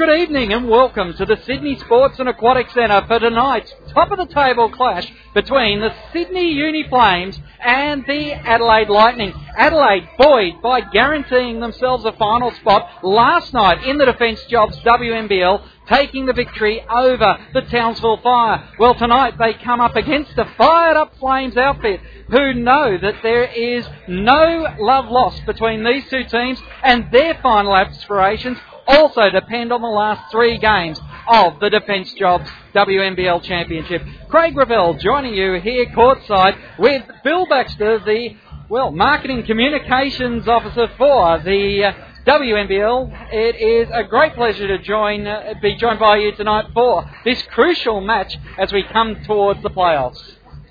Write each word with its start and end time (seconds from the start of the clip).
Good 0.00 0.18
evening 0.18 0.54
and 0.54 0.66
welcome 0.66 1.12
to 1.12 1.26
the 1.26 1.36
Sydney 1.44 1.76
Sports 1.76 2.18
and 2.18 2.26
Aquatic 2.26 2.70
Centre 2.70 3.04
for 3.06 3.18
tonight's 3.18 3.70
top 3.90 4.10
of 4.10 4.16
the 4.16 4.34
table 4.34 4.70
clash 4.70 5.06
between 5.34 5.80
the 5.80 5.94
Sydney 6.10 6.52
Uni 6.52 6.88
Flames 6.88 7.38
and 7.60 8.02
the 8.06 8.32
Adelaide 8.32 8.88
Lightning. 8.88 9.34
Adelaide 9.58 10.08
buoyed 10.16 10.62
by 10.62 10.80
guaranteeing 10.80 11.60
themselves 11.60 12.06
a 12.06 12.12
final 12.12 12.50
spot 12.52 13.04
last 13.04 13.52
night 13.52 13.84
in 13.84 13.98
the 13.98 14.06
Defence 14.06 14.42
Jobs 14.44 14.74
WNBL, 14.78 15.66
taking 15.86 16.24
the 16.24 16.32
victory 16.32 16.82
over 16.88 17.36
the 17.52 17.60
Townsville 17.60 18.22
Fire. 18.22 18.70
Well, 18.78 18.94
tonight 18.94 19.34
they 19.38 19.52
come 19.52 19.82
up 19.82 19.96
against 19.96 20.38
a 20.38 20.46
fired 20.56 20.96
up 20.96 21.18
Flames 21.18 21.58
outfit 21.58 22.00
who 22.30 22.54
know 22.54 22.96
that 22.96 23.16
there 23.22 23.44
is 23.44 23.86
no 24.08 24.66
love 24.78 25.10
lost 25.10 25.44
between 25.44 25.84
these 25.84 26.08
two 26.08 26.24
teams 26.24 26.58
and 26.82 27.12
their 27.12 27.38
final 27.42 27.76
aspirations 27.76 28.56
also 28.90 29.30
depend 29.30 29.72
on 29.72 29.80
the 29.80 29.88
last 29.88 30.30
three 30.30 30.58
games 30.58 31.00
of 31.28 31.60
the 31.60 31.70
Defence 31.70 32.12
Jobs 32.14 32.50
WNBL 32.74 33.42
Championship. 33.42 34.02
Craig 34.28 34.56
Revell 34.56 34.94
joining 34.94 35.34
you 35.34 35.60
here 35.60 35.86
courtside 35.86 36.56
with 36.78 37.02
Bill 37.22 37.46
Baxter, 37.46 38.00
the 38.04 38.36
well 38.68 38.90
marketing 38.90 39.44
communications 39.44 40.48
officer 40.48 40.88
for 40.98 41.38
the 41.40 41.84
uh, 41.84 41.92
WNBL. 42.26 43.32
It 43.32 43.56
is 43.56 43.88
a 43.92 44.04
great 44.04 44.34
pleasure 44.34 44.66
to 44.68 44.78
join, 44.82 45.26
uh, 45.26 45.54
be 45.62 45.76
joined 45.76 46.00
by 46.00 46.16
you 46.16 46.32
tonight 46.32 46.66
for 46.74 47.08
this 47.24 47.40
crucial 47.50 48.00
match 48.00 48.36
as 48.58 48.72
we 48.72 48.82
come 48.92 49.22
towards 49.24 49.62
the 49.62 49.70
playoffs. 49.70 50.20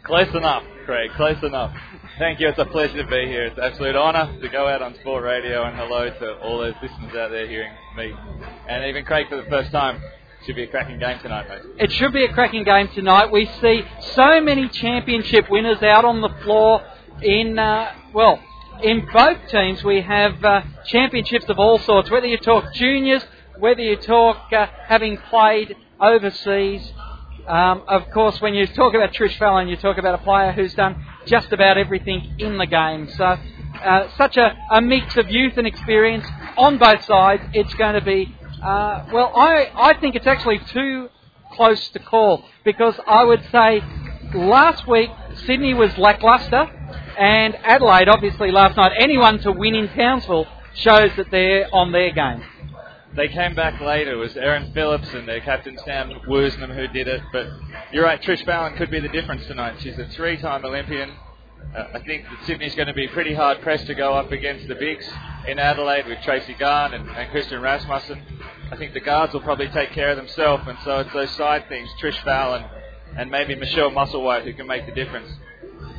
Close 0.04 0.34
enough, 0.34 0.64
Craig. 0.86 1.12
Close 1.16 1.42
enough. 1.44 1.73
Thank 2.20 2.41
you. 2.41 2.50
It's 2.50 2.59
a 2.59 2.66
pleasure 2.66 3.02
to 3.02 3.09
be 3.09 3.28
here. 3.28 3.46
It's 3.46 3.58
an 3.58 3.64
absolute 3.64 3.96
honour 3.96 4.41
to 4.41 4.50
go 4.50 4.68
out 4.68 4.82
on 4.82 4.94
Sport 4.96 5.23
Radio 5.23 5.64
and 5.64 5.78
hello 5.78 6.09
to 6.09 6.38
all 6.40 6.59
those 6.59 6.73
listeners 6.82 7.16
out 7.16 7.32
there 7.32 7.48
hearing 7.48 7.72
me 7.95 8.14
and 8.68 8.84
even 8.84 9.05
Craig 9.05 9.30
for 9.30 9.38
the 9.38 9.50
first 9.50 9.72
time. 9.72 10.02
Should 10.45 10.58
be 10.58 10.64
a 10.64 10.68
cracking 10.68 11.00
game 11.00 11.18
tonight, 11.20 11.48
mate. 11.48 11.62
It 11.78 11.94
should 11.94 12.12
be 12.12 12.25
a 12.25 12.34
cracking 12.34 12.66
game 12.66 12.90
tonight. 12.90 13.31
We 13.31 13.45
see 13.62 13.84
so 14.16 14.42
many 14.42 14.67
championship 14.67 15.50
winners 15.50 15.81
out 15.81 16.03
on 16.03 16.20
the 16.20 16.28
floor 16.44 16.84
in, 17.22 17.58
uh, 17.58 17.94
well, 18.14 18.44
in 18.84 19.08
both 19.14 19.38
teams 19.47 19.81
we 19.86 20.02
have 20.02 20.44
uh, 20.44 20.64
championships 20.88 21.45
of 21.47 21.58
all 21.58 21.80
sorts, 21.80 22.12
whether 22.12 22.28
you 22.28 22.38
talk 22.38 22.73
juniors, 22.73 23.23
whether 23.59 23.81
you 23.81 23.95
talk 23.95 24.52
uh, 24.52 24.67
having 24.88 25.16
played 25.30 25.73
overseas. 26.02 26.92
Um, 27.47 27.84
of 27.88 28.12
course, 28.12 28.42
when 28.42 28.53
you 28.56 28.67
talk 28.67 28.94
about 28.94 29.14
Trish 29.14 29.38
Fallon, 29.38 29.70
you 29.70 29.78
talk 29.78 29.97
about 29.97 30.16
a 30.16 30.23
player 30.23 30.52
who's 30.52 30.73
done 30.73 31.02
just 31.30 31.53
about 31.53 31.77
everything 31.77 32.35
in 32.39 32.58
the 32.58 32.66
game. 32.66 33.08
So, 33.16 33.38
uh, 33.83 34.09
such 34.17 34.38
a, 34.38 34.58
a, 34.72 34.81
mix 34.81 35.16
of 35.17 35.30
youth 35.30 35.58
and 35.58 35.67
experience 35.67 36.25
on 36.58 36.77
both 36.77 37.05
sides. 37.05 37.44
It's 37.53 37.73
going 37.75 37.94
to 37.94 38.02
be, 38.02 38.35
uh, 38.61 39.05
well, 39.13 39.31
I, 39.35 39.72
I 39.75 40.00
think 40.00 40.16
it's 40.16 40.27
actually 40.27 40.59
too 40.59 41.09
close 41.53 41.89
to 41.89 42.00
call 42.00 42.44
because 42.66 43.00
I 43.07 43.23
would 43.23 43.44
say 43.52 43.81
last 44.33 44.88
week 44.88 45.09
Sydney 45.45 45.73
was 45.73 45.97
lacklustre 45.97 46.67
and 47.17 47.55
Adelaide, 47.63 48.09
obviously, 48.09 48.52
last 48.52 48.77
night. 48.77 48.94
Anyone 48.97 49.39
to 49.39 49.52
win 49.52 49.75
in 49.75 49.89
Townsville 49.89 50.47
shows 50.73 51.11
that 51.17 51.30
they're 51.31 51.67
on 51.73 51.91
their 51.91 52.11
game. 52.11 52.44
They 53.16 53.28
came 53.28 53.56
back 53.56 53.82
later. 53.82 54.14
It 54.14 54.18
was 54.18 54.38
Erin 54.38 54.72
Phillips 54.74 55.10
and 55.14 55.28
their 55.28 55.42
captain 55.42 55.78
Sam 55.86 56.12
Woosnam 56.28 56.74
who 56.76 56.88
did 56.88 57.08
it. 57.08 57.22
But 57.34 57.48
you're 57.92 58.04
right, 58.04 58.22
Trish 58.22 58.46
Fallon 58.46 58.76
could 58.76 58.92
be 58.92 59.00
the 59.00 59.10
difference 59.10 59.46
tonight. 59.48 59.76
She's 59.80 59.98
a 59.98 60.08
three-time 60.10 60.64
Olympian. 60.64 61.12
Uh, 61.76 61.86
I 61.94 62.00
think 62.00 62.24
that 62.24 62.46
Sydney's 62.46 62.76
going 62.76 62.88
to 62.88 62.94
be 62.94 63.08
pretty 63.08 63.34
hard 63.34 63.62
pressed 63.62 63.88
to 63.88 63.96
go 63.96 64.14
up 64.14 64.32
against 64.32 64.68
the 64.68 64.76
bigs 64.76 65.06
in 65.48 65.60
Adelaide 65.60 66.08
with 66.08 66.20
Tracy 66.24 66.54
Gahan 66.54 66.94
and, 66.94 67.10
and 67.10 67.30
Kristen 67.32 67.62
Rasmussen. 67.62 68.22
I 68.72 68.78
think 68.78 68.94
the 68.94 69.00
guards 69.00 69.34
will 69.34 69.42
probably 69.42 69.70
take 69.70 69.92
care 69.92 70.10
of 70.10 70.18
themselves, 70.18 70.64
and 70.68 70.78
so 70.84 71.00
it's 71.00 71.14
those 71.14 71.32
side 71.32 71.68
things, 71.68 71.90
Trish 72.02 72.24
Fallon 72.24 72.64
and 73.18 73.30
maybe 73.30 73.56
Michelle 73.56 73.92
Musselwhite, 73.92 74.44
who 74.44 74.54
can 74.54 74.68
make 74.68 74.86
the 74.86 74.92
difference. 74.92 75.30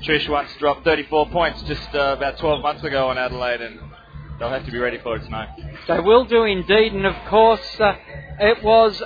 Trish 0.02 0.28
once 0.28 0.50
dropped 0.58 0.84
34 0.84 1.28
points 1.30 1.62
just 1.62 1.94
uh, 1.94 2.14
about 2.16 2.38
12 2.38 2.62
months 2.62 2.84
ago 2.84 3.08
on 3.08 3.18
Adelaide, 3.18 3.60
and 3.60 3.78
they'll 4.40 4.48
have 4.50 4.64
to 4.64 4.72
be 4.72 4.78
ready 4.78 4.98
for 4.98 5.16
it 5.16 5.22
tonight. 5.22 5.50
They 5.86 6.00
will 6.00 6.24
do 6.24 6.44
indeed, 6.44 6.94
and 6.94 7.06
of 7.06 7.14
course, 7.28 7.60
uh, 7.78 7.94
it 8.40 8.64
was 8.64 9.00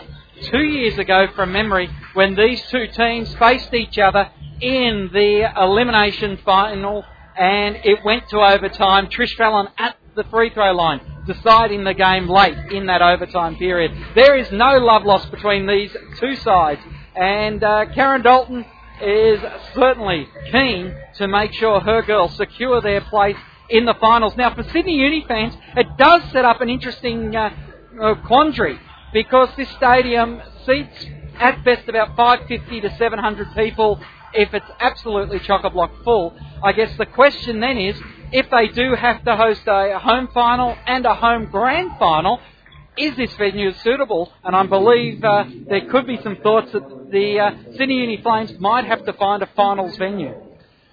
two 0.44 0.62
years 0.62 0.96
ago 0.96 1.26
from 1.34 1.52
memory 1.52 1.90
when 2.14 2.36
these 2.36 2.62
two 2.70 2.86
teams 2.86 3.34
faced 3.34 3.74
each 3.74 3.98
other 3.98 4.30
in 4.60 5.10
the 5.12 5.52
elimination 5.60 6.38
final, 6.44 7.04
and 7.36 7.76
it 7.84 8.04
went 8.04 8.28
to 8.28 8.38
overtime. 8.38 9.08
Trish 9.08 9.34
Fallon 9.36 9.68
at 9.76 9.96
the 10.14 10.24
free 10.24 10.50
throw 10.50 10.72
line, 10.72 11.00
deciding 11.26 11.82
the 11.82 11.94
game 11.94 12.28
late 12.28 12.56
in 12.72 12.86
that 12.86 13.02
overtime 13.02 13.56
period. 13.56 13.90
There 14.14 14.36
is 14.36 14.50
no 14.52 14.78
love 14.78 15.04
lost 15.04 15.32
between 15.32 15.66
these 15.66 15.94
two 16.20 16.36
sides, 16.36 16.80
and 17.16 17.62
uh, 17.62 17.86
Karen 17.92 18.22
Dalton 18.22 18.64
is 19.02 19.40
certainly 19.74 20.28
keen 20.52 20.94
to 21.16 21.26
make 21.26 21.52
sure 21.52 21.80
her 21.80 22.02
girls 22.02 22.36
secure 22.36 22.80
their 22.80 23.00
place 23.00 23.36
in 23.68 23.84
the 23.84 23.94
finals. 23.94 24.34
Now, 24.36 24.54
for 24.54 24.62
Sydney 24.64 24.94
Uni 24.96 25.24
fans, 25.26 25.54
it 25.76 25.86
does 25.96 26.22
set 26.32 26.44
up 26.44 26.60
an 26.60 26.68
interesting 26.68 27.34
uh, 27.34 27.50
uh, 28.00 28.14
quandary 28.26 28.78
because 29.12 29.48
this 29.56 29.68
stadium 29.76 30.40
seats 30.66 31.06
at 31.38 31.64
best 31.64 31.88
about 31.88 32.16
550 32.16 32.80
to 32.82 32.96
700 32.96 33.54
people 33.54 34.00
if 34.32 34.52
it's 34.52 34.66
absolutely 34.80 35.38
chock-a-block 35.40 36.02
full. 36.02 36.34
I 36.62 36.72
guess 36.72 36.96
the 36.98 37.06
question 37.06 37.60
then 37.60 37.78
is, 37.78 37.96
if 38.32 38.50
they 38.50 38.68
do 38.68 38.94
have 38.94 39.24
to 39.24 39.36
host 39.36 39.62
a 39.66 39.98
home 39.98 40.28
final 40.34 40.76
and 40.86 41.06
a 41.06 41.14
home 41.14 41.46
grand 41.46 41.92
final, 41.98 42.40
is 42.96 43.16
this 43.16 43.32
venue 43.34 43.72
suitable? 43.72 44.32
And 44.44 44.54
I 44.54 44.66
believe 44.66 45.22
uh, 45.22 45.44
there 45.68 45.88
could 45.88 46.06
be 46.06 46.20
some 46.22 46.36
thoughts 46.42 46.72
that 46.72 47.10
the 47.10 47.40
uh, 47.40 47.50
Sydney 47.76 47.96
Uni 47.96 48.20
Flames 48.22 48.52
might 48.58 48.84
have 48.84 49.04
to 49.04 49.12
find 49.14 49.42
a 49.42 49.46
finals 49.54 49.96
venue. 49.96 50.34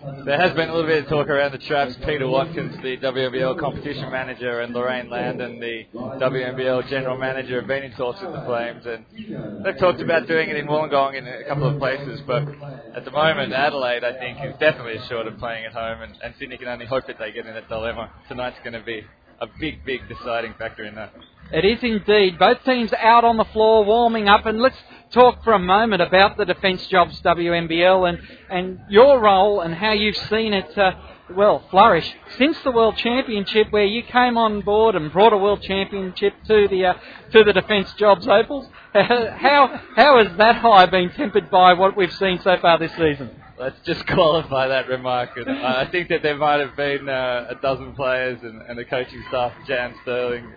There 0.01 0.39
has 0.39 0.51
been 0.53 0.69
a 0.69 0.73
little 0.73 0.89
bit 0.89 1.03
of 1.03 1.09
talk 1.09 1.29
around 1.29 1.51
the 1.51 1.59
traps. 1.59 1.95
Peter 2.03 2.27
Watkins, 2.27 2.75
the 2.81 2.97
WNBL 2.97 3.59
competition 3.59 4.09
manager, 4.09 4.61
and 4.61 4.73
Lorraine 4.73 5.11
Landon, 5.11 5.59
the 5.59 5.85
WNBL 5.93 6.89
general 6.89 7.17
manager, 7.19 7.59
have 7.59 7.67
been 7.67 7.83
in 7.83 7.91
talks 7.91 8.19
with 8.19 8.33
the 8.33 8.41
Flames, 8.41 8.83
and 8.87 9.63
they've 9.63 9.77
talked 9.77 10.01
about 10.01 10.27
doing 10.27 10.49
it 10.49 10.55
in 10.55 10.65
Wollongong 10.65 11.15
in 11.15 11.27
a 11.27 11.43
couple 11.47 11.69
of 11.69 11.77
places. 11.77 12.19
But 12.25 12.47
at 12.95 13.05
the 13.05 13.11
moment, 13.11 13.53
Adelaide, 13.53 14.03
I 14.03 14.17
think, 14.17 14.39
is 14.43 14.59
definitely 14.59 14.97
short 15.07 15.27
of 15.27 15.37
playing 15.37 15.65
at 15.65 15.73
home, 15.73 16.01
and, 16.01 16.17
and 16.23 16.33
Sydney 16.39 16.57
can 16.57 16.67
only 16.67 16.87
hope 16.87 17.05
that 17.05 17.19
they 17.19 17.31
get 17.31 17.45
in 17.45 17.53
that 17.53 17.69
dilemma. 17.69 18.09
Tonight's 18.27 18.57
going 18.63 18.73
to 18.73 18.83
be 18.83 19.03
a 19.39 19.45
big, 19.59 19.85
big 19.85 20.01
deciding 20.09 20.55
factor 20.55 20.83
in 20.83 20.95
that. 20.95 21.13
It 21.53 21.63
is 21.63 21.79
indeed. 21.83 22.39
Both 22.39 22.63
teams 22.63 22.91
out 22.97 23.23
on 23.23 23.37
the 23.37 23.45
floor 23.45 23.85
warming 23.85 24.27
up, 24.27 24.47
and 24.47 24.59
let's 24.59 24.77
talk 25.11 25.43
for 25.43 25.53
a 25.53 25.59
moment 25.59 26.01
about 26.01 26.37
the 26.37 26.45
Defence 26.45 26.85
Jobs 26.87 27.21
WNBL 27.21 28.09
and, 28.09 28.19
and 28.49 28.79
your 28.89 29.19
role 29.19 29.61
and 29.61 29.73
how 29.73 29.91
you've 29.91 30.17
seen 30.17 30.53
it, 30.53 30.77
uh, 30.77 30.93
well, 31.35 31.63
flourish 31.69 32.11
since 32.37 32.57
the 32.63 32.71
World 32.71 32.97
Championship, 32.97 33.67
where 33.71 33.85
you 33.85 34.03
came 34.03 34.37
on 34.37 34.61
board 34.61 34.95
and 34.95 35.11
brought 35.11 35.33
a 35.33 35.37
World 35.37 35.61
Championship 35.61 36.33
to 36.47 36.67
the 36.69 36.85
uh, 36.85 36.93
to 37.31 37.43
the 37.43 37.53
Defence 37.53 37.93
Jobs 37.93 38.27
Opals. 38.27 38.67
how 38.93 39.81
how 39.95 40.23
has 40.23 40.35
that 40.37 40.55
high 40.55 40.85
been 40.87 41.11
tempered 41.11 41.49
by 41.49 41.73
what 41.73 41.95
we've 41.95 42.13
seen 42.13 42.39
so 42.41 42.57
far 42.61 42.77
this 42.79 42.91
season? 42.91 43.29
Let's 43.57 43.79
just 43.85 44.05
qualify 44.07 44.67
that 44.67 44.87
remark. 44.87 45.31
I 45.37 45.87
think 45.91 46.09
that 46.09 46.23
there 46.23 46.37
might 46.37 46.59
have 46.59 46.75
been 46.75 47.07
uh, 47.07 47.47
a 47.49 47.55
dozen 47.61 47.93
players 47.93 48.39
and, 48.41 48.61
and 48.63 48.77
the 48.77 48.85
coaching 48.85 49.23
staff, 49.29 49.53
Jan 49.67 49.93
Stirling, 50.01 50.51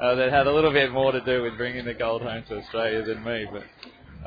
uh, 0.00 0.14
that 0.14 0.32
had 0.32 0.46
a 0.46 0.52
little 0.52 0.72
bit 0.72 0.90
more 0.90 1.12
to 1.12 1.20
do 1.20 1.42
with 1.42 1.56
bringing 1.56 1.84
the 1.84 1.94
gold 1.94 2.22
home 2.22 2.42
to 2.48 2.58
Australia 2.58 3.04
than 3.04 3.22
me. 3.22 3.46
But 3.52 3.64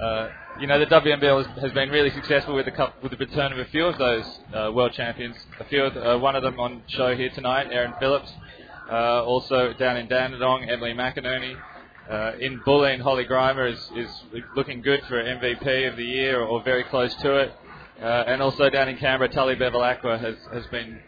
uh, 0.02 0.30
you 0.60 0.68
know, 0.68 0.80
the 0.80 0.86
WNBL 0.86 1.46
has, 1.46 1.62
has, 1.62 1.72
been 1.74 1.90
really 1.90 2.10
successful 2.12 2.56
with 2.56 2.66
the 2.66 2.72
cup, 2.72 3.02
with 3.04 3.12
the 3.12 3.18
return 3.18 3.52
of 3.52 3.60
a 3.60 3.66
few 3.66 3.86
of 3.86 3.98
those 3.98 4.26
uh, 4.54 4.72
world 4.74 4.94
champions. 4.94 5.36
A 5.60 5.66
few, 5.66 5.84
of, 5.84 5.98
uh, 5.98 6.18
one 6.18 6.36
of 6.36 6.44
them 6.44 6.58
on 6.60 6.82
show 6.88 7.16
here 7.16 7.30
tonight, 7.30 7.68
Erin 7.72 7.94
Phillips. 8.00 8.32
Uh, 8.90 9.24
also 9.24 9.74
down 9.74 9.98
in 9.98 10.08
Dandenong, 10.08 10.70
Emily 10.70 10.94
McInerney. 10.94 11.56
Uh, 12.10 12.32
in 12.40 12.60
Bulleen, 12.62 13.02
Holly 13.02 13.26
Grima 13.26 13.72
is, 13.72 13.92
is 13.96 14.10
looking 14.56 14.82
good 14.82 15.02
for 15.08 15.22
MVP 15.22 15.90
of 15.90 15.98
the 15.98 16.06
year 16.06 16.42
or, 16.42 16.64
very 16.64 16.84
close 16.86 17.14
to 17.16 17.36
it. 17.36 17.52
And 18.00 18.42
also 18.42 18.70
down 18.70 18.88
in 18.88 18.98
Canberra, 18.98 19.30
Tully 19.30 19.56
Bevilaqua 19.56 20.20
has, 20.20 20.36
has 20.54 20.66
been 20.68 21.00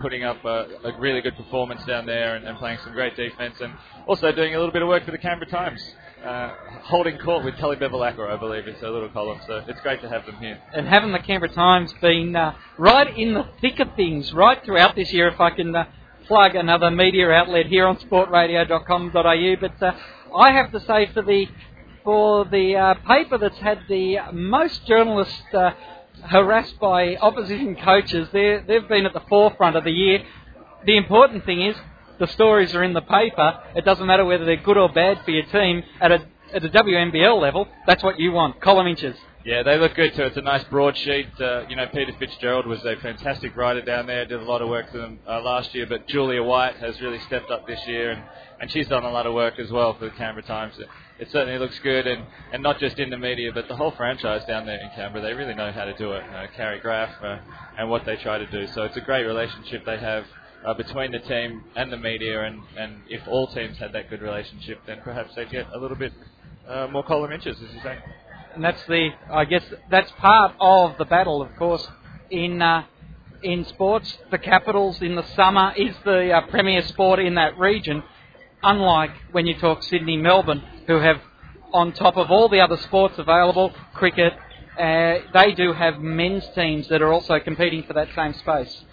putting 0.00 0.24
up 0.24 0.42
a, 0.44 0.66
a, 0.84 0.98
really 0.98 1.20
good 1.20 1.36
performance 1.36 1.84
down 1.84 2.06
there 2.06 2.34
and, 2.34 2.46
and, 2.46 2.58
playing 2.58 2.78
some 2.82 2.92
great 2.92 3.14
defence 3.14 3.54
and 3.60 3.74
also 4.06 4.32
doing 4.32 4.54
a 4.54 4.58
little 4.58 4.72
bit 4.72 4.82
of 4.82 4.88
work 4.88 5.04
for 5.04 5.12
the 5.12 5.18
Canberra 5.18 5.50
Times. 5.50 5.80
Uh, 6.24 6.52
holding 6.82 7.16
court 7.18 7.44
with 7.44 7.56
Tully 7.58 7.76
Bevilaqua, 7.76 8.28
I 8.28 8.36
believe, 8.36 8.66
it's 8.66 8.82
a 8.82 8.90
little 8.90 9.08
column, 9.08 9.38
so 9.46 9.62
it's 9.68 9.80
great 9.82 10.02
to 10.02 10.08
have 10.08 10.26
them 10.26 10.34
here. 10.36 10.60
And 10.74 10.86
having 10.88 11.12
the 11.12 11.20
Canberra 11.20 11.52
Times 11.52 11.94
been 12.02 12.34
uh, 12.34 12.54
right 12.76 13.16
in 13.16 13.34
the 13.34 13.48
thick 13.60 13.78
of 13.78 13.94
things 13.94 14.32
right 14.32 14.62
throughout 14.64 14.96
this 14.96 15.12
year, 15.12 15.28
if 15.28 15.40
I 15.40 15.50
can 15.50 15.76
uh, 15.76 15.84
plug 16.26 16.56
another 16.56 16.90
media 16.90 17.30
outlet 17.30 17.66
here 17.66 17.86
on 17.86 17.98
sportradio.com.au, 17.98 19.56
but 19.60 19.82
uh, 19.82 19.92
I 20.36 20.50
have 20.52 20.72
to 20.72 20.80
say 20.80 21.06
for 21.14 21.22
the 21.22 21.46
for 22.02 22.44
the 22.46 22.96
paper 23.06 23.38
that's 23.38 23.58
had 23.58 23.80
the 23.88 24.18
most 24.32 24.86
journalists 24.86 25.42
harassed 26.24 26.80
by 26.80 27.16
opposition 27.16 27.76
coaches. 27.76 28.28
they've 28.32 28.88
been 28.88 29.06
at 29.06 29.12
the 29.12 29.22
forefront 29.28 29.76
of 29.76 29.84
the 29.84 29.92
year. 29.92 30.24
The 30.84 30.96
important 30.96 31.44
thing 31.44 31.62
is 31.62 31.76
the 32.18 32.26
stories 32.28 32.74
are 32.74 32.82
in 32.82 32.92
the 32.92 33.02
paper. 33.02 33.60
It 33.74 33.84
doesn't 33.84 34.06
matter 34.06 34.24
whether 34.24 34.44
they're 34.44 34.56
good 34.56 34.76
or 34.76 34.88
bad 34.88 35.24
for 35.24 35.30
your 35.30 35.44
team. 35.44 35.82
At 36.00 36.12
a 36.12 36.26
at 36.52 36.62
the 36.62 36.68
WNBL 36.68 37.40
level, 37.40 37.68
that's 37.86 38.02
what 38.02 38.18
you 38.18 38.32
want, 38.32 38.60
column 38.60 38.86
inches. 38.86 39.16
Yeah, 39.44 39.62
they 39.62 39.78
look 39.78 39.94
good 39.94 40.14
too. 40.14 40.24
It's 40.24 40.36
a 40.36 40.42
nice 40.42 40.64
broadsheet. 40.64 41.28
Uh, 41.40 41.64
you 41.68 41.76
know, 41.76 41.86
Peter 41.86 42.12
Fitzgerald 42.18 42.66
was 42.66 42.84
a 42.84 42.96
fantastic 42.96 43.56
writer 43.56 43.80
down 43.80 44.06
there. 44.06 44.26
Did 44.26 44.40
a 44.40 44.44
lot 44.44 44.62
of 44.62 44.68
work 44.68 44.90
for 44.90 44.98
them 44.98 45.20
uh, 45.26 45.40
last 45.40 45.74
year, 45.74 45.86
but 45.86 46.06
Julia 46.08 46.42
White 46.42 46.76
has 46.76 47.00
really 47.00 47.20
stepped 47.20 47.50
up 47.50 47.66
this 47.66 47.80
year, 47.86 48.10
and, 48.10 48.22
and 48.60 48.70
she's 48.70 48.88
done 48.88 49.04
a 49.04 49.10
lot 49.10 49.26
of 49.26 49.34
work 49.34 49.58
as 49.58 49.70
well 49.70 49.96
for 49.96 50.06
the 50.06 50.10
Canberra 50.10 50.42
Times. 50.42 50.74
It, 50.78 50.88
it 51.20 51.30
certainly 51.30 51.58
looks 51.58 51.78
good, 51.78 52.06
and, 52.06 52.24
and 52.52 52.62
not 52.62 52.78
just 52.78 52.98
in 52.98 53.10
the 53.10 53.16
media, 53.16 53.50
but 53.52 53.68
the 53.68 53.76
whole 53.76 53.92
franchise 53.92 54.44
down 54.46 54.66
there 54.66 54.80
in 54.80 54.90
Canberra. 54.94 55.22
They 55.22 55.32
really 55.32 55.54
know 55.54 55.72
how 55.72 55.84
to 55.84 55.94
do 55.94 56.12
it. 56.12 56.22
Uh, 56.24 56.46
Carrie 56.56 56.80
Graf 56.80 57.10
uh, 57.22 57.38
and 57.78 57.88
what 57.88 58.04
they 58.04 58.16
try 58.16 58.38
to 58.38 58.46
do. 58.50 58.66
So 58.74 58.82
it's 58.82 58.96
a 58.96 59.02
great 59.02 59.24
relationship 59.24 59.84
they 59.86 59.98
have. 59.98 60.24
Uh, 60.66 60.74
between 60.74 61.12
the 61.12 61.20
team 61.20 61.62
and 61.76 61.92
the 61.92 61.96
media, 61.96 62.42
and, 62.42 62.60
and 62.76 63.00
if 63.08 63.26
all 63.28 63.46
teams 63.46 63.78
had 63.78 63.92
that 63.92 64.10
good 64.10 64.20
relationship, 64.20 64.80
then 64.86 65.00
perhaps 65.04 65.32
they'd 65.36 65.50
get 65.50 65.66
a 65.72 65.78
little 65.78 65.96
bit 65.96 66.12
uh, 66.68 66.88
more 66.88 67.04
column 67.04 67.30
inches, 67.32 67.56
as 67.56 67.74
you 67.74 67.80
say 67.80 67.96
and 68.58 68.64
that's 68.64 68.84
the 68.86 69.10
I 69.30 69.44
guess 69.44 69.62
that's 69.90 70.10
part 70.18 70.54
of 70.60 70.98
the 70.98 71.04
battle, 71.04 71.42
of 71.42 71.54
course, 71.56 71.86
in 72.30 72.60
uh, 72.60 72.84
in 73.42 73.64
sports. 73.66 74.18
The 74.32 74.38
Capitals 74.38 75.00
in 75.00 75.14
the 75.14 75.24
summer 75.36 75.72
is 75.76 75.94
the 76.04 76.32
uh, 76.32 76.46
premier 76.48 76.82
sport 76.82 77.20
in 77.20 77.34
that 77.34 77.56
region. 77.58 78.02
Unlike 78.62 79.12
when 79.30 79.46
you 79.46 79.56
talk 79.58 79.84
Sydney, 79.84 80.16
Melbourne, 80.16 80.62
who 80.88 80.98
have 80.98 81.20
on 81.72 81.92
top 81.92 82.16
of 82.16 82.32
all 82.32 82.48
the 82.48 82.60
other 82.60 82.76
sports 82.78 83.16
available, 83.18 83.72
cricket, 83.94 84.32
uh, 84.76 85.18
they 85.32 85.52
do 85.54 85.72
have 85.72 86.00
men's 86.00 86.44
teams 86.56 86.88
that 86.88 87.00
are 87.00 87.12
also 87.12 87.38
competing 87.38 87.84
for 87.84 87.92
that 87.92 88.08
same 88.16 88.34
space. 88.34 88.84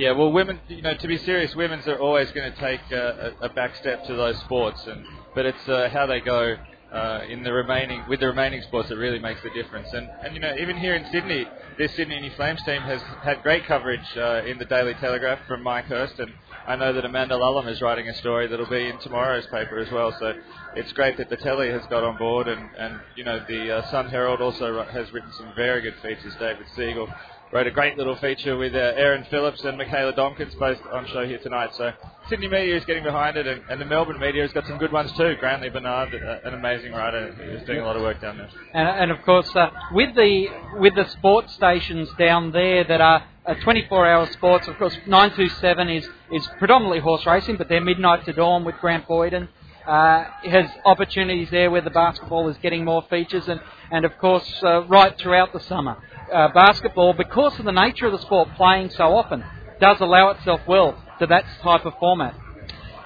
Yeah, 0.00 0.12
well, 0.12 0.32
women, 0.32 0.60
you 0.68 0.80
know, 0.80 0.94
to 0.94 1.06
be 1.06 1.18
serious, 1.18 1.54
women's 1.54 1.86
are 1.86 1.98
always 1.98 2.32
going 2.32 2.50
to 2.50 2.58
take 2.58 2.80
a, 2.90 3.34
a 3.42 3.50
back 3.50 3.76
step 3.76 4.02
to 4.06 4.14
those 4.14 4.38
sports, 4.38 4.86
and 4.86 5.04
but 5.34 5.44
it's 5.44 5.68
uh, 5.68 5.90
how 5.92 6.06
they 6.06 6.20
go 6.20 6.56
uh, 6.90 7.20
in 7.28 7.42
the 7.42 7.52
remaining 7.52 8.02
with 8.08 8.20
the 8.20 8.26
remaining 8.26 8.62
sports 8.62 8.88
that 8.88 8.96
really 8.96 9.18
makes 9.18 9.42
the 9.42 9.50
difference. 9.50 9.92
And 9.92 10.08
and 10.24 10.34
you 10.34 10.40
know 10.40 10.56
even 10.58 10.78
here 10.78 10.94
in 10.94 11.04
Sydney, 11.12 11.46
this 11.76 11.94
Sydney 11.96 12.14
Uni 12.14 12.30
Flames 12.30 12.62
team 12.62 12.80
has 12.80 13.02
had 13.22 13.42
great 13.42 13.66
coverage 13.66 14.16
uh, 14.16 14.40
in 14.46 14.56
the 14.56 14.64
Daily 14.64 14.94
Telegraph 14.94 15.40
from 15.46 15.62
Mike 15.62 15.84
Hurst, 15.84 16.18
and 16.18 16.32
I 16.66 16.76
know 16.76 16.94
that 16.94 17.04
Amanda 17.04 17.34
Lulham 17.34 17.68
is 17.68 17.82
writing 17.82 18.08
a 18.08 18.14
story 18.14 18.46
that'll 18.46 18.70
be 18.70 18.88
in 18.88 18.96
tomorrow's 19.00 19.46
paper 19.48 19.78
as 19.80 19.92
well. 19.92 20.16
So 20.18 20.32
it's 20.76 20.92
great 20.92 21.18
that 21.18 21.28
the 21.28 21.36
telly 21.36 21.68
has 21.68 21.84
got 21.90 22.04
on 22.04 22.16
board, 22.16 22.48
and 22.48 22.70
and 22.78 23.00
you 23.16 23.24
know 23.24 23.44
the 23.46 23.70
uh, 23.70 23.90
Sun 23.90 24.08
Herald 24.08 24.40
also 24.40 24.82
has 24.82 25.12
written 25.12 25.30
some 25.32 25.52
very 25.54 25.82
good 25.82 25.96
features. 26.00 26.34
David 26.40 26.64
Siegel 26.74 27.06
wrote 27.52 27.66
a 27.66 27.70
great 27.70 27.98
little 27.98 28.16
feature 28.16 28.56
with 28.56 28.74
uh, 28.74 28.78
Erin 28.78 29.26
Phillips 29.28 29.62
and 29.64 29.76
Michaela 29.76 30.12
Domkins 30.12 30.56
both 30.58 30.78
on 30.92 31.06
show 31.08 31.26
here 31.26 31.38
tonight. 31.38 31.70
So 31.74 31.92
Sydney 32.28 32.48
media 32.48 32.76
is 32.76 32.84
getting 32.84 33.02
behind 33.02 33.36
it, 33.36 33.46
and, 33.46 33.60
and 33.68 33.80
the 33.80 33.84
Melbourne 33.84 34.20
media 34.20 34.42
has 34.42 34.52
got 34.52 34.66
some 34.66 34.78
good 34.78 34.92
ones 34.92 35.10
too. 35.16 35.34
Grantley 35.40 35.68
Bernard, 35.68 36.14
uh, 36.14 36.48
an 36.48 36.54
amazing 36.54 36.92
writer, 36.92 37.34
is 37.40 37.66
doing 37.66 37.80
a 37.80 37.84
lot 37.84 37.96
of 37.96 38.02
work 38.02 38.20
down 38.20 38.38
there. 38.38 38.48
And, 38.72 38.88
and 38.88 39.10
of 39.10 39.24
course, 39.24 39.50
uh, 39.56 39.68
with 39.92 40.14
the 40.14 40.46
with 40.78 40.94
the 40.94 41.08
sports 41.08 41.52
stations 41.54 42.08
down 42.18 42.52
there 42.52 42.84
that 42.84 43.00
are 43.00 43.26
24-hour 43.48 44.30
sports, 44.32 44.68
of 44.68 44.78
course, 44.78 44.96
927 45.06 45.88
is 45.88 46.08
is 46.32 46.48
predominantly 46.58 47.00
horse 47.00 47.26
racing, 47.26 47.56
but 47.56 47.68
they're 47.68 47.80
midnight 47.80 48.24
to 48.26 48.32
dawn 48.32 48.64
with 48.64 48.76
Grant 48.76 49.08
Boyden. 49.08 49.48
Uh, 49.86 50.24
has 50.44 50.66
opportunities 50.84 51.48
there 51.50 51.70
where 51.70 51.80
the 51.80 51.90
basketball 51.90 52.48
is 52.48 52.56
getting 52.58 52.84
more 52.84 53.02
features, 53.10 53.48
and, 53.48 53.60
and 53.90 54.04
of 54.04 54.16
course, 54.18 54.46
uh, 54.62 54.84
right 54.84 55.18
throughout 55.18 55.52
the 55.52 55.58
summer 55.60 55.96
uh, 56.32 56.48
basketball, 56.52 57.12
because 57.12 57.58
of 57.58 57.64
the 57.64 57.72
nature 57.72 58.06
of 58.06 58.12
the 58.12 58.18
sport 58.18 58.48
playing 58.56 58.90
so 58.90 59.14
often, 59.14 59.44
does 59.80 60.00
allow 60.00 60.30
itself 60.30 60.60
well 60.66 61.02
to 61.18 61.26
that 61.26 61.44
type 61.62 61.84
of 61.84 61.94
format. 61.98 62.34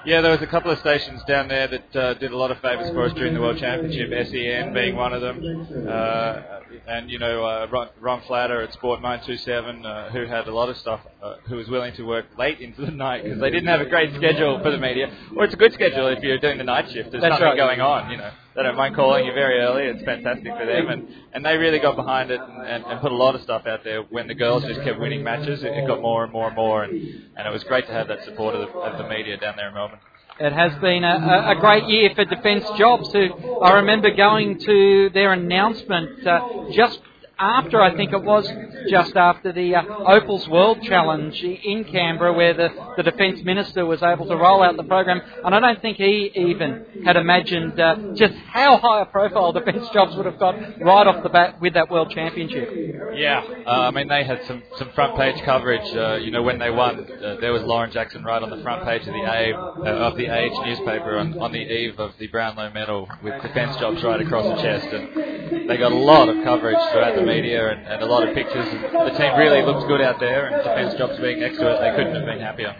Yeah, 0.05 0.21
there 0.21 0.31
was 0.31 0.41
a 0.41 0.47
couple 0.47 0.69
of 0.69 0.77
stations 0.77 1.23
down 1.23 1.47
there 1.47 1.67
that 1.67 1.95
uh, 1.95 2.13
did 2.15 2.31
a 2.31 2.37
lot 2.37 2.51
of 2.51 2.59
favours 2.59 2.91
for 2.91 3.05
us 3.05 3.13
during 3.13 3.33
the 3.33 3.41
World 3.41 3.57
Championship. 3.57 4.11
SEN 4.27 4.71
being 4.71 4.95
one 4.95 5.13
of 5.13 5.21
them, 5.21 5.87
uh, 5.89 6.41
and 6.87 7.09
you 7.09 7.17
know 7.17 7.43
uh, 7.43 7.67
Ron, 7.71 7.89
Ron 7.99 8.21
Flatter 8.27 8.61
at 8.61 8.71
Sport 8.73 9.01
927, 9.01 9.83
uh, 9.83 10.09
who 10.11 10.27
had 10.27 10.47
a 10.47 10.53
lot 10.53 10.69
of 10.69 10.77
stuff, 10.77 10.99
uh, 11.23 11.37
who 11.47 11.55
was 11.55 11.67
willing 11.69 11.95
to 11.95 12.03
work 12.03 12.27
late 12.37 12.59
into 12.59 12.85
the 12.85 12.91
night 13.05 13.23
because 13.23 13.39
they 13.39 13.49
didn't 13.49 13.67
have 13.67 13.81
a 13.81 13.89
great 13.89 14.13
schedule 14.15 14.59
for 14.61 14.69
the 14.69 14.77
media, 14.77 15.11
or 15.35 15.45
it's 15.45 15.55
a 15.55 15.57
good 15.57 15.73
schedule 15.73 16.05
if 16.07 16.21
you're 16.21 16.37
doing 16.37 16.59
the 16.59 16.63
night 16.63 16.91
shift. 16.91 17.09
There's 17.09 17.23
That's 17.23 17.31
nothing 17.31 17.47
right. 17.47 17.57
going 17.57 17.81
on, 17.81 18.11
you 18.11 18.17
know. 18.17 18.29
They 18.55 18.63
don't 18.63 18.77
mind 18.77 18.95
calling 18.95 19.25
you 19.25 19.33
very 19.33 19.59
early. 19.59 19.83
It's 19.83 20.03
fantastic 20.03 20.47
for 20.57 20.65
them, 20.65 20.87
and, 20.87 21.07
and 21.33 21.45
they 21.45 21.57
really 21.57 21.79
got 21.79 21.97
behind 21.97 22.31
it 22.31 22.39
and, 22.39 22.65
and, 22.65 22.85
and 22.85 23.01
put 23.01 23.11
a 23.11 23.15
lot 23.15 23.35
of 23.35 23.41
stuff 23.41 23.67
out 23.67 23.83
there. 23.83 24.03
When 24.03 24.27
the 24.27 24.33
girls 24.33 24.63
just 24.63 24.81
kept 24.83 24.97
winning 24.97 25.23
matches, 25.23 25.61
it, 25.61 25.73
it 25.73 25.85
got 25.87 26.01
more 26.01 26.23
and 26.23 26.31
more 26.31 26.47
and 26.47 26.55
more, 26.55 26.83
and, 26.83 26.93
and 27.35 27.47
it 27.47 27.51
was 27.51 27.65
great 27.65 27.85
to 27.87 27.93
have 27.93 28.07
that 28.07 28.23
support 28.23 28.55
of 28.55 28.61
the, 28.61 28.79
of 28.79 28.97
the 28.97 29.09
media 29.09 29.35
down 29.35 29.55
there 29.57 29.67
in 29.67 29.73
Melbourne. 29.73 29.99
It 30.39 30.53
has 30.53 30.73
been 30.81 31.03
a, 31.03 31.51
a 31.51 31.55
great 31.59 31.85
year 31.87 32.11
for 32.15 32.23
Defence 32.25 32.65
Jobs. 32.77 33.11
Who 33.11 33.59
I 33.61 33.73
remember 33.75 34.13
going 34.13 34.59
to 34.59 35.09
their 35.13 35.33
announcement 35.33 36.25
uh, 36.25 36.65
just 36.71 36.99
after, 37.37 37.81
I 37.81 37.95
think 37.95 38.13
it 38.13 38.23
was 38.23 38.47
just 38.89 39.15
after 39.15 39.51
the 39.51 39.75
uh, 39.75 39.83
Opals 39.83 40.47
World 40.47 40.81
Challenge 40.83 41.41
in 41.43 41.83
Canberra, 41.85 42.33
where 42.33 42.53
the, 42.53 42.69
the 42.97 43.03
Defence 43.03 43.43
Minister 43.43 43.85
was 43.85 44.01
able 44.03 44.27
to 44.27 44.35
roll 44.35 44.63
out 44.63 44.77
the 44.77 44.83
program. 44.83 45.21
And 45.43 45.53
I 45.53 45.59
don't 45.59 45.81
think 45.81 45.97
he 45.97 46.31
even 46.35 47.03
had 47.03 47.17
imagined 47.17 47.79
uh, 47.79 47.95
just 48.15 48.33
how 48.33 48.77
high 48.77 49.01
a 49.01 49.05
profile 49.05 49.51
Defence 49.65 49.87
Jobs 49.93 50.15
would 50.15 50.25
have 50.25 50.39
got 50.39 50.55
right 50.81 51.07
off 51.07 51.23
the 51.23 51.29
bat 51.29 51.59
with 51.61 51.73
that 51.73 51.89
World 51.89 52.11
Championship. 52.11 52.69
Yeah, 53.15 53.43
uh, 53.65 53.69
I 53.69 53.91
mean 53.91 54.07
they 54.07 54.23
had 54.23 54.45
some, 54.47 54.63
some 54.77 54.91
front 54.91 55.15
page 55.17 55.41
coverage. 55.43 55.95
Uh, 55.95 56.15
you 56.15 56.31
know 56.31 56.43
when 56.43 56.59
they 56.59 56.69
won, 56.69 56.99
uh, 56.99 57.37
there 57.39 57.53
was 57.53 57.63
Lauren 57.63 57.91
Jackson 57.91 58.23
right 58.23 58.41
on 58.41 58.49
the 58.49 58.61
front 58.61 58.83
page 58.85 59.01
of 59.01 59.13
the 59.13 59.25
Age, 59.25 59.55
uh, 59.55 60.07
of 60.07 60.17
the 60.17 60.27
Age 60.27 60.51
newspaper 60.65 61.17
on, 61.17 61.37
on 61.39 61.51
the 61.51 61.59
eve 61.59 61.99
of 61.99 62.13
the 62.19 62.27
Brownlow 62.27 62.71
Medal 62.71 63.07
with 63.23 63.41
Defence 63.41 63.77
Jobs 63.77 64.03
right 64.03 64.21
across 64.21 64.45
the 64.45 64.61
chest, 64.61 64.87
and 64.87 65.69
they 65.69 65.77
got 65.77 65.91
a 65.91 65.95
lot 65.95 66.29
of 66.29 66.43
coverage 66.43 66.77
throughout 66.91 67.15
the 67.15 67.24
media 67.25 67.69
and, 67.69 67.87
and 67.87 68.01
a 68.01 68.05
lot 68.05 68.27
of 68.27 68.35
pictures. 68.35 68.67
And 68.67 69.07
the 69.09 69.17
team 69.17 69.35
really 69.37 69.61
looks 69.63 69.85
good 69.85 70.01
out 70.01 70.19
there, 70.19 70.47
and 70.47 70.63
Defence 70.63 70.93
Jobs 70.95 71.19
being 71.19 71.39
next 71.39 71.57
to 71.57 71.69
it, 71.71 71.79
they 71.81 71.91
couldn't 71.91 72.15
have 72.15 72.25
been 72.25 72.39
happier. 72.39 72.75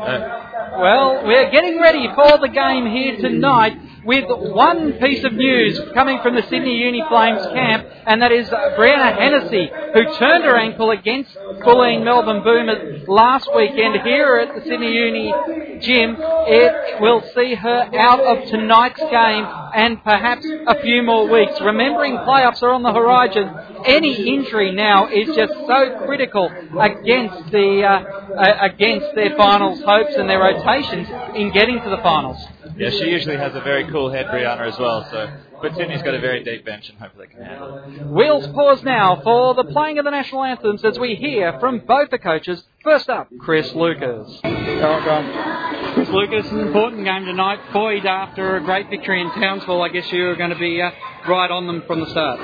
Uh, 0.00 0.78
Well, 0.80 1.24
we're 1.26 1.50
getting 1.50 1.80
ready 1.80 2.08
for 2.14 2.38
the 2.38 2.48
game 2.48 2.86
here 2.86 3.16
tonight 3.16 3.76
with 4.04 4.24
one 4.28 4.92
piece 4.94 5.22
of 5.24 5.32
news 5.32 5.78
coming 5.92 6.20
from 6.22 6.34
the 6.34 6.42
Sydney 6.42 6.76
Uni 6.76 7.02
Flames 7.08 7.42
camp, 7.48 7.86
and 8.06 8.22
that 8.22 8.32
is 8.32 8.48
Brianna 8.48 9.18
Hennessy, 9.18 9.68
who 9.92 10.04
turned 10.18 10.44
her 10.44 10.56
ankle 10.56 10.90
against 10.92 11.34
Bulleen 11.64 12.04
Melbourne 12.04 12.42
Boomers 12.42 13.06
last 13.08 13.48
weekend 13.54 14.00
here 14.02 14.36
at 14.38 14.54
the 14.54 14.62
Sydney 14.62 14.92
Uni 14.92 15.34
gym. 15.80 16.16
It 16.18 17.00
will 17.00 17.22
see 17.34 17.54
her 17.54 17.90
out 17.98 18.20
of 18.20 18.48
tonight's 18.48 19.00
game 19.00 19.46
and 19.74 20.02
perhaps 20.02 20.46
a 20.66 20.80
few 20.80 21.02
more 21.02 21.28
weeks. 21.28 21.60
Remembering 21.60 22.16
playoffs 22.18 22.62
are 22.62 22.70
on 22.70 22.82
the 22.82 22.92
horizon, 22.92 23.50
any 23.88 24.28
injury 24.36 24.72
now 24.72 25.08
is 25.08 25.26
just 25.34 25.52
so 25.52 26.04
critical 26.06 26.50
against 26.80 27.50
the 27.50 27.82
uh, 27.84 28.18
uh, 28.34 28.68
against 28.72 29.14
their 29.14 29.36
finals 29.36 29.80
hopes 29.84 30.14
and 30.16 30.28
their 30.28 30.40
rotations 30.40 31.08
in 31.34 31.50
getting 31.52 31.80
to 31.82 31.90
the 31.90 31.98
finals. 31.98 32.38
yeah, 32.76 32.90
she 32.90 33.06
usually 33.06 33.36
has 33.36 33.54
a 33.54 33.60
very 33.60 33.90
cool 33.90 34.10
head, 34.10 34.26
Brianna, 34.26 34.68
as 34.72 34.78
well. 34.78 35.06
So, 35.10 35.32
but 35.62 35.74
Sydney's 35.74 36.02
got 36.02 36.14
a 36.14 36.20
very 36.20 36.44
deep 36.44 36.64
bench, 36.64 36.88
and 36.88 36.98
hopefully 36.98 37.26
they 37.26 37.34
can 37.34 37.44
handle 37.44 37.78
it. 37.78 38.06
We'll 38.06 38.52
pause 38.52 38.82
now 38.82 39.20
for 39.22 39.54
the 39.54 39.64
playing 39.64 39.98
of 39.98 40.04
the 40.04 40.10
national 40.10 40.44
anthems 40.44 40.84
as 40.84 40.98
we 40.98 41.14
hear 41.16 41.58
from 41.58 41.80
both 41.80 42.10
the 42.10 42.18
coaches. 42.18 42.62
First 42.84 43.08
up, 43.08 43.28
Chris 43.40 43.72
Lucas. 43.74 44.40
Chris 44.42 46.08
Lucas, 46.10 46.46
an 46.52 46.60
important 46.60 47.04
game 47.04 47.24
tonight. 47.24 47.58
Boyd, 47.72 48.06
after 48.06 48.56
a 48.56 48.60
great 48.60 48.88
victory 48.88 49.20
in 49.20 49.30
Townsville, 49.32 49.82
I 49.82 49.88
guess 49.88 50.10
you're 50.12 50.36
going 50.36 50.50
to 50.50 50.58
be 50.58 50.80
uh, 50.80 50.90
right 51.28 51.50
on 51.50 51.66
them 51.66 51.82
from 51.86 52.00
the 52.00 52.10
start. 52.10 52.38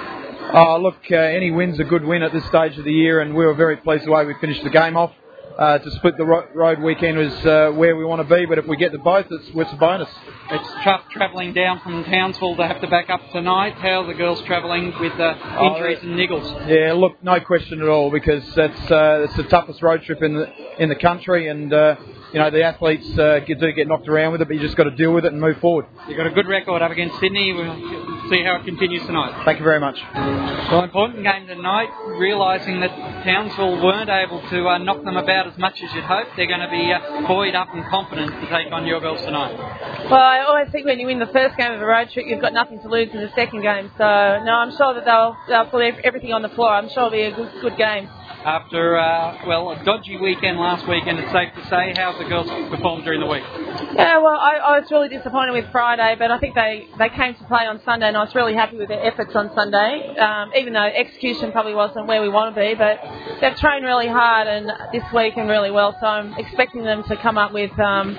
Oh, 0.53 0.79
look, 0.81 0.97
uh, 1.11 1.17
any 1.17 1.51
win's 1.51 1.81
a 1.81 1.85
good 1.85 2.05
win 2.05 2.23
at 2.23 2.33
this 2.33 2.45
stage 2.47 2.79
of 2.79 2.85
the 2.85 2.93
year, 2.93 3.21
and 3.21 3.35
we 3.35 3.45
were 3.45 3.55
very 3.55 3.77
pleased 3.77 4.07
the 4.07 4.11
way 4.11 4.25
we 4.25 4.35
finished 4.41 4.63
the 4.63 4.71
game 4.71 4.97
off. 4.97 5.13
Uh, 5.57 5.79
to 5.79 5.89
split 5.93 6.17
the 6.17 6.25
ro- 6.25 6.49
road 6.53 6.81
weekend 6.81 7.17
is 7.17 7.33
uh, 7.47 7.71
where 7.77 7.95
we 7.97 8.05
want 8.05 8.21
to 8.21 8.35
be, 8.35 8.45
but 8.45 8.59
if 8.59 8.67
we 8.67 8.77
get 8.77 8.91
the 8.91 8.99
both, 8.99 9.25
it's, 9.31 9.45
it's 9.55 9.73
a 9.73 9.77
bonus. 9.77 10.09
It's 10.51 10.69
tough 10.83 11.03
travelling 11.13 11.53
down 11.53 11.79
from 11.81 12.03
Townsville 12.03 12.57
to 12.57 12.67
have 12.67 12.81
to 12.81 12.89
back 12.89 13.09
up 13.09 13.21
tonight. 13.31 13.75
How 13.75 14.03
are 14.03 14.07
the 14.09 14.15
girls 14.15 14.43
travelling 14.43 14.93
with 14.99 15.13
uh, 15.13 15.37
Oh, 15.57 15.69
injuries 15.77 16.01
and 16.03 16.19
niggles? 16.19 16.69
Yeah, 16.69 16.95
look, 16.95 17.23
no 17.23 17.39
question 17.39 17.81
at 17.81 17.87
all, 17.89 18.11
because 18.11 18.43
that's 18.57 18.91
uh, 18.91 19.27
it's 19.29 19.37
the 19.37 19.45
toughest 19.45 19.81
road 19.81 20.03
trip 20.03 20.23
in 20.25 20.35
the 20.35 20.53
in 20.83 20.89
the 20.89 20.97
country, 20.97 21.47
and 21.47 21.73
uh, 21.73 21.95
you 22.33 22.41
know 22.41 22.51
the 22.51 22.65
athletes 22.65 23.07
uh, 23.17 23.39
do 23.47 23.73
get 23.73 23.87
knocked 23.87 24.09
around 24.09 24.33
with 24.33 24.43
it, 24.43 24.49
but 24.49 24.55
you 24.57 24.61
just 24.61 24.77
got 24.77 24.85
to 24.85 24.91
deal 24.91 25.13
with 25.13 25.25
it 25.25 25.31
and 25.33 25.41
move 25.41 25.59
forward. 25.59 25.87
You've 26.09 26.17
got 26.17 26.27
a 26.27 26.31
good 26.31 26.49
record 26.49 26.83
up 26.83 26.91
against 26.91 27.21
Sydney. 27.21 27.53
We'll 27.53 28.29
see 28.29 28.43
how 28.43 28.57
it 28.57 28.65
continues 28.65 29.07
tonight. 29.07 29.45
Thank 29.45 29.59
you 29.61 29.65
very 29.65 29.79
much. 29.79 30.01
Well, 30.73 30.83
important 30.83 31.23
game 31.23 31.47
tonight, 31.47 31.91
realising 32.19 32.81
that 32.81 32.91
Townsville 33.23 33.81
weren't 33.85 34.11
able 34.11 34.41
to 34.49 34.67
uh, 34.69 34.79
knock 34.79 35.05
them 35.05 35.17
about 35.17 35.44
as 35.47 35.59
much 35.59 35.83
as 35.83 35.93
you'd 35.95 36.05
hope, 36.05 36.27
They're 36.37 36.47
going 36.47 36.61
to 36.61 36.71
be 36.71 36.93
uh, 36.93 37.27
buoyed 37.27 37.55
up 37.55 37.69
and 37.73 37.85
confident 37.87 38.31
to 38.31 38.47
take 38.49 38.73
on 38.73 38.87
your 38.87 39.01
girls 39.01 39.21
tonight. 39.23 39.57
Well, 40.11 40.21
I 40.21 40.45
always 40.47 40.71
think 40.71 40.87
when 40.87 40.99
you 40.99 41.07
win 41.07 41.19
the 41.19 41.33
first 41.33 41.57
game 41.57 41.73
of 41.73 41.81
a 41.81 41.87
road 41.87 42.11
trip, 42.11 42.27
you've 42.29 42.41
got 42.41 42.53
nothing 42.53 42.81
to 42.81 42.89
lose 42.89 43.09
in 43.13 43.21
the 43.21 43.31
second 43.35 43.63
game. 43.63 43.91
So, 43.97 44.05
no, 44.05 44.53
I'm 44.53 44.77
sure 44.77 44.95
that 44.95 45.05
they'll, 45.05 45.37
they'll 45.49 45.67
put 45.67 45.83
everything 46.05 46.33
on 46.33 46.43
the 46.43 46.51
floor. 46.51 46.71
I'm 46.71 46.89
sure 46.89 47.07
it'll 47.07 47.11
be 47.11 47.23
a 47.23 47.35
good, 47.35 47.53
good 47.61 47.77
game. 47.77 48.09
After, 48.45 48.99
uh, 48.99 49.47
well, 49.47 49.71
a 49.71 49.83
dodgy 49.85 50.19
weekend 50.19 50.59
last 50.59 50.87
weekend, 50.87 51.19
it's 51.19 51.33
safe 51.33 51.55
to 51.55 51.65
say. 51.71 51.95
How's 51.97 52.19
the 52.19 52.29
girls 52.29 52.47
performed 52.69 53.05
during 53.05 53.21
the 53.21 53.27
week? 53.27 53.43
Yeah, 53.97 54.19
well, 54.19 54.37
I, 54.37 54.61
I 54.61 54.81
was 54.81 54.91
really 54.91 55.09
disappointed 55.09 55.53
with 55.53 55.65
Friday, 55.73 56.15
but 56.19 56.31
I 56.31 56.39
think 56.39 56.55
they, 56.55 56.87
they 56.99 57.09
came 57.09 57.35
to 57.37 57.45
play 57.45 57.65
on 57.65 57.81
Sunday, 57.87 58.07
and 58.07 58.17
I 58.19 58.23
was 58.23 58.35
really 58.35 58.53
happy 58.53 58.77
with 58.77 58.89
their 58.89 59.03
efforts 59.03 59.35
on 59.35 59.51
Sunday. 59.55 60.15
Um, 60.19 60.53
even 60.59 60.75
though 60.75 60.85
execution 60.85 61.53
probably 61.53 61.75
wasn't 61.75 62.07
where 62.07 62.21
we 62.21 62.29
want 62.29 62.55
to 62.55 62.61
be, 62.61 62.75
but 62.75 63.01
they've 63.41 63.57
trained 63.57 63.85
really 63.87 64.09
hard 64.09 64.47
and 64.47 64.69
this 64.93 65.05
week 65.15 65.34
and 65.37 65.49
really 65.49 65.71
well. 65.71 65.97
So 66.01 66.07
I'm 66.07 66.35
expecting 66.39 66.85
them 66.85 67.03
to 67.05 67.17
come 67.17 67.39
up 67.39 67.53
with 67.53 67.77
um, 67.79 68.17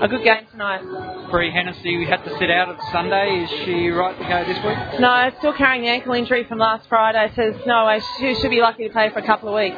a 0.00 0.08
good 0.08 0.24
game 0.24 0.46
tonight. 0.50 0.82
Bree 1.30 1.50
Hennessy, 1.50 1.96
we 1.96 2.06
had 2.06 2.24
to 2.24 2.38
sit 2.38 2.50
out 2.50 2.68
of 2.68 2.76
Sunday. 2.92 3.44
Is 3.44 3.50
she 3.64 3.88
right 3.88 4.16
to 4.16 4.24
go 4.24 4.44
this 4.44 4.62
week? 4.64 5.00
No, 5.00 5.30
still 5.38 5.52
carrying 5.52 5.82
the 5.82 5.88
ankle 5.88 6.14
injury 6.14 6.44
from 6.44 6.58
last 6.58 6.88
Friday. 6.88 7.32
Says 7.34 7.54
no 7.66 7.86
way. 7.86 8.00
She 8.18 8.34
should 8.40 8.50
be 8.50 8.60
lucky 8.60 8.86
to 8.86 8.92
play 8.92 9.10
for 9.10 9.18
a 9.18 9.26
couple 9.26 9.48
of 9.48 9.54
weeks. 9.54 9.76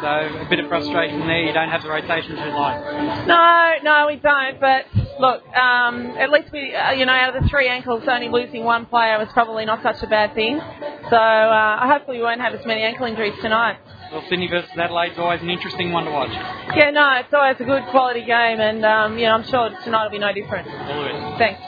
So 0.00 0.06
a 0.06 0.46
bit 0.50 0.60
of 0.60 0.68
frustration 0.68 1.20
there. 1.20 1.42
You 1.42 1.52
don't 1.52 1.68
have 1.68 1.82
the 1.82 1.88
rotations 1.88 2.38
you 2.38 2.50
like. 2.50 3.26
No, 3.26 3.74
no, 3.82 4.06
we 4.06 4.16
don't. 4.16 4.60
But 4.60 4.86
look, 5.20 5.46
um, 5.54 6.06
at 6.18 6.30
least 6.30 6.50
we, 6.52 6.74
uh, 6.74 6.92
you 6.92 7.06
know, 7.06 7.12
out 7.12 7.36
of 7.36 7.42
the 7.42 7.48
three 7.48 7.68
ankles, 7.68 8.02
only 8.08 8.28
losing 8.28 8.64
one 8.64 8.86
player 8.86 9.18
was 9.18 9.28
probably 9.32 9.64
not 9.64 9.82
such 9.82 10.02
a 10.02 10.06
bad 10.06 10.34
thing. 10.34 10.60
So 11.10 11.16
uh, 11.16 11.86
hopefully 11.86 12.18
we 12.18 12.22
won't 12.22 12.40
have 12.40 12.54
as 12.54 12.64
many 12.66 12.82
ankle 12.82 13.06
injuries 13.06 13.34
tonight. 13.40 13.78
Well, 14.10 14.24
Sydney 14.30 14.48
versus 14.48 14.70
Adelaide's 14.76 15.18
always 15.18 15.42
an 15.42 15.50
interesting 15.50 15.92
one 15.92 16.04
to 16.04 16.10
watch. 16.10 16.30
Yeah, 16.74 16.90
no, 16.90 17.12
it's 17.18 17.32
always 17.32 17.56
a 17.60 17.64
good 17.64 17.84
quality 17.90 18.24
game, 18.24 18.58
and 18.58 18.84
um, 18.84 19.18
you 19.18 19.26
know, 19.26 19.32
I'm 19.32 19.44
sure 19.44 19.70
tonight 19.84 20.04
will 20.04 20.12
be 20.12 20.18
no 20.18 20.32
different. 20.32 20.66
All. 20.66 21.36
Thanks. 21.36 21.60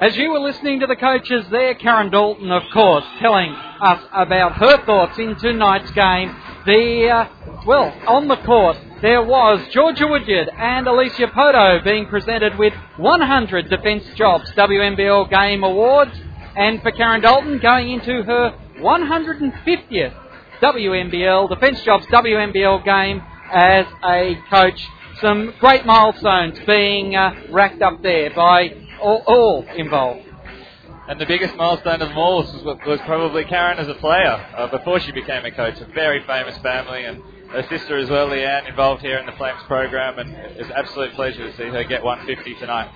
As 0.00 0.16
you 0.16 0.30
were 0.30 0.38
listening 0.38 0.80
to 0.80 0.86
the 0.86 0.96
coaches 0.96 1.44
there, 1.50 1.74
Karen 1.74 2.10
Dalton, 2.10 2.50
of 2.50 2.62
course, 2.72 3.04
telling 3.20 3.52
us 3.52 4.00
about 4.12 4.52
her 4.52 4.84
thoughts 4.86 5.18
in 5.18 5.34
tonight's 5.36 5.90
game. 5.90 6.34
The, 6.64 7.08
uh, 7.10 7.62
well, 7.66 7.92
on 8.06 8.28
the 8.28 8.36
court, 8.36 8.76
there 9.02 9.22
was 9.22 9.60
Georgia 9.72 10.06
Woodyard 10.06 10.50
and 10.56 10.86
Alicia 10.86 11.28
Poto 11.34 11.80
being 11.82 12.06
presented 12.06 12.56
with 12.58 12.72
100 12.96 13.68
Defence 13.68 14.04
Jobs 14.14 14.50
WNBL 14.52 15.28
Game 15.30 15.64
Awards. 15.64 16.12
And 16.56 16.80
for 16.80 16.92
Karen 16.92 17.20
Dalton, 17.20 17.58
going 17.58 17.90
into 17.90 18.22
her 18.22 18.54
150th 18.78 20.14
WNBL, 20.62 21.48
Defence 21.48 21.82
Jobs 21.82 22.06
WNBL 22.06 22.84
game 22.84 23.22
as 23.52 23.86
a 24.04 24.36
coach. 24.50 24.80
Some 25.20 25.54
great 25.60 25.86
milestones 25.86 26.58
being 26.66 27.16
uh, 27.16 27.34
racked 27.50 27.82
up 27.82 28.02
there 28.02 28.30
by 28.30 28.74
all, 29.00 29.22
all 29.26 29.66
involved. 29.76 30.24
And 31.08 31.18
the 31.20 31.26
biggest 31.26 31.56
milestone 31.56 32.02
of 32.02 32.08
them 32.08 32.18
all 32.18 32.42
was, 32.42 32.78
was 32.86 33.00
probably 33.06 33.44
Karen 33.44 33.78
as 33.78 33.88
a 33.88 33.94
player 33.94 34.46
uh, 34.56 34.66
before 34.68 35.00
she 35.00 35.10
became 35.12 35.44
a 35.44 35.50
coach. 35.50 35.80
A 35.80 35.86
very 35.86 36.22
famous 36.26 36.58
family, 36.58 37.04
and 37.04 37.22
her 37.50 37.64
sister 37.68 37.96
as 37.96 38.10
well, 38.10 38.28
Leanne, 38.28 38.68
involved 38.68 39.00
here 39.00 39.16
in 39.16 39.26
the 39.26 39.32
Flames 39.32 39.62
program, 39.66 40.18
and 40.18 40.34
it's 40.58 40.68
an 40.68 40.76
absolute 40.76 41.14
pleasure 41.14 41.50
to 41.50 41.56
see 41.56 41.64
her 41.64 41.82
get 41.84 42.04
150 42.04 42.60
tonight. 42.60 42.90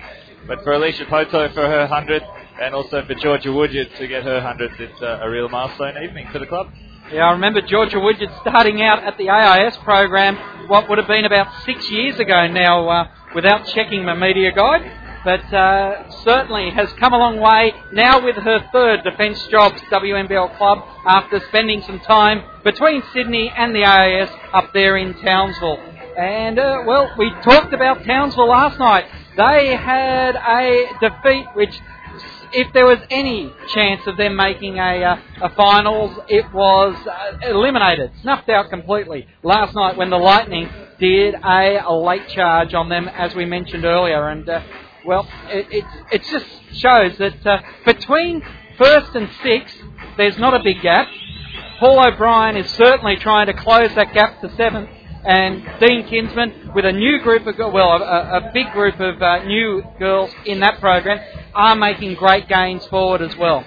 But 0.47 0.63
for 0.63 0.73
Alicia 0.73 1.05
Poto 1.05 1.49
for 1.53 1.65
her 1.67 1.79
100, 1.79 2.23
and 2.61 2.75
also 2.75 3.03
for 3.05 3.15
Georgia 3.15 3.51
Woodyard 3.51 3.89
to 3.97 4.07
get 4.07 4.23
her 4.23 4.41
100th, 4.41 4.79
it's 4.79 5.01
uh, 5.01 5.19
a 5.21 5.29
real 5.29 5.49
milestone 5.49 5.95
evening 6.03 6.27
for 6.31 6.39
the 6.39 6.45
club. 6.45 6.69
Yeah, 7.13 7.27
I 7.27 7.33
remember 7.33 7.61
Georgia 7.61 7.99
Woodyard 7.99 8.31
starting 8.41 8.81
out 8.81 9.03
at 9.03 9.19
the 9.19 9.29
AIS 9.29 9.77
program, 9.83 10.35
what 10.67 10.89
would 10.89 10.97
have 10.97 11.05
been 11.05 11.25
about 11.25 11.63
six 11.63 11.87
years 11.91 12.17
ago 12.19 12.47
now, 12.47 12.89
uh, 12.89 13.07
without 13.35 13.67
checking 13.67 14.03
my 14.03 14.15
media 14.15 14.51
guide. 14.51 14.81
But 15.23 15.53
uh, 15.53 16.09
certainly 16.23 16.71
has 16.71 16.91
come 16.93 17.13
a 17.13 17.17
long 17.19 17.39
way 17.39 17.71
now 17.91 18.25
with 18.25 18.35
her 18.37 18.67
third 18.73 19.03
Defence 19.03 19.45
Jobs 19.51 19.79
WNBL 19.91 20.57
club 20.57 20.79
after 21.05 21.39
spending 21.49 21.83
some 21.83 21.99
time 21.99 22.41
between 22.63 23.03
Sydney 23.13 23.53
and 23.55 23.75
the 23.75 23.85
AIS 23.85 24.29
up 24.51 24.73
there 24.73 24.97
in 24.97 25.13
Townsville. 25.13 25.77
And, 26.17 26.57
uh, 26.57 26.79
well, 26.87 27.13
we 27.15 27.29
talked 27.43 27.73
about 27.73 28.03
Townsville 28.05 28.49
last 28.49 28.79
night. 28.79 29.05
They 29.37 29.75
had 29.75 30.35
a 30.35 30.87
defeat 30.99 31.45
which 31.53 31.79
if 32.53 32.71
there 32.73 32.85
was 32.85 32.99
any 33.09 33.51
chance 33.73 34.01
of 34.07 34.17
them 34.17 34.35
making 34.35 34.77
a, 34.77 35.03
uh, 35.03 35.17
a 35.41 35.49
finals, 35.55 36.17
it 36.27 36.45
was 36.53 36.95
uh, 37.07 37.49
eliminated, 37.49 38.11
snuffed 38.21 38.49
out 38.49 38.69
completely 38.69 39.27
last 39.43 39.73
night 39.75 39.97
when 39.97 40.09
the 40.09 40.17
Lightning 40.17 40.69
did 40.99 41.33
a, 41.35 41.83
a 41.85 41.93
late 41.93 42.27
charge 42.29 42.73
on 42.73 42.89
them, 42.89 43.07
as 43.07 43.33
we 43.35 43.45
mentioned 43.45 43.85
earlier. 43.85 44.29
And 44.29 44.47
uh, 44.47 44.61
well, 45.05 45.27
it, 45.47 45.67
it, 45.71 45.85
it 46.11 46.23
just 46.23 46.45
shows 46.73 47.17
that 47.17 47.45
uh, 47.45 47.61
between 47.85 48.43
first 48.77 49.15
and 49.15 49.29
sixth, 49.41 49.77
there's 50.17 50.37
not 50.37 50.53
a 50.53 50.63
big 50.63 50.81
gap. 50.81 51.07
Paul 51.79 52.05
O'Brien 52.05 52.55
is 52.55 52.69
certainly 52.71 53.17
trying 53.17 53.47
to 53.47 53.53
close 53.53 53.93
that 53.95 54.13
gap 54.13 54.41
to 54.41 54.55
seventh 54.55 54.89
and 55.25 55.63
Dean 55.79 56.07
Kinsman 56.07 56.71
with 56.75 56.85
a 56.85 56.91
new 56.91 57.21
group 57.21 57.47
of 57.47 57.55
well 57.57 57.91
a, 57.91 58.49
a 58.49 58.51
big 58.53 58.71
group 58.71 58.99
of 58.99 59.21
uh, 59.21 59.43
new 59.43 59.83
girls 59.99 60.31
in 60.45 60.59
that 60.59 60.79
program 60.79 61.19
are 61.53 61.75
making 61.75 62.15
great 62.15 62.47
gains 62.47 62.85
forward 62.87 63.21
as 63.21 63.35
well. 63.37 63.65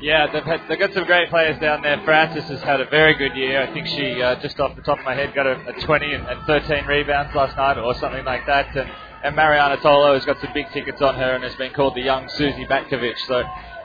Yeah, 0.00 0.30
they've, 0.32 0.44
had, 0.44 0.62
they've 0.68 0.78
got 0.78 0.94
some 0.94 1.04
great 1.04 1.28
players 1.28 1.58
down 1.60 1.82
there. 1.82 2.00
Francis 2.04 2.44
has 2.44 2.62
had 2.62 2.80
a 2.80 2.88
very 2.88 3.14
good 3.14 3.34
year. 3.34 3.62
I 3.62 3.72
think 3.72 3.88
she, 3.88 4.22
uh, 4.22 4.36
just 4.36 4.60
off 4.60 4.76
the 4.76 4.82
top 4.82 5.00
of 5.00 5.04
my 5.04 5.14
head, 5.14 5.34
got 5.34 5.46
a, 5.46 5.74
a 5.74 5.80
20 5.80 6.12
and, 6.12 6.24
and 6.24 6.46
13 6.46 6.86
rebounds 6.86 7.34
last 7.34 7.56
night 7.56 7.78
or 7.78 7.94
something 7.94 8.24
like 8.24 8.46
that. 8.46 8.76
And, 8.76 8.88
and 9.24 9.34
Marianna 9.34 9.76
Tolo 9.78 10.14
has 10.14 10.24
got 10.24 10.40
some 10.40 10.52
big 10.54 10.70
tickets 10.70 11.02
on 11.02 11.16
her 11.16 11.34
and 11.34 11.42
has 11.42 11.56
been 11.56 11.72
called 11.72 11.96
the 11.96 12.02
young 12.02 12.28
Suzy 12.28 12.64
Batkovic. 12.66 13.18
So, 13.26 13.42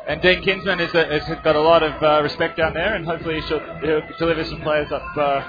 and 0.07 0.21
Dean 0.21 0.43
Kinsman 0.43 0.79
is 0.79 0.93
a, 0.93 1.19
has 1.19 1.43
got 1.43 1.55
a 1.55 1.61
lot 1.61 1.81
of 1.81 2.01
uh, 2.03 2.21
respect 2.21 2.57
down 2.57 2.73
there, 2.73 2.95
and 2.95 3.05
hopefully 3.05 3.41
she'll, 3.47 3.61
he'll 3.79 4.01
deliver 4.19 4.43
some 4.43 4.61
players 4.61 4.91
up 4.91 5.03
uh, 5.17 5.41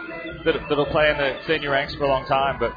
that, 0.44 0.68
that'll 0.68 0.86
play 0.86 1.10
in 1.10 1.16
the 1.16 1.38
senior 1.46 1.70
ranks 1.70 1.94
for 1.94 2.04
a 2.04 2.08
long 2.08 2.24
time. 2.26 2.58
But 2.60 2.72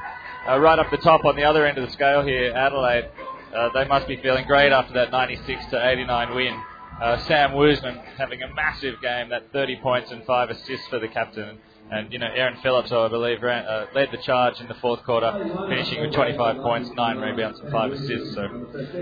uh, 0.50 0.60
right 0.60 0.80
up 0.80 0.90
the 0.90 0.98
top 0.98 1.24
on 1.26 1.36
the 1.36 1.44
other 1.44 1.66
end 1.66 1.78
of 1.78 1.86
the 1.86 1.92
scale 1.94 2.24
here, 2.24 2.52
Adelaide, 2.54 3.10
uh, 3.56 3.70
they 3.74 3.88
must 3.88 4.08
be 4.08 4.18
feeling 4.18 4.46
great 4.48 4.72
after 4.72 4.94
that 4.94 5.12
96 5.12 5.66
to 5.68 5.88
89 5.88 6.36
win. 6.36 6.62
Uh, 7.02 7.18
Sam 7.28 7.52
Woosnam 7.52 8.04
having 8.18 8.42
a 8.42 8.52
massive 8.56 9.00
game, 9.02 9.30
that 9.30 9.52
30 9.54 9.78
points 9.78 10.12
and 10.12 10.24
five 10.26 10.50
assists 10.50 10.88
for 10.88 10.98
the 11.00 11.08
captain. 11.08 11.60
And, 11.90 12.12
you 12.12 12.20
know, 12.20 12.30
Erin 12.34 12.58
Phillips, 12.62 12.92
I 12.92 13.08
believe, 13.08 13.42
ran, 13.42 13.66
uh, 13.66 13.86
led 13.94 14.12
the 14.12 14.18
charge 14.18 14.60
in 14.60 14.68
the 14.68 14.74
fourth 14.76 15.04
quarter, 15.04 15.36
finishing 15.68 16.02
with 16.02 16.12
25 16.12 16.58
points, 16.62 16.92
9 16.96 17.18
rebounds, 17.20 17.60
and 17.60 17.70
5 17.70 17.92
assists. 17.92 18.34
So 18.34 18.50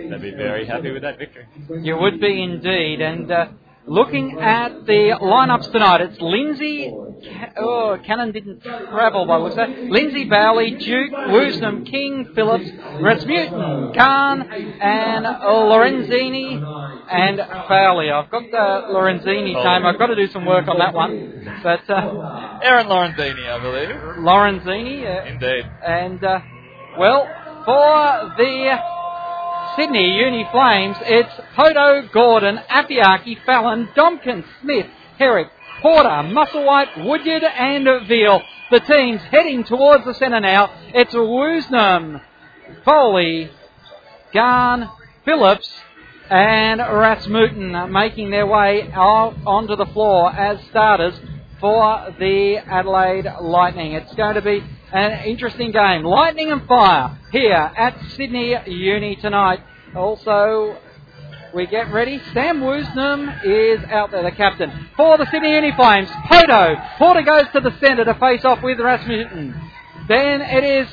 they'd 0.09 0.21
be 0.21 0.33
very 0.35 0.65
happy 0.65 0.91
with 0.91 1.01
that 1.03 1.17
victory. 1.17 1.47
You 1.81 1.97
would 1.97 2.19
be 2.19 2.41
indeed. 2.41 3.01
And 3.01 3.29
uh, 3.31 3.47
looking 3.87 4.39
at 4.39 4.85
the 4.85 5.17
lineups 5.21 5.71
tonight, 5.71 6.01
it's 6.01 6.19
Lindsay. 6.19 6.91
Oh, 7.57 7.97
Cannon 8.05 8.31
didn't 8.31 8.61
travel 8.61 9.25
by 9.25 9.37
looks 9.37 9.55
of. 9.57 9.69
Lindsay 9.89 10.25
Bowley, 10.25 10.71
Duke, 10.71 11.11
Woosnam, 11.11 11.89
King, 11.89 12.31
Phillips, 12.35 12.69
Rasmussen, 12.99 13.93
Khan, 13.93 14.41
and 14.41 15.25
Lorenzini 15.25 16.61
and 17.11 17.37
Foley. 17.67 18.11
I've 18.11 18.29
got 18.29 18.43
the 18.51 18.93
Lorenzini 18.93 19.53
name. 19.53 19.85
I've 19.85 19.97
got 19.97 20.07
to 20.07 20.15
do 20.15 20.27
some 20.27 20.45
work 20.45 20.67
on 20.67 20.77
that 20.79 20.93
one. 20.93 21.59
But 21.63 21.89
uh, 21.89 22.59
Aaron 22.63 22.87
Lorenzini, 22.87 23.49
I 23.49 23.59
believe. 23.61 23.95
Lorenzini, 24.19 25.05
uh, 25.05 25.25
Indeed. 25.31 25.65
and 25.85 26.23
uh, 26.23 26.39
well, 26.97 27.27
for 27.65 28.33
the 28.37 28.77
Sydney 29.75 30.17
Uni 30.19 30.47
Flames, 30.51 30.95
it's 31.01 31.33
Poto, 31.53 32.07
Gordon, 32.13 32.57
Afeaki, 32.69 33.43
Fallon, 33.45 33.89
Domkins, 33.93 34.45
Smith, 34.61 34.85
Herrick, 35.19 35.49
Porter, 35.81 36.07
Musselwhite, 36.07 37.05
Woodyard, 37.05 37.43
and 37.43 38.07
Veal. 38.07 38.41
The 38.71 38.79
team's 38.79 39.21
heading 39.23 39.65
towards 39.65 40.05
the 40.05 40.13
centre 40.13 40.39
now. 40.39 40.71
It's 40.93 41.13
Woosnam, 41.13 42.21
Foley, 42.85 43.51
Gahan, 44.33 44.89
Phillips, 45.25 45.69
and 46.29 46.79
Rasmussen 46.79 47.91
making 47.91 48.31
their 48.31 48.47
way 48.47 48.89
out 48.93 49.35
onto 49.45 49.75
the 49.75 49.87
floor 49.87 50.31
as 50.31 50.57
starters 50.69 51.19
for 51.59 52.15
the 52.17 52.57
Adelaide 52.65 53.27
Lightning. 53.41 53.91
It's 53.91 54.13
going 54.15 54.35
to 54.35 54.41
be 54.41 54.63
an 54.95 55.25
interesting 55.25 55.71
game. 55.71 56.03
Lightning 56.03 56.51
and 56.51 56.65
fire 56.67 57.19
here 57.31 57.51
at 57.51 57.99
Sydney 58.15 58.55
Uni 58.65 59.17
tonight. 59.17 59.59
Also, 59.93 60.77
we 61.53 61.67
get 61.67 61.91
ready. 61.91 62.21
Sam 62.33 62.61
Woosnam 62.61 63.41
is 63.43 63.83
out 63.89 64.11
there, 64.11 64.23
the 64.23 64.31
captain. 64.31 64.71
For 64.95 65.17
the 65.17 65.25
Sydney 65.29 65.53
Uni 65.53 65.73
Flames, 65.73 66.07
Poto. 66.29 66.75
Porter 66.97 67.23
goes 67.23 67.45
to 67.53 67.59
the 67.59 67.77
centre 67.79 68.05
to 68.05 68.13
face 68.15 68.45
off 68.45 68.63
with 68.63 68.79
Rasmussen. 68.79 69.53
Then 70.07 70.41
it 70.41 70.63
is 70.63 70.87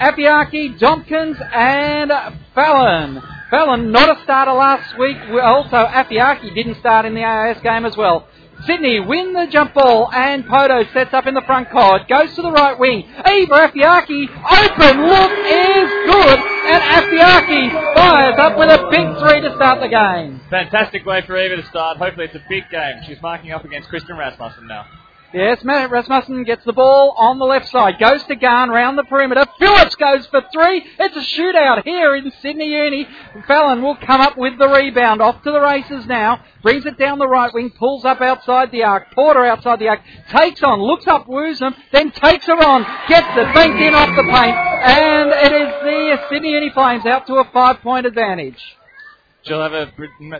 Afeaki, 0.00 0.78
Tompkins, 0.78 1.36
and 1.52 2.12
Fallon. 2.54 3.22
Fallon, 3.50 3.90
not 3.90 4.18
a 4.18 4.22
starter 4.22 4.52
last 4.52 4.96
week. 4.98 5.16
Also, 5.42 5.76
Afeaki 5.76 6.54
didn't 6.54 6.76
start 6.78 7.06
in 7.06 7.14
the 7.14 7.24
AIS 7.24 7.60
game 7.60 7.86
as 7.86 7.96
well. 7.96 8.28
Sydney 8.66 9.00
win 9.00 9.32
the 9.32 9.46
jump 9.50 9.74
ball 9.74 10.10
and 10.12 10.46
Poto 10.46 10.84
sets 10.92 11.12
up 11.12 11.26
in 11.26 11.34
the 11.34 11.42
front 11.46 11.70
court. 11.70 12.08
Goes 12.08 12.34
to 12.36 12.42
the 12.42 12.52
right 12.52 12.78
wing. 12.78 13.02
Eva 13.02 13.68
Afeaki, 13.68 14.28
open 14.30 15.06
look 15.06 15.32
is 15.46 15.88
good 16.06 16.38
and 16.38 16.82
Afeaki 16.82 17.94
fires 17.94 18.36
up 18.38 18.56
with 18.56 18.70
a 18.70 18.88
big 18.90 19.18
three 19.18 19.40
to 19.40 19.54
start 19.56 19.80
the 19.80 19.88
game. 19.88 20.40
Fantastic 20.50 21.04
way 21.04 21.22
for 21.26 21.36
Eva 21.36 21.56
to 21.56 21.68
start. 21.68 21.98
Hopefully 21.98 22.26
it's 22.26 22.36
a 22.36 22.44
big 22.48 22.64
game. 22.70 23.02
She's 23.06 23.20
marking 23.20 23.50
up 23.52 23.64
against 23.64 23.88
Kristen 23.88 24.16
Rasmussen 24.16 24.66
now. 24.68 24.86
Yes, 25.34 25.64
Rasmussen 25.64 26.44
gets 26.44 26.62
the 26.64 26.74
ball 26.74 27.14
on 27.16 27.38
the 27.38 27.46
left 27.46 27.68
side. 27.68 27.98
Goes 27.98 28.22
to 28.24 28.36
Gahan 28.36 28.68
round 28.68 28.98
the 28.98 29.04
perimeter. 29.04 29.46
Phillips 29.58 29.94
goes 29.96 30.26
for 30.26 30.42
three. 30.52 30.84
It's 30.98 31.16
a 31.16 31.40
shootout 31.40 31.84
here 31.84 32.14
in 32.14 32.30
Sydney 32.42 32.66
Uni. 32.66 33.08
Fallon 33.46 33.82
will 33.82 33.96
come 33.96 34.20
up 34.20 34.36
with 34.36 34.58
the 34.58 34.68
rebound. 34.68 35.22
Off 35.22 35.42
to 35.44 35.50
the 35.50 35.60
races 35.60 36.06
now. 36.06 36.44
Brings 36.62 36.84
it 36.84 36.98
down 36.98 37.18
the 37.18 37.28
right 37.28 37.52
wing. 37.54 37.70
Pulls 37.70 38.04
up 38.04 38.20
outside 38.20 38.70
the 38.72 38.82
arc. 38.84 39.10
Porter 39.12 39.44
outside 39.46 39.78
the 39.78 39.88
arc. 39.88 40.00
Takes 40.30 40.62
on. 40.62 40.82
Looks 40.82 41.06
up 41.06 41.26
Woosnam. 41.26 41.74
Then 41.92 42.10
takes 42.10 42.46
her 42.46 42.62
on. 42.62 42.82
Gets 43.08 43.26
it. 43.34 43.54
Banked 43.54 43.80
in 43.80 43.94
off 43.94 44.14
the 44.14 44.24
paint. 44.24 44.56
And 44.56 45.30
it 45.30 45.52
is 45.52 45.72
the 45.82 46.18
Sydney 46.30 46.50
Uni 46.50 46.70
Flames 46.70 47.06
out 47.06 47.26
to 47.28 47.36
a 47.36 47.44
five 47.52 47.80
point 47.80 48.04
advantage. 48.04 48.62
She'll 49.44 49.60
have 49.60 49.72
a, 49.72 49.92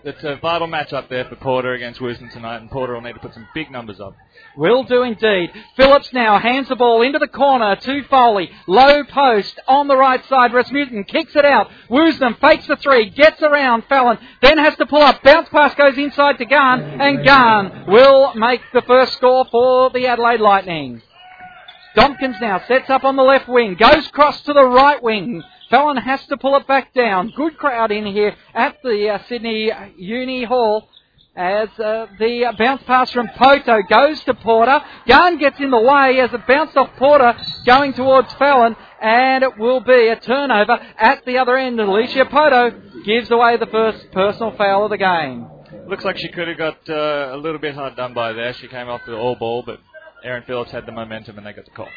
it's 0.04 0.22
a 0.22 0.36
vital 0.36 0.68
match 0.68 0.92
up 0.92 1.08
there 1.08 1.24
for 1.24 1.34
Porter 1.34 1.72
against 1.72 1.98
Woosnam 1.98 2.32
tonight, 2.32 2.58
and 2.58 2.70
Porter 2.70 2.94
will 2.94 3.00
need 3.00 3.14
to 3.14 3.18
put 3.18 3.34
some 3.34 3.48
big 3.52 3.68
numbers 3.68 3.98
up. 3.98 4.14
Will 4.56 4.84
do 4.84 5.02
indeed. 5.02 5.50
Phillips 5.76 6.12
now 6.12 6.38
hands 6.38 6.68
the 6.68 6.76
ball 6.76 7.02
into 7.02 7.18
the 7.18 7.26
corner 7.26 7.74
to 7.74 8.04
Foley. 8.04 8.48
Low 8.68 9.02
post 9.02 9.58
on 9.66 9.88
the 9.88 9.96
right 9.96 10.24
side. 10.28 10.54
Rasmussen 10.54 11.02
kicks 11.04 11.34
it 11.34 11.44
out. 11.44 11.68
Woosnam 11.90 12.38
fakes 12.40 12.68
the 12.68 12.76
three, 12.76 13.10
gets 13.10 13.42
around 13.42 13.84
Fallon, 13.88 14.18
then 14.40 14.58
has 14.58 14.76
to 14.76 14.86
pull 14.86 15.02
up. 15.02 15.20
Bounce 15.24 15.48
pass 15.48 15.74
goes 15.74 15.98
inside 15.98 16.38
to 16.38 16.44
Gahan, 16.44 17.00
and 17.00 17.26
Gahan 17.26 17.86
will 17.88 18.34
make 18.34 18.60
the 18.72 18.82
first 18.82 19.14
score 19.14 19.46
for 19.50 19.90
the 19.90 20.06
Adelaide 20.06 20.40
Lightning. 20.40 21.02
Dompkins 21.96 22.40
now 22.40 22.62
sets 22.68 22.88
up 22.88 23.04
on 23.04 23.16
the 23.16 23.22
left 23.22 23.48
wing, 23.48 23.74
goes 23.74 24.06
cross 24.08 24.40
to 24.42 24.52
the 24.52 24.64
right 24.64 25.02
wing. 25.02 25.42
Fallon 25.72 25.96
has 25.96 26.20
to 26.26 26.36
pull 26.36 26.54
it 26.56 26.66
back 26.66 26.92
down. 26.92 27.32
Good 27.34 27.56
crowd 27.56 27.90
in 27.92 28.04
here 28.04 28.36
at 28.52 28.76
the 28.82 29.08
uh, 29.08 29.26
Sydney 29.26 29.70
Uni 29.96 30.44
Hall 30.44 30.86
as 31.34 31.70
uh, 31.78 32.08
the 32.18 32.54
bounce 32.58 32.82
pass 32.82 33.10
from 33.10 33.26
Poto 33.28 33.80
goes 33.88 34.22
to 34.24 34.34
Porter. 34.34 34.82
Gahan 35.08 35.38
gets 35.38 35.58
in 35.60 35.70
the 35.70 35.80
way 35.80 36.20
as 36.20 36.30
it 36.30 36.46
bounced 36.46 36.76
off 36.76 36.90
Porter 36.98 37.34
going 37.64 37.94
towards 37.94 38.30
Fallon 38.34 38.76
and 39.00 39.42
it 39.42 39.56
will 39.56 39.80
be 39.80 40.08
a 40.08 40.16
turnover 40.20 40.78
at 40.98 41.24
the 41.24 41.38
other 41.38 41.56
end. 41.56 41.80
Alicia 41.80 42.26
Poto 42.26 42.78
gives 43.06 43.30
away 43.30 43.56
the 43.56 43.64
first 43.64 44.12
personal 44.12 44.54
foul 44.58 44.84
of 44.84 44.90
the 44.90 44.98
game. 44.98 45.48
Looks 45.88 46.04
like 46.04 46.18
she 46.18 46.28
could 46.28 46.48
have 46.48 46.58
got 46.58 46.90
uh, 46.90 47.34
a 47.34 47.38
little 47.38 47.58
bit 47.58 47.74
hard 47.74 47.96
done 47.96 48.12
by 48.12 48.34
there. 48.34 48.52
She 48.52 48.68
came 48.68 48.90
off 48.90 49.00
the 49.06 49.16
all 49.16 49.36
ball, 49.36 49.62
but 49.64 49.80
Erin 50.22 50.42
Phillips 50.46 50.70
had 50.70 50.84
the 50.84 50.92
momentum 50.92 51.38
and 51.38 51.46
they 51.46 51.54
got 51.54 51.64
the 51.64 51.70
call. 51.70 51.88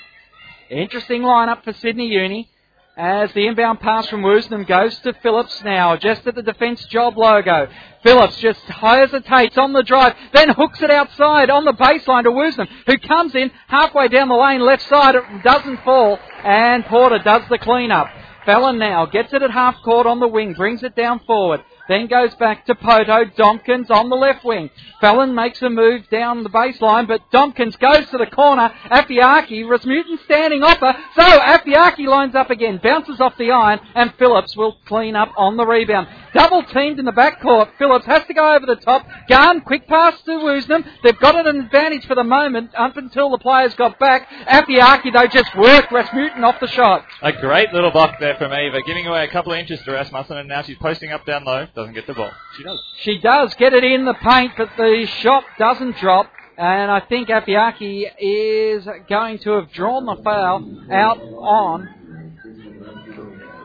Interesting 0.70 1.24
lineup 1.24 1.65
for 1.65 1.74
Sydney 1.74 2.08
Uni 2.08 2.50
as 2.97 3.31
the 3.33 3.45
inbound 3.45 3.81
pass 3.81 4.07
from 4.07 4.21
Woosnam 4.21 4.65
goes 4.65 4.97
to 4.99 5.13
Phillips 5.21 5.61
now, 5.63 5.97
just 5.97 6.25
at 6.25 6.35
the 6.35 6.41
defence 6.41 6.85
job 6.85 7.17
logo. 7.17 7.67
Phillips 8.03 8.37
just 8.37 8.61
hesitates 8.61 9.57
on 9.57 9.73
the 9.73 9.83
drive, 9.83 10.15
then 10.33 10.49
hooks 10.49 10.81
it 10.81 10.89
outside 10.89 11.49
on 11.49 11.65
the 11.65 11.73
baseline 11.73 12.23
to 12.23 12.31
Woosnam, 12.31 12.67
who 12.87 12.97
comes 12.97 13.35
in 13.35 13.51
halfway 13.67 14.07
down 14.07 14.29
the 14.29 14.35
lane 14.35 14.61
left 14.61 14.87
side. 14.87 15.15
It 15.15 15.43
doesn't 15.43 15.83
fall, 15.83 16.19
and 16.43 16.85
Porter 16.85 17.19
does 17.19 17.41
the 17.49 17.57
clean 17.57 17.91
up. 17.91 18.07
Fallon 18.45 18.77
now 18.77 19.05
gets 19.07 19.33
it 19.33 19.41
at 19.41 19.51
half 19.51 19.75
court 19.83 20.05
on 20.05 20.19
the 20.19 20.27
wing, 20.27 20.53
brings 20.53 20.83
it 20.83 20.95
down 20.95 21.19
forward. 21.25 21.63
Then 21.88 22.08
goes 22.08 22.34
back 22.36 22.65
to 22.65 22.75
Poto. 22.75 23.25
Dompkins 23.25 23.92
on 23.92 24.10
the 24.10 24.15
left 24.15 24.44
wing. 24.44 24.70
Fallon 25.00 25.36
makes 25.36 25.62
a 25.62 25.70
move 25.70 26.10
down 26.10 26.44
the 26.44 26.50
baseline, 26.50 27.08
but 27.08 27.22
Dompkins 27.32 27.77
goes 27.77 28.10
to 28.10 28.18
the 28.18 28.25
corner. 28.25 28.74
Afeaki, 28.86 29.70
Rasmussen 29.70 30.20
standing 30.25 30.63
off 30.63 30.80
her. 30.80 30.96
So 31.15 31.22
Afeaki 31.22 32.08
lines 32.08 32.34
up 32.34 32.50
again, 32.50 32.80
bounces 32.84 33.22
off 33.22 33.38
the 33.38 33.51
iron, 33.51 33.80
and 33.94 34.13
Phillips 34.18 34.56
will 34.58 34.77
clean 34.86 35.15
up 35.15 35.32
on 35.38 35.58
the 35.58 35.65
rebound. 35.65 36.08
Double 36.34 36.63
teamed 36.63 37.00
in 37.00 37.06
the 37.06 37.12
backcourt. 37.12 37.70
Phillips 37.77 38.06
has 38.06 38.25
to 38.25 38.34
go 38.34 38.56
over 38.56 38.65
the 38.65 38.75
top. 38.77 39.06
Gahan, 39.30 39.63
quick 39.63 39.88
pass 39.88 40.20
to 40.24 40.32
Woosnam. 40.32 40.86
They've 41.04 41.20
got 41.20 41.36
an 41.36 41.60
advantage 41.60 42.06
for 42.08 42.15
the 42.15 42.24
moment 42.24 42.72
up 42.77 42.98
until 42.98 43.30
the 43.30 43.38
players 43.38 43.75
got 43.75 44.00
back. 44.00 44.27
Afeaki, 44.48 45.13
though, 45.13 45.27
just 45.27 45.56
worked 45.56 45.92
Rasmussen 45.92 46.44
off 46.44 46.60
the 46.60 46.68
shot. 46.68 47.06
A 47.22 47.32
great 47.32 47.72
little 47.74 47.92
block 47.92 48.20
there 48.20 48.36
from 48.36 48.54
Eva, 48.54 48.82
giving 48.86 49.06
away 49.06 49.24
a 49.24 49.32
couple 49.32 49.54
of 49.54 49.60
inches 49.60 49.80
to 49.84 49.92
Rasmussen, 49.92 50.38
and 50.38 50.50
now 50.50 50.63
she's 50.63 50.77
posting 50.77 51.12
up 51.12 51.25
down 51.25 51.46
low 51.46 51.68
doesn't 51.75 51.94
get 51.94 52.08
the 52.08 52.13
ball. 52.13 52.32
She 52.58 52.63
does. 52.63 52.84
She 53.00 53.20
does 53.20 53.53
get 53.55 53.74
it 53.74 53.84
in 53.84 54.05
the 54.05 54.13
paint, 54.13 54.53
but 54.58 54.70
the 54.77 55.05
shot 55.22 55.44
doesn't 55.60 55.98
drop. 55.98 56.32
And 56.58 56.89
I 56.89 57.02
think 57.02 57.28
Afeaki 57.28 58.06
is 58.17 58.88
going 59.10 59.39
to 59.39 59.52
have 59.52 59.71
drawn 59.73 60.06
the 60.06 60.15
foul 60.23 60.86
out 60.89 61.19
on 61.19 61.89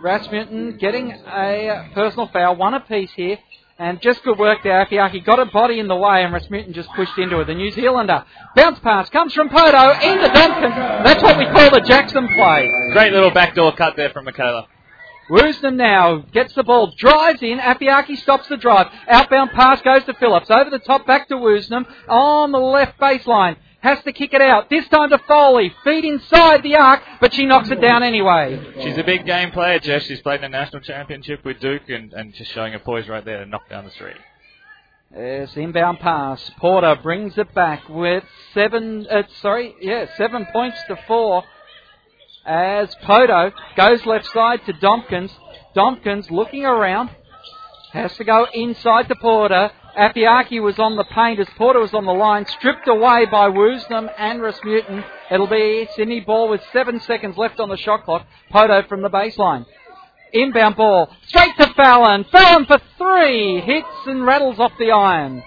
Rasmussen, 0.02 0.76
getting 0.78 1.12
a 1.12 1.90
personal 1.94 2.28
foul, 2.32 2.56
one 2.56 2.74
apiece 2.74 3.12
here. 3.12 3.38
And 3.78 3.98
just 4.02 4.22
good 4.24 4.38
work 4.38 4.58
there. 4.62 4.84
Afeaki 4.84 5.24
got 5.24 5.38
a 5.38 5.46
body 5.46 5.78
in 5.78 5.88
the 5.88 5.96
way 5.96 6.22
and 6.22 6.34
Rasmussen 6.34 6.74
just 6.74 6.90
pushed 6.94 7.16
into 7.16 7.40
it. 7.40 7.46
The 7.46 7.54
New 7.54 7.70
Zealander. 7.70 8.24
Bounce 8.54 8.78
pass 8.80 9.08
comes 9.08 9.32
from 9.32 9.48
Poto 9.48 9.92
into 9.92 10.28
Duncan. 10.28 10.70
That's 11.04 11.22
what 11.22 11.38
we 11.38 11.46
call 11.46 11.70
the 11.70 11.80
Jackson 11.86 12.28
play. 12.28 12.70
Great 12.92 13.12
little 13.12 13.30
backdoor 13.30 13.74
cut 13.76 13.96
there 13.96 14.10
from 14.10 14.26
Michaela. 14.26 14.66
Woosnam 15.30 15.76
now 15.76 16.18
gets 16.32 16.54
the 16.54 16.64
ball, 16.64 16.92
drives 16.98 17.40
in. 17.42 17.58
Afeaki 17.58 18.18
stops 18.18 18.48
the 18.48 18.56
drive. 18.56 18.88
Outbound 19.08 19.52
pass 19.52 19.80
goes 19.82 20.04
to 20.04 20.14
Phillips. 20.14 20.50
Over 20.50 20.70
the 20.70 20.80
top, 20.80 21.06
back 21.06 21.28
to 21.28 21.34
Woosnam 21.34 21.86
on 22.08 22.50
the 22.50 22.58
left 22.58 22.98
baseline. 22.98 23.56
Has 23.80 24.02
to 24.02 24.12
kick 24.12 24.34
it 24.34 24.42
out. 24.42 24.68
This 24.68 24.86
time 24.88 25.08
to 25.10 25.18
Foley. 25.26 25.72
Feet 25.84 26.04
inside 26.04 26.62
the 26.62 26.74
arc, 26.74 27.00
but 27.20 27.32
she 27.32 27.46
knocks 27.46 27.70
it 27.70 27.80
down 27.80 28.02
anyway. 28.02 28.60
She's 28.82 28.98
a 28.98 29.04
big 29.04 29.24
game 29.24 29.52
player, 29.52 29.78
Jess. 29.78 30.02
She's 30.02 30.20
played 30.20 30.42
in 30.44 30.50
the 30.50 30.58
national 30.58 30.82
championship 30.82 31.44
with 31.44 31.60
Duke 31.60 31.88
and, 31.88 32.12
and 32.12 32.34
just 32.34 32.50
showing 32.52 32.74
her 32.74 32.78
poise 32.78 33.08
right 33.08 33.24
there 33.24 33.42
to 33.42 33.46
knock 33.46 33.70
down 33.70 33.84
the 33.84 33.90
three. 33.90 34.12
Yes, 35.16 35.56
inbound 35.56 35.98
pass. 36.00 36.50
Porter 36.58 36.96
brings 37.02 37.38
it 37.38 37.54
back 37.54 37.88
with 37.88 38.22
seven, 38.52 39.06
uh, 39.10 39.22
sorry, 39.40 39.74
yeah, 39.80 40.06
seven 40.16 40.46
points 40.52 40.78
to 40.88 40.96
four 41.08 41.42
as 42.50 42.92
Poto 43.04 43.52
goes 43.76 44.04
left 44.04 44.26
side 44.26 44.60
to 44.66 44.72
Dompkins. 44.72 45.30
Dompkins 45.76 46.30
looking 46.32 46.64
around. 46.64 47.10
Has 47.92 48.16
to 48.16 48.24
go 48.24 48.46
inside 48.52 49.08
to 49.08 49.14
Porter. 49.14 49.70
Afeaki 49.96 50.60
was 50.60 50.78
on 50.78 50.96
the 50.96 51.04
paint 51.04 51.38
as 51.38 51.48
Porter 51.56 51.78
was 51.78 51.94
on 51.94 52.06
the 52.06 52.12
line. 52.12 52.46
Stripped 52.46 52.88
away 52.88 53.26
by 53.26 53.48
Woosnam 53.48 54.10
and 54.18 54.42
Rasmussen. 54.42 55.04
It'll 55.30 55.46
be 55.46 55.88
Sydney 55.94 56.20
ball 56.20 56.48
with 56.48 56.60
seven 56.72 57.00
seconds 57.00 57.36
left 57.36 57.60
on 57.60 57.68
the 57.68 57.76
shot 57.76 58.04
clock. 58.04 58.26
Poto 58.50 58.82
from 58.88 59.02
the 59.02 59.10
baseline. 59.10 59.64
Inbound 60.32 60.76
ball. 60.76 61.08
Straight 61.26 61.56
to 61.58 61.72
Fallon. 61.74 62.24
Fallon 62.32 62.66
for 62.66 62.80
three. 62.98 63.60
Hits 63.60 64.06
and 64.06 64.26
rattles 64.26 64.58
off 64.58 64.72
the 64.78 64.90
iron 64.90 65.44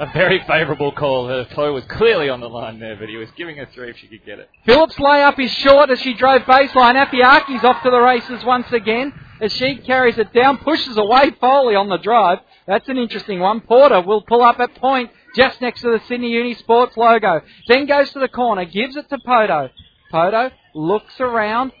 a 0.00 0.06
very 0.14 0.42
favourable 0.46 0.92
call. 0.92 1.28
Her 1.28 1.44
toe 1.54 1.74
was 1.74 1.84
clearly 1.84 2.30
on 2.30 2.40
the 2.40 2.48
line 2.48 2.80
there, 2.80 2.96
but 2.96 3.10
he 3.10 3.18
was 3.18 3.28
giving 3.36 3.58
her 3.58 3.68
three 3.74 3.90
if 3.90 3.98
she 3.98 4.06
could 4.06 4.24
get 4.24 4.38
it. 4.38 4.48
Phillips' 4.64 4.96
layup 4.96 5.38
is 5.38 5.52
short 5.52 5.90
as 5.90 6.00
she 6.00 6.14
drove 6.14 6.40
baseline. 6.42 6.96
Afeaki's 6.96 7.62
off 7.62 7.82
to 7.82 7.90
the 7.90 8.00
races 8.00 8.42
once 8.42 8.72
again 8.72 9.12
as 9.42 9.52
she 9.52 9.76
carries 9.76 10.16
it 10.16 10.32
down, 10.32 10.56
pushes 10.58 10.96
away 10.96 11.32
Foley 11.38 11.74
on 11.74 11.90
the 11.90 11.98
drive. 11.98 12.38
That's 12.66 12.88
an 12.88 12.96
interesting 12.96 13.40
one. 13.40 13.60
Porter 13.60 14.00
will 14.00 14.22
pull 14.22 14.42
up 14.42 14.58
at 14.58 14.74
point 14.76 15.10
just 15.36 15.60
next 15.60 15.82
to 15.82 15.88
the 15.88 16.00
Sydney 16.08 16.30
Uni 16.30 16.54
Sports 16.54 16.96
logo. 16.96 17.42
Then 17.68 17.86
goes 17.86 18.10
to 18.12 18.20
the 18.20 18.28
corner, 18.28 18.64
gives 18.64 18.96
it 18.96 19.06
to 19.10 19.18
Poto. 19.24 19.68
Poto 20.10 20.50
looks 20.74 21.20
around. 21.20 21.72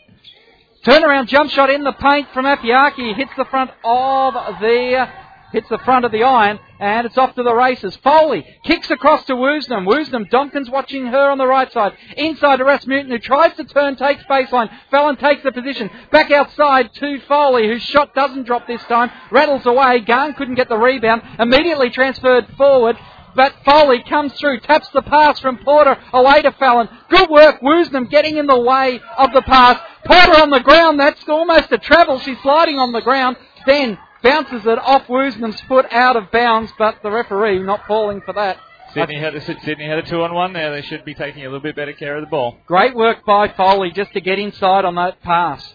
Turnaround 0.84 1.28
jump 1.28 1.50
shot 1.50 1.70
in 1.70 1.84
the 1.84 1.92
paint 1.92 2.28
from 2.34 2.44
Afeaki. 2.44 3.14
Hits 3.14 3.32
the 3.36 3.44
front 3.46 3.70
of 3.82 4.34
the 4.60 5.08
hits 5.52 5.68
the 5.68 5.78
front 5.78 6.04
of 6.04 6.12
the 6.12 6.22
iron, 6.22 6.58
and 6.78 7.06
it's 7.06 7.18
off 7.18 7.34
to 7.34 7.42
the 7.42 7.54
races. 7.54 7.96
Foley 7.96 8.44
kicks 8.64 8.90
across 8.90 9.24
to 9.24 9.34
Woosnam. 9.34 9.86
Woosnam, 9.86 10.30
Dompkins 10.30 10.70
watching 10.70 11.06
her 11.06 11.30
on 11.30 11.38
the 11.38 11.46
right 11.46 11.70
side. 11.72 11.92
Inside 12.16 12.56
to 12.56 12.64
Rasmussen, 12.64 13.10
who 13.10 13.18
tries 13.18 13.54
to 13.56 13.64
turn, 13.64 13.96
takes 13.96 14.22
baseline. 14.24 14.70
Fallon 14.90 15.16
takes 15.16 15.42
the 15.42 15.52
position. 15.52 15.90
Back 16.10 16.30
outside 16.30 16.92
to 16.94 17.20
Foley, 17.28 17.66
whose 17.66 17.82
shot 17.82 18.14
doesn't 18.14 18.44
drop 18.44 18.66
this 18.66 18.82
time. 18.84 19.10
Rattles 19.30 19.66
away. 19.66 20.00
Gahan 20.00 20.36
couldn't 20.36 20.54
get 20.54 20.68
the 20.68 20.78
rebound. 20.78 21.22
Immediately 21.38 21.90
transferred 21.90 22.46
forward. 22.56 22.96
But 23.34 23.54
Foley 23.64 24.02
comes 24.02 24.32
through, 24.34 24.60
taps 24.60 24.88
the 24.92 25.02
pass 25.02 25.38
from 25.38 25.58
Porter 25.58 25.96
away 26.12 26.42
to 26.42 26.50
Fallon. 26.52 26.88
Good 27.08 27.30
work, 27.30 27.60
Woosnam 27.60 28.10
getting 28.10 28.36
in 28.36 28.46
the 28.46 28.58
way 28.58 29.00
of 29.18 29.32
the 29.32 29.42
pass. 29.42 29.78
Porter 30.04 30.42
on 30.42 30.50
the 30.50 30.60
ground, 30.60 30.98
that's 30.98 31.28
almost 31.28 31.70
a 31.70 31.78
travel. 31.78 32.18
She's 32.18 32.40
sliding 32.42 32.78
on 32.78 32.92
the 32.92 33.00
ground. 33.00 33.36
Then 33.66 33.98
bounces 34.22 34.66
it 34.66 34.78
off 34.78 35.06
Woosnam's 35.06 35.60
foot 35.62 35.86
out 35.90 36.16
of 36.16 36.30
bounds, 36.30 36.72
but 36.78 37.02
the 37.02 37.10
referee 37.10 37.58
not 37.60 37.86
falling 37.86 38.20
for 38.22 38.34
that. 38.34 38.58
Sydney 38.94 39.20
had 39.20 39.34
a, 39.36 39.40
Sydney 39.40 39.86
had 39.86 39.98
a 39.98 40.02
two 40.02 40.22
on 40.22 40.34
one 40.34 40.52
there. 40.52 40.72
They 40.72 40.82
should 40.82 41.04
be 41.04 41.14
taking 41.14 41.42
a 41.42 41.46
little 41.46 41.60
bit 41.60 41.76
better 41.76 41.92
care 41.92 42.16
of 42.16 42.22
the 42.22 42.30
ball. 42.30 42.56
Great 42.66 42.94
work 42.94 43.24
by 43.24 43.48
Foley 43.48 43.92
just 43.92 44.12
to 44.14 44.20
get 44.20 44.38
inside 44.38 44.84
on 44.84 44.96
that 44.96 45.22
pass. 45.22 45.74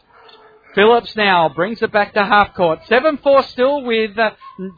Phillips 0.76 1.16
now 1.16 1.48
brings 1.48 1.82
it 1.82 1.94
back 1.94 2.14
to 2.14 2.26
half 2.26 2.54
court. 2.54 2.82
7-4 2.90 3.46
still 3.46 3.82
with 3.84 4.20
uh, 4.20 4.32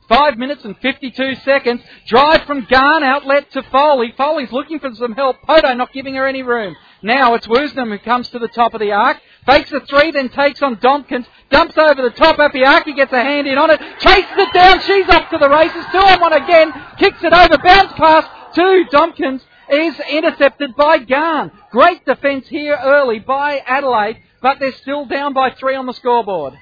5 0.07 0.37
minutes 0.37 0.63
and 0.63 0.77
52 0.77 1.35
seconds. 1.37 1.81
Drive 2.05 2.43
from 2.43 2.67
Gahan, 2.69 3.01
outlet 3.01 3.51
to 3.53 3.63
Foley. 3.63 4.13
Foley's 4.15 4.51
looking 4.51 4.79
for 4.79 4.93
some 4.93 5.13
help. 5.13 5.41
Poto 5.41 5.73
not 5.73 5.91
giving 5.91 6.13
her 6.13 6.27
any 6.27 6.43
room. 6.43 6.75
Now 7.01 7.33
it's 7.33 7.47
Woosnam 7.47 7.89
who 7.89 7.97
comes 7.97 8.29
to 8.29 8.37
the 8.39 8.47
top 8.47 8.75
of 8.75 8.79
the 8.79 8.91
arc. 8.91 9.17
Fakes 9.47 9.71
a 9.71 9.79
three, 9.79 10.11
then 10.11 10.29
takes 10.29 10.61
on 10.61 10.75
Dompkins. 10.75 11.25
Dumps 11.49 11.77
over 11.77 12.01
the 12.01 12.09
top. 12.09 12.37
Afeaki 12.37 12.95
gets 12.95 13.13
a 13.13 13.21
hand 13.21 13.47
in 13.47 13.57
on 13.57 13.69
it. 13.71 13.79
Chases 13.99 14.31
it 14.37 14.53
down. 14.53 14.81
She's 14.81 15.07
off 15.09 15.29
to 15.29 15.37
the 15.37 15.49
races. 15.49 15.85
Two 15.91 15.97
on 15.97 16.19
one 16.19 16.33
again. 16.33 16.73
Kicks 16.97 17.23
it 17.23 17.33
over. 17.33 17.57
Bounce 17.63 17.93
pass 17.93 18.25
to 18.55 18.85
Dompkins. 18.91 19.41
is 19.69 19.99
intercepted 20.11 20.75
by 20.75 20.99
Gahan. 20.99 21.51
Great 21.71 22.05
defence 22.05 22.47
here 22.47 22.77
early 22.81 23.19
by 23.19 23.59
Adelaide, 23.65 24.17
but 24.41 24.59
they're 24.59 24.71
still 24.73 25.05
down 25.05 25.33
by 25.33 25.51
three 25.51 25.75
on 25.75 25.85
the 25.85 25.93
scoreboard. 25.93 26.53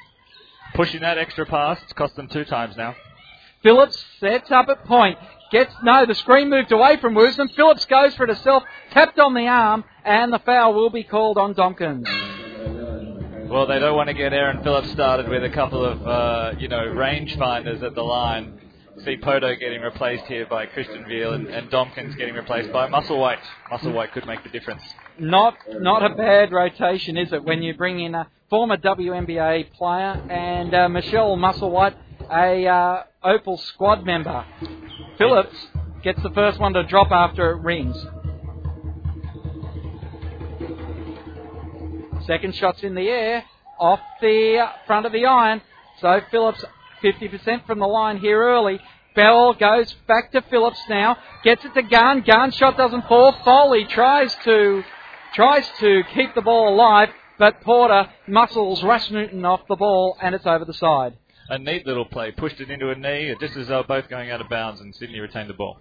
Pushing 0.74 1.02
that 1.02 1.18
extra 1.18 1.46
pass, 1.46 1.82
it's 1.84 1.94
cost 1.94 2.16
them 2.16 2.28
two 2.28 2.46
times 2.46 2.76
now. 2.76 2.96
Phillips 3.64 4.04
sets 4.20 4.52
up 4.52 4.68
at 4.70 4.86
point. 4.86 5.18
Gets 5.52 5.74
no, 5.84 6.06
the 6.06 6.16
screen 6.16 6.50
moved 6.50 6.72
away 6.72 6.98
from 6.98 7.16
Woosnam. 7.16 7.54
Phillips 7.56 7.86
goes 7.86 8.14
for 8.16 8.24
it 8.24 8.30
herself, 8.30 8.64
tapped 8.92 9.20
on 9.20 9.34
the 9.34 9.48
arm, 9.48 9.84
and 10.04 10.34
the 10.34 10.40
foul 10.40 10.74
will 10.74 10.90
be 10.90 11.04
called 11.04 11.38
on 11.38 11.54
Domkins. 11.56 12.25
Well, 13.56 13.68
they 13.68 13.80
don't 13.80 13.96
want 13.96 14.10
to 14.10 14.14
get 14.14 14.34
Erin 14.34 14.62
Phillips 14.64 14.92
started 14.92 15.30
with 15.30 15.42
a 15.42 15.50
couple 15.50 15.86
of, 15.86 16.06
uh, 16.06 16.52
you 16.60 16.68
know, 16.68 16.88
range 16.88 17.38
finders 17.38 17.82
at 17.84 17.96
the 17.96 18.02
line. 18.02 18.60
See 19.06 19.16
Poto 19.16 19.56
getting 19.56 19.80
replaced 19.80 20.26
here 20.26 20.46
by 20.46 20.66
Kristen 20.66 21.06
Veal 21.08 21.32
and, 21.32 21.48
and 21.48 21.72
Domkins 21.72 22.18
getting 22.18 22.34
replaced 22.34 22.74
by 22.74 22.90
Musselwhite. 22.90 23.40
Musselwhite 23.72 24.12
could 24.12 24.28
make 24.28 24.44
the 24.44 24.50
difference. 24.50 24.82
Not 25.20 25.56
not 25.70 26.04
a 26.04 26.14
bad 26.14 26.52
rotation, 26.52 27.16
is 27.16 27.32
it? 27.32 27.46
When 27.46 27.64
you 27.64 27.74
bring 27.74 28.02
in 28.02 28.14
a 28.14 28.28
former 28.50 28.76
WNBA 28.76 29.72
player 29.72 30.22
and 30.30 30.76
uh, 30.76 30.90
Michelle 30.90 31.38
Musselwhite, 31.38 31.96
a 32.30 32.68
uh, 32.68 33.04
Opal 33.24 33.58
squad 33.58 34.06
member. 34.06 34.46
Phillips 35.18 35.56
gets 36.04 36.22
the 36.24 36.32
first 36.32 36.60
one 36.60 36.74
to 36.74 36.84
drop 36.84 37.10
after 37.10 37.52
it 37.52 37.62
rings. 37.62 37.96
Second 42.26 42.56
shot's 42.56 42.84
in 42.84 42.96
the 42.96 43.08
air, 43.08 43.44
off 43.80 44.00
the 44.22 44.66
front 44.88 45.06
of 45.06 45.12
the 45.12 45.26
iron. 45.26 45.62
So 46.02 46.22
Phillips 46.32 46.64
50% 47.04 47.66
from 47.66 47.80
the 47.80 47.88
line 47.88 48.18
here 48.18 48.42
early. 48.42 48.80
Bell 49.16 49.54
goes 49.54 49.94
back 50.08 50.32
to 50.34 50.42
Phillips 50.50 50.80
now, 50.90 51.18
gets 51.44 51.64
it 51.64 51.74
to 51.74 51.84
Gahan. 51.84 52.26
Gahan 52.26 52.52
shot 52.52 52.78
doesn't 52.78 53.08
fall. 53.08 53.34
Foley 53.46 53.86
tries 53.86 54.36
to 54.44 54.84
tries 55.34 55.68
to 55.80 56.04
keep 56.14 56.34
the 56.36 56.42
ball 56.42 56.74
alive, 56.74 57.10
but 57.38 57.62
Porter 57.62 58.10
muscles 58.28 58.84
Rasmussen 58.84 59.44
off 59.46 59.62
the 59.68 59.76
ball, 59.76 60.18
and 60.22 60.34
it's 60.34 60.46
over 60.46 60.66
the 60.66 60.74
side. 60.74 61.14
A 61.50 61.60
neat 61.60 61.86
little 61.86 62.06
play, 62.06 62.32
pushed 62.32 62.60
it 62.60 62.72
into 62.72 62.90
a 62.90 62.96
knee, 62.96 63.36
just 63.40 63.56
as 63.56 63.68
they 63.68 63.76
were 63.76 63.84
both 63.84 64.10
going 64.10 64.32
out 64.32 64.42
of 64.42 64.50
bounds, 64.50 64.82
and 64.82 64.96
Sydney 64.96 65.20
retained 65.20 65.50
the 65.50 65.54
ball. 65.54 65.78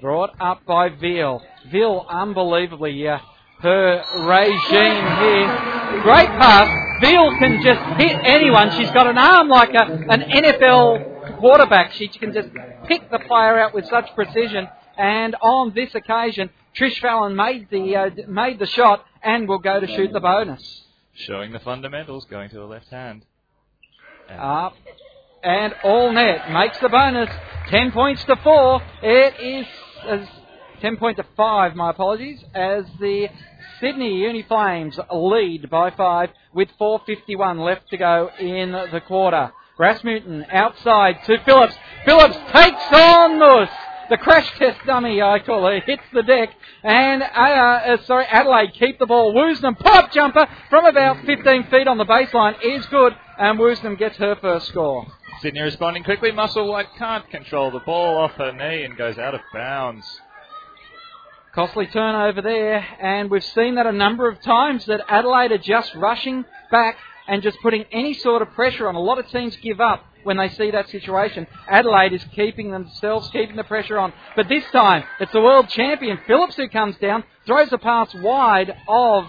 Brought 0.00 0.30
up 0.40 0.66
by 0.66 0.90
Veal. 0.90 1.42
Veal, 1.70 2.04
unbelievably, 2.08 3.08
uh, 3.08 3.18
her 3.60 4.04
regime 4.26 5.04
here. 5.20 6.02
Great 6.02 6.28
pass. 6.38 6.68
Veal 7.00 7.30
can 7.38 7.62
just 7.62 7.80
hit 8.00 8.18
anyone. 8.24 8.70
She's 8.76 8.90
got 8.90 9.06
an 9.06 9.18
arm 9.18 9.48
like 9.48 9.70
a, 9.74 9.82
an 9.82 10.22
NFL 10.22 11.38
quarterback. 11.38 11.92
She 11.92 12.08
can 12.08 12.32
just 12.32 12.48
pick 12.86 13.10
the 13.10 13.18
player 13.20 13.58
out 13.58 13.74
with 13.74 13.86
such 13.86 14.14
precision. 14.14 14.68
And 14.96 15.34
on 15.36 15.72
this 15.74 15.94
occasion, 15.94 16.50
Trish 16.76 17.00
Fallon 17.00 17.36
made 17.36 17.68
the 17.70 17.96
uh, 17.96 18.10
made 18.28 18.58
the 18.58 18.66
shot 18.66 19.04
and 19.22 19.48
will 19.48 19.58
go 19.58 19.80
to 19.80 19.86
shoot 19.86 20.12
the 20.12 20.20
bonus. 20.20 20.82
Showing 21.14 21.52
the 21.52 21.60
fundamentals, 21.60 22.24
going 22.26 22.50
to 22.50 22.56
the 22.56 22.64
left 22.64 22.88
hand. 22.88 23.24
Up 24.28 24.74
and 25.42 25.74
all 25.84 26.12
net 26.12 26.50
makes 26.50 26.78
the 26.80 26.88
bonus. 26.88 27.30
Ten 27.68 27.92
points 27.92 28.24
to 28.24 28.36
four. 28.36 28.82
It 29.02 29.40
is 29.40 30.28
uh, 30.78 30.82
ten 30.82 30.96
point 30.96 31.16
to 31.18 31.26
five. 31.36 31.74
My 31.74 31.90
apologies. 31.90 32.42
As 32.54 32.84
the 33.00 33.28
Sydney 33.80 34.22
Uni 34.22 34.42
Flames 34.42 34.98
lead 35.12 35.70
by 35.70 35.90
five 35.90 36.30
with 36.52 36.68
4.51 36.80 37.64
left 37.64 37.88
to 37.90 37.96
go 37.96 38.30
in 38.38 38.72
the 38.72 39.00
quarter. 39.06 39.52
Rasmussen 39.78 40.46
outside 40.50 41.18
to 41.26 41.38
Phillips. 41.44 41.74
Phillips 42.04 42.36
takes 42.52 42.92
on 42.92 43.38
this. 43.38 43.70
The 44.10 44.16
crash 44.16 44.50
test 44.58 44.80
dummy, 44.86 45.20
I 45.20 45.38
call 45.38 45.68
it, 45.68 45.84
hits 45.84 46.02
the 46.14 46.22
deck, 46.22 46.48
and 46.82 47.22
uh, 47.22 47.26
uh, 47.26 47.96
sorry, 48.06 48.24
Adelaide 48.24 48.72
keep 48.72 48.98
the 48.98 49.04
ball. 49.04 49.34
Woosnam 49.34 49.78
pop 49.78 50.10
jumper 50.12 50.48
from 50.70 50.86
about 50.86 51.26
15 51.26 51.64
feet 51.64 51.86
on 51.86 51.98
the 51.98 52.06
baseline 52.06 52.54
is 52.64 52.86
good, 52.86 53.12
and 53.38 53.58
Woosnam 53.58 53.98
gets 53.98 54.16
her 54.16 54.34
first 54.36 54.68
score. 54.68 55.06
Sydney 55.42 55.60
responding 55.60 56.04
quickly. 56.04 56.32
Musselwhite 56.32 56.96
can't 56.96 57.28
control 57.28 57.70
the 57.70 57.80
ball 57.80 58.16
off 58.16 58.32
her 58.32 58.50
knee 58.50 58.84
and 58.84 58.96
goes 58.96 59.18
out 59.18 59.34
of 59.34 59.42
bounds. 59.52 60.06
Costly 61.58 61.88
turnover 61.88 62.40
there, 62.40 62.86
and 63.00 63.28
we've 63.28 63.42
seen 63.42 63.74
that 63.74 63.86
a 63.88 63.90
number 63.90 64.28
of 64.28 64.40
times 64.42 64.86
that 64.86 65.00
Adelaide 65.08 65.50
are 65.50 65.58
just 65.58 65.92
rushing 65.96 66.44
back 66.70 66.96
and 67.26 67.42
just 67.42 67.58
putting 67.62 67.84
any 67.90 68.14
sort 68.14 68.42
of 68.42 68.52
pressure 68.52 68.88
on. 68.88 68.94
A 68.94 69.00
lot 69.00 69.18
of 69.18 69.26
teams 69.26 69.56
give 69.56 69.80
up 69.80 70.04
when 70.22 70.36
they 70.36 70.50
see 70.50 70.70
that 70.70 70.88
situation. 70.88 71.48
Adelaide 71.68 72.12
is 72.12 72.22
keeping 72.36 72.70
themselves, 72.70 73.28
keeping 73.30 73.56
the 73.56 73.64
pressure 73.64 73.98
on. 73.98 74.12
But 74.36 74.48
this 74.48 74.62
time, 74.70 75.02
it's 75.18 75.32
the 75.32 75.40
world 75.40 75.68
champion 75.68 76.20
Phillips 76.28 76.54
who 76.54 76.68
comes 76.68 76.96
down, 76.98 77.24
throws 77.44 77.72
a 77.72 77.78
pass 77.78 78.14
wide 78.14 78.76
of 78.86 79.24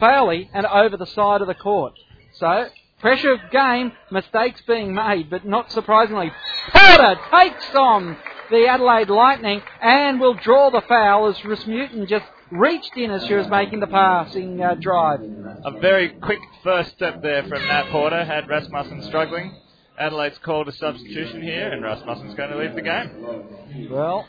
Foley 0.00 0.48
and 0.54 0.64
over 0.64 0.96
the 0.96 1.04
side 1.04 1.42
of 1.42 1.46
the 1.46 1.54
court. 1.54 1.92
So, 2.38 2.68
pressure 3.00 3.36
game, 3.52 3.92
mistakes 4.10 4.62
being 4.66 4.94
made, 4.94 5.28
but 5.28 5.44
not 5.44 5.70
surprisingly, 5.70 6.32
Porter 6.72 7.20
takes 7.30 7.74
on 7.74 8.16
the 8.50 8.66
Adelaide 8.66 9.10
Lightning 9.10 9.60
and 9.80 10.20
will 10.20 10.34
draw 10.34 10.70
the 10.70 10.82
foul 10.82 11.26
as 11.26 11.44
Rasmussen 11.44 12.06
just 12.06 12.24
reached 12.50 12.96
in 12.96 13.10
as 13.10 13.26
she 13.26 13.34
was 13.34 13.48
making 13.48 13.80
the 13.80 13.86
passing 13.86 14.62
uh, 14.62 14.74
drive. 14.74 15.20
A 15.64 15.72
very 15.80 16.10
quick 16.10 16.38
first 16.62 16.90
step 16.92 17.22
there 17.22 17.42
from 17.42 17.62
Nat 17.66 17.90
Porter 17.90 18.24
had 18.24 18.48
Rasmussen 18.48 19.02
struggling. 19.02 19.54
Adelaide's 19.98 20.38
called 20.38 20.68
a 20.68 20.72
substitution 20.72 21.42
here, 21.42 21.72
and 21.72 21.82
Rasmussen's 21.82 22.34
going 22.34 22.50
to 22.50 22.58
leave 22.58 22.74
the 22.74 22.82
game. 22.82 23.88
Well, 23.90 24.26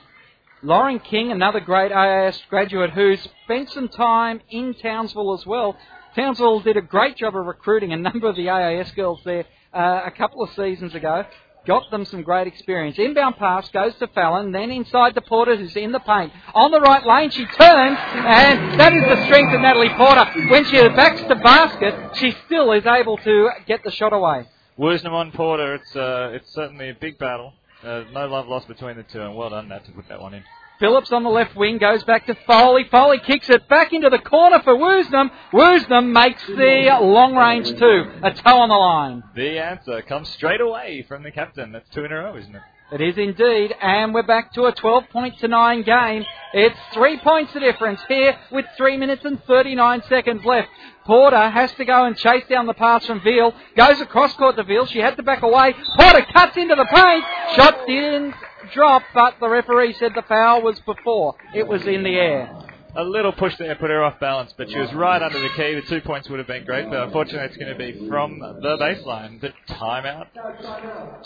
Lauren 0.64 1.00
King, 1.00 1.32
another 1.32 1.60
great 1.60 1.92
AIS 1.92 2.42
graduate 2.50 2.92
who 2.92 3.16
spent 3.18 3.70
some 3.70 3.90
time 3.90 4.42
in 4.50 4.74
Townsville 4.74 5.34
as 5.34 5.46
well. 5.46 5.78
Townsville 6.16 6.62
did 6.62 6.78
a 6.78 6.82
great 6.82 7.18
job 7.18 7.36
of 7.36 7.46
recruiting 7.46 7.94
a 7.94 7.98
number 7.98 8.28
of 8.28 8.36
the 8.36 8.50
AIS 8.50 8.92
girls 8.92 9.22
there 9.24 9.46
uh, 9.74 10.02
a 10.06 10.12
couple 10.12 10.42
of 10.42 10.50
seasons 10.54 10.96
ago 10.96 11.26
got 11.68 11.92
them 11.92 12.06
some 12.06 12.24
great 12.24 12.48
experience. 12.48 12.98
Inbound 12.98 13.36
pass 13.38 13.70
goes 13.70 13.94
to 13.96 14.08
Fallon, 14.08 14.52
then 14.52 14.72
inside 14.72 15.14
to 15.16 15.22
Porter, 15.22 15.56
who's 15.56 15.76
in 15.76 15.92
the 15.92 16.00
paint. 16.00 16.32
On 16.56 16.72
the 16.72 16.80
right 16.80 17.06
lane, 17.06 17.30
she 17.30 17.46
turns, 17.46 17.98
and 18.00 18.80
that 18.80 18.94
is 18.94 19.04
the 19.04 19.26
strength 19.26 19.54
of 19.54 19.62
Natalie 19.62 19.94
Porter. 19.96 20.26
When 20.50 20.66
she 20.66 20.78
backs 20.96 21.22
to 21.22 21.36
basket, 21.36 22.16
she 22.16 22.34
still 22.46 22.72
is 22.72 22.86
able 22.86 23.18
to 23.18 23.50
get 23.68 23.84
the 23.84 23.92
shot 23.92 24.14
away. 24.14 24.48
Woosnam 24.80 25.12
on 25.12 25.32
Porter, 25.32 25.76
it's 25.76 25.96
uh, 25.96 26.32
it's 26.34 26.54
certainly 26.54 26.90
a 26.90 26.96
big 26.96 27.18
battle. 27.18 27.54
Uh, 27.84 28.04
no 28.12 28.28
love 28.28 28.48
lost 28.48 28.68
between 28.68 28.96
the 28.98 29.04
two, 29.04 29.22
and 29.22 29.36
well 29.36 29.50
done, 29.50 29.68
Nat, 29.70 29.86
to 29.86 29.92
put 29.92 30.08
that 30.10 30.22
one 30.22 30.34
in. 30.34 30.44
Phillips 30.80 31.12
on 31.12 31.24
the 31.24 31.30
left 31.30 31.56
wing 31.56 31.80
goes 31.80 32.04
back 32.04 32.28
to 32.28 32.36
Foley. 32.46 32.86
Foley 32.92 33.20
kicks 33.20 33.50
it 33.50 33.68
back 33.68 33.94
into 33.94 34.10
the 34.10 34.20
corner 34.20 34.62
for 34.64 34.76
Woosnam. 34.76 35.32
Woosnam 35.52 36.12
makes 36.12 36.46
the 36.46 36.96
long 37.02 37.36
range 37.36 37.68
two. 37.68 38.04
A 38.22 38.32
toe 38.32 38.60
on 38.60 38.70
the 38.70 38.76
line. 38.76 39.24
The 39.36 39.58
answer 39.58 40.04
comes 40.04 40.30
straight 40.30 40.62
away 40.62 41.04
from 41.08 41.24
the 41.24 41.32
captain. 41.32 41.72
That's 41.72 41.90
two 41.90 42.06
in 42.06 42.12
a 42.12 42.16
row, 42.16 42.38
isn't 42.38 42.56
it? 42.56 42.62
It 42.90 43.02
is 43.02 43.18
indeed, 43.18 43.76
and 43.82 44.14
we're 44.14 44.24
back 44.24 44.54
to 44.54 44.66
a 44.66 44.72
12 44.72 45.10
point 45.10 45.40
to 45.40 45.48
9 45.50 45.82
game. 45.82 46.24
It's 46.54 46.78
three 46.94 47.18
points 47.20 47.54
the 47.54 47.60
difference 47.60 48.00
here 48.08 48.38
with 48.50 48.66
3 48.78 48.98
minutes 48.98 49.26
and 49.26 49.44
39 49.44 50.04
seconds 50.08 50.46
left. 50.46 50.70
Porter 51.06 51.50
has 51.50 51.72
to 51.74 51.86
go 51.86 52.06
and 52.06 52.16
chase 52.16 52.46
down 52.50 52.66
the 52.66 52.74
pass 52.74 53.06
from 53.06 53.22
Veal. 53.24 53.54
Goes 53.76 54.00
across 54.00 54.34
court 54.36 54.56
to 54.58 54.64
Veal. 54.64 54.86
She 54.86 55.00
had 55.00 55.18
to 55.18 55.24
back 55.24 55.42
away. 55.42 55.74
Porter 55.98 56.26
cuts 56.32 56.56
into 56.56 56.76
the 56.76 56.86
paint. 56.86 57.26
Shot 57.56 57.88
didn't 57.88 58.36
drop, 58.74 59.04
but 59.14 59.36
the 59.40 59.50
referee 59.50 59.94
said 59.94 60.14
the 60.16 60.24
foul 60.24 60.62
was 60.62 60.80
before. 60.82 61.36
It 61.54 61.68
was 61.68 61.86
in 61.86 62.04
the 62.04 62.16
air. 62.16 62.64
A 62.96 63.04
little 63.04 63.32
push 63.32 63.56
there 63.58 63.76
put 63.76 63.92
her 63.92 64.04
off 64.04 64.20
balance, 64.20 64.54
but 64.58 64.72
she 64.72 64.80
was 64.80 64.92
right 64.94 65.22
under 65.22 65.40
the 65.40 65.50
key. 65.50 65.76
The 65.76 65.84
two 65.84 66.02
points 66.02 66.30
would 66.30 66.40
have 66.40 66.48
been 66.48 66.66
great, 66.66 66.90
but 66.90 67.04
unfortunately 67.04 67.48
it's 67.48 67.58
going 67.58 67.72
to 67.72 67.78
be 67.78 68.08
from 68.08 68.40
the 68.40 68.78
baseline. 68.78 69.40
The 69.40 69.54
timeout. 69.70 70.28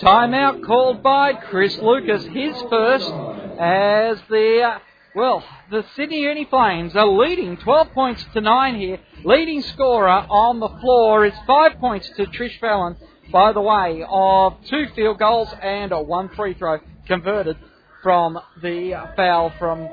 Timeout 0.02 0.66
called 0.66 1.02
by 1.02 1.34
Chris 1.34 1.78
Lucas, 1.78 2.26
his 2.26 2.62
first, 2.70 3.10
as 3.58 4.18
the, 4.30 4.62
uh, 4.64 4.80
well, 5.16 5.44
the 5.70 5.86
Sydney 5.96 6.22
Uni 6.24 6.44
Flames 6.46 6.94
are 6.96 7.08
leading 7.08 7.56
12 7.56 7.92
points 7.94 8.26
to 8.34 8.42
9 8.42 8.76
here. 8.76 9.00
Leading 9.24 9.62
scorer 9.62 10.10
on 10.10 10.60
the 10.60 10.70
floor 10.82 11.26
is 11.26 11.34
5 11.48 11.78
points 11.80 12.10
to 12.18 12.26
Trish 12.26 12.60
Fallon 12.60 12.98
by 13.32 13.54
the 13.54 13.62
way 13.62 14.04
of 14.10 14.58
two 14.66 14.88
field 14.94 15.20
goals 15.20 15.48
and 15.62 15.94
a 15.94 16.02
one 16.02 16.28
free 16.36 16.54
throw 16.54 16.80
converted 17.12 17.58
from 18.02 18.40
the 18.62 18.94
foul 19.18 19.52
from, 19.60 19.86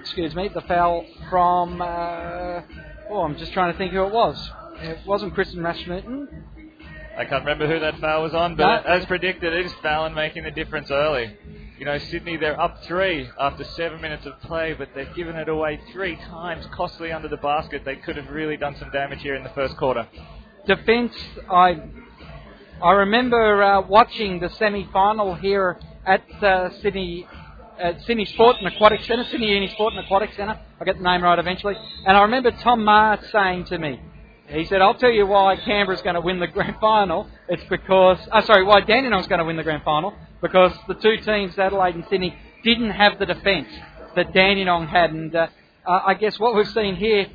excuse 0.00 0.34
me, 0.34 0.48
the 0.48 0.62
foul 0.62 1.04
from, 1.28 1.82
uh, 1.82 2.62
oh, 3.10 3.20
I'm 3.22 3.36
just 3.36 3.52
trying 3.52 3.70
to 3.70 3.76
think 3.76 3.92
who 3.92 4.02
it 4.04 4.12
was. 4.14 4.50
It 4.76 5.06
wasn't 5.06 5.34
Kristen 5.34 5.62
Rasmussen. 5.62 6.26
I 7.18 7.26
can't 7.26 7.44
remember 7.44 7.68
who 7.68 7.78
that 7.80 8.00
foul 8.00 8.22
was 8.22 8.32
on, 8.32 8.56
but 8.56 8.84
no. 8.86 8.94
as 8.94 9.04
predicted, 9.04 9.52
it 9.52 9.66
is 9.66 9.72
Fallon 9.82 10.14
making 10.14 10.44
the 10.44 10.50
difference 10.50 10.90
early. 10.90 11.36
You 11.78 11.84
know, 11.84 11.98
Sydney, 11.98 12.38
they're 12.38 12.58
up 12.58 12.82
three 12.84 13.28
after 13.38 13.64
seven 13.64 14.00
minutes 14.00 14.24
of 14.24 14.40
play, 14.40 14.72
but 14.72 14.88
they've 14.94 15.14
given 15.14 15.36
it 15.36 15.50
away 15.50 15.80
three 15.92 16.16
times, 16.16 16.64
costly 16.72 17.12
under 17.12 17.28
the 17.28 17.36
basket. 17.36 17.84
They 17.84 17.96
could 17.96 18.16
have 18.16 18.30
really 18.30 18.56
done 18.56 18.74
some 18.78 18.90
damage 18.90 19.20
here 19.20 19.34
in 19.34 19.42
the 19.42 19.50
first 19.50 19.76
quarter. 19.76 20.08
Defence, 20.66 21.12
I 21.50 21.82
I 22.82 22.92
remember 22.92 23.62
uh, 23.62 23.82
watching 23.82 24.40
the 24.40 24.48
semi 24.58 24.88
final 24.92 25.34
here 25.34 25.78
at 26.06 26.22
uh, 26.42 26.70
Sydney 26.80 27.26
at 27.78 28.02
Sydney 28.02 28.26
Sport 28.26 28.56
and 28.58 28.68
Aquatic 28.68 29.02
Centre, 29.02 29.24
Sydney 29.24 29.48
Uni 29.48 29.68
Sport 29.68 29.94
and 29.94 30.04
Aquatic 30.04 30.32
Centre. 30.34 30.58
I 30.80 30.84
get 30.84 30.98
the 30.98 31.02
name 31.02 31.22
right 31.22 31.38
eventually. 31.38 31.74
And 32.06 32.16
I 32.16 32.22
remember 32.22 32.50
Tom 32.50 32.84
Maher 32.84 33.18
saying 33.32 33.64
to 33.66 33.78
me, 33.78 34.00
he 34.48 34.66
said, 34.66 34.82
I'll 34.82 34.94
tell 34.94 35.10
you 35.10 35.26
why 35.26 35.56
Canberra's 35.56 36.02
going 36.02 36.14
to 36.14 36.20
win 36.20 36.38
the 36.38 36.46
grand 36.46 36.76
final. 36.80 37.28
It's 37.48 37.64
because, 37.70 38.18
oh, 38.30 38.40
sorry, 38.42 38.64
why 38.64 38.82
Dandenong's 38.82 39.26
going 39.26 39.38
to 39.38 39.44
win 39.44 39.56
the 39.56 39.62
grand 39.62 39.82
final. 39.82 40.14
Because 40.42 40.72
the 40.88 40.94
two 40.94 41.16
teams, 41.18 41.58
Adelaide 41.58 41.94
and 41.94 42.04
Sydney, 42.10 42.36
didn't 42.62 42.90
have 42.90 43.18
the 43.18 43.26
defence 43.26 43.68
that 44.14 44.34
Dandenong 44.34 44.88
had. 44.88 45.10
And 45.10 45.34
uh, 45.34 45.46
uh, 45.86 46.00
I 46.06 46.14
guess 46.14 46.38
what 46.38 46.54
we've 46.54 46.68
seen 46.68 46.96
here, 46.96 47.26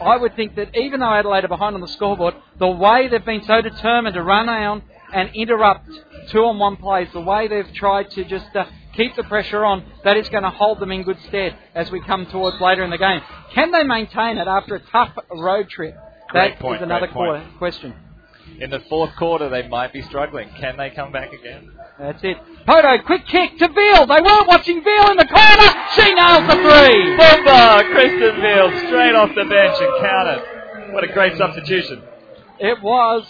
I 0.00 0.16
would 0.16 0.34
think 0.34 0.56
that 0.56 0.76
even 0.76 1.00
though 1.00 1.12
Adelaide 1.12 1.44
are 1.44 1.48
behind 1.48 1.74
on 1.74 1.80
the 1.80 1.88
scoreboard, 1.88 2.34
the 2.58 2.68
way 2.68 3.08
they've 3.08 3.24
been 3.24 3.44
so 3.44 3.62
determined 3.62 4.14
to 4.14 4.22
run 4.22 4.46
down 4.46 4.82
and 5.14 5.30
interrupt 5.34 5.88
two 6.30 6.44
on 6.44 6.58
one 6.58 6.76
plays, 6.76 7.08
the 7.12 7.20
way 7.20 7.48
they've 7.48 7.72
tried 7.74 8.10
to 8.12 8.24
just 8.24 8.54
uh, 8.54 8.64
keep 8.94 9.14
the 9.16 9.24
pressure 9.24 9.64
on, 9.64 9.84
that 10.04 10.16
is 10.16 10.28
going 10.28 10.42
to 10.42 10.50
hold 10.50 10.80
them 10.80 10.90
in 10.92 11.02
good 11.02 11.18
stead 11.28 11.56
as 11.74 11.90
we 11.90 12.00
come 12.00 12.26
towards 12.26 12.60
later 12.60 12.82
in 12.84 12.90
the 12.90 12.98
game. 12.98 13.20
Can 13.54 13.70
they 13.72 13.84
maintain 13.84 14.38
it 14.38 14.46
after 14.48 14.76
a 14.76 14.80
tough 14.90 15.12
road 15.30 15.68
trip? 15.68 15.94
Great 16.28 16.50
That 16.54 16.58
point, 16.60 16.76
is 16.80 16.82
another 16.84 17.06
great 17.06 17.14
point. 17.14 17.44
qu- 17.52 17.58
question. 17.58 17.94
In 18.60 18.70
the 18.70 18.80
fourth 18.88 19.14
quarter, 19.16 19.48
they 19.48 19.66
might 19.68 19.92
be 19.92 20.02
struggling. 20.02 20.48
Can 20.58 20.76
they 20.76 20.90
come 20.90 21.12
back 21.12 21.32
again? 21.32 21.70
That's 21.98 22.22
it. 22.22 22.36
Poto, 22.66 22.98
quick 23.04 23.26
kick 23.26 23.58
to 23.58 23.68
Veal. 23.68 24.06
They 24.06 24.20
weren't 24.20 24.48
watching 24.48 24.82
Veal 24.84 25.10
in 25.10 25.16
the 25.16 25.26
corner. 25.26 25.68
She 25.94 26.14
nails 26.14 26.46
the 26.48 26.56
three. 26.62 27.16
Boomba! 27.16 27.92
Kristen 27.92 28.40
Veal 28.40 28.86
straight 28.86 29.14
off 29.14 29.30
the 29.34 29.44
bench 29.44 29.76
and 29.80 30.00
counted. 30.00 30.92
What 30.94 31.04
a 31.04 31.08
great 31.12 31.36
substitution. 31.36 32.02
It 32.58 32.80
was 32.82 33.26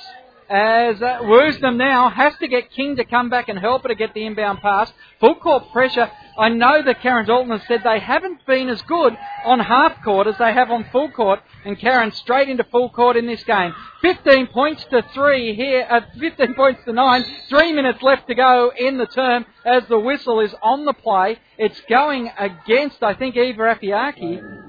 as 0.48 1.02
uh, 1.02 1.20
Woosnam 1.22 1.76
now 1.76 2.08
has 2.08 2.34
to 2.38 2.48
get 2.48 2.70
King 2.70 2.96
to 2.96 3.04
come 3.04 3.30
back 3.30 3.48
and 3.48 3.58
help 3.58 3.82
her 3.82 3.88
to 3.88 3.94
get 3.94 4.14
the 4.14 4.24
inbound 4.24 4.60
pass. 4.60 4.92
Full 5.20 5.34
court 5.36 5.70
pressure. 5.72 6.10
I 6.38 6.50
know 6.50 6.82
that 6.84 7.00
Karen 7.00 7.26
Dalton 7.26 7.50
has 7.50 7.66
said 7.66 7.80
they 7.82 7.98
haven't 7.98 8.46
been 8.46 8.68
as 8.68 8.80
good 8.82 9.16
on 9.44 9.58
half 9.58 10.02
court 10.04 10.26
as 10.26 10.36
they 10.38 10.52
have 10.52 10.70
on 10.70 10.86
full 10.92 11.10
court, 11.10 11.40
and 11.64 11.78
Karen 11.78 12.12
straight 12.12 12.48
into 12.48 12.64
full 12.64 12.90
court 12.90 13.16
in 13.16 13.26
this 13.26 13.42
game. 13.44 13.74
15 14.02 14.48
points 14.48 14.84
to 14.90 15.02
three 15.14 15.54
here, 15.54 15.86
uh, 15.88 16.00
15 16.18 16.54
points 16.56 16.84
to 16.84 16.92
nine. 16.92 17.24
Three 17.48 17.72
minutes 17.72 18.02
left 18.02 18.28
to 18.28 18.34
go 18.34 18.72
in 18.78 18.98
the 18.98 19.06
term 19.06 19.46
as 19.64 19.82
the 19.88 19.98
whistle 19.98 20.40
is 20.40 20.54
on 20.62 20.84
the 20.84 20.92
play. 20.92 21.38
It's 21.58 21.80
going 21.88 22.30
against, 22.38 23.02
I 23.02 23.14
think, 23.14 23.36
Eva 23.36 23.76
Afeaki. 23.76 24.65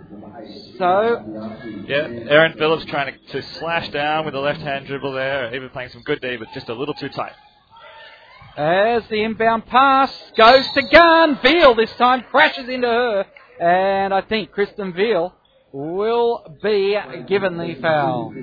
So 0.77 1.23
Yeah, 1.87 2.07
Erin 2.29 2.53
Phillips 2.57 2.85
trying 2.85 3.13
to, 3.13 3.41
to 3.41 3.41
slash 3.59 3.89
down 3.89 4.25
with 4.25 4.33
the 4.33 4.39
left 4.39 4.59
hand 4.61 4.87
dribble 4.87 5.13
there. 5.13 5.53
Even 5.55 5.69
playing 5.69 5.89
some 5.89 6.01
good 6.03 6.21
D, 6.21 6.37
but 6.37 6.47
just 6.53 6.69
a 6.69 6.73
little 6.73 6.93
too 6.93 7.09
tight. 7.09 7.33
As 8.57 9.03
the 9.09 9.23
inbound 9.23 9.67
pass 9.67 10.11
goes 10.35 10.67
to 10.71 10.81
Gahan, 10.81 11.41
Veal 11.43 11.75
this 11.75 11.93
time 11.93 12.23
crashes 12.31 12.67
into 12.67 12.87
her, 12.87 13.25
and 13.61 14.13
I 14.13 14.21
think 14.21 14.51
Kristen 14.51 14.93
Veal 14.93 15.35
will 15.71 16.57
be 16.63 16.97
given 17.27 17.57
the 17.57 17.75
foul. 17.75 18.33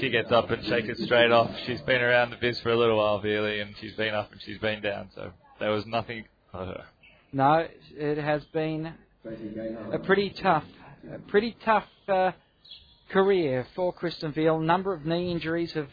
She 0.00 0.10
gets 0.10 0.32
up 0.32 0.50
and 0.50 0.64
shakes 0.66 0.88
it 0.88 0.98
straight 0.98 1.30
off. 1.30 1.50
She's 1.64 1.80
been 1.82 2.00
around 2.00 2.30
the 2.30 2.36
biz 2.36 2.58
for 2.60 2.70
a 2.70 2.76
little 2.76 2.96
while, 2.96 3.20
really, 3.20 3.60
and 3.60 3.74
she's 3.80 3.94
been 3.94 4.14
up 4.14 4.32
and 4.32 4.40
she's 4.42 4.58
been 4.58 4.82
down, 4.82 5.10
so 5.14 5.30
there 5.60 5.70
was 5.70 5.86
nothing 5.86 6.24
for 6.50 6.64
her. 6.64 6.84
No, 7.32 7.66
it 7.96 8.18
has 8.18 8.44
been 8.46 8.92
a 9.92 9.98
pretty 10.00 10.30
tough, 10.30 10.64
a 11.08 11.18
pretty 11.18 11.56
tough 11.64 11.86
uh, 12.08 12.32
career 13.10 13.66
for 13.74 13.92
Kristen 13.92 14.32
Veal. 14.32 14.60
A 14.60 14.64
number 14.64 14.92
of 14.92 15.06
knee 15.06 15.30
injuries 15.30 15.72
have 15.72 15.88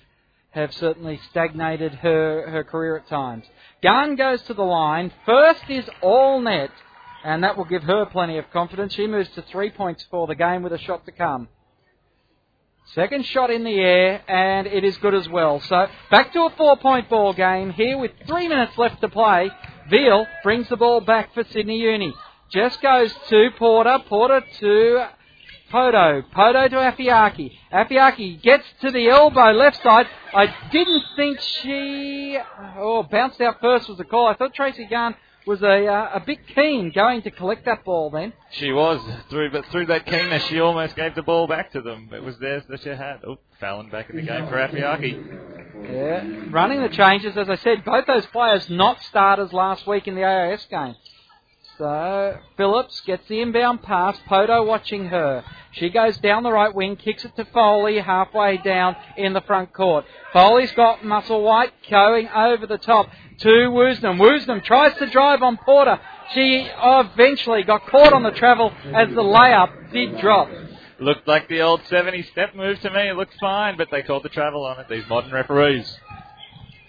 have 0.52 0.74
certainly 0.74 1.20
stagnated 1.30 1.94
her, 1.94 2.50
her 2.50 2.64
career 2.64 2.98
at 2.98 3.08
times. 3.08 3.46
Gahan 3.84 4.16
goes 4.16 4.42
to 4.44 4.54
the 4.56 4.64
line. 4.64 5.12
First 5.26 5.64
is 5.70 5.88
all 6.02 6.42
net, 6.42 6.72
and 7.24 7.44
that 7.44 7.58
will 7.58 7.66
give 7.66 7.84
her 7.84 8.06
plenty 8.08 8.40
of 8.40 8.50
confidence. 8.52 8.94
She 8.94 9.06
moves 9.06 9.30
to 9.36 9.44
three 9.44 9.70
points 9.70 10.06
for 10.10 10.26
the 10.26 10.36
game 10.36 10.64
with 10.64 10.74
a 10.74 10.80
shot 10.80 11.06
to 11.06 11.12
come. 11.12 11.48
Second 12.96 13.26
shot 13.26 13.52
in 13.52 13.66
the 13.66 13.78
air, 13.78 14.24
and 14.28 14.66
it 14.66 14.84
is 14.84 14.98
good 14.98 15.14
as 15.14 15.28
well. 15.30 15.60
So 15.60 15.88
back 16.10 16.34
to 16.34 16.44
a 16.44 16.50
four-point 16.58 17.10
ball 17.10 17.34
game 17.34 17.72
here 17.72 17.98
with 17.98 18.12
three 18.26 18.48
minutes 18.48 18.78
left 18.78 19.02
to 19.02 19.10
play. 19.10 19.52
Veal 19.90 20.26
brings 20.42 20.70
the 20.70 20.78
ball 20.78 21.02
back 21.02 21.34
for 21.34 21.44
Sydney 21.52 21.78
Uni. 21.78 22.14
Just 22.50 22.82
goes 22.82 23.14
to 23.30 23.50
Porter. 23.58 24.00
Porter 24.08 24.42
to 24.60 25.08
Poto. 25.70 26.24
Poto 26.34 26.68
to 26.70 26.76
Afeaki. 26.76 27.52
Afeaki 27.74 28.42
gets 28.42 28.66
to 28.82 28.92
the 28.92 29.10
elbow 29.10 29.52
left 29.52 29.84
side. 29.84 30.08
I 30.34 30.54
didn't 30.72 31.04
think 31.16 31.40
she 31.42 32.38
oh 32.78 33.04
bounced 33.04 33.42
out 33.42 33.60
first 33.60 33.90
was 33.90 33.98
the 33.98 34.06
call. 34.06 34.28
I 34.28 34.36
thought 34.36 34.54
Tracy 34.54 34.88
Gahan 34.90 35.16
was 35.46 35.62
a 35.62 35.88
uh, 35.88 36.12
a 36.14 36.20
bit 36.22 36.40
keen 36.56 36.92
going 36.94 37.22
to 37.24 37.32
collect 37.32 37.66
that 37.66 37.84
ball 37.84 38.10
then. 38.10 38.32
She 38.52 38.72
was 38.72 39.02
through, 39.30 39.52
but 39.52 39.66
through 39.68 39.88
that 39.88 40.06
keenness, 40.06 40.46
she 40.46 40.62
almost 40.62 40.96
gave 40.96 41.16
the 41.16 41.24
ball 41.24 41.48
back 41.48 41.72
to 41.74 41.82
them. 41.82 42.10
It 42.14 42.24
was 42.24 42.38
theirs 42.40 42.64
that 42.70 42.82
she 42.82 42.90
had. 42.90 43.22
Oh, 43.26 43.38
Fallon 43.60 43.90
back 43.90 44.10
in 44.10 44.16
the 44.16 44.22
game 44.22 44.48
for 44.48 44.56
Afeaki. 44.56 45.92
Yeah, 45.92 46.46
running 46.50 46.82
the 46.82 46.90
changes 46.90 47.38
as 47.38 47.50
I 47.50 47.56
said. 47.56 47.84
Both 47.84 48.08
those 48.08 48.26
players 48.28 48.70
not 48.70 49.02
starters 49.04 49.52
last 49.52 49.86
week 49.86 50.08
in 50.08 50.16
the 50.16 50.24
AIS 50.24 50.66
game. 50.70 50.96
So 51.78 52.40
Phillips 52.56 53.02
gets 53.02 53.28
the 53.28 53.40
inbound 53.40 53.84
pass. 53.84 54.18
Poto 54.28 54.64
watching 54.64 55.06
her. 55.06 55.44
She 55.74 55.90
goes 55.90 56.18
down 56.18 56.42
the 56.42 56.52
right 56.52 56.74
wing, 56.74 56.96
kicks 56.96 57.24
it 57.24 57.36
to 57.36 57.46
Foley 57.46 58.00
halfway 58.00 58.58
down 58.58 58.96
in 59.16 59.34
the 59.34 59.42
front 59.42 59.74
court. 59.74 60.06
Foley's 60.34 60.72
got 60.72 61.02
Musselwhite 61.02 61.72
going 61.90 62.30
over 62.30 62.66
the 62.66 62.80
top 62.80 63.10
to 63.40 63.48
Woosnam. 63.48 64.18
Woosnam 64.18 64.64
tries 64.64 64.98
to 64.98 65.06
drive 65.08 65.44
on 65.44 65.58
Porter. 65.58 66.00
She 66.34 66.68
eventually 66.82 67.62
got 67.62 67.86
caught 67.86 68.12
on 68.12 68.24
the 68.24 68.32
travel 68.32 68.74
as 68.96 69.10
the 69.10 69.22
layup 69.22 69.92
did 69.94 70.20
drop. 70.20 70.50
Looked 71.00 71.28
like 71.28 71.48
the 71.48 71.62
old 71.62 71.82
70 71.86 72.24
step 72.24 72.56
move 72.56 72.80
to 72.80 72.90
me. 72.90 73.10
It 73.10 73.16
looked 73.16 73.36
fine, 73.40 73.78
but 73.78 73.90
they 73.92 74.02
called 74.02 74.24
the 74.24 74.30
travel 74.30 74.66
on 74.66 74.80
it, 74.80 74.90
these 74.90 75.08
modern 75.08 75.32
referees. 75.32 75.96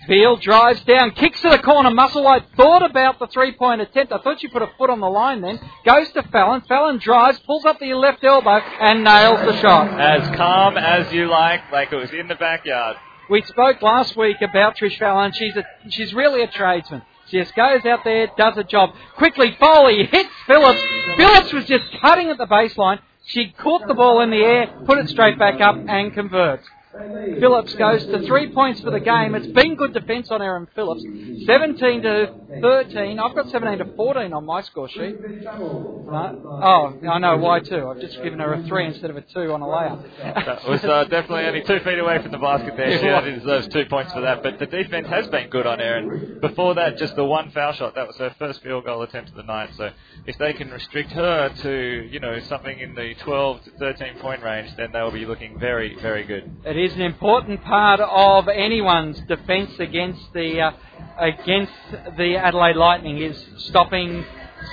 Veal 0.09 0.37
drives 0.39 0.81
down, 0.85 1.11
kicks 1.11 1.41
to 1.43 1.51
the 1.51 1.59
corner. 1.59 1.91
Musselwhite 1.91 2.57
thought 2.57 2.83
about 2.83 3.19
the 3.19 3.27
three 3.27 3.53
point 3.53 3.83
attempt. 3.83 4.11
I 4.11 4.19
thought 4.19 4.41
she 4.41 4.49
put 4.49 4.63
a 4.63 4.71
foot 4.79 4.89
on 4.89 5.01
the 5.01 5.09
line 5.09 5.43
then. 5.43 5.61
Goes 5.85 6.11
to 6.13 6.23
Fallon. 6.25 6.63
Fallon 6.63 6.99
drives, 6.99 7.39
pulls 7.41 7.67
up 7.67 7.79
the 7.79 7.93
left 7.93 8.25
elbow, 8.25 8.59
and 8.81 9.05
nails 9.05 9.41
the 9.41 9.61
shot. 9.61 10.01
As 10.01 10.35
calm 10.35 10.79
as 10.79 11.13
you 11.13 11.29
like, 11.29 11.71
like 11.71 11.93
it 11.93 11.97
was 11.97 12.11
in 12.13 12.27
the 12.27 12.37
backyard. 12.37 12.97
We 13.29 13.43
spoke 13.43 13.83
last 13.83 14.17
week 14.17 14.39
about 14.41 14.79
Trish 14.79 14.99
Fallon. 14.99 15.33
She's 15.33 15.55
a, 15.55 15.65
she's 15.91 16.15
really 16.15 16.43
a 16.43 16.47
tradesman. 16.47 17.03
She 17.29 17.39
just 17.39 17.55
goes 17.55 17.85
out 17.85 18.03
there, 18.05 18.29
does 18.39 18.57
a 18.57 18.65
job. 18.65 18.95
Quickly, 19.17 19.55
Foley 19.61 20.07
hits 20.11 20.31
Phillips. 20.47 20.81
Phillips 21.19 21.53
was 21.53 21.67
just 21.67 21.85
cutting 22.01 22.31
at 22.31 22.39
the 22.39 22.47
baseline. 22.47 23.01
She 23.27 23.51
caught 23.51 23.87
the 23.87 23.93
ball 23.93 24.23
in 24.23 24.31
the 24.31 24.39
air, 24.39 24.69
put 24.87 24.97
it 24.97 25.11
straight 25.11 25.39
back 25.39 25.61
up, 25.61 25.77
and 25.77 26.15
converts. 26.15 26.67
Phillips 26.99 27.75
goes 27.75 28.05
to 28.07 28.27
three 28.27 28.53
points 28.53 28.81
for 28.81 28.91
the 28.91 29.01
game. 29.01 29.35
It's 29.35 29.47
been 29.47 29.77
good 29.77 29.93
defence 29.95 30.31
on 30.31 30.43
Erin 30.43 30.67
Phillips. 30.75 31.03
17 31.47 32.03
to 32.03 32.35
13. 32.61 33.19
I've 33.19 33.35
got 33.35 33.49
17 33.51 33.79
to 33.79 33.95
14 33.95 34.33
on 34.33 34.45
my 34.45 34.63
score 34.63 34.89
sheet. 34.89 35.17
No? 35.21 36.61
Oh, 36.63 37.09
I 37.09 37.19
know 37.19 37.37
why 37.37 37.61
too. 37.61 37.89
I've 37.89 38.01
just 38.01 38.21
given 38.23 38.41
her 38.41 38.55
a 38.55 38.63
three 38.65 38.87
instead 38.87 39.11
of 39.11 39.17
a 39.17 39.21
two 39.23 39.53
on 39.53 39.63
a 39.63 39.67
layup. 39.67 40.45
That 40.45 40.69
was 40.69 40.83
uh, 40.85 41.05
definitely 41.05 41.45
only 41.47 41.63
two 41.63 41.79
feet 41.81 41.99
away 41.99 42.21
from 42.23 42.33
the 42.33 42.39
basket 42.39 42.75
there. 42.77 42.99
She 42.99 43.09
only 43.09 43.33
deserves 43.33 43.69
two 43.69 43.85
points 43.87 44.13
for 44.13 44.23
that. 44.23 44.43
But 44.43 44.59
the 44.59 44.67
defense 44.67 45.07
has 45.09 45.29
been 45.29 45.49
good 45.51 45.67
on 45.67 45.81
Erin. 45.81 46.39
Before 46.41 46.75
that, 46.75 46.99
just 46.99 47.15
the 47.17 47.25
one 47.25 47.51
foul 47.53 47.73
shot. 47.73 47.95
That 47.95 48.07
was 48.07 48.17
her 48.17 48.35
first 48.39 48.63
field 48.63 48.85
goal 48.85 49.03
attempt 49.03 49.31
of 49.31 49.37
the 49.37 49.43
night. 49.43 49.71
So 49.77 49.91
if 50.27 50.37
they 50.39 50.53
can 50.53 50.71
restrict 50.71 51.13
her 51.13 51.49
to, 51.63 52.09
you 52.11 52.21
know, 52.21 52.39
something 52.41 52.79
in 52.79 52.95
the 52.95 53.15
12 53.23 53.65
to 53.65 53.71
13 53.79 54.19
point 54.19 54.43
range, 54.43 54.75
then 54.77 54.91
they'll 54.93 55.11
be 55.11 55.27
looking 55.27 55.59
very, 55.59 55.97
very 56.01 56.25
good. 56.25 56.51
It 56.65 56.77
is 56.77 56.88
an 56.95 57.03
important 57.03 57.63
part 57.65 58.01
of 58.01 58.49
anyone's 58.49 59.21
defence 59.23 59.73
against 59.79 60.33
the 60.33 60.61
uh, 60.61 60.71
against 61.19 61.73
the 62.17 62.37
Adelaide 62.37 62.77
Lightning 62.77 63.19
is 63.19 63.45
stopping 63.59 64.25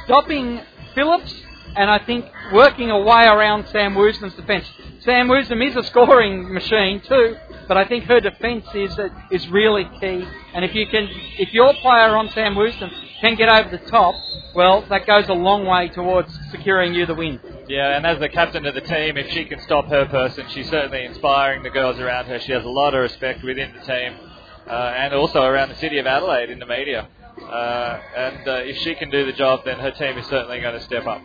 stopping 0.05 0.61
Phillips 0.93 1.33
and 1.75 1.89
I 1.89 1.99
think 1.99 2.25
working 2.53 2.89
a 2.89 2.99
way 2.99 3.25
around 3.25 3.67
Sam 3.69 3.95
Woosnam's 3.95 4.35
defence. 4.35 4.65
Sam 5.05 5.27
Woosnam 5.27 5.63
is 5.69 5.75
a 5.75 5.83
scoring 5.83 6.51
machine 6.51 6.99
too, 6.99 7.37
but 7.67 7.77
I 7.77 7.85
think 7.85 8.05
her 8.05 8.19
defence 8.19 8.65
is 8.73 8.99
is 9.29 9.47
really 9.49 9.85
key. 10.01 10.27
And 10.53 10.65
if 10.65 10.73
you 10.73 10.87
can, 10.87 11.07
if 11.37 11.53
your 11.53 11.75
player 11.75 12.15
on 12.17 12.29
Sam 12.31 12.55
Woosnam 12.55 12.91
can 13.21 13.35
get 13.35 13.47
over 13.47 13.69
the 13.69 13.89
top, 13.89 14.15
well, 14.55 14.83
that 14.89 15.05
goes 15.05 15.29
a 15.29 15.33
long 15.33 15.67
way 15.67 15.89
towards 15.89 16.33
securing 16.49 16.95
you 16.95 17.05
the 17.05 17.13
win. 17.13 17.39
Yeah, 17.67 17.95
and 17.95 18.05
as 18.05 18.19
the 18.19 18.29
captain 18.29 18.65
of 18.65 18.73
the 18.73 18.81
team, 18.81 19.15
if 19.17 19.29
she 19.29 19.45
can 19.45 19.59
stop 19.61 19.85
her 19.89 20.05
person, 20.05 20.47
she's 20.49 20.69
certainly 20.69 21.05
inspiring 21.05 21.61
the 21.61 21.69
girls 21.69 21.99
around 21.99 22.25
her. 22.25 22.39
She 22.39 22.51
has 22.53 22.63
a 22.63 22.69
lot 22.69 22.95
of 22.95 23.01
respect 23.01 23.43
within 23.43 23.73
the 23.73 23.85
team 23.85 24.15
uh, 24.67 24.71
and 24.97 25.13
also 25.13 25.43
around 25.43 25.69
the 25.69 25.75
city 25.75 25.99
of 25.99 26.07
Adelaide 26.07 26.49
in 26.49 26.57
the 26.57 26.65
media. 26.65 27.07
Uh, 27.41 27.99
and 28.15 28.47
uh, 28.47 28.53
if 28.63 28.77
she 28.77 28.95
can 28.95 29.11
do 29.11 29.25
the 29.25 29.33
job, 29.33 29.65
then 29.65 29.77
her 29.79 29.91
team 29.91 30.17
is 30.17 30.25
certainly 30.27 30.61
going 30.61 30.73
to 30.73 30.83
step 30.83 31.05
up. 31.05 31.21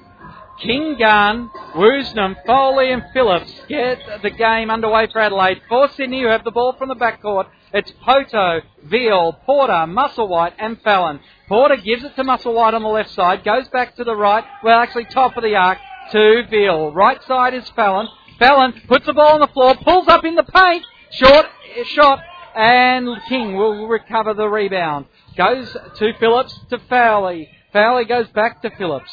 King 0.60 0.96
Gahan, 0.98 1.50
Woosnam, 1.74 2.36
Foley 2.44 2.92
and 2.92 3.02
Phillips 3.14 3.52
get 3.68 3.98
the 4.22 4.30
game 4.30 4.70
underway 4.70 5.06
for 5.10 5.20
Adelaide. 5.20 5.62
For 5.68 5.88
Sydney, 5.88 6.22
who 6.22 6.28
have 6.28 6.44
the 6.44 6.50
ball 6.50 6.74
from 6.74 6.88
the 6.88 6.94
backcourt, 6.94 7.46
it's 7.72 7.90
Poto, 8.04 8.60
Veal, 8.84 9.32
Porter, 9.46 9.72
Musselwhite 9.72 10.52
and 10.58 10.80
Fallon. 10.82 11.20
Porter 11.48 11.76
gives 11.76 12.04
it 12.04 12.14
to 12.16 12.24
Musselwhite 12.24 12.74
on 12.74 12.82
the 12.82 12.88
left 12.88 13.10
side, 13.10 13.42
goes 13.44 13.68
back 13.68 13.96
to 13.96 14.04
the 14.04 14.14
right, 14.14 14.44
well 14.62 14.78
actually 14.78 15.06
top 15.06 15.36
of 15.36 15.42
the 15.42 15.54
arc 15.54 15.78
to 16.12 16.42
Veal. 16.50 16.92
Right 16.92 17.22
side 17.24 17.54
is 17.54 17.68
Fallon. 17.70 18.08
Fallon 18.38 18.74
puts 18.86 19.06
the 19.06 19.12
ball 19.14 19.34
on 19.34 19.40
the 19.40 19.46
floor, 19.48 19.74
pulls 19.76 20.08
up 20.08 20.24
in 20.24 20.34
the 20.34 20.42
paint, 20.42 20.84
short 21.12 21.46
shot, 21.86 22.20
and 22.54 23.08
King 23.28 23.56
will 23.56 23.86
recover 23.86 24.34
the 24.34 24.48
rebound. 24.48 25.06
Goes 25.36 25.74
to 25.96 26.12
Phillips 26.18 26.58
to 26.70 26.78
Foley. 26.88 27.48
Foley 27.72 28.04
goes 28.04 28.26
back 28.28 28.60
to 28.62 28.70
Phillips. 28.76 29.12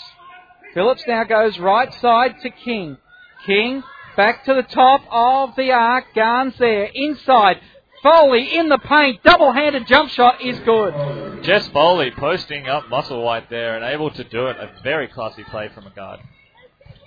Phillips 0.77 1.05
now 1.07 1.23
goes 1.23 1.57
right 1.57 1.91
side 1.95 2.35
to 2.43 2.51
King. 2.51 2.97
King 3.47 3.81
back 4.15 4.45
to 4.45 4.53
the 4.53 4.61
top 4.61 5.01
of 5.09 5.55
the 5.55 5.71
arc. 5.71 6.13
Garns 6.13 6.53
there. 6.59 6.87
Inside. 6.93 7.55
Foley 8.03 8.55
in 8.55 8.69
the 8.69 8.77
paint. 8.77 9.23
Double 9.23 9.51
handed 9.53 9.87
jump 9.87 10.11
shot 10.11 10.39
is 10.39 10.59
good. 10.59 11.41
Jess 11.41 11.67
Foley 11.69 12.11
posting 12.11 12.67
up 12.67 12.83
Musselwhite 12.91 13.49
there 13.49 13.75
and 13.75 13.85
able 13.85 14.11
to 14.11 14.23
do 14.23 14.45
it. 14.49 14.57
A 14.57 14.69
very 14.83 15.07
classy 15.07 15.43
play 15.45 15.69
from 15.73 15.87
a 15.87 15.89
guard. 15.89 16.19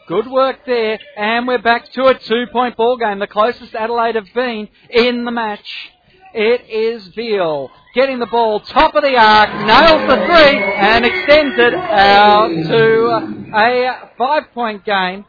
Good 0.09 0.28
work 0.28 0.66
there. 0.66 0.98
And 1.16 1.46
we're 1.46 1.62
back 1.62 1.92
to 1.92 2.06
a 2.06 2.18
two 2.18 2.46
point 2.50 2.76
ball 2.76 2.96
game. 2.96 3.20
The 3.20 3.28
closest 3.28 3.76
Adelaide 3.76 4.16
have 4.16 4.35
been 4.35 4.68
in 4.90 5.24
the 5.24 5.30
match. 5.30 5.90
It 6.35 6.68
is 6.68 7.06
Veal 7.14 7.70
getting 7.94 8.18
the 8.18 8.26
ball 8.26 8.61
top 8.61 8.94
of 8.94 9.03
the 9.03 9.16
arc, 9.16 9.50
nails 9.66 10.09
the 10.09 10.16
three, 10.26 10.62
and 10.62 11.05
extends 11.05 11.59
it 11.59 11.74
out 11.74 12.48
to 12.48 13.53
a 13.55 14.11
five 14.16 14.44
point 14.53 14.85
game. 14.85 15.24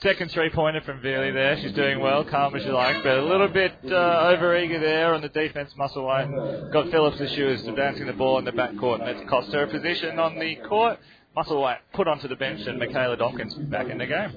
Second 0.00 0.30
three 0.30 0.50
pointer 0.50 0.82
from 0.82 1.00
Veely 1.00 1.32
there. 1.32 1.56
She's 1.60 1.72
doing 1.72 2.00
well, 2.00 2.22
calm 2.22 2.54
as 2.54 2.64
you 2.64 2.72
like, 2.72 3.02
but 3.02 3.16
a 3.16 3.24
little 3.24 3.48
bit 3.48 3.72
uh, 3.90 4.28
over 4.28 4.56
eager 4.56 4.78
there 4.78 5.14
on 5.14 5.22
the 5.22 5.30
defense. 5.30 5.72
muscle 5.76 6.02
Musselwhite 6.04 6.70
got 6.72 6.90
Phillips' 6.90 7.20
issues 7.20 7.66
advancing 7.66 8.06
the 8.06 8.12
ball 8.12 8.38
in 8.38 8.44
the 8.44 8.52
backcourt, 8.52 9.00
and 9.00 9.08
it's 9.08 9.30
cost 9.30 9.50
her 9.52 9.62
a 9.62 9.66
position 9.66 10.18
on 10.18 10.38
the 10.38 10.56
court. 10.68 10.98
Musselwhite 11.34 11.78
put 11.94 12.06
onto 12.08 12.28
the 12.28 12.36
bench, 12.36 12.66
and 12.66 12.78
Michaela 12.78 13.16
Donkins 13.16 13.54
back 13.54 13.88
in 13.88 13.96
the 13.96 14.06
game. 14.06 14.34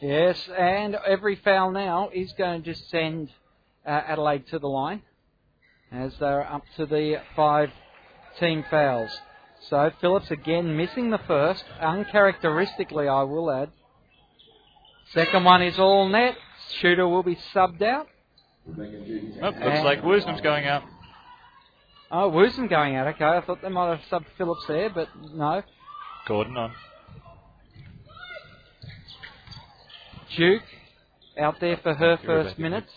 Yes, 0.00 0.38
and 0.56 0.94
every 0.94 1.36
foul 1.36 1.72
now 1.72 2.08
is 2.12 2.32
going 2.38 2.62
to 2.62 2.74
send 2.74 3.28
uh, 3.84 3.90
Adelaide 3.90 4.46
to 4.48 4.60
the 4.60 4.68
line 4.68 5.02
as 5.92 6.12
they're 6.18 6.50
up 6.50 6.62
to 6.76 6.86
the 6.86 7.20
five 7.36 7.70
team 8.40 8.64
fouls. 8.70 9.10
So 9.68 9.90
Phillips 10.00 10.30
again 10.30 10.76
missing 10.76 11.10
the 11.10 11.20
first, 11.26 11.64
uncharacteristically, 11.80 13.08
I 13.08 13.22
will 13.22 13.50
add. 13.50 13.70
Second 15.12 15.44
one 15.44 15.62
is 15.62 15.78
all 15.78 16.08
net. 16.08 16.36
Shooter 16.80 17.06
will 17.06 17.22
be 17.22 17.38
subbed 17.54 17.82
out. 17.82 18.08
Oh, 18.66 18.80
looks 18.80 19.56
and 19.60 19.84
like 19.84 20.02
Woosnam's 20.02 20.40
going 20.40 20.64
out. 20.66 20.82
Oh, 22.10 22.30
Woosnam 22.30 22.68
going 22.68 22.94
out. 22.96 23.08
Okay, 23.08 23.24
I 23.24 23.40
thought 23.40 23.62
they 23.62 23.68
might 23.68 23.96
have 23.96 24.00
subbed 24.10 24.26
Phillips 24.36 24.64
there, 24.68 24.90
but 24.90 25.08
no. 25.34 25.62
Gordon 26.26 26.56
on. 26.56 26.72
Duke 30.36 30.62
out 31.38 31.60
there 31.60 31.78
for 31.82 31.94
her 31.94 32.18
first 32.24 32.58
minutes. 32.58 32.92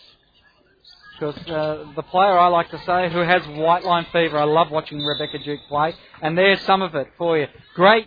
Because 1.18 1.36
uh, 1.48 1.92
the 1.96 2.02
player 2.02 2.38
I 2.38 2.48
like 2.48 2.70
to 2.72 2.78
say 2.84 3.10
who 3.10 3.20
has 3.20 3.40
white 3.56 3.84
line 3.84 4.06
fever, 4.12 4.36
I 4.36 4.44
love 4.44 4.70
watching 4.70 4.98
Rebecca 5.02 5.38
Duke 5.38 5.60
play, 5.66 5.94
and 6.20 6.36
there's 6.36 6.60
some 6.62 6.82
of 6.82 6.94
it 6.94 7.08
for 7.16 7.38
you. 7.38 7.46
Great, 7.74 8.06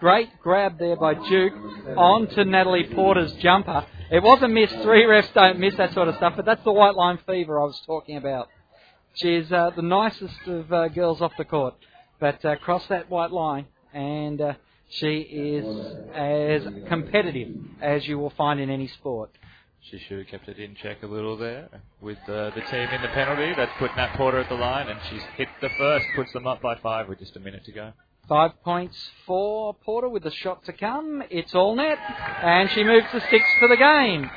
great 0.00 0.28
grab 0.42 0.76
there 0.76 0.96
by 0.96 1.14
Duke 1.14 1.52
onto 1.96 2.42
Natalie 2.42 2.88
Porter's 2.92 3.32
jumper. 3.34 3.86
It 4.10 4.24
was 4.24 4.42
a 4.42 4.48
miss. 4.48 4.72
Three 4.82 5.04
refs 5.04 5.32
don't 5.34 5.60
miss 5.60 5.76
that 5.76 5.94
sort 5.94 6.08
of 6.08 6.16
stuff, 6.16 6.32
but 6.34 6.46
that's 6.46 6.64
the 6.64 6.72
white 6.72 6.96
line 6.96 7.20
fever 7.26 7.60
I 7.60 7.64
was 7.64 7.80
talking 7.86 8.16
about. 8.16 8.48
She's 9.14 9.52
uh, 9.52 9.70
the 9.76 9.82
nicest 9.82 10.46
of 10.48 10.72
uh, 10.72 10.88
girls 10.88 11.20
off 11.20 11.32
the 11.38 11.44
court, 11.44 11.74
but 12.18 12.44
uh, 12.44 12.56
cross 12.56 12.84
that 12.88 13.08
white 13.08 13.30
line, 13.30 13.66
and 13.94 14.40
uh, 14.40 14.52
she 14.90 15.18
is 15.18 15.64
as 16.12 16.62
competitive 16.88 17.54
as 17.80 18.08
you 18.08 18.18
will 18.18 18.30
find 18.30 18.58
in 18.58 18.68
any 18.68 18.88
sport. 18.88 19.30
She 19.90 19.98
should 19.98 20.18
have 20.18 20.26
kept 20.26 20.48
it 20.48 20.58
in 20.58 20.74
check 20.74 21.02
a 21.02 21.06
little 21.06 21.38
there 21.38 21.68
with 22.02 22.18
uh, 22.28 22.50
the 22.50 22.60
team 22.70 22.88
in 22.90 23.00
the 23.00 23.08
penalty. 23.08 23.54
That's 23.56 23.72
put 23.78 23.96
Nat 23.96 24.16
Porter 24.16 24.38
at 24.38 24.48
the 24.50 24.54
line, 24.54 24.88
and 24.88 25.00
she's 25.08 25.22
hit 25.36 25.48
the 25.62 25.70
first, 25.78 26.04
puts 26.14 26.30
them 26.34 26.46
up 26.46 26.60
by 26.60 26.74
five 26.76 27.08
with 27.08 27.20
just 27.20 27.36
a 27.36 27.40
minute 27.40 27.64
to 27.64 27.72
go. 27.72 27.92
Five 28.28 28.52
points 28.62 28.96
for 29.26 29.72
Porter 29.72 30.10
with 30.10 30.24
the 30.24 30.30
shot 30.30 30.62
to 30.66 30.74
come. 30.74 31.22
It's 31.30 31.54
all 31.54 31.74
net, 31.74 31.96
and 31.98 32.68
she 32.70 32.84
moves 32.84 33.06
to 33.12 33.20
six 33.30 33.44
for 33.58 33.68
the 33.68 33.78
game. 33.78 34.30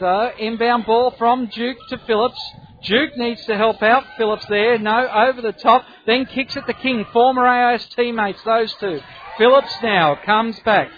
So 0.00 0.32
inbound 0.36 0.86
ball 0.86 1.12
from 1.12 1.46
Duke 1.46 1.78
to 1.90 1.98
Phillips. 1.98 2.40
Duke 2.82 3.16
needs 3.16 3.44
to 3.46 3.56
help 3.56 3.82
out. 3.84 4.04
Phillips 4.16 4.46
there, 4.48 4.76
no, 4.78 5.08
over 5.08 5.40
the 5.40 5.52
top, 5.52 5.84
then 6.06 6.26
kicks 6.26 6.56
at 6.56 6.66
the 6.66 6.74
King. 6.74 7.04
Former 7.12 7.46
AIS 7.46 7.86
teammates, 7.94 8.42
those 8.44 8.74
two. 8.80 9.00
Phillips 9.38 9.72
now 9.84 10.18
comes 10.24 10.58
back. 10.60 10.90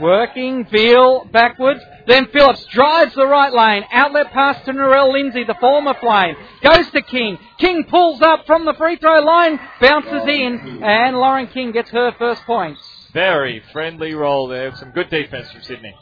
Working, 0.00 0.66
Veal 0.66 1.26
backwards. 1.30 1.80
Then 2.06 2.26
Phillips 2.32 2.64
drives 2.72 3.14
the 3.14 3.26
right 3.26 3.52
lane. 3.52 3.84
Outlet 3.92 4.32
pass 4.32 4.64
to 4.64 4.72
Narelle 4.72 5.12
Lindsay, 5.12 5.44
the 5.44 5.54
former 5.60 5.94
flame. 6.00 6.34
Goes 6.62 6.90
to 6.90 7.02
King. 7.02 7.38
King 7.58 7.84
pulls 7.84 8.22
up 8.22 8.46
from 8.46 8.64
the 8.64 8.74
free 8.74 8.96
throw 8.96 9.20
line, 9.20 9.60
bounces 9.80 10.26
in, 10.26 10.80
and 10.82 11.16
Lauren 11.16 11.48
King 11.48 11.72
gets 11.72 11.90
her 11.90 12.12
first 12.18 12.42
points. 12.44 12.80
Very 13.12 13.62
friendly 13.72 14.14
roll 14.14 14.48
there. 14.48 14.74
Some 14.76 14.90
good 14.92 15.10
defense 15.10 15.50
from 15.52 15.62
Sydney. 15.62 15.94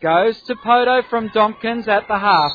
Goes 0.00 0.40
to 0.44 0.56
Poto 0.56 1.02
from 1.08 1.28
Dompkins 1.28 1.86
at 1.88 2.08
the 2.08 2.18
half. 2.18 2.52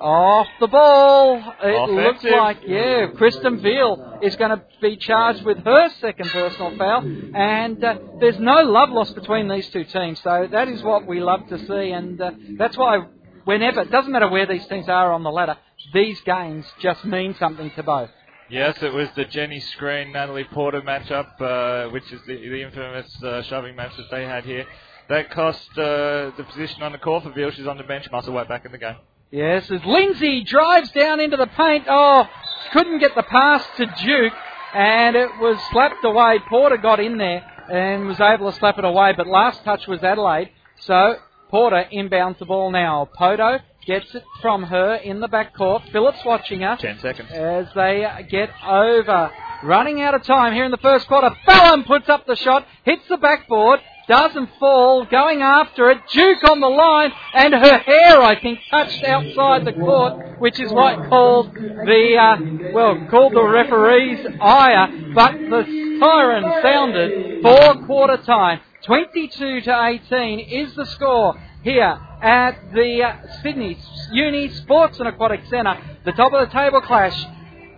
Off 0.00 0.46
the 0.60 0.66
ball. 0.66 1.36
It 1.62 1.74
Offensive. 1.74 2.04
looks 2.04 2.24
like, 2.24 2.58
yeah, 2.66 3.06
Kristen 3.16 3.60
Veal 3.60 4.18
is 4.22 4.34
going 4.36 4.50
to 4.50 4.62
be 4.80 4.96
charged 4.96 5.44
with 5.44 5.58
her 5.58 5.90
second 6.00 6.30
personal 6.30 6.76
foul. 6.78 7.02
And 7.34 7.84
uh, 7.84 7.98
there's 8.18 8.38
no 8.38 8.62
love 8.62 8.88
lost 8.90 9.14
between 9.14 9.48
these 9.48 9.68
two 9.68 9.84
teams. 9.84 10.18
So 10.22 10.48
that 10.50 10.68
is 10.68 10.82
what 10.82 11.06
we 11.06 11.20
love 11.20 11.46
to 11.48 11.58
see. 11.58 11.90
And 11.90 12.18
uh, 12.18 12.30
that's 12.56 12.78
why, 12.78 13.06
whenever, 13.44 13.82
it 13.82 13.90
doesn't 13.90 14.10
matter 14.10 14.30
where 14.30 14.46
these 14.46 14.66
teams 14.68 14.88
are 14.88 15.12
on 15.12 15.22
the 15.22 15.30
ladder, 15.30 15.58
these 15.92 16.18
games 16.22 16.64
just 16.80 17.04
mean 17.04 17.34
something 17.38 17.70
to 17.72 17.82
both. 17.82 18.10
Yes, 18.48 18.82
it 18.82 18.92
was 18.92 19.08
the 19.14 19.26
Jenni 19.26 19.62
Screen 19.62 20.12
Natalie 20.12 20.44
Porter 20.44 20.80
matchup, 20.80 21.40
uh, 21.40 21.90
which 21.90 22.10
is 22.10 22.20
the, 22.26 22.36
the 22.36 22.62
infamous 22.62 23.22
uh, 23.22 23.42
shoving 23.42 23.76
match 23.76 23.96
that 23.96 24.10
they 24.10 24.24
had 24.24 24.44
here. 24.44 24.66
That 25.08 25.30
cost 25.30 25.68
uh, 25.72 26.30
the 26.36 26.44
position 26.48 26.82
on 26.82 26.92
the 26.92 26.98
court 26.98 27.22
for 27.24 27.32
Veal. 27.32 27.50
She's 27.50 27.66
on 27.66 27.76
the 27.76 27.84
bench. 27.84 28.10
Muscle 28.10 28.32
Musselwhite 28.32 28.48
back 28.48 28.64
in 28.64 28.72
the 28.72 28.78
game. 28.78 28.96
Yes, 29.30 29.70
as 29.70 29.84
Lindsay 29.84 30.42
drives 30.42 30.90
down 30.90 31.20
into 31.20 31.36
the 31.36 31.46
paint. 31.46 31.84
Oh, 31.88 32.26
couldn't 32.72 32.98
get 32.98 33.14
the 33.14 33.22
pass 33.22 33.64
to 33.76 33.86
Duke, 33.86 34.32
and 34.74 35.14
it 35.14 35.30
was 35.38 35.56
slapped 35.70 36.04
away. 36.04 36.40
Porter 36.48 36.76
got 36.76 36.98
in 36.98 37.16
there 37.16 37.44
and 37.70 38.06
was 38.08 38.18
able 38.20 38.50
to 38.50 38.58
slap 38.58 38.78
it 38.78 38.84
away, 38.84 39.12
but 39.16 39.28
last 39.28 39.62
touch 39.62 39.86
was 39.86 40.02
Adelaide. 40.02 40.50
So 40.80 41.16
Porter 41.48 41.84
inbounds 41.92 42.38
the 42.38 42.46
ball 42.46 42.72
now. 42.72 43.08
Poto 43.16 43.60
gets 43.86 44.12
it 44.16 44.24
from 44.42 44.64
her 44.64 44.94
in 44.96 45.20
the 45.20 45.28
backcourt. 45.28 45.90
Phillips 45.92 46.24
watching 46.24 46.62
her. 46.62 46.76
Ten 46.80 46.98
seconds. 46.98 47.30
As 47.30 47.66
they 47.74 48.04
get 48.28 48.50
over. 48.66 49.30
Running 49.62 50.00
out 50.00 50.14
of 50.14 50.24
time 50.24 50.54
here 50.54 50.64
in 50.64 50.70
the 50.70 50.78
first 50.78 51.06
quarter. 51.06 51.30
Fallon 51.44 51.84
puts 51.84 52.08
up 52.08 52.26
the 52.26 52.34
shot, 52.34 52.66
hits 52.84 53.02
the 53.08 53.16
backboard, 53.16 53.80
doesn't 54.10 54.50
fall, 54.58 55.06
going 55.06 55.40
after 55.40 55.88
it. 55.90 55.98
Duke 56.12 56.42
on 56.50 56.58
the 56.58 56.66
line, 56.66 57.12
and 57.32 57.54
her 57.54 57.78
hair, 57.78 58.20
I 58.20 58.40
think, 58.40 58.58
touched 58.68 59.04
outside 59.04 59.64
the 59.64 59.72
court, 59.72 60.40
which 60.40 60.58
is 60.58 60.72
what 60.72 61.08
called 61.08 61.54
the, 61.54 62.16
uh, 62.20 62.72
well, 62.74 63.06
called 63.08 63.34
the 63.34 63.44
referee's 63.44 64.26
ire, 64.40 65.12
but 65.14 65.32
the 65.34 65.96
siren 66.00 66.42
sounded 66.60 67.40
for 67.40 67.86
quarter 67.86 68.16
time. 68.24 68.60
22 68.84 69.60
to 69.60 69.84
18 70.10 70.40
is 70.40 70.74
the 70.74 70.86
score 70.86 71.40
here 71.62 71.96
at 72.20 72.72
the 72.74 73.02
uh, 73.04 73.42
Sydney 73.42 73.78
Uni 74.12 74.48
Sports 74.48 74.98
and 74.98 75.06
Aquatic 75.06 75.42
Centre. 75.48 75.78
The 76.04 76.12
top 76.12 76.32
of 76.32 76.48
the 76.48 76.52
table 76.52 76.80
clash, 76.80 77.16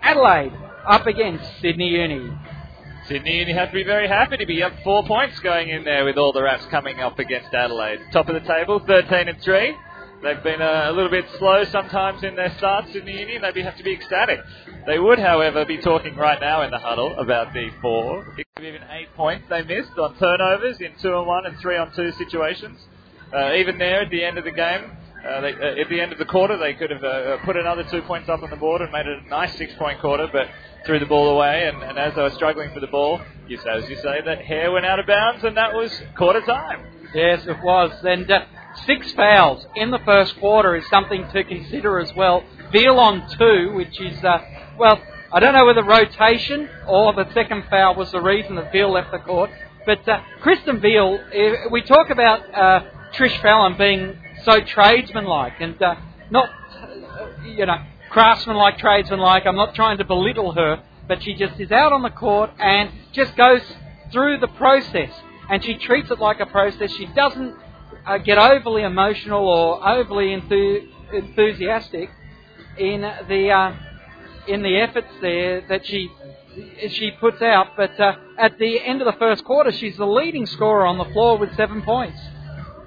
Adelaide 0.01 0.53
up 0.89 1.07
against 1.07 1.45
Sydney 1.61 1.89
Uni. 1.89 2.31
Sydney 3.09 3.39
Uni 3.39 3.53
have 3.53 3.69
to 3.71 3.75
be 3.75 3.83
very 3.83 4.07
happy 4.07 4.37
to 4.37 4.47
be 4.47 4.63
up 4.63 4.73
four 4.85 5.05
points 5.05 5.39
going 5.41 5.69
in 5.71 5.83
there 5.83 6.05
with 6.05 6.17
all 6.17 6.33
the 6.33 6.43
Raps 6.43 6.65
coming 6.67 7.01
up 7.01 7.19
against 7.19 7.53
Adelaide. 7.53 7.99
Top 8.13 8.29
of 8.29 8.35
the 8.35 8.49
table, 8.49 8.79
13 8.79 9.29
and 9.29 9.41
3. 9.43 9.77
They've 10.23 10.43
been 10.45 10.63
a, 10.63 10.91
a 10.91 10.93
little 10.93 11.11
bit 11.11 11.25
slow 11.37 11.65
sometimes 11.65 12.23
in 12.23 12.37
their 12.37 12.57
starts 12.59 12.95
in 12.95 13.05
the 13.05 13.13
Uni. 13.13 13.39
They 13.39 13.63
have 13.63 13.77
to 13.77 13.83
be 13.83 13.93
ecstatic. 13.93 14.39
They 14.87 15.01
would, 15.01 15.19
however, 15.19 15.65
be 15.65 15.79
talking 15.79 16.15
right 16.15 16.41
now 16.41 16.63
in 16.63 16.71
the 16.71 16.79
huddle 16.79 17.19
about 17.19 17.53
the 17.53 17.71
four, 17.81 18.25
even 18.61 18.83
eight 18.91 19.13
points 19.17 19.47
they 19.51 19.63
missed 19.63 19.99
on 19.99 20.17
turnovers 20.19 20.81
in 20.81 20.93
two 21.01 21.13
on 21.13 21.27
one 21.27 21.45
and 21.47 21.59
three 21.59 21.77
on 21.77 21.93
two 21.97 22.13
situations. 22.13 22.79
Uh, 23.35 23.55
even 23.55 23.79
there 23.79 24.03
at 24.03 24.11
the 24.11 24.23
end 24.23 24.39
of 24.39 24.45
the 24.45 24.53
game, 24.53 24.93
uh, 25.27 25.41
they, 25.41 25.53
uh, 25.55 25.81
at 25.81 25.89
the 25.89 26.01
end 26.01 26.13
of 26.13 26.19
the 26.19 26.25
quarter, 26.25 26.57
they 26.57 26.75
could 26.75 26.91
have 26.91 27.03
uh, 27.03 27.39
put 27.45 27.57
another 27.57 27.83
two 27.85 28.03
points 28.03 28.29
up 28.29 28.43
on 28.45 28.51
the 28.51 28.57
board 28.57 28.81
and 28.81 28.93
made 28.93 29.07
it 29.07 29.25
a 29.25 29.29
nice 29.29 29.57
six-point 29.57 30.01
quarter. 30.01 30.29
But 30.33 30.49
threw 30.85 30.99
the 30.99 31.07
ball 31.07 31.29
away, 31.29 31.69
and, 31.69 31.83
and 31.83 31.99
as 31.99 32.15
they 32.15 32.23
were 32.23 32.31
struggling 32.31 32.73
for 32.73 32.81
the 32.81 32.87
ball, 32.87 33.21
you 33.49 33.57
say, 33.59 33.71
as 33.71 33.89
you 33.89 33.97
say, 33.97 34.21
that 34.25 34.45
hair 34.45 34.71
went 34.71 34.87
out 34.87 34.99
of 34.99 35.07
bounds, 35.07 35.45
and 35.45 35.57
that 35.57 35.75
was 35.75 35.91
quarter 36.17 36.41
time. 36.41 36.85
Yes, 37.15 37.45
it 37.47 37.59
was. 37.63 37.93
And 38.05 38.31
uh, 38.31 38.45
six 38.87 39.13
fouls 39.13 39.67
in 39.77 39.91
the 39.91 39.99
first 40.01 40.39
quarter 40.41 40.77
is 40.77 40.85
something 40.89 41.27
to 41.33 41.45
consider 41.45 41.99
as 42.01 42.13
well. 42.15 42.43
Veal 42.73 42.99
on 42.99 43.29
two, 43.37 43.73
which 43.75 44.01
is, 44.01 44.23
uh, 44.25 44.39
well, 44.79 45.01
I 45.33 45.41
don't 45.41 45.55
know 45.55 45.67
whether 45.67 45.83
rotation 45.83 46.69
or 46.87 47.13
the 47.13 47.31
second 47.33 47.65
foul 47.71 47.95
was 47.95 48.11
the 48.13 48.21
reason 48.21 48.57
that 48.57 48.73
Veal 48.73 48.93
left 48.93 49.13
the 49.13 49.19
court. 49.19 49.51
But 49.85 50.09
uh, 50.09 50.21
Kristen 50.41 50.81
Veal, 50.81 51.19
eh, 51.33 51.55
we 51.71 51.83
talk 51.83 52.11
about 52.11 52.55
uh, 52.55 52.85
Trish 53.15 53.41
Fallon 53.43 53.77
being 53.77 54.17
so 54.45 54.61
tradesmanlike 54.61 55.61
and 55.61 55.81
uh, 55.83 55.97
not, 56.31 56.49
uh, 56.49 57.45
you 57.45 57.67
know, 57.67 57.77
craftsmanlike, 58.13 58.79
tradesmanlike. 58.79 59.47
I'm 59.47 59.57
not 59.57 59.75
trying 59.75 59.99
to 59.99 60.05
belittle 60.05 60.53
her, 60.53 60.83
but 61.09 61.23
she 61.23 61.35
just 61.35 61.59
is 61.59 61.73
out 61.73 61.93
on 61.93 62.03
the 62.03 62.11
court 62.11 62.51
and 62.59 62.91
just 63.13 63.35
goes 63.37 63.63
through 64.13 64.39
the 64.39 64.49
process. 64.49 65.11
And 65.49 65.65
she 65.65 65.75
treats 65.75 66.11
it 66.11 66.19
like 66.19 66.39
a 66.41 66.47
process. 66.47 66.93
She 66.93 67.07
doesn't 67.07 67.57
uh, 68.07 68.19
get 68.19 68.39
overly 68.39 68.83
emotional 68.83 69.47
or 69.47 69.89
overly 69.89 70.27
enthu- 70.27 70.89
enthusiastic 71.13 72.11
in 72.79 73.01
the 73.01 73.51
uh, 73.51 73.75
in 74.47 74.63
the 74.63 74.77
efforts 74.77 75.09
there 75.21 75.63
that 75.69 75.87
she 75.87 76.11
she 76.91 77.11
puts 77.13 77.41
out. 77.41 77.69
But 77.77 77.99
uh, 77.99 78.17
at 78.39 78.59
the 78.59 78.81
end 78.81 79.01
of 79.01 79.07
the 79.07 79.19
first 79.19 79.45
quarter, 79.45 79.73
she's 79.73 79.97
the 79.97 80.07
leading 80.07 80.47
scorer 80.47 80.87
on 80.87 80.99
the 80.99 81.07
floor 81.07 81.39
with 81.39 81.55
seven 81.57 81.83
points. 81.83 82.19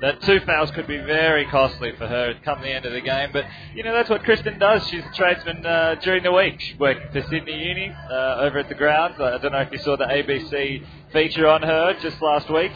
That 0.01 0.21
two 0.23 0.39
fouls 0.41 0.71
could 0.71 0.87
be 0.87 0.97
very 0.97 1.45
costly 1.45 1.93
for 1.97 2.05
her 2.05 2.33
come 2.43 2.61
the 2.61 2.69
end 2.69 2.85
of 2.85 2.91
the 2.91 3.01
game, 3.01 3.29
but 3.31 3.45
you 3.73 3.81
know 3.83 3.93
that's 3.93 4.09
what 4.09 4.23
Kristen 4.23 4.59
does. 4.59 4.85
She's 4.89 5.03
a 5.03 5.15
tradesman 5.15 5.65
uh, 5.65 5.95
during 6.01 6.23
the 6.23 6.33
week. 6.33 6.59
She 6.59 6.75
worked 6.77 7.13
for 7.13 7.21
Sydney 7.29 7.67
Uni 7.67 7.89
uh, 8.11 8.41
over 8.41 8.59
at 8.59 8.67
the 8.67 8.75
grounds. 8.75 9.15
I 9.19 9.37
don't 9.37 9.53
know 9.53 9.61
if 9.61 9.71
you 9.71 9.77
saw 9.79 9.95
the 9.95 10.05
ABC 10.05 10.83
feature 11.13 11.47
on 11.47 11.61
her 11.61 11.95
just 12.01 12.21
last 12.21 12.49
week. 12.49 12.73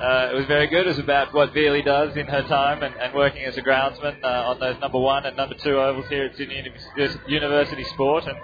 Uh, 0.00 0.30
it 0.32 0.34
was 0.34 0.46
very 0.46 0.66
good. 0.66 0.86
It 0.86 0.88
was 0.88 0.98
about 0.98 1.34
what 1.34 1.52
Veely 1.52 1.84
does 1.84 2.16
in 2.16 2.26
her 2.26 2.42
time 2.42 2.82
and, 2.82 2.94
and 2.96 3.14
working 3.14 3.44
as 3.44 3.56
a 3.58 3.62
groundsman 3.62 4.24
uh, 4.24 4.48
on 4.48 4.58
those 4.58 4.80
number 4.80 4.98
one 4.98 5.26
and 5.26 5.36
number 5.36 5.54
two 5.54 5.78
ovals 5.78 6.06
here 6.08 6.24
at 6.24 6.36
Sydney 6.36 6.56
Uni- 6.56 7.16
University 7.28 7.84
Sport. 7.84 8.24
And 8.26 8.36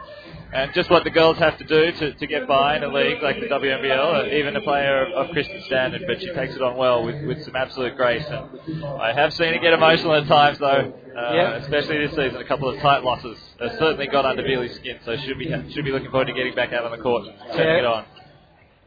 and 0.52 0.72
just 0.74 0.88
what 0.90 1.04
the 1.04 1.10
girls 1.10 1.36
have 1.38 1.58
to 1.58 1.64
do 1.64 1.92
to, 1.92 2.14
to 2.14 2.26
get 2.26 2.48
by 2.48 2.76
in 2.76 2.82
a 2.82 2.88
league 2.88 3.22
like 3.22 3.38
the 3.38 3.46
WNBL, 3.46 4.24
uh, 4.32 4.34
even 4.34 4.56
a 4.56 4.60
player 4.62 5.04
of, 5.06 5.12
of 5.28 5.32
Kristen 5.32 5.62
standard, 5.66 6.02
but 6.06 6.20
she 6.20 6.32
takes 6.32 6.54
it 6.54 6.62
on 6.62 6.76
well 6.76 7.04
with, 7.04 7.22
with 7.26 7.44
some 7.44 7.54
absolute 7.56 7.96
grace. 7.96 8.24
And 8.26 8.84
I 8.84 9.12
have 9.12 9.34
seen 9.34 9.52
her 9.52 9.58
get 9.58 9.74
emotional 9.74 10.14
at 10.14 10.26
times, 10.26 10.58
though, 10.58 10.92
uh, 11.16 11.58
especially 11.62 11.98
this 12.06 12.10
season. 12.16 12.36
A 12.36 12.44
couple 12.44 12.68
of 12.68 12.80
tight 12.80 13.04
losses 13.04 13.36
uh, 13.60 13.68
certainly 13.78 14.06
got 14.06 14.24
under 14.24 14.42
Veely's 14.42 14.74
skin, 14.76 14.98
so 15.04 15.16
should 15.18 15.38
be 15.38 15.46
should 15.72 15.84
be 15.84 15.92
looking 15.92 16.10
forward 16.10 16.26
to 16.28 16.32
getting 16.34 16.54
back 16.54 16.72
out 16.72 16.84
on 16.84 16.92
the 16.92 17.02
court, 17.02 17.24
turning 17.52 17.66
Yeah. 17.66 17.78
it 17.78 17.84
on. 17.84 18.04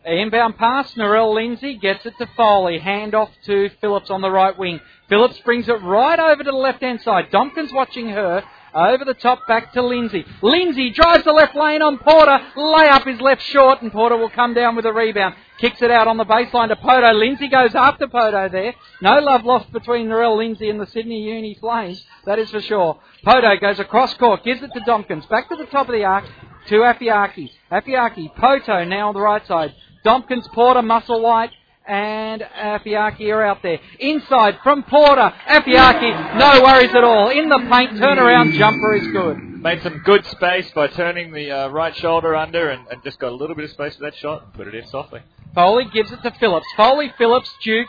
Inbound 0.04 0.58
pass, 0.58 0.92
Narelle 0.96 1.36
Lindsay 1.36 1.78
gets 1.78 2.04
it 2.08 2.18
to 2.18 2.26
Foley. 2.36 2.80
Hand 2.80 3.14
off 3.14 3.30
to 3.46 3.70
Phillips 3.82 4.10
on 4.10 4.22
the 4.22 4.32
right 4.32 4.58
wing. 4.58 4.80
Phillips 5.10 5.38
brings 5.46 5.70
it 5.70 5.74
right 5.84 6.18
over 6.18 6.44
to 6.44 6.50
the 6.50 6.58
left 6.58 6.82
hand 6.82 7.02
side. 7.02 7.30
Dompkins 7.32 7.72
watching 7.72 8.10
her. 8.10 8.44
Over 8.74 9.04
the 9.04 9.14
top, 9.14 9.48
back 9.48 9.74
to 9.74 9.82
Lindsay. 9.82 10.26
Lindsay 10.42 10.92
drives 10.92 11.26
the 11.26 11.34
left 11.34 11.56
lane 11.56 11.82
on 11.82 11.98
Porter. 11.98 12.40
Layup 12.56 13.06
is 13.08 13.20
left 13.20 13.42
short, 13.44 13.82
and 13.82 13.92
Porter 13.92 14.16
will 14.16 14.30
come 14.30 14.54
down 14.54 14.76
with 14.76 14.86
a 14.86 14.94
rebound. 14.94 15.36
Kicks 15.60 15.82
it 15.82 15.92
out 15.92 16.08
on 16.08 16.18
the 16.18 16.26
baseline 16.26 16.70
to 16.70 16.76
Poto. 16.78 17.12
Lindsay 17.14 17.50
goes 17.50 17.76
after 17.76 18.08
Poto 18.08 18.48
there. 18.50 18.74
No 19.02 19.20
love 19.20 19.44
lost 19.44 19.72
between 19.74 20.08
Narelle 20.08 20.38
Lindsay 20.38 20.70
and 20.70 20.80
the 20.80 20.88
Sydney 20.88 21.22
Uni 21.22 21.56
Flames, 21.60 22.04
that 22.26 22.40
is 22.40 22.50
for 22.50 22.62
sure. 22.62 23.00
Poto 23.24 23.58
goes 23.60 23.80
across 23.80 24.14
court, 24.16 24.44
gives 24.44 24.64
it 24.64 24.72
to 24.74 24.80
Dompkins. 24.82 25.28
Back 25.30 25.50
to 25.50 25.56
the 25.56 25.66
top 25.66 25.88
of 25.88 25.94
the 25.94 26.06
arc 26.06 26.26
to 26.68 26.76
Afeaki. 26.76 27.52
Afeaki, 27.72 28.36
Poto 28.36 28.86
now 28.86 29.10
on 29.10 29.14
the 29.14 29.22
right 29.22 29.46
side. 29.48 29.76
Dompkins, 30.06 30.52
Porter, 30.54 30.82
Musselwhite, 30.82 31.52
and 31.88 32.42
Afeaki 32.42 33.34
are 33.34 33.44
out 33.44 33.62
there. 33.64 33.80
Inside 34.00 34.60
from 34.64 34.84
Porter. 34.84 35.34
Afeaki, 35.48 36.38
no 36.38 36.62
worries 36.64 36.94
at 36.96 37.04
all. 37.04 37.30
In 37.30 37.50
the 37.50 37.60
paint, 37.72 37.94
turnaround 37.94 38.54
jumper 38.58 38.96
is 38.96 39.08
good. 39.08 39.38
Made 39.62 39.82
some 39.84 40.00
good 40.06 40.26
space 40.28 40.70
by 40.72 40.88
turning 40.88 41.34
the 41.34 41.52
uh, 41.52 41.68
right 41.70 41.96
shoulder 41.96 42.36
under 42.36 42.70
and, 42.70 42.88
and 42.88 43.04
just 43.04 43.20
got 43.20 43.32
a 43.32 43.36
little 43.36 43.56
bit 43.56 43.66
of 43.66 43.72
space 43.72 43.96
for 43.96 44.04
that 44.04 44.16
shot 44.16 44.44
and 44.44 44.54
put 44.54 44.68
it 44.68 44.76
in 44.76 44.88
softly. 44.88 45.22
Foley 45.54 45.86
gives 45.94 46.12
it 46.12 46.22
to 46.24 46.32
Phillips. 46.40 46.66
Foley, 46.78 47.14
Phillips, 47.18 47.50
Duke, 47.64 47.88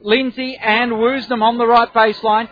Lindsay, 0.00 0.56
and 0.56 0.92
Woosnam 0.92 1.42
on 1.42 1.58
the 1.58 1.66
right 1.66 1.92
baseline. 1.92 2.48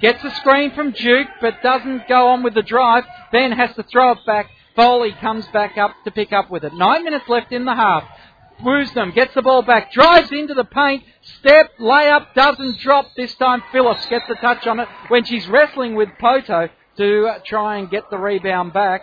Gets 0.00 0.22
a 0.24 0.30
screen 0.36 0.72
from 0.74 0.92
Duke, 0.92 1.28
but 1.40 1.62
doesn't 1.62 2.08
go 2.08 2.28
on 2.28 2.42
with 2.42 2.54
the 2.54 2.62
drive. 2.62 3.04
Then 3.32 3.52
has 3.52 3.74
to 3.76 3.82
throw 3.82 4.12
it 4.12 4.18
back. 4.26 4.50
Foley 4.76 5.12
comes 5.20 5.46
back 5.48 5.76
up 5.76 5.92
to 6.04 6.10
pick 6.12 6.32
up 6.32 6.50
with 6.50 6.64
it. 6.64 6.72
Nine 6.72 7.02
minutes 7.04 7.24
left 7.28 7.52
in 7.52 7.64
the 7.64 7.74
half. 7.74 8.04
Woosnam 8.62 9.14
gets 9.14 9.34
the 9.34 9.42
ball 9.42 9.62
back, 9.62 9.92
drives 9.92 10.30
into 10.32 10.54
the 10.54 10.64
paint, 10.64 11.04
step, 11.38 11.70
layup, 11.78 12.34
doesn't 12.34 12.78
drop. 12.80 13.06
This 13.16 13.34
time 13.34 13.62
Phillips 13.72 14.04
gets 14.06 14.28
a 14.28 14.34
touch 14.34 14.66
on 14.66 14.80
it 14.80 14.88
when 15.08 15.24
she's 15.24 15.46
wrestling 15.48 15.94
with 15.94 16.08
Poto 16.20 16.68
to 16.96 17.26
uh, 17.26 17.38
try 17.44 17.78
and 17.78 17.88
get 17.90 18.10
the 18.10 18.18
rebound 18.18 18.72
back. 18.72 19.02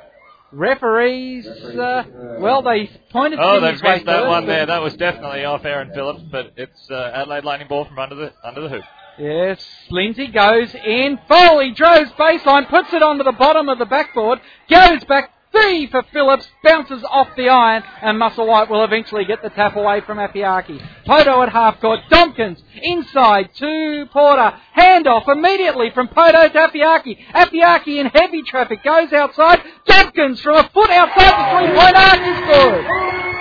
Referees, 0.51 1.45
uh, 1.47 2.03
well, 2.39 2.61
they 2.61 2.89
pointed 3.11 3.39
Oh, 3.41 3.59
they've 3.59 3.73
missed 3.73 3.83
that 3.83 4.05
first, 4.05 4.27
one 4.27 4.45
there. 4.45 4.65
That 4.65 4.81
was 4.81 4.93
definitely 4.95 5.43
off 5.43 5.65
Erin 5.65 5.91
Phillips, 5.93 6.21
but 6.31 6.53
it's 6.55 6.89
uh, 6.89 7.11
Adelaide 7.13 7.43
Lightning 7.43 7.67
ball 7.67 7.85
from 7.85 7.99
under 7.99 8.15
the 8.15 8.33
under 8.43 8.61
the 8.61 8.69
hoop. 8.69 8.83
Yes, 9.17 9.65
Lindsay 9.89 10.27
goes 10.27 10.73
in. 10.75 11.19
Foley 11.27 11.71
drives 11.71 12.11
baseline, 12.11 12.69
puts 12.69 12.93
it 12.93 13.01
onto 13.01 13.23
the 13.23 13.31
bottom 13.33 13.69
of 13.69 13.79
the 13.79 13.85
backboard, 13.85 14.39
goes 14.69 15.03
back 15.05 15.31
three 15.55 15.87
for 15.87 16.03
Phillips, 16.11 16.47
bounces 16.63 17.03
off 17.09 17.29
the 17.37 17.49
iron, 17.49 17.83
and 18.01 18.19
Musselwhite 18.21 18.69
will 18.69 18.83
eventually 18.83 19.25
get 19.25 19.41
the 19.41 19.49
tap 19.49 19.75
away 19.75 20.01
from 20.01 20.17
Afeaki. 20.17 20.81
Poto 21.05 21.41
at 21.41 21.49
half 21.49 21.79
court. 21.79 22.01
Dompkins 22.11 22.61
inside 22.81 23.49
to 23.55 24.05
Porter. 24.11 24.53
Handoff 24.77 25.27
immediately 25.27 25.91
from 25.93 26.07
Poto 26.07 26.47
to 26.47 26.57
Afeaki. 26.57 27.17
Afeaki 27.33 27.99
in 27.99 28.07
heavy 28.07 28.43
traffic 28.43 28.83
goes 28.83 29.11
outside. 29.13 29.61
Dompkins 29.87 30.41
from 30.41 30.57
a 30.57 30.69
foot 30.69 30.89
outside 30.89 31.31
the 31.31 31.67
three-point 31.67 31.95
arc 31.95 32.19
is 32.19 32.39
good. 32.47 32.85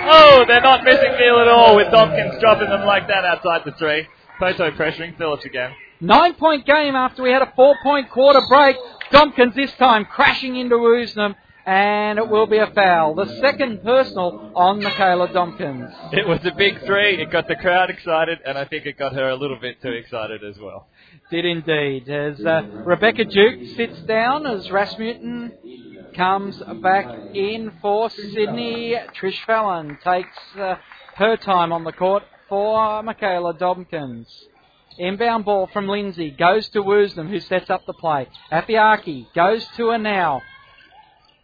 Oh, 0.07 0.45
they're 0.47 0.61
not 0.61 0.83
missing 0.83 1.11
Neil 1.19 1.39
at 1.39 1.47
all 1.47 1.75
with 1.75 1.91
Tompkins 1.91 2.39
dropping 2.39 2.69
them 2.69 2.85
like 2.85 3.07
that 3.07 3.25
outside 3.25 3.61
the 3.65 3.71
three. 3.71 4.07
Poto 4.39 4.71
pressuring 4.71 5.17
Phillips 5.17 5.45
again. 5.45 5.71
Nine 6.01 6.33
point 6.35 6.65
game 6.65 6.95
after 6.95 7.23
we 7.23 7.31
had 7.31 7.41
a 7.41 7.51
four 7.55 7.75
point 7.81 8.09
quarter 8.09 8.41
break. 8.49 8.75
Tompkins 9.11 9.55
this 9.55 9.71
time 9.73 10.05
crashing 10.05 10.57
into 10.57 10.75
Woosnam 10.75 11.35
and 11.65 12.19
it 12.19 12.29
will 12.29 12.45
be 12.45 12.57
a 12.57 12.67
foul. 12.67 13.15
The 13.15 13.39
second 13.41 13.83
personal 13.83 14.51
on 14.55 14.83
Michaela 14.83 15.27
Tompkins. 15.33 15.89
It 16.11 16.27
was 16.27 16.39
a 16.45 16.51
big 16.51 16.79
three. 16.85 17.21
It 17.21 17.31
got 17.31 17.47
the 17.47 17.55
crowd 17.55 17.89
excited, 17.89 18.39
and 18.45 18.57
I 18.57 18.65
think 18.65 18.85
it 18.85 18.97
got 18.97 19.13
her 19.13 19.29
a 19.29 19.35
little 19.35 19.57
bit 19.59 19.81
too 19.81 19.91
excited 19.91 20.43
as 20.43 20.57
well. 20.59 20.87
Did 21.31 21.45
indeed. 21.45 22.07
As 22.07 22.39
uh, 22.45 22.61
Rebecca 22.85 23.25
Duke 23.25 23.75
sits 23.75 23.99
down 24.01 24.45
as 24.45 24.69
Rasmussen 24.69 25.53
comes 26.15 26.61
back 26.83 27.07
in 27.33 27.71
for 27.81 28.11
Sydney. 28.11 28.95
Trish 29.19 29.43
Fallon 29.45 29.97
takes 30.03 30.37
uh, 30.59 30.75
her 31.15 31.35
time 31.37 31.73
on 31.73 31.83
the 31.83 31.93
court 31.93 32.23
for 32.47 33.01
Michaela 33.01 33.57
Tompkins. 33.57 34.27
Inbound 34.97 35.43
ball 35.43 35.67
from 35.73 35.89
Lindsay 35.89 36.29
goes 36.29 36.69
to 36.69 36.81
Woosnam, 36.81 37.27
who 37.27 37.39
sets 37.39 37.69
up 37.69 37.85
the 37.85 37.93
play. 37.93 38.27
Afeaki 38.51 39.25
goes 39.33 39.65
to 39.77 39.89
her 39.89 39.97
now. 39.97 40.41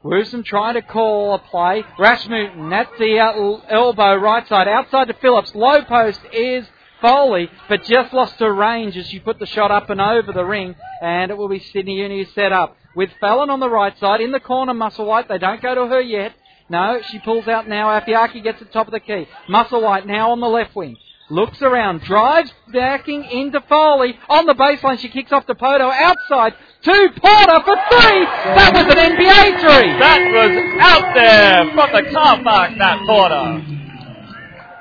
Woosnam 0.04 0.44
trying 0.44 0.74
to 0.74 0.82
call 0.82 1.36
a 1.36 1.40
play. 1.40 1.84
Rasmussen 2.00 2.74
at 2.74 2.90
the 2.98 3.20
uh, 3.20 3.58
elbow 3.70 4.16
right 4.16 4.48
side, 4.48 4.68
outside 4.68 5.08
to 5.10 5.14
Phillips. 5.16 5.54
Low 5.54 5.84
post 5.84 6.20
is 6.34 6.66
Foley, 7.02 7.50
but 7.70 7.84
just 7.84 8.14
lost 8.14 8.40
her 8.40 8.54
range 8.54 8.98
as 8.98 9.08
she 9.08 9.20
put 9.20 9.38
the 9.40 9.46
shot 9.46 9.72
up 9.72 9.90
and 9.90 10.02
over 10.02 10.32
the 10.32 10.44
ring, 10.44 10.76
and 11.02 11.30
it 11.30 11.38
will 11.38 11.50
be 11.50 11.60
Sydney 11.60 11.98
Uni 11.98 12.26
set 12.34 12.52
up. 12.52 12.78
With 12.96 13.10
Fallon 13.20 13.50
on 13.50 13.60
the 13.60 13.70
right 13.70 13.98
side, 14.00 14.22
in 14.22 14.32
the 14.32 14.40
corner, 14.40 14.74
Musselwhite. 14.74 15.28
They 15.28 15.38
don't 15.38 15.62
go 15.62 15.76
to 15.76 15.88
her 15.88 16.02
yet. 16.02 16.34
No, 16.70 17.02
she 17.10 17.20
pulls 17.20 17.48
out 17.48 17.68
now. 17.68 18.00
Afeaki 18.00 18.44
gets 18.44 18.60
the 18.60 18.66
top 18.66 18.88
of 18.88 18.92
the 18.92 19.00
key. 19.00 19.28
Musselwhite 19.50 20.06
now 20.06 20.32
on 20.32 20.40
the 20.40 20.48
left 20.48 20.76
wing. 20.76 20.98
Looks 21.30 21.62
around, 21.62 22.02
drives 22.02 22.52
backing 22.74 23.24
into 23.24 23.62
Foley. 23.62 24.18
On 24.28 24.46
the 24.46 24.54
baseline, 24.54 25.00
she 25.00 25.08
kicks 25.08 25.32
off 25.32 25.46
to 25.46 25.56
Poto. 25.56 25.90
Outside 25.90 26.54
to 26.84 27.10
Porter 27.20 27.60
for 27.64 27.76
three. 27.90 28.26
That 28.58 28.72
was 28.74 28.86
an 28.90 28.98
NBA 28.98 29.60
three. 29.62 29.90
That 30.00 30.22
was 30.34 30.54
out 30.82 31.14
there 31.14 31.74
from 31.74 31.92
the 31.94 32.12
car 32.12 32.44
park, 32.44 32.72
that 32.78 33.00
Porter. 33.06 33.78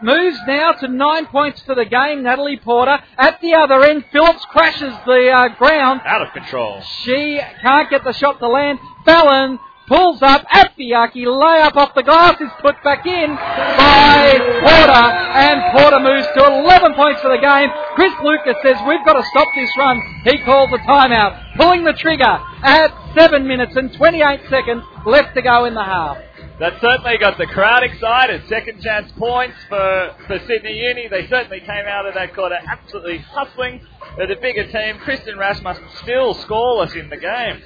Moves 0.03 0.38
now 0.46 0.72
to 0.72 0.88
nine 0.88 1.26
points 1.26 1.61
for 1.61 1.74
the 1.74 1.84
game. 1.84 2.22
Natalie 2.22 2.57
Porter 2.57 2.98
at 3.18 3.38
the 3.42 3.53
other 3.53 3.84
end. 3.84 4.05
Phillips 4.11 4.44
crashes 4.46 4.94
the 5.05 5.30
uh, 5.30 5.48
ground. 5.57 6.01
Out 6.07 6.22
of 6.22 6.32
control. 6.32 6.80
She 7.05 7.38
can't 7.61 7.90
get 7.90 8.03
the 8.05 8.12
shot 8.12 8.38
to 8.38 8.48
land. 8.48 8.78
Fallon 9.05 9.59
pulls 9.91 10.22
up. 10.22 10.47
at 10.51 10.70
Afeaki 10.78 11.26
layup 11.26 11.74
off 11.74 11.95
the 11.95 12.03
glass 12.05 12.41
is 12.41 12.49
put 12.62 12.76
back 12.84 13.05
in 13.05 13.34
by 13.34 14.38
Porter, 14.62 15.07
and 15.34 15.59
Porter 15.76 15.99
moves 15.99 16.26
to 16.38 16.47
11 16.47 16.95
points 16.95 17.20
for 17.20 17.34
the 17.34 17.43
game. 17.43 17.68
Chris 17.97 18.12
Lucas 18.22 18.55
says 18.62 18.76
we've 18.86 19.05
got 19.05 19.14
to 19.14 19.24
stop 19.30 19.49
this 19.57 19.70
run. 19.76 20.01
He 20.24 20.38
calls 20.45 20.70
a 20.72 20.78
timeout, 20.86 21.57
pulling 21.57 21.82
the 21.82 21.93
trigger 21.95 22.38
at 22.62 22.95
seven 23.18 23.47
minutes 23.49 23.74
and 23.74 23.93
28 23.93 24.41
seconds 24.49 24.84
left 25.05 25.34
to 25.34 25.43
go 25.43 25.64
in 25.64 25.74
the 25.74 25.82
half. 25.84 26.18
that 26.61 26.80
certainly 26.80 27.18
got 27.18 27.36
the 27.36 27.47
crowd 27.47 27.82
excited. 27.82 28.47
Second 28.49 28.80
chance 28.82 29.11
points 29.18 29.57
for, 29.68 30.14
for 30.28 30.38
Sydney 30.47 30.78
Uni. 30.86 31.09
They 31.09 31.26
certainly 31.26 31.61
came 31.61 31.86
out 31.88 32.07
of 32.07 32.14
that 32.14 32.32
quarter 32.34 32.59
absolutely 32.68 33.18
hustling. 33.18 33.80
They're 34.16 34.28
the 34.28 34.36
bigger 34.36 34.70
team. 34.70 34.99
Kristen 34.99 35.36
Rasmussen 35.38 35.84
still 36.03 36.34
scoreless 36.34 36.95
in 36.95 37.09
the 37.11 37.16
game. 37.16 37.62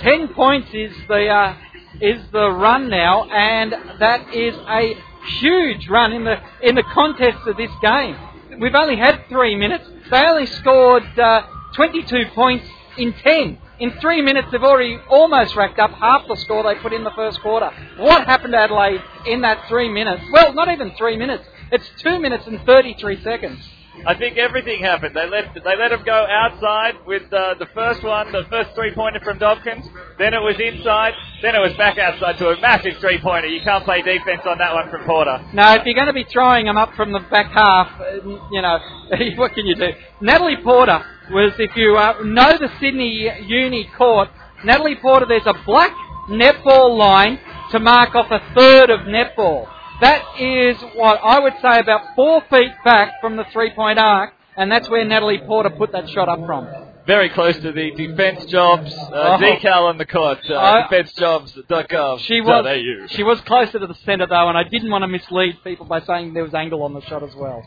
Ten 0.00 0.28
points 0.28 0.68
is 0.72 0.92
the 1.08 1.28
uh, 1.28 1.56
is 2.00 2.22
the 2.32 2.50
run 2.50 2.88
now, 2.88 3.24
and 3.24 3.72
that 3.98 4.34
is 4.34 4.54
a 4.54 4.94
huge 5.40 5.88
run 5.88 6.12
in 6.12 6.24
the 6.24 6.36
in 6.62 6.74
the 6.74 6.82
contest 6.82 7.46
of 7.46 7.56
this 7.56 7.70
game. 7.82 8.16
We've 8.58 8.74
only 8.74 8.96
had 8.96 9.28
three 9.28 9.56
minutes. 9.56 9.88
They 10.10 10.24
only 10.24 10.46
scored 10.46 11.04
uh, 11.18 11.42
22 11.74 12.26
points 12.34 12.66
in 12.98 13.12
10. 13.12 13.58
In 13.78 13.92
three 14.00 14.20
minutes, 14.20 14.48
they've 14.50 14.62
already 14.62 14.98
almost 15.08 15.56
racked 15.56 15.78
up 15.78 15.92
half 15.92 16.26
the 16.28 16.36
score 16.36 16.62
they 16.62 16.78
put 16.80 16.92
in 16.92 17.04
the 17.04 17.12
first 17.12 17.40
quarter. 17.40 17.70
What 17.96 18.26
happened 18.26 18.52
to 18.52 18.58
Adelaide 18.58 19.00
in 19.26 19.40
that 19.42 19.68
three 19.68 19.88
minutes? 19.88 20.22
Well, 20.32 20.52
not 20.52 20.70
even 20.70 20.92
three 20.98 21.16
minutes. 21.16 21.44
It's 21.72 21.88
two 22.02 22.18
minutes 22.20 22.46
and 22.46 22.60
33 22.66 23.22
seconds. 23.22 23.60
I 24.06 24.14
think 24.14 24.38
everything 24.38 24.82
happened. 24.82 25.14
They 25.14 25.28
let 25.28 25.52
they 25.54 25.76
let 25.76 25.92
him 25.92 26.02
go 26.04 26.26
outside 26.28 26.94
with 27.06 27.32
uh, 27.32 27.54
the 27.58 27.66
first 27.74 28.02
one, 28.02 28.32
the 28.32 28.44
first 28.48 28.70
three 28.74 28.94
pointer 28.94 29.20
from 29.22 29.38
Dobkins. 29.38 29.84
Then 30.18 30.32
it 30.32 30.40
was 30.40 30.56
inside. 30.58 31.12
Then 31.42 31.54
it 31.54 31.58
was 31.58 31.74
back 31.76 31.98
outside 31.98 32.38
to 32.38 32.48
a 32.48 32.60
massive 32.60 32.98
three 33.00 33.20
pointer. 33.20 33.48
You 33.48 33.60
can't 33.62 33.84
play 33.84 34.02
defense 34.02 34.42
on 34.46 34.58
that 34.58 34.72
one 34.72 34.90
from 34.90 35.04
Porter. 35.04 35.44
No, 35.52 35.74
if 35.74 35.84
you're 35.84 35.94
going 35.94 36.06
to 36.06 36.14
be 36.14 36.24
throwing 36.24 36.66
them 36.66 36.76
up 36.76 36.94
from 36.94 37.12
the 37.12 37.20
back 37.30 37.52
half, 37.52 38.00
uh, 38.00 38.28
you 38.50 38.62
know, 38.62 38.78
what 39.36 39.52
can 39.52 39.66
you 39.66 39.74
do? 39.74 39.88
Natalie 40.20 40.62
Porter 40.62 41.04
was, 41.30 41.52
if 41.58 41.76
you 41.76 41.96
uh, 41.96 42.22
know 42.24 42.56
the 42.58 42.68
Sydney 42.80 43.30
Uni 43.46 43.90
court, 43.96 44.28
Natalie 44.64 44.96
Porter, 45.00 45.26
there's 45.28 45.46
a 45.46 45.54
black 45.66 45.92
netball 46.28 46.96
line 46.96 47.38
to 47.72 47.78
mark 47.78 48.14
off 48.14 48.30
a 48.30 48.40
third 48.54 48.90
of 48.90 49.00
netball. 49.00 49.68
That 50.00 50.22
is 50.40 50.76
what 50.94 51.20
I 51.22 51.40
would 51.40 51.54
say 51.60 51.78
about 51.78 52.14
four 52.16 52.42
feet 52.50 52.72
back 52.84 53.20
from 53.20 53.36
the 53.36 53.44
three 53.52 53.70
point 53.74 53.98
arc, 53.98 54.32
and 54.56 54.70
that's 54.72 54.88
where 54.88 55.04
Natalie 55.04 55.40
Porter 55.46 55.70
put 55.70 55.92
that 55.92 56.08
shot 56.10 56.28
up 56.28 56.38
from. 56.46 56.68
Very 57.06 57.28
close 57.30 57.56
to 57.58 57.72
the 57.72 57.90
defense 57.92 58.44
jobs 58.46 58.92
uh, 58.94 59.10
Oh. 59.12 59.38
decal 59.42 59.88
on 59.88 59.98
the 59.98 60.06
court. 60.06 60.38
Uh, 60.48 60.56
I- 60.56 60.86
defensejobs.gov. 60.90 62.20
She 62.20 62.40
was 62.40 63.10
she 63.10 63.22
was 63.22 63.40
closer 63.42 63.78
to 63.78 63.86
the 63.86 63.94
centre 64.06 64.26
though, 64.26 64.48
and 64.48 64.56
I 64.56 64.64
didn't 64.64 64.90
want 64.90 65.02
to 65.02 65.08
mislead 65.08 65.62
people 65.64 65.86
by 65.86 66.00
saying 66.00 66.34
there 66.34 66.44
was 66.44 66.54
angle 66.54 66.82
on 66.82 66.94
the 66.94 67.00
shot 67.02 67.22
as 67.22 67.34
well. 67.34 67.62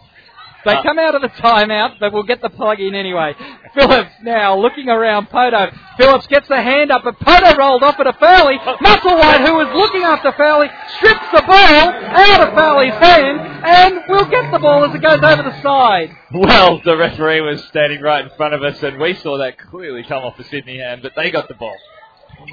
They 0.65 0.73
Uh, 0.75 0.81
come 0.81 0.97
out 0.97 1.13
of 1.13 1.21
the 1.21 1.27
timeout, 1.27 1.99
but 1.99 2.13
we'll 2.13 2.23
get 2.23 2.41
the 2.41 2.49
plug 2.49 2.79
in 2.79 2.95
anyway. 2.95 3.35
Phillips 3.73 4.11
now 4.21 4.57
looking 4.57 4.89
around 4.89 5.29
Poto. 5.29 5.71
Phillips 5.97 6.27
gets 6.27 6.47
the 6.47 6.61
hand 6.61 6.91
up, 6.91 7.03
but 7.03 7.19
Poto 7.19 7.55
rolled 7.57 7.83
off 7.83 7.99
it 7.99 8.03
to 8.03 8.13
Foley. 8.13 8.57
Musselwhite, 8.57 9.45
who 9.45 9.55
was 9.55 9.67
looking 9.75 10.03
after 10.03 10.31
Foley, 10.33 10.67
strips 10.97 11.25
the 11.33 11.43
ball 11.47 11.89
out 11.89 12.47
of 12.47 12.53
Foley's 12.55 12.93
hand, 12.93 13.39
and 13.65 14.03
we'll 14.07 14.29
get 14.29 14.51
the 14.51 14.59
ball 14.59 14.85
as 14.85 14.93
it 14.93 15.01
goes 15.01 15.23
over 15.23 15.43
the 15.43 15.61
side. 15.61 16.15
Well, 16.33 16.81
the 16.83 16.95
referee 16.95 17.41
was 17.41 17.63
standing 17.65 18.01
right 18.01 18.23
in 18.23 18.31
front 18.37 18.53
of 18.53 18.63
us, 18.63 18.81
and 18.83 18.99
we 18.99 19.15
saw 19.15 19.37
that 19.39 19.57
clearly 19.57 20.03
come 20.03 20.23
off 20.23 20.37
the 20.37 20.43
Sydney 20.43 20.79
hand, 20.79 21.01
but 21.01 21.13
they 21.15 21.31
got 21.31 21.47
the 21.47 21.55
ball. 21.55 21.75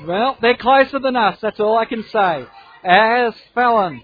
Well, 0.06 0.36
they're 0.40 0.56
closer 0.56 0.98
than 0.98 1.16
us, 1.16 1.38
that's 1.40 1.60
all 1.60 1.76
I 1.76 1.84
can 1.84 2.04
say. 2.12 2.46
As 2.82 3.34
Fallon 3.54 4.02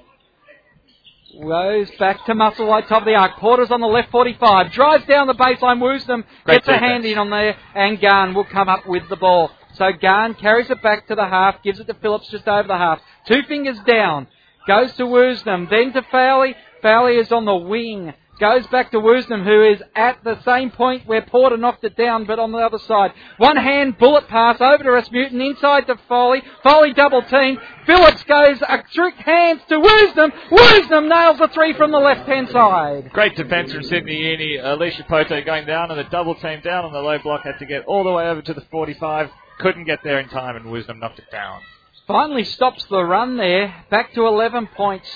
goes 1.41 1.91
back 1.99 2.24
to 2.26 2.32
Musselwhite, 2.32 2.89
top 2.89 3.03
of 3.03 3.07
the 3.07 3.14
arc. 3.14 3.37
Porter's 3.39 3.70
on 3.70 3.80
the 3.80 3.87
left 3.87 4.11
45, 4.11 4.72
drives 4.72 5.07
down 5.07 5.26
the 5.26 5.34
baseline, 5.34 5.80
woos 5.80 6.05
them, 6.07 6.24
Great 6.45 6.64
gets 6.64 6.68
a 6.68 6.78
hand 6.78 7.05
in 7.05 7.18
on 7.18 7.30
there, 7.30 7.57
and 7.74 8.01
Gahan 8.01 8.34
will 8.34 8.45
come 8.45 8.68
up 8.68 8.87
with 8.87 9.09
the 9.09 9.16
ball. 9.16 9.51
So 9.74 9.93
Gahan 9.93 10.34
carries 10.34 10.70
it 10.70 10.82
back 10.82 11.07
to 11.09 11.14
the 11.14 11.26
half, 11.26 11.62
gives 11.62 11.80
it 11.80 11.87
to 11.87 11.95
Phillips 11.95 12.28
just 12.28 12.49
over 12.49 12.66
the 12.66 12.78
half. 12.78 13.01
Two 13.26 13.43
fingers 13.43 13.78
down, 13.87 14.26
goes 14.66 14.93
to 14.95 15.05
Woosnam, 15.05 15.68
then 15.68 15.93
to 15.93 16.03
Foley. 16.11 16.55
Foley 16.82 17.16
is 17.16 17.30
on 17.32 17.45
the 17.45 17.57
wing. 17.57 18.14
Goes 18.39 18.66
back 18.66 18.91
to 18.91 18.99
Woosnam, 18.99 19.45
who 19.45 19.64
is 19.64 19.82
at 19.95 20.22
the 20.22 20.39
same 20.43 20.70
point 20.70 21.07
where 21.07 21.22
Porter 21.22 21.57
knocked 21.57 21.84
it 21.84 21.97
down, 21.97 22.26
but 22.26 22.39
on 22.39 22.53
the 22.53 22.59
other 22.59 22.78
side. 22.78 23.12
One 23.39 23.57
hand 23.57 23.97
bullet 23.97 24.28
pass 24.28 24.61
over 24.61 24.84
to 24.84 24.91
Rasmussen, 24.91 25.41
inside 25.41 25.87
to 25.87 25.97
Foley. 26.07 26.43
Foley 26.62 26.93
double 26.93 27.22
team. 27.22 27.59
Phillips 27.87 28.22
goes 28.24 28.61
a 28.61 28.82
trick 28.93 29.14
hands 29.14 29.62
to 29.70 29.76
Woosnam. 29.76 30.32
Woosnam 30.51 31.09
nails 31.09 31.39
the 31.39 31.49
three 31.49 31.72
from 31.72 31.93
the 31.93 31.99
left 31.99 32.28
hand 32.28 32.51
side. 32.51 33.11
Great 33.11 33.37
defence 33.37 33.72
from 33.72 33.82
Sydney 33.84 34.16
Uni. 34.16 34.59
Alicia 34.59 35.05
Poto 35.09 35.43
going 35.43 35.66
down 35.66 35.91
and 35.91 35.99
the 35.99 36.05
double 36.05 36.34
team 36.34 36.61
down 36.61 36.84
on 36.84 36.93
the 36.93 37.01
low 37.01 37.18
block, 37.18 37.43
had 37.43 37.59
to 37.61 37.66
get 37.66 37.87
all 37.87 38.05
the 38.05 38.12
way 38.12 38.26
over 38.26 38.43
to 38.43 38.53
the 38.53 38.66
45. 38.70 39.30
Couldn't 39.61 39.84
get 39.84 40.01
there 40.05 40.20
in 40.20 40.28
time, 40.28 40.57
and 40.57 40.66
Woosnam 40.66 41.01
knocked 41.01 41.18
it 41.18 41.30
down. 41.32 41.62
Finally 42.07 42.45
stops 42.45 42.84
the 42.84 43.03
run 43.03 43.39
there. 43.39 43.87
Back 43.91 44.12
to 44.12 44.26
11 44.26 44.68
points 44.76 45.09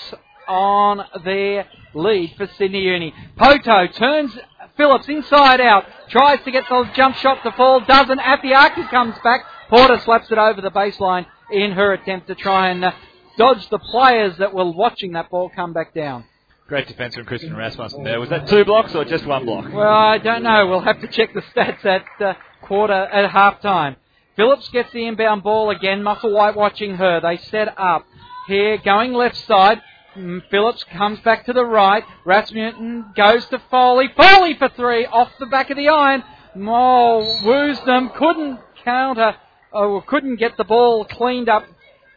on 0.51 1.05
their 1.23 1.65
lead 1.93 2.33
for 2.37 2.47
Sydney 2.57 2.81
Uni. 2.81 3.13
Poto 3.37 3.87
turns 3.87 4.37
Phillips 4.75 5.07
inside 5.07 5.61
out. 5.61 5.85
Tries 6.09 6.43
to 6.43 6.51
get 6.51 6.65
the 6.69 6.89
jump 6.95 7.15
shot 7.15 7.41
to 7.43 7.51
fall. 7.53 7.79
Doesn't. 7.81 8.19
Afeaki 8.19 8.89
comes 8.89 9.15
back. 9.23 9.45
Porter 9.69 9.99
slaps 9.99 10.29
it 10.31 10.37
over 10.37 10.61
the 10.61 10.71
baseline 10.71 11.25
in 11.51 11.71
her 11.71 11.93
attempt 11.93 12.27
to 12.27 12.35
try 12.35 12.69
and 12.69 12.83
uh, 12.83 12.91
dodge 13.37 13.69
the 13.69 13.79
players 13.79 14.37
that 14.37 14.53
were 14.53 14.69
watching 14.69 15.13
that 15.13 15.29
ball 15.29 15.49
come 15.55 15.71
back 15.73 15.93
down. 15.93 16.25
Great 16.67 16.87
defence 16.87 17.15
from 17.15 17.25
Kristen 17.25 17.55
Rasmussen 17.55 18.03
there. 18.03 18.19
Was 18.19 18.29
that 18.29 18.47
two 18.47 18.63
blocks 18.65 18.93
or 18.95 19.05
just 19.05 19.25
one 19.25 19.45
block? 19.45 19.71
Well, 19.73 19.87
I 19.87 20.17
don't 20.17 20.43
know. 20.43 20.67
We'll 20.67 20.81
have 20.81 21.01
to 21.01 21.07
check 21.07 21.33
the 21.33 21.41
stats 21.41 21.85
at 21.85 22.05
uh, 22.21 22.33
quarter 22.61 22.93
at 22.93 23.29
half 23.29 23.61
time. 23.61 23.95
Phillips 24.35 24.69
gets 24.69 24.91
the 24.93 25.05
inbound 25.05 25.43
ball 25.43 25.69
again. 25.69 26.01
Musselwhite 26.01 26.55
watching 26.55 26.95
her. 26.95 27.19
They 27.21 27.37
set 27.37 27.77
up 27.77 28.05
here, 28.47 28.77
going 28.77 29.13
left 29.13 29.37
side. 29.45 29.81
Mm, 30.15 30.41
Phillips 30.49 30.83
comes 30.83 31.19
back 31.21 31.45
to 31.45 31.53
the 31.53 31.65
right. 31.65 32.03
Rasmussen 32.25 33.13
goes 33.15 33.45
to 33.45 33.61
Foley. 33.71 34.09
Foley 34.17 34.55
for 34.55 34.69
three 34.69 35.05
off 35.05 35.31
the 35.39 35.45
back 35.45 35.69
of 35.69 35.77
the 35.77 35.87
iron. 35.87 36.23
Oh, 36.55 37.41
Woosnam 37.45 38.13
couldn't 38.15 38.59
counter, 38.83 39.35
or 39.71 40.01
couldn't 40.01 40.35
get 40.35 40.57
the 40.57 40.65
ball 40.65 41.05
cleaned 41.05 41.47
up 41.47 41.63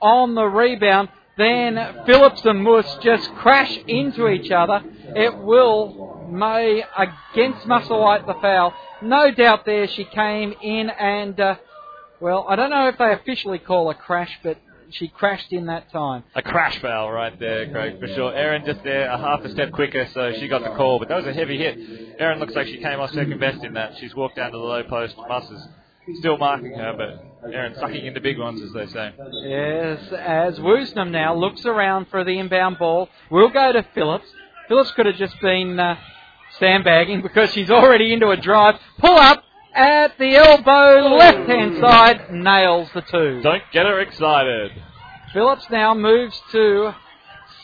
on 0.03 0.35
the 0.35 0.45
rebound. 0.45 1.09
Then 1.37 2.03
Phillips 2.07 2.45
and 2.45 2.63
Moose 2.63 2.99
just 3.01 3.33
crash 3.37 3.79
into 3.87 4.29
each 4.29 4.51
other. 4.51 4.83
It 5.15 5.37
will 5.39 6.27
may 6.31 6.85
against 6.97 7.67
Musselwhite 7.67 8.27
the 8.27 8.35
foul. 8.41 8.75
No 9.03 9.31
doubt 9.31 9.65
there 9.65 9.87
she 9.87 10.05
came 10.05 10.55
in 10.63 10.91
and, 10.91 11.39
uh, 11.39 11.57
well, 12.21 12.47
I 12.49 12.57
don't 12.57 12.71
know 12.71 12.89
if 12.89 12.99
they 12.99 13.13
officially 13.13 13.59
call 13.59 13.91
a 13.91 13.95
crash, 13.95 14.37
but 14.43 14.59
she 14.95 15.09
crashed 15.09 15.53
in 15.53 15.67
that 15.67 15.91
time. 15.93 16.25
A 16.35 16.43
crash 16.43 16.79
foul 16.81 17.11
right 17.11 17.39
there, 17.39 17.71
Craig, 17.71 17.99
for 18.01 18.07
sure. 18.09 18.33
Erin 18.35 18.65
just 18.65 18.83
there, 18.85 19.09
a 19.09 19.19
half 19.19 19.45
a 19.45 19.51
step 19.51 19.73
quicker, 19.73 20.07
so 20.15 20.33
she 20.39 20.49
got 20.49 20.63
the 20.63 20.71
call. 20.77 20.99
But 20.99 21.09
that 21.09 21.17
was 21.17 21.27
a 21.27 21.33
heavy 21.33 21.59
hit. 21.59 22.17
Erin 22.19 22.39
looks 22.39 22.55
like 22.55 22.67
she 22.67 22.79
came 22.79 23.01
off 23.01 23.11
second 23.11 23.39
best 23.41 23.65
in 23.65 23.75
that. 23.75 23.97
She's 23.99 24.15
walked 24.15 24.37
down 24.37 24.53
to 24.53 24.59
the 24.59 24.65
low 24.65 24.83
post. 24.85 25.17
Muss 25.29 25.51
is 25.51 25.69
still 26.19 26.39
marking 26.39 26.75
her, 26.75 26.95
but 26.97 27.53
Erin 27.53 27.75
sucking 27.75 28.07
in 28.07 28.15
the 28.15 28.21
big 28.21 28.39
ones, 28.39 28.63
as 28.63 28.73
they 28.73 28.87
say. 28.87 29.13
Yes, 29.45 30.13
as 30.13 30.59
Woosnam 30.59 31.11
now 31.11 31.35
looks 31.35 31.67
around 31.67 32.09
for 32.09 32.25
the 32.25 32.39
inbound 32.39 32.79
ball. 32.79 33.09
We'll 33.31 33.51
go 33.51 33.73
to 33.73 33.85
Phillips. 33.95 34.27
Phillips 34.69 34.93
could 34.93 35.07
have 35.07 35.17
just 35.17 35.39
been 35.41 35.79
uh, 35.79 35.97
sandbagging 36.59 37.23
because 37.23 37.53
she's 37.53 37.71
already 37.71 38.13
into 38.13 38.31
a 38.31 38.37
drive. 38.37 38.77
Pull 38.99 39.17
up 39.17 39.45
at 39.75 40.19
the 40.19 40.37
elbow, 40.37 41.17
left 41.17 41.49
hand 41.49 41.79
side, 41.81 42.33
nails 42.33 42.89
the 42.95 43.03
two. 43.03 43.41
Don't 43.43 43.63
get 43.73 43.87
her 43.87 44.01
excited. 44.01 44.71
Phillips 45.33 45.67
now 45.71 45.95
moves 45.95 46.41
to 46.53 46.93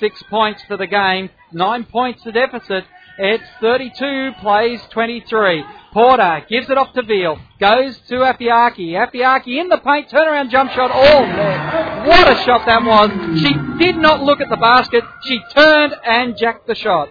six 0.00 0.22
points 0.28 0.62
for 0.66 0.76
the 0.76 0.86
game, 0.86 1.30
nine 1.52 1.84
points 1.84 2.22
the 2.24 2.32
deficit. 2.32 2.84
It's 3.22 3.44
32 3.60 4.32
plays 4.40 4.80
23. 4.90 5.64
Porter 5.92 6.46
gives 6.48 6.70
it 6.70 6.78
off 6.78 6.94
to 6.94 7.02
Veal. 7.02 7.38
Goes 7.60 7.98
to 8.08 8.14
Afeaki. 8.14 8.92
Afeaki 8.92 9.60
in 9.60 9.68
the 9.68 9.76
paint. 9.76 10.08
Turnaround 10.08 10.50
jump 10.50 10.70
shot. 10.72 10.90
All 10.90 11.26
there. 11.26 12.04
What 12.06 12.30
a 12.30 12.42
shot 12.44 12.64
that 12.64 12.82
was. 12.82 13.10
She 13.40 13.84
did 13.84 13.96
not 13.96 14.22
look 14.22 14.40
at 14.40 14.48
the 14.48 14.56
basket. 14.56 15.04
She 15.24 15.38
turned 15.54 15.94
and 16.06 16.34
jacked 16.38 16.66
the 16.66 16.74
shot. 16.74 17.10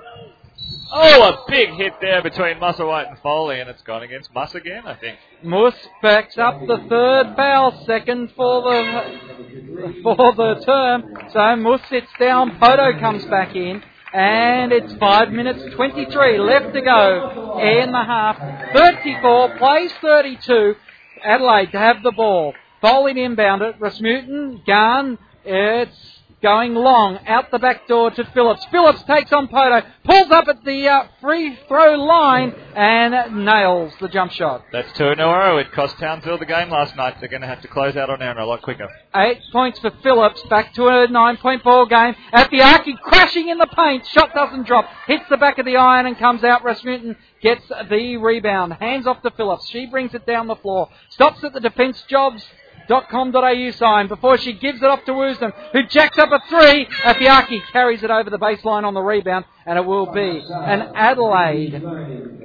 Oh, 0.92 1.24
a 1.24 1.50
big 1.50 1.70
hit 1.74 1.94
there 2.02 2.24
between 2.24 2.56
Musselwhite 2.56 3.10
and 3.10 3.20
Foley, 3.20 3.60
and 3.60 3.70
it's 3.70 3.82
gone 3.84 4.02
against 4.02 4.34
Muss 4.34 4.56
again, 4.56 4.88
I 4.88 4.96
think. 4.96 5.20
Moose 5.44 5.76
backs 6.02 6.38
up 6.38 6.60
the 6.66 6.78
third 6.90 7.36
foul, 7.36 7.84
second 7.86 8.32
for 8.36 8.62
the 8.64 10.00
for 10.04 10.34
the 10.34 10.64
term. 10.66 11.04
So 11.32 11.56
Moose 11.58 11.82
sits 11.90 12.12
down, 12.20 12.58
Poto 12.60 13.00
comes 13.00 13.24
back 13.26 13.56
in, 13.56 13.84
and 14.14 14.72
it's 14.72 14.94
five 14.96 15.30
minutes 15.30 15.64
twenty-three 15.76 16.40
left 16.40 16.74
to 16.74 16.82
go 16.82 17.60
in 17.60 17.92
the 17.92 18.04
half. 18.04 18.38
Thirty-four 18.74 19.58
plays 19.58 19.92
thirty-two. 20.02 20.76
Adelaide 21.24 21.72
to 21.72 21.78
have 21.78 22.02
the 22.02 22.12
ball. 22.12 22.54
Foley 22.82 23.22
inbound 23.24 23.62
it. 23.62 23.76
Rasmussen, 23.80 24.64
Gahan. 24.66 25.18
It's 25.46 26.09
going 26.42 26.74
long 26.74 27.20
out 27.28 27.52
the 27.52 27.60
back 27.60 27.88
door 27.88 28.12
to 28.12 28.24
Phillips. 28.34 28.66
Phillips 28.72 29.04
takes 29.04 29.32
on 29.34 29.48
Poto, 29.48 29.86
pulls 30.04 30.32
up 30.32 30.48
at 30.48 30.64
the 30.64 30.88
uh, 30.88 31.08
free 31.22 31.58
throw 31.68 31.96
line 31.96 32.54
and 32.76 33.46
nails 33.46 33.94
the 34.00 34.08
jump 34.08 34.32
shot. 34.32 34.64
That's 34.72 34.92
two 34.98 35.08
in 35.08 35.20
a 35.20 35.26
row. 35.26 35.58
It 35.58 35.72
cost 35.72 35.98
Townsville 35.98 36.38
the 36.38 36.46
game 36.46 36.70
last 36.70 36.96
night. 36.96 37.16
They're 37.20 37.30
going 37.30 37.42
to 37.42 37.48
have 37.48 37.62
to 37.62 37.68
close 37.68 37.96
out 37.96 38.10
on 38.10 38.22
Erin 38.22 38.38
a 38.38 38.46
lot 38.46 38.62
quicker. 38.62 38.88
Eight 39.16 39.42
points 39.52 39.80
for 39.80 39.92
Phillips. 40.02 40.42
Back 40.50 40.74
to 40.76 40.88
a 40.88 41.08
nine-point 41.08 41.64
ball 41.64 41.86
game. 41.86 42.16
Afeaki 42.34 43.00
crashing 43.02 43.50
in 43.50 43.58
the 43.58 43.68
paint. 43.68 44.06
Shot 44.08 44.34
doesn't 44.34 44.66
drop. 44.66 44.90
Hits 45.08 45.26
the 45.30 45.38
back 45.38 45.58
of 45.60 45.66
the 45.66 45.78
iron 45.78 46.06
and 46.06 46.18
comes 46.18 46.44
out. 46.44 46.64
Rasmussen 46.64 47.16
gets 47.42 47.68
the 47.90 48.18
rebound. 48.18 48.74
Hands 48.74 49.06
off 49.08 49.22
to 49.24 49.32
Phillips. 49.32 49.68
She 49.70 49.86
brings 49.86 50.14
it 50.14 50.26
down 50.26 50.48
the 50.48 50.56
floor. 50.56 50.90
Stops 51.10 51.44
at 51.44 51.54
the 51.54 51.60
defence 51.60 52.02
jobs 52.08 52.44
.com.au 52.90 53.72
sign 53.72 54.08
before 54.08 54.38
she 54.38 54.54
gives 54.54 54.82
it 54.82 54.86
off 54.86 55.04
to 55.06 55.12
Woosnam, 55.12 55.54
who 55.72 55.86
jacks 55.88 56.18
up 56.18 56.30
a 56.32 56.40
three. 56.50 56.88
Afeaki 57.04 57.62
carries 57.72 58.04
it 58.04 58.12
over 58.12 58.30
the 58.30 58.40
baseline 58.40 58.84
on 58.84 58.94
the 58.94 59.02
rebound, 59.02 59.46
and 59.66 59.78
it 59.78 59.86
will 59.86 60.12
be 60.12 60.44
an 60.50 60.92
Adelaide 60.96 61.76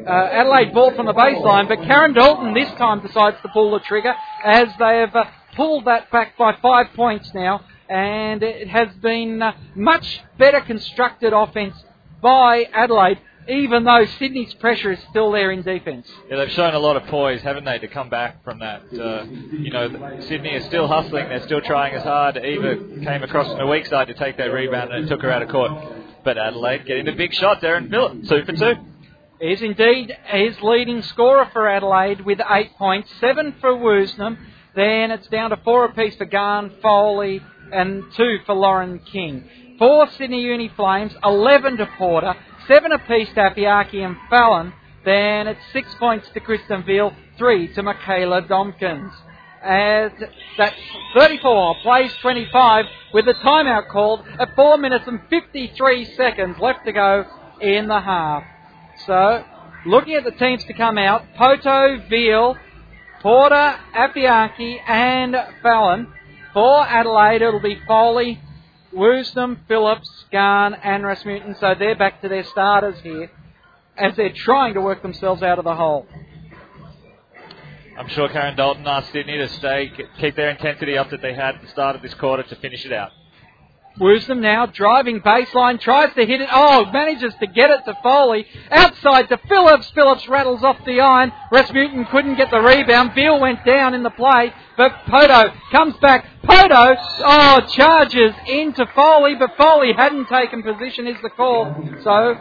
uh, 0.07 0.11
Adelaide 0.11 0.74
ball 0.74 0.95
from 0.95 1.07
the 1.07 1.14
baseline. 1.14 1.68
But 1.68 1.82
Karen 1.82 2.12
Dalton 2.12 2.55
this 2.55 2.70
time 2.72 3.01
decides 3.01 3.38
to 3.42 3.49
pull 3.49 3.70
the 3.72 3.80
trigger 3.80 4.14
as 4.45 4.68
they 4.78 4.99
have 4.99 5.16
uh, 5.16 5.24
pulled 5.57 5.86
that 5.86 6.11
back 6.11 6.36
by 6.36 6.57
five 6.61 6.88
points 6.95 7.32
now, 7.34 7.64
and 7.88 8.42
it 8.42 8.68
has 8.68 8.88
been 9.03 9.42
uh, 9.42 9.53
much 9.74 10.20
better 10.38 10.61
constructed 10.61 11.32
offense 11.32 11.74
by 12.20 12.64
Adelaide 12.72 13.18
even 13.49 13.84
though 13.84 14.05
Sydney's 14.18 14.55
pressure 14.55 14.92
is 14.92 14.99
still 15.11 15.30
there 15.32 15.51
in 15.53 15.62
defence. 15.62 16.07
Yeah, 16.30 16.36
they've 16.36 16.51
shown 16.51 16.74
a 16.74 16.78
lot 16.78 16.97
of 16.97 17.05
poise, 17.05 17.42
haven't 17.42 17.64
they, 17.64 17.78
to 17.78 17.88
come 17.88 18.09
back 18.09 18.42
from 18.45 18.61
that. 18.61 18.82
Uh, 18.92 19.24
you 19.53 19.70
know, 19.70 20.20
Sydney 20.20 20.55
is 20.55 20.64
still 20.66 20.86
hustling. 20.86 21.28
They're 21.28 21.42
still 21.42 21.61
trying 21.61 21.95
as 21.95 22.03
hard. 22.03 22.36
Eva 22.36 22.76
came 23.05 23.22
across 23.22 23.49
on 23.49 23.59
the 23.59 23.66
weak 23.66 23.86
side 23.86 24.09
to 24.09 24.14
take 24.14 24.36
that 24.38 24.53
rebound 24.53 24.92
and 24.92 25.05
it 25.05 25.09
took 25.09 25.22
her 25.22 25.30
out 25.30 25.42
of 25.42 25.49
court. 25.49 25.72
But 26.24 26.38
Adelaide 26.38 26.86
getting 26.86 27.05
the 27.05 27.12
big 27.12 27.34
shot 27.34 27.61
there 27.61 27.76
and 27.76 27.90
Phillip, 27.90 28.24
two 28.28 28.45
for 28.45 28.53
two. 28.53 28.74
Is 29.40 29.61
indeed 29.61 30.16
his 30.26 30.59
leading 30.62 31.03
scorer 31.03 31.49
for 31.53 31.68
Adelaide 31.68 32.22
with 32.22 32.38
eight 32.51 32.74
points, 32.76 33.11
seven 33.20 33.55
for 33.61 33.72
Woosnam. 33.74 34.38
Then 34.74 35.11
it's 35.11 35.26
down 35.28 35.51
to 35.51 35.57
four 35.59 35.84
apiece 35.84 36.16
for 36.16 36.24
Gahan, 36.24 36.80
Foley, 36.80 37.42
and 37.72 38.05
two 38.16 38.38
for 38.47 38.55
Lauren 38.55 39.01
King. 39.01 39.45
For 39.78 40.09
Sydney 40.12 40.42
Uni 40.42 40.68
Flames, 40.76 41.12
11 41.24 41.78
to 41.78 41.86
Porter, 41.99 42.34
seven 42.68 42.92
apiece 42.92 43.28
to 43.34 43.40
Afeaki 43.40 44.04
and 44.04 44.16
Fallon. 44.30 44.72
Then 45.04 45.46
it's 45.46 45.60
six 45.72 45.94
points 45.96 46.28
to 46.32 46.40
Kristen 46.40 46.84
Veal, 46.84 47.12
three 47.36 47.72
to 47.74 47.82
Michaela 47.82 48.42
Domkins. 48.42 49.12
As 49.62 50.12
that's 50.58 50.76
34 51.18 51.76
plays 51.82 52.12
25 52.20 52.84
with 53.14 53.24
the 53.24 53.34
timeout 53.34 53.88
called 53.88 54.24
at 54.38 54.54
4 54.54 54.76
minutes 54.76 55.04
and 55.06 55.20
53 55.30 56.04
seconds 56.16 56.56
left 56.60 56.84
to 56.84 56.92
go 56.92 57.24
in 57.60 57.88
the 57.88 58.00
half. 58.00 58.44
So, 59.06 59.42
looking 59.86 60.14
at 60.14 60.24
the 60.24 60.32
teams 60.32 60.64
to 60.64 60.74
come 60.74 60.98
out, 60.98 61.22
Poto, 61.36 61.98
Veal, 62.10 62.56
Porter, 63.22 63.76
Afeaki 63.94 64.78
and 64.86 65.34
Fallon. 65.62 66.12
For 66.52 66.86
Adelaide, 66.86 67.42
it'll 67.42 67.58
be 67.58 67.80
Foley, 67.86 68.40
Woosnam, 68.95 69.59
Phillips, 69.66 70.09
Gahan, 70.32 70.74
and 70.82 71.05
Rasmussen, 71.05 71.57
so 71.59 71.74
they're 71.78 71.97
back 71.97 72.22
to 72.22 72.28
their 72.28 72.45
starters 72.45 72.99
here 73.03 73.30
as 73.97 74.16
they're 74.16 74.32
trying 74.32 74.74
to 74.74 74.80
work 74.80 75.03
themselves 75.03 75.42
out 75.42 75.59
of 75.59 75.64
the 75.64 75.74
hole. 75.74 76.07
I'm 77.99 78.09
sure 78.09 78.28
Karen 78.28 78.57
Dalton 78.57 78.86
asked 78.86 79.12
Sydney 79.12 79.36
to 79.38 79.49
stay, 79.51 79.92
keep 80.18 80.34
their 80.34 80.51
intensity 80.51 80.99
up 80.99 81.11
that 81.11 81.22
they 81.22 81.34
had 81.34 81.57
at 81.57 81.62
the 81.62 81.68
start 81.68 81.95
of 81.95 82.03
this 82.03 82.14
quarter 82.14 82.42
to 82.42 82.57
finish 82.57 82.84
it 82.84 82.92
out. 82.92 83.12
Woosnam 83.99 84.40
now 84.40 84.66
driving 84.66 85.20
baseline, 85.20 85.80
tries 85.80 86.12
to 86.14 86.26
hit 86.26 86.40
it. 86.40 86.49
Oh, 86.53 86.84
manages 86.92 87.32
to 87.40 87.47
get 87.47 87.70
it 87.70 87.84
to 87.86 87.97
Foley. 88.03 88.47
Outside 88.70 89.28
to 89.28 89.38
Phillips. 89.49 89.90
Phillips 89.95 90.28
rattles 90.28 90.64
off 90.64 90.76
the 90.84 91.01
iron. 91.01 91.32
Rasmussen 91.53 92.07
couldn't 92.07 92.34
get 92.36 92.51
the 92.51 92.61
rebound. 92.61 93.14
Veal 93.14 93.40
went 93.40 93.64
down 93.64 93.95
in 93.95 94.03
the 94.03 94.11
play, 94.11 94.53
but 94.76 94.92
Poto 95.07 95.53
comes 95.70 95.97
back. 95.99 96.26
Poto, 96.42 96.97
oh, 97.24 97.61
charges 97.72 98.34
into 98.49 98.84
Foley, 98.95 99.36
but 99.36 99.57
Foley 99.57 99.92
hadn't 99.97 100.28
taken 100.28 100.62
position 100.62 101.07
is 101.07 101.16
the 101.22 101.30
call. 101.30 101.74
So 102.03 102.34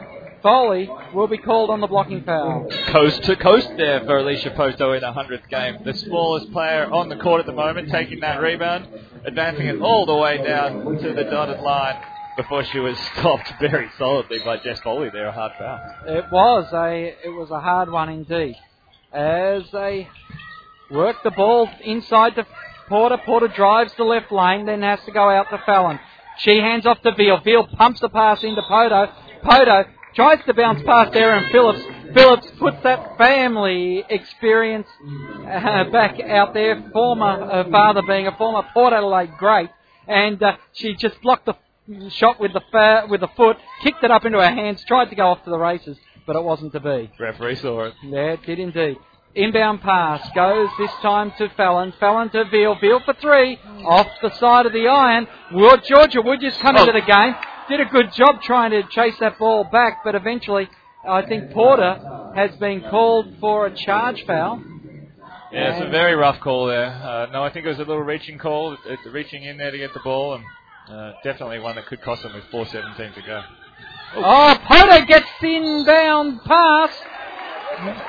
Foley 0.44 0.89
will 1.14 1.28
be 1.28 1.38
called 1.38 1.70
on 1.70 1.80
the 1.80 1.88
blocking 1.88 2.22
foul. 2.24 2.70
Coast 2.88 3.24
to 3.24 3.36
coast 3.38 3.70
there 3.78 4.02
for 4.02 4.18
Alicia 4.18 4.52
Poto 4.52 4.91
in 4.91 5.02
a 5.02 5.14
100th 5.14 5.48
game. 5.50 5.78
The 5.86 5.94
smallest 5.94 6.52
player 6.52 6.86
on 6.91 7.08
the 7.08 7.16
court 7.16 7.39
at 7.39 7.46
the 7.46 7.54
moment, 7.54 7.89
taking 7.89 8.20
that 8.20 8.41
rebound, 8.41 8.88
advancing 9.24 9.68
it 9.68 9.80
all 9.80 10.06
the 10.06 10.16
way 10.16 10.44
down 10.44 10.98
to 10.98 11.14
the 11.14 11.24
dotted 11.24 11.62
line 11.62 11.96
before 12.36 12.66
she 12.66 12.80
was 12.80 12.98
stopped 13.20 13.54
very 13.62 13.89
solidly 13.98 14.39
by 14.44 14.58
Jess 14.58 14.82
Foley 14.82 15.10
there, 15.12 15.28
a 15.28 15.32
hard 15.32 15.54
foul. 15.58 15.80
It 16.08 16.26
was 16.30 16.68
a 16.74 17.16
it 17.24 17.30
was 17.30 17.50
a 17.50 17.62
hard 17.62 17.89
one 17.89 18.10
indeed. 18.10 18.58
As 19.14 19.64
they 19.72 20.10
work 20.91 21.16
the 21.24 21.32
ball 21.32 21.70
inside 21.86 22.36
to 22.36 22.46
Porter, 22.89 23.18
Porter 23.26 23.48
drives 23.48 23.94
the 23.98 24.04
left 24.04 24.30
lane, 24.30 24.66
then 24.66 24.82
has 24.82 25.00
to 25.06 25.12
go 25.12 25.30
out 25.30 25.50
to 25.52 25.58
Fallon. 25.66 26.00
She 26.39 26.58
hands 26.58 26.86
off 26.86 27.02
to 27.04 27.14
Veal. 27.14 27.39
Veal 27.39 27.66
pumps 27.78 28.02
the 28.02 28.10
pass 28.10 28.44
into 28.44 28.62
Poto. 28.64 29.08
Poto 29.44 29.86
tries 30.16 30.39
to 30.45 30.53
bounce 30.53 30.82
past 30.84 31.16
Erin 31.16 31.49
Phillips. 31.51 31.82
Phillips 32.14 32.47
puts 32.59 32.78
that 32.84 33.18
family 33.18 34.03
experience 34.09 34.88
uh, 35.47 35.86
back 35.91 36.20
out 36.20 36.53
there. 36.53 36.89
Former 36.91 37.26
uh, 37.26 37.70
father 37.70 38.01
being 38.07 38.28
a 38.28 38.36
former 38.38 38.68
Port 38.74 38.93
Adelaide 38.93 39.32
great, 39.38 39.70
and 40.07 40.41
uh, 40.41 40.57
she 40.74 40.95
just 40.95 41.20
blocked 41.22 41.45
the 41.45 41.55
shot 42.09 42.39
with 42.39 42.53
the 42.53 42.61
fa- 42.72 43.07
with 43.09 43.22
the 43.22 43.30
foot, 43.36 43.57
kicked 43.84 44.03
it 44.03 44.11
up 44.11 44.26
into 44.26 44.39
her 44.39 44.53
hands, 44.53 44.84
tried 44.88 45.09
to 45.09 45.16
go 45.16 45.28
off 45.28 45.43
to 45.43 45.49
the 45.49 45.57
races, 45.57 45.97
but 46.26 46.36
it 46.36 46.43
wasn't 46.43 46.72
to 46.74 46.80
be. 46.80 47.11
Referee 47.20 47.55
saw 47.55 47.86
it. 47.86 47.93
Yeah, 48.03 48.34
it 48.34 48.43
did 48.45 48.59
indeed. 48.59 48.97
Inbound 49.36 49.82
pass 49.82 50.30
goes 50.36 50.70
this 50.78 50.91
time 51.01 51.34
to 51.39 51.49
Fallon. 51.57 51.91
Fallon 51.99 52.30
to 52.30 52.45
Veal. 52.51 52.78
Veal 52.80 52.99
for 53.03 53.16
three. 53.16 53.57
Off 53.84 54.07
the 54.22 54.30
side 54.36 54.68
of 54.68 54.74
the 54.74 54.88
iron. 54.88 55.28
Will 55.51 55.76
Georgia 55.78 56.22
Wood 56.22 56.39
just 56.39 56.59
come 56.59 56.76
oh. 56.76 56.82
into 56.82 56.91
the 56.91 57.01
game 57.03 57.34
did 57.78 57.88
a 57.88 57.89
good 57.89 58.13
job 58.13 58.39
trying 58.43 58.69
to 58.69 58.84
chase 58.91 59.15
that 59.19 59.39
ball 59.39 59.63
back, 59.63 60.01
but 60.03 60.13
eventually 60.13 60.69
I 61.07 61.24
think 61.24 61.51
Porter 61.51 62.32
has 62.36 62.51
been 62.57 62.82
called 62.82 63.34
for 63.39 63.65
a 63.65 63.76
charge 63.76 64.24
foul. 64.28 64.61
Yeah, 65.51 65.74
it's 65.74 65.86
a 65.86 65.89
very 65.89 66.15
rough 66.15 66.39
call 66.39 66.67
there. 66.67 66.86
Uh, 66.86 67.28
no, 67.32 67.43
I 67.43 67.51
think 67.51 67.65
it 67.65 67.69
was 67.69 67.78
a 67.78 67.82
little 67.82 68.03
reaching 68.03 68.38
call, 68.38 68.78
it's 68.86 69.05
reaching 69.07 69.43
in 69.43 69.57
there 69.57 69.71
to 69.71 69.78
get 69.78 69.91
the 69.93 70.01
ball, 70.01 70.36
and 70.36 70.43
uh, 70.88 71.13
definitely 71.24 71.59
one 71.59 71.76
that 71.76 71.88
could 71.88 72.01
cost 72.03 72.21
them 72.21 72.34
with 72.36 72.43
4.17 72.45 73.15
to 73.15 73.21
go. 73.21 73.41
Ooh. 74.17 74.24
Oh, 74.24 74.55
Porter 74.67 75.05
gets 75.05 75.28
inbound 75.41 76.41
pass. 76.43 76.91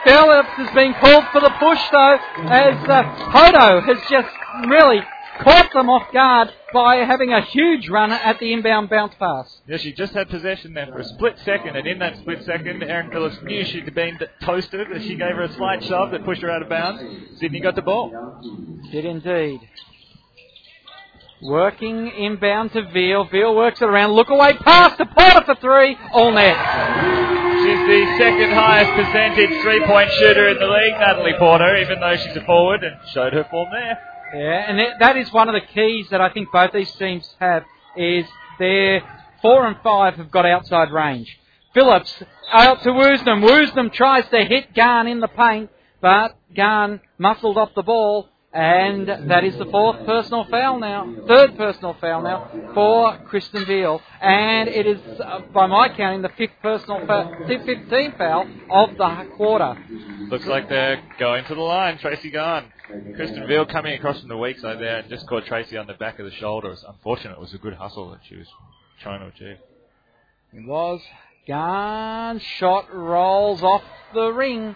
Phillips 0.04 0.50
has 0.56 0.74
been 0.74 0.92
called 1.00 1.24
for 1.32 1.40
the 1.40 1.52
push 1.58 1.80
though, 1.90 2.18
as 2.52 2.76
uh, 2.86 3.02
Poto 3.32 3.80
has 3.80 3.96
just 4.10 4.28
really 4.68 5.00
caught 5.40 5.72
them 5.72 5.90
off 5.90 6.12
guard 6.12 6.50
by 6.72 6.96
having 6.96 7.32
a 7.32 7.42
huge 7.42 7.88
run 7.88 8.12
at 8.12 8.38
the 8.38 8.52
inbound 8.52 8.90
bounce 8.90 9.14
pass. 9.18 9.60
Yeah, 9.66 9.76
she 9.76 9.92
just 9.92 10.12
had 10.12 10.28
possession 10.28 10.74
there 10.74 10.86
for 10.86 10.98
a 10.98 11.04
split 11.04 11.38
second, 11.44 11.76
and 11.76 11.86
in 11.86 11.98
that 11.98 12.16
split 12.18 12.44
second, 12.44 12.82
Erin 12.82 13.10
Phillips 13.10 13.36
knew 13.42 13.64
she'd 13.64 13.94
been 13.94 14.18
toasted 14.42 14.92
as 14.92 15.02
she 15.02 15.16
gave 15.16 15.36
her 15.36 15.42
a 15.42 15.52
slight 15.54 15.84
shove 15.84 16.10
that 16.12 16.24
pushed 16.24 16.42
her 16.42 16.50
out 16.50 16.62
of 16.62 16.68
bounds. 16.68 17.02
Sydney 17.38 17.60
got 17.60 17.74
the 17.74 17.82
ball. 17.82 18.40
Did 18.90 19.04
indeed. 19.04 19.60
Working 21.42 22.08
inbound 22.08 22.72
to 22.72 22.88
Veal. 22.90 23.24
Veal 23.24 23.54
works 23.54 23.82
it 23.82 23.84
around. 23.84 24.12
Look 24.12 24.30
away 24.30 24.54
pass 24.54 24.96
to 24.96 25.04
Porter 25.04 25.44
for 25.44 25.54
three. 25.56 25.96
All 26.12 26.32
net. 26.32 26.56
She's 27.64 27.78
the 27.86 28.16
second 28.18 28.50
highest 28.52 28.92
percentage 28.92 29.62
three 29.62 29.84
point 29.86 30.10
shooter 30.12 30.48
in 30.48 30.58
the 30.58 30.66
league, 30.66 30.94
Natalie 31.00 31.34
Porter, 31.38 31.76
even 31.76 32.00
though 32.00 32.16
she's 32.16 32.36
a 32.36 32.44
forward 32.44 32.82
and 32.82 32.96
showed 33.12 33.32
her 33.32 33.44
form 33.50 33.68
there. 33.72 33.98
Yeah, 34.34 34.64
and 34.68 35.00
that 35.00 35.16
is 35.16 35.32
one 35.32 35.48
of 35.48 35.54
the 35.54 35.60
keys 35.60 36.08
that 36.10 36.20
I 36.20 36.30
think 36.30 36.50
both 36.52 36.72
these 36.72 36.90
teams 36.92 37.28
have 37.38 37.64
is 37.96 38.26
their 38.58 39.02
four 39.40 39.66
and 39.66 39.76
five 39.82 40.14
have 40.16 40.30
got 40.30 40.44
outside 40.46 40.90
range. 40.90 41.38
Phillips 41.72 42.22
out 42.52 42.82
to 42.82 42.90
Woosnam. 42.90 43.48
Woosnam 43.48 43.92
tries 43.92 44.28
to 44.30 44.44
hit 44.44 44.74
Gahan 44.74 45.06
in 45.06 45.20
the 45.20 45.28
paint, 45.28 45.70
but 46.00 46.36
Gahan 46.54 47.00
muscled 47.18 47.58
off 47.58 47.70
the 47.74 47.82
ball 47.82 48.28
and 48.54 49.08
that 49.08 49.42
is 49.42 49.58
the 49.58 49.66
fourth 49.66 50.06
personal 50.06 50.44
foul 50.44 50.78
now, 50.78 51.12
third 51.26 51.56
personal 51.56 51.96
foul 52.00 52.22
now 52.22 52.48
for 52.72 53.18
Kristen 53.26 53.66
Veal. 53.66 54.00
And 54.20 54.68
it 54.68 54.86
is, 54.86 55.00
uh, 55.20 55.40
by 55.52 55.66
my 55.66 55.88
counting, 55.88 56.22
the 56.22 56.28
fifth 56.28 56.54
personal 56.62 57.04
foul, 57.04 57.34
15th 57.48 58.16
foul 58.16 58.46
of 58.70 58.96
the 58.96 59.28
quarter. 59.36 59.76
Looks 60.30 60.46
like 60.46 60.68
they're 60.68 61.02
going 61.18 61.44
to 61.46 61.54
the 61.56 61.60
line. 61.60 61.98
Tracy 61.98 62.30
Gahan. 62.30 62.66
Kristen 62.86 63.46
Veal 63.48 63.64
coming 63.66 63.94
across 63.94 64.20
from 64.20 64.28
the 64.28 64.36
weak 64.36 64.58
side 64.58 64.78
there 64.78 64.98
and 64.98 65.08
just 65.08 65.26
caught 65.26 65.46
Tracy 65.46 65.76
on 65.78 65.86
the 65.86 65.94
back 65.94 66.18
of 66.18 66.26
the 66.26 66.32
shoulder. 66.32 66.68
It 66.68 66.72
was 66.72 66.84
unfortunate. 66.86 67.32
It 67.32 67.40
was 67.40 67.54
a 67.54 67.58
good 67.58 67.74
hustle 67.74 68.10
that 68.10 68.20
she 68.28 68.36
was 68.36 68.46
trying 69.02 69.20
to 69.20 69.26
achieve. 69.26 69.56
It 70.52 70.66
was. 70.66 71.00
Gun 71.46 72.40
shot 72.58 72.94
rolls 72.94 73.62
off 73.62 73.82
the 74.14 74.32
ring 74.32 74.74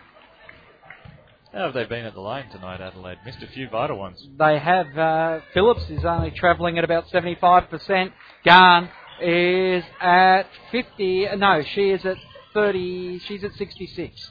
How 1.53 1.65
have 1.65 1.75
they 1.75 1.85
been 1.85 2.05
at 2.05 2.13
the 2.15 2.21
line 2.21 2.51
tonight, 2.51 2.81
Adelaide? 2.81 3.19
Missed 3.25 3.43
a 3.43 3.47
few 3.49 3.69
vital 3.71 3.99
ones. 3.99 4.23
They 4.39 4.59
have. 4.59 4.99
Uh, 4.99 5.41
Phillips 5.55 5.89
is 5.89 6.05
only 6.05 6.31
travelling 6.31 6.77
at 6.79 6.85
about 6.85 7.09
75%. 7.09 8.13
Gahan 8.45 8.91
is 9.23 9.85
at 10.01 10.45
50. 10.73 11.29
No, 11.37 11.63
she 11.75 11.91
is 11.91 12.05
at 12.05 12.17
30. 12.55 13.21
She's 13.21 13.45
at 13.45 13.53
66. 13.55 14.31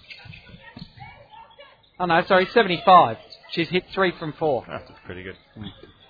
Oh 1.99 2.05
no, 2.05 2.23
sorry, 2.27 2.47
75. 2.53 3.17
She's 3.51 3.69
hit 3.69 3.85
three 3.93 4.13
from 4.19 4.33
four. 4.33 4.65
Oh, 4.67 4.71
that's 4.71 4.91
pretty 5.05 5.23
good. 5.23 5.37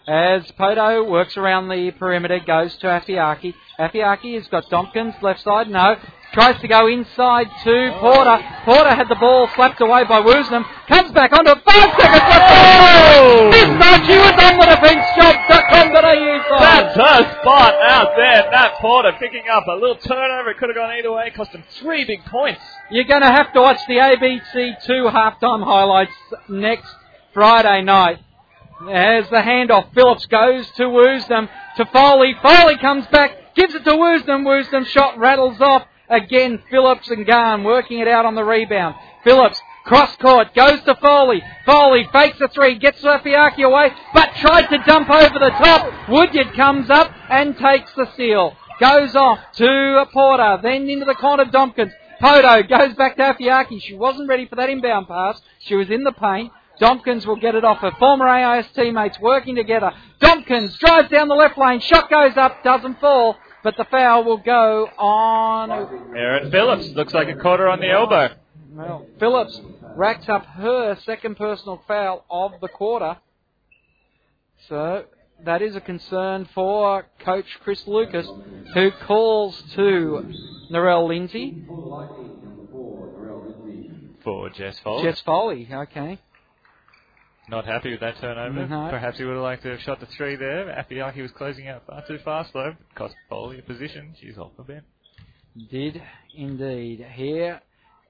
As 0.07 0.49
Poto 0.53 1.03
works 1.03 1.35
around 1.35 1.67
the 1.67 1.91
perimeter, 1.91 2.39
goes 2.39 2.75
to 2.77 2.88
Afeaki. 2.88 3.53
Afeaki 3.77 4.35
has 4.35 4.47
got 4.47 4.69
Tompkins 4.69 5.15
left 5.21 5.41
side. 5.43 5.69
No. 5.69 5.97
Tries 6.31 6.59
to 6.61 6.67
go 6.67 6.88
inside 6.88 7.47
to 7.65 7.91
oh. 7.93 7.99
Porter. 7.99 8.39
Porter 8.63 8.95
had 8.95 9.09
the 9.09 9.15
ball 9.15 9.49
slapped 9.55 9.81
away 9.81 10.05
by 10.05 10.21
Woosnam. 10.21 10.63
Comes 10.88 11.11
back 11.11 11.33
onto 11.33 11.59
five 11.61 11.91
seconds 11.99 12.23
left. 12.23 13.19
Oh! 13.19 13.51
This 13.51 13.65
time 13.65 14.05
she 14.07 14.15
was 14.15 14.31
on 14.31 14.59
the 14.59 14.65
defence 14.65 15.03
job.com.au 15.19 16.59
That's 16.59 16.95
her 16.95 17.41
spot 17.41 17.73
out 17.89 18.11
there. 18.15 18.49
Nat 18.49 18.75
Porter 18.79 19.11
picking 19.19 19.43
up 19.51 19.65
a 19.67 19.73
little 19.73 19.97
turnover. 19.97 20.51
It 20.51 20.57
could 20.57 20.69
have 20.69 20.75
gone 20.77 20.91
either 20.91 21.11
way. 21.11 21.31
Cost 21.35 21.51
him 21.51 21.63
three 21.81 22.05
big 22.05 22.23
points. 22.25 22.61
You're 22.91 23.03
going 23.03 23.23
to 23.23 23.31
have 23.31 23.51
to 23.53 23.59
watch 23.59 23.79
the 23.88 23.95
ABC2 23.95 25.11
halftime 25.11 25.65
highlights 25.65 26.13
next 26.47 26.93
Friday 27.38 27.83
night. 27.83 28.17
As 28.91 29.29
the 29.29 29.35
handoff, 29.35 29.93
Phillips 29.93 30.25
goes 30.25 30.67
to 30.71 30.85
Woosnam, 30.85 31.47
to 31.75 31.85
Foley. 31.93 32.35
Foley 32.41 32.79
comes 32.79 33.05
back, 33.11 33.53
gives 33.53 33.75
it 33.75 33.83
to 33.83 33.91
Woosnam. 33.91 34.41
Woosnam 34.43 34.88
shot 34.88 35.19
rattles 35.19 35.61
off. 35.61 35.83
Again, 36.09 36.63
Phillips 36.71 37.11
and 37.11 37.27
Gahan 37.27 37.63
working 37.63 37.99
it 37.99 38.07
out 38.07 38.25
on 38.25 38.33
the 38.33 38.43
rebound. 38.43 38.95
Phillips, 39.23 39.61
cross 39.85 40.15
court, 40.15 40.55
goes 40.55 40.81
to 40.85 40.95
Foley. 40.95 41.43
Foley 41.63 42.09
fakes 42.11 42.41
a 42.41 42.47
three, 42.47 42.79
gets 42.79 43.03
Afeaki 43.03 43.63
away, 43.63 43.91
but 44.15 44.29
tried 44.38 44.65
to 44.69 44.79
dump 44.88 45.07
over 45.07 45.38
the 45.38 45.51
top. 45.63 46.09
Woodyard 46.09 46.55
comes 46.55 46.89
up 46.89 47.11
and 47.29 47.55
takes 47.55 47.93
the 47.93 48.07
seal. 48.17 48.57
Goes 48.79 49.15
off 49.15 49.38
to 49.57 50.05
Porter, 50.11 50.57
then 50.63 50.89
into 50.89 51.05
the 51.05 51.13
corner, 51.13 51.45
Tompkins. 51.45 51.93
Poto 52.19 52.63
goes 52.63 52.95
back 52.95 53.15
to 53.17 53.21
Afeaki. 53.21 53.79
She 53.79 53.93
wasn't 53.93 54.27
ready 54.27 54.47
for 54.47 54.55
that 54.55 54.71
inbound 54.71 55.07
pass. 55.07 55.39
She 55.59 55.75
was 55.75 55.91
in 55.91 56.03
the 56.03 56.13
paint. 56.13 56.51
Tompkins 56.80 57.25
will 57.25 57.38
get 57.38 57.55
it 57.55 57.63
off 57.63 57.80
her 57.80 57.91
former 57.99 58.28
AIS 58.28 58.67
teammates 58.75 59.19
working 59.19 59.55
together. 59.55 59.91
Tompkins 60.21 60.78
drives 60.78 61.09
down 61.09 61.28
the 61.28 61.36
left 61.36 61.57
lane. 61.57 61.80
Shot 61.80 62.09
goes 62.09 62.38
up, 62.38 62.63
doesn't 62.63 62.99
fall, 62.99 63.36
but 63.63 63.75
the 63.78 63.86
foul 63.86 64.23
will 64.23 64.38
go 64.38 64.86
on. 64.97 65.71
Erin 66.15 66.51
Phillips 66.51 66.88
looks 66.89 67.13
like 67.13 67.30
a 67.30 67.36
quarter 67.36 67.67
on 67.67 67.80
the 67.80 67.89
elbow. 67.89 68.30
Well, 68.71 69.07
Phillips 69.19 69.59
racks 69.95 70.30
up 70.30 70.45
her 70.45 70.95
second 71.03 71.36
personal 71.36 71.82
foul 71.88 72.25
of 72.30 72.53
the 72.61 72.67
quarter. 72.67 73.17
So 74.69 75.05
that 75.45 75.61
is 75.61 75.75
a 75.75 75.82
concern 75.82 76.47
for 76.53 77.05
coach 77.19 77.45
Chris 77.63 77.88
Lucas, 77.88 78.28
who 78.73 78.91
calls 78.91 79.61
to 79.75 80.32
Narelle 80.71 81.07
Lindsay. 81.07 81.63
For 84.23 84.49
Jess 84.49 84.78
Foley. 84.80 85.03
Jess 85.03 85.21
Foley, 85.21 85.69
okay. 85.71 86.19
Not 87.49 87.65
happy 87.65 87.91
with 87.91 88.01
that 88.01 88.17
turnover. 88.19 88.67
No. 88.67 88.89
Perhaps 88.89 89.17
he 89.17 89.23
would 89.23 89.35
have 89.35 89.43
liked 89.43 89.63
to 89.63 89.69
have 89.69 89.79
shot 89.81 89.99
the 89.99 90.05
three 90.17 90.35
there. 90.35 90.65
Afeaki 90.65 91.21
was 91.21 91.31
closing 91.31 91.67
out 91.67 91.83
far 91.87 92.03
too 92.07 92.17
fast 92.25 92.51
though. 92.53 92.75
Cost 92.95 93.15
Foley 93.29 93.59
a 93.59 93.61
position. 93.61 94.13
She's 94.19 94.37
off 94.37 94.51
a 94.59 94.63
bit. 94.63 94.83
Did 95.71 96.01
indeed. 96.35 97.05
Here 97.13 97.61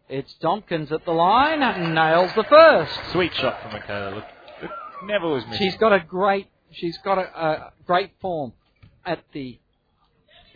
it's 0.09 0.33
Tompkins 0.41 0.91
at 0.91 1.03
the 1.05 1.11
line, 1.11 1.59
nails 1.93 2.31
the 2.35 2.45
first. 2.45 2.91
Sweet 3.11 3.33
shot 3.35 3.61
from 3.61 3.73
Michaela. 3.73 4.15
Look, 4.15 4.23
look, 4.61 4.71
never 5.05 5.27
was 5.27 5.45
missing. 5.45 5.67
She's 5.69 5.77
got 5.77 5.91
a 5.91 5.99
great, 5.99 6.47
she's 6.71 6.97
got 7.03 7.17
a, 7.17 7.23
a 7.23 7.73
great 7.85 8.11
form 8.21 8.53
at 9.05 9.19
the 9.33 9.59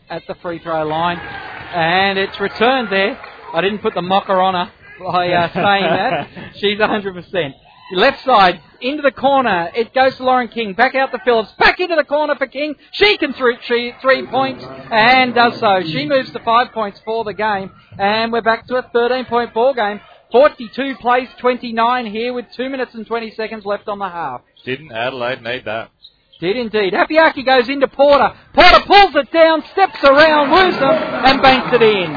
at 0.09 0.23
the 0.27 0.35
free 0.35 0.59
throw 0.59 0.83
line, 0.85 1.17
and 1.17 2.17
it's 2.17 2.39
returned 2.39 2.89
there. 2.91 3.19
I 3.53 3.61
didn't 3.61 3.79
put 3.79 3.93
the 3.93 4.01
mocker 4.01 4.39
on 4.39 4.53
her 4.53 4.71
by 4.99 5.29
uh, 5.29 5.53
saying 5.53 5.83
that. 5.83 6.51
She's 6.55 6.77
100%. 6.77 7.53
Left 7.91 8.23
side, 8.23 8.61
into 8.81 9.01
the 9.01 9.11
corner. 9.11 9.69
It 9.75 9.93
goes 9.93 10.15
to 10.17 10.23
Lauren 10.23 10.47
King. 10.47 10.73
Back 10.73 10.95
out 10.95 11.11
to 11.11 11.19
Phillips. 11.23 11.51
Back 11.53 11.79
into 11.79 11.95
the 11.95 12.03
corner 12.03 12.35
for 12.35 12.47
King. 12.47 12.75
She 12.91 13.17
can 13.17 13.33
through 13.33 13.57
three, 13.67 13.93
three 14.01 14.25
points 14.27 14.65
and 14.91 15.33
does 15.33 15.59
so. 15.59 15.81
She 15.83 16.07
moves 16.07 16.31
to 16.31 16.39
five 16.39 16.71
points 16.71 16.99
for 17.05 17.23
the 17.23 17.33
game. 17.33 17.71
And 17.97 18.31
we're 18.31 18.41
back 18.41 18.67
to 18.67 18.75
a 18.77 18.83
13 18.93 19.25
point 19.25 19.53
ball 19.53 19.73
game. 19.73 19.99
42 20.31 20.95
plays 21.01 21.27
29 21.39 22.05
here 22.05 22.33
with 22.33 22.45
2 22.55 22.69
minutes 22.69 22.93
and 22.95 23.05
20 23.05 23.31
seconds 23.31 23.65
left 23.65 23.87
on 23.87 23.99
the 23.99 24.07
half. 24.07 24.41
Didn't 24.65 24.91
Adelaide 24.91 25.41
need 25.43 25.65
that? 25.65 25.91
Did 26.39 26.57
indeed. 26.57 26.93
Afeaki 26.93 27.45
goes 27.45 27.69
into 27.69 27.87
Porter. 27.87 28.33
Porter 28.53 28.85
pulls 28.87 29.15
it 29.15 29.31
down, 29.31 29.63
steps 29.73 30.03
around 30.03 30.49
Woosnam 30.49 31.25
and 31.25 31.41
banks 31.41 31.75
it 31.75 31.81
in. 31.83 32.11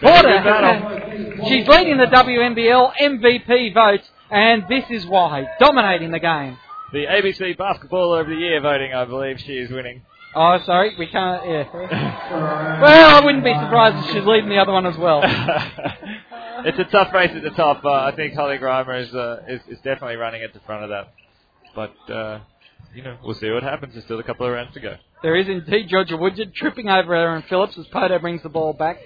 Very 0.00 0.22
good 0.22 0.44
battle. 0.44 0.80
Porter, 0.80 1.48
she's 1.48 1.68
leading 1.68 1.98
the 1.98 2.06
WNBL 2.06 2.92
MVP 3.00 3.74
votes, 3.74 4.08
and 4.30 4.64
this 4.68 4.84
is 4.90 5.06
why. 5.06 5.46
Dominating 5.58 6.10
the 6.10 6.20
game. 6.20 6.58
The 6.92 7.04
ABC 7.04 7.56
Basketballer 7.56 8.22
of 8.22 8.28
the 8.28 8.34
Year 8.34 8.60
voting, 8.60 8.94
I 8.94 9.04
believe 9.04 9.38
she 9.40 9.58
is 9.58 9.70
winning. 9.70 10.02
Oh, 10.34 10.58
sorry, 10.64 10.94
we 10.98 11.06
can't, 11.06 11.46
yeah. 11.48 12.80
well, 12.82 13.16
I 13.16 13.24
wouldn't 13.24 13.44
be 13.44 13.52
surprised 13.52 14.06
if 14.06 14.14
she's 14.14 14.26
leading 14.26 14.50
the 14.50 14.58
other 14.58 14.72
one 14.72 14.86
as 14.86 14.96
well. 14.96 15.20
it's 16.64 16.78
a 16.78 16.84
tough 16.84 17.12
race 17.12 17.30
at 17.34 17.42
the 17.42 17.50
top. 17.50 17.84
Uh, 17.84 17.92
I 17.92 18.12
think 18.14 18.34
Hollie 18.34 18.58
Grima 18.58 19.06
is, 19.06 19.14
uh, 19.14 19.42
is 19.48 19.60
is 19.68 19.78
definitely 19.78 20.16
running 20.16 20.42
at 20.42 20.52
the 20.52 20.60
front 20.60 20.84
of 20.84 20.90
that. 20.90 21.12
But 21.74 22.12
uh, 22.12 22.40
you 22.94 23.02
know, 23.02 23.16
we'll 23.24 23.34
see 23.34 23.50
what 23.50 23.62
happens. 23.62 23.94
There's 23.94 24.04
still 24.04 24.18
a 24.18 24.22
couple 24.22 24.46
of 24.46 24.52
rounds 24.52 24.74
to 24.74 24.80
go. 24.80 24.96
There 25.22 25.36
is 25.36 25.48
indeed 25.48 25.88
Georgia 25.88 26.16
Woodyard 26.16 26.54
tripping 26.54 26.88
over 26.88 27.14
Erin 27.14 27.44
Phillips 27.48 27.76
as 27.78 27.86
Poto 27.86 28.18
brings 28.18 28.42
the 28.42 28.48
ball 28.48 28.72
back. 28.72 28.98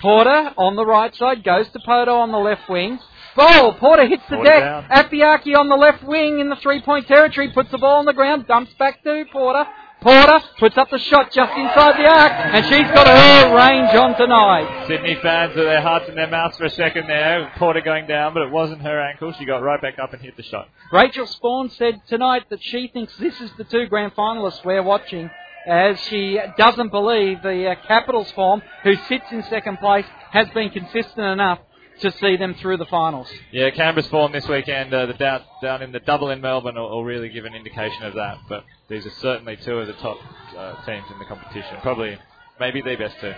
Porter 0.00 0.52
on 0.58 0.76
the 0.76 0.84
right 0.84 1.14
side 1.14 1.44
goes 1.44 1.68
to 1.70 1.78
Poto 1.84 2.16
on 2.16 2.32
the 2.32 2.38
left 2.38 2.68
wing. 2.68 2.98
Ball, 3.36 3.74
Porter 3.74 4.06
hits 4.06 4.22
the 4.30 4.36
Porter 4.36 4.50
deck. 4.50 4.60
down. 4.62 4.84
Afeaki 4.84 5.56
on 5.56 5.68
the 5.68 5.76
left 5.76 6.02
wing 6.04 6.38
in 6.40 6.48
the 6.48 6.56
three 6.56 6.80
point 6.82 7.06
territory, 7.08 7.50
puts 7.52 7.70
the 7.70 7.78
ball 7.78 7.98
on 7.98 8.04
the 8.04 8.12
ground, 8.12 8.46
dumps 8.46 8.72
back 8.78 9.02
to 9.02 9.24
Porter. 9.32 9.64
Porter 10.00 10.38
puts 10.58 10.76
up 10.76 10.90
the 10.90 10.98
shot 10.98 11.32
just 11.32 11.56
inside 11.56 11.96
the 11.96 12.06
arc, 12.06 12.30
and 12.30 12.64
she's 12.66 12.86
got 12.92 13.06
her 13.06 13.56
range 13.56 13.96
on 13.96 14.14
tonight. 14.18 14.86
Sydney 14.86 15.14
fans 15.22 15.56
with 15.56 15.64
their 15.64 15.80
hearts 15.80 16.08
in 16.10 16.14
their 16.14 16.28
mouths 16.28 16.58
for 16.58 16.64
a 16.66 16.70
second 16.70 17.06
there. 17.06 17.50
Porter 17.56 17.80
going 17.80 18.06
down, 18.06 18.34
but 18.34 18.42
it 18.42 18.50
wasn't 18.50 18.82
her 18.82 19.00
ankle. 19.00 19.32
She 19.38 19.46
got 19.46 19.62
right 19.62 19.80
back 19.80 19.98
up 19.98 20.12
and 20.12 20.20
hit 20.20 20.36
the 20.36 20.42
shot. 20.42 20.68
Rachael 20.92 21.26
Sporn 21.26 21.74
said 21.78 22.02
tonight 22.06 22.42
that 22.50 22.62
she 22.62 22.88
thinks 22.92 23.16
this 23.16 23.40
is 23.40 23.50
the 23.56 23.64
two 23.64 23.86
grand 23.86 24.14
finalists 24.14 24.62
we're 24.62 24.82
watching, 24.82 25.30
as 25.66 25.98
she 26.10 26.38
doesn't 26.58 26.90
believe 26.90 27.42
the 27.42 27.70
uh, 27.70 27.74
Capitals 27.88 28.30
form, 28.32 28.60
who 28.82 28.94
sits 29.08 29.24
in 29.30 29.42
second 29.44 29.78
place, 29.78 30.04
has 30.32 30.48
been 30.50 30.68
consistent 30.68 31.26
enough 31.26 31.60
to 32.00 32.10
see 32.12 32.36
them 32.36 32.54
through 32.54 32.76
the 32.78 32.86
finals. 32.86 33.28
Yeah, 33.52 33.70
Canberra's 33.70 34.06
form 34.08 34.32
this 34.32 34.46
weekend, 34.48 34.92
uh, 34.92 35.06
the 35.06 35.14
down, 35.14 35.42
down 35.62 35.82
in 35.82 35.92
the 35.92 36.00
double 36.00 36.30
in 36.30 36.40
Melbourne, 36.40 36.74
will, 36.74 36.90
will 36.90 37.04
really 37.04 37.28
give 37.28 37.44
an 37.44 37.54
indication 37.54 38.02
of 38.04 38.14
that. 38.14 38.38
But 38.48 38.64
these 38.88 39.06
are 39.06 39.10
certainly 39.20 39.56
two 39.56 39.78
of 39.78 39.86
the 39.86 39.92
top 39.94 40.18
uh, 40.56 40.84
teams 40.84 41.04
in 41.12 41.18
the 41.18 41.24
competition. 41.24 41.78
Probably, 41.82 42.18
maybe 42.60 42.82
the 42.82 42.96
best 42.96 43.16
two. 43.20 43.32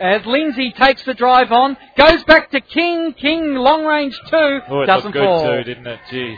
As 0.00 0.26
Lindsay 0.26 0.72
takes 0.72 1.04
the 1.04 1.14
drive 1.14 1.52
on, 1.52 1.76
goes 1.96 2.22
back 2.24 2.50
to 2.50 2.60
King. 2.60 3.14
King 3.14 3.54
long 3.54 3.84
range 3.84 4.18
two 4.28 4.60
Oh, 4.68 4.80
it 4.82 4.86
doesn't 4.86 5.12
good 5.12 5.22
fall. 5.24 5.46
too, 5.46 5.62
didn't 5.64 5.86
it? 5.86 6.00
Gee. 6.10 6.36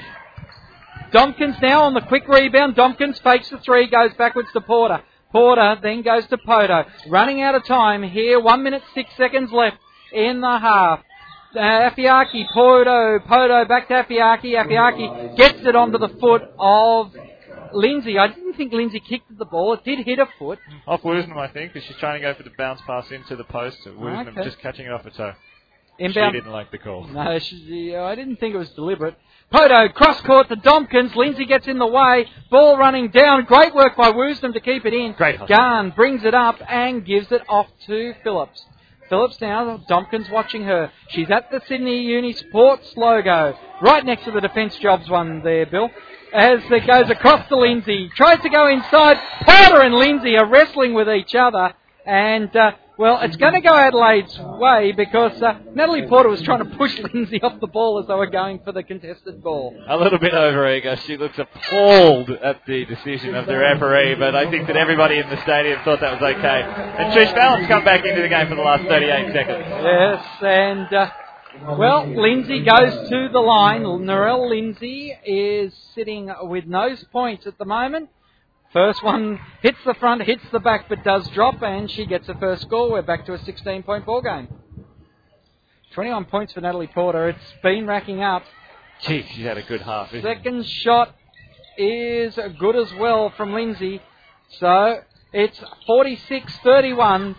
Domkins 1.13 1.61
now 1.63 1.83
on 1.85 1.95
the 1.95 2.01
quick 2.03 2.27
rebound. 2.29 2.77
Domkins 2.77 3.21
fakes 3.23 3.49
the 3.49 3.59
three, 3.59 3.87
goes 3.89 4.13
backwards 4.19 4.49
to 4.53 4.61
Porter. 4.61 5.01
Porter 5.33 5.77
then 5.83 6.03
goes 6.03 6.27
to 6.29 6.39
Poto. 6.39 6.85
Running 7.09 7.41
out 7.43 7.55
of 7.55 7.65
time 7.65 8.03
here. 8.03 8.41
One 8.41 8.63
minute 8.63 8.83
six 8.95 9.11
seconds 9.17 9.51
left 9.53 9.77
in 10.13 10.41
the 10.41 10.59
half. 10.59 11.01
Uh, 11.57 11.91
Afeaki, 11.91 12.47
Poto, 12.53 13.19
Poto 13.27 13.65
back 13.65 13.89
to 13.89 13.95
Afeaki. 13.95 14.53
Afeaki 14.55 15.37
gets 15.37 15.59
it 15.65 15.75
onto 15.75 15.99
the 15.99 16.09
foot 16.21 16.43
of 16.59 17.13
Lindsay. 17.73 18.19
I 18.19 18.29
didn't 18.29 18.55
think 18.55 18.73
Lindsay 18.73 19.01
kicked 19.01 19.31
at 19.31 19.39
the 19.39 19.45
ball. 19.47 19.73
It 19.75 19.85
did 19.85 20.05
hit 20.05 20.19
her 20.19 20.29
foot. 20.39 20.59
Off 20.87 21.03
Woosnam, 21.03 21.37
I 21.39 21.49
think, 21.49 21.73
because 21.73 21.87
she's 21.89 21.97
trying 21.97 22.21
to 22.21 22.27
go 22.29 22.35
for 22.35 22.43
the 22.43 22.53
bounce 22.59 22.81
pass 22.87 23.11
into 23.11 23.37
the 23.37 23.45
post. 23.45 23.79
Woosnam 23.87 24.29
Okay. 24.29 24.45
just 24.45 24.59
catching 24.61 24.87
it 24.87 24.93
off 24.93 25.05
her 25.05 25.11
toe. 25.11 25.33
Inbound. 25.99 26.35
She 26.35 26.41
didn't 26.41 26.53
like 26.53 26.71
the 26.71 26.79
call. 26.79 27.07
No, 27.07 27.39
she, 27.39 27.97
I 27.97 28.15
didn't 28.15 28.37
think 28.37 28.55
it 28.55 28.59
was 28.59 28.69
deliberate. 28.71 29.17
Poto 29.51 29.89
cross 29.89 30.21
court 30.23 30.49
to 30.49 30.57
Domkins. 30.57 31.15
Lindsay 31.17 31.47
gets 31.47 31.67
in 31.69 31.79
the 31.79 31.87
way. 31.87 32.27
Ball 32.51 32.77
running 32.77 33.09
down. 33.09 33.45
Great 33.45 33.75
work 33.75 33.97
by 33.97 34.11
Woosnam 34.13 34.53
to 34.53 34.61
keep 34.61 34.85
it 34.85 34.93
in. 34.93 35.13
Great. 35.13 35.39
Gahan 35.41 35.95
brings 35.97 36.23
it 36.25 36.35
up 36.35 36.57
and 36.69 37.05
gives 37.07 37.33
it 37.33 37.43
off 37.49 37.67
to 37.87 38.13
Phillips. 38.23 38.63
Phillips 39.09 39.41
now, 39.41 39.79
Domkins 39.89 40.31
watching 40.31 40.65
her. 40.65 40.91
She's 41.09 41.31
at 41.31 41.51
the 41.51 41.61
Sydney 41.69 42.03
Uni 42.03 42.33
Sports 42.33 42.93
logo, 42.97 43.57
right 43.81 44.05
next 44.05 44.25
to 44.25 44.33
the 44.33 44.41
Defence 44.41 44.77
Jobs 44.77 45.09
one 45.09 45.43
there, 45.43 45.67
Bill. 45.67 45.91
As 46.33 46.61
it 46.71 46.87
goes 46.87 47.09
across 47.09 47.49
to 47.49 47.57
Lindsay, 47.57 48.11
tries 48.17 48.41
to 48.43 48.49
go 48.49 48.69
inside. 48.69 49.17
Porter 49.43 49.83
and 49.83 49.95
Lindsay 49.95 50.37
are 50.37 50.49
wrestling 50.49 50.93
with 50.93 51.09
each 51.09 51.35
other, 51.35 51.73
and 52.05 52.55
uh, 52.57 52.73
Well, 52.99 53.21
it's 53.21 53.37
going 53.37 53.53
to 53.53 53.61
go 53.61 53.75
Adelaide's 53.75 54.39
way 54.41 54.93
because 54.93 55.43
uh, 55.43 55.59
Natalie 55.75 56.07
Porter 56.07 56.31
was 56.31 56.41
trying 56.41 56.61
to 56.61 56.77
push 56.77 56.99
Lindsay 57.15 57.43
off 57.43 57.61
the 57.61 57.67
ball 57.67 58.01
as 58.01 58.09
they 58.09 58.15
were 58.15 58.31
going 58.31 58.61
for 58.65 58.73
the 58.73 58.83
contested 58.83 59.43
ball. 59.43 59.77
A 59.87 59.97
little 59.99 60.19
bit 60.19 60.33
over 60.33 60.75
eager. 60.75 60.97
She 61.07 61.19
looks 61.19 61.39
appalled 61.39 62.31
at 62.31 62.65
the 62.67 62.87
decision 62.87 63.35
of 63.35 63.45
the 63.45 63.59
referee, 63.59 64.15
but 64.15 64.35
I 64.35 64.51
think 64.51 64.67
that 64.69 64.77
everybody 64.79 65.19
in 65.19 65.29
the 65.29 65.41
stadium 65.43 65.79
thought 65.85 66.01
that 66.01 66.21
was 66.21 66.37
okay. 66.37 66.63
And 66.63 67.13
Trish 67.13 67.35
Fallon's 67.35 67.67
come 67.67 67.85
back 67.85 68.03
into 68.07 68.23
the 68.23 68.29
game 68.29 68.49
for 68.49 68.55
the 68.55 68.63
last 68.63 68.85
38 68.85 69.33
seconds. 69.33 69.65
Yes, 69.69 70.27
and 70.41 70.95
uh, 70.95 71.11
well, 71.77 72.07
Lindsay 72.09 72.65
goes 72.65 73.11
to 73.11 73.29
the 73.31 73.41
line. 73.41 73.83
Narelle 73.83 74.49
Lindsay 74.49 75.13
is 75.27 75.75
sitting 75.95 76.31
with 76.43 76.65
nose 76.65 77.05
points 77.13 77.47
at 77.47 77.59
the 77.59 77.67
moment. 77.67 78.09
First 78.77 79.03
one 79.03 79.41
hits 79.63 79.79
the 79.87 79.95
front, 79.95 80.21
hits 80.25 80.45
the 80.53 80.61
back, 80.61 80.91
but 80.91 81.03
does 81.03 81.27
drop, 81.29 81.63
and 81.63 81.91
she 81.91 82.05
gets 82.05 82.27
her 82.27 82.35
first 82.35 82.61
score. 82.61 82.91
We're 82.91 83.01
back 83.01 83.25
to 83.25 83.33
a 83.33 83.39
16 83.39 83.85
point 83.85 84.05
ball 84.05 84.21
game. 84.21 84.49
21 85.95 86.27
points 86.27 86.53
for 86.53 86.61
Natalie 86.61 86.87
Porter. 86.87 87.31
It's 87.31 87.55
been 87.63 87.87
racking 87.87 88.23
up. 88.23 88.43
Gee, 89.01 89.25
she's 89.31 89.47
had 89.47 89.57
a 89.57 89.63
good 89.63 89.81
half. 89.81 90.13
it? 90.13 90.23
Second 90.23 90.67
shot 90.67 91.17
is 91.79 92.39
good 92.59 92.77
as 92.77 92.93
well 93.01 93.33
from 93.35 93.55
Lindsay. 93.55 94.03
So 94.59 95.01
it's 95.33 95.59
46 95.87 96.55
31. 96.63 97.35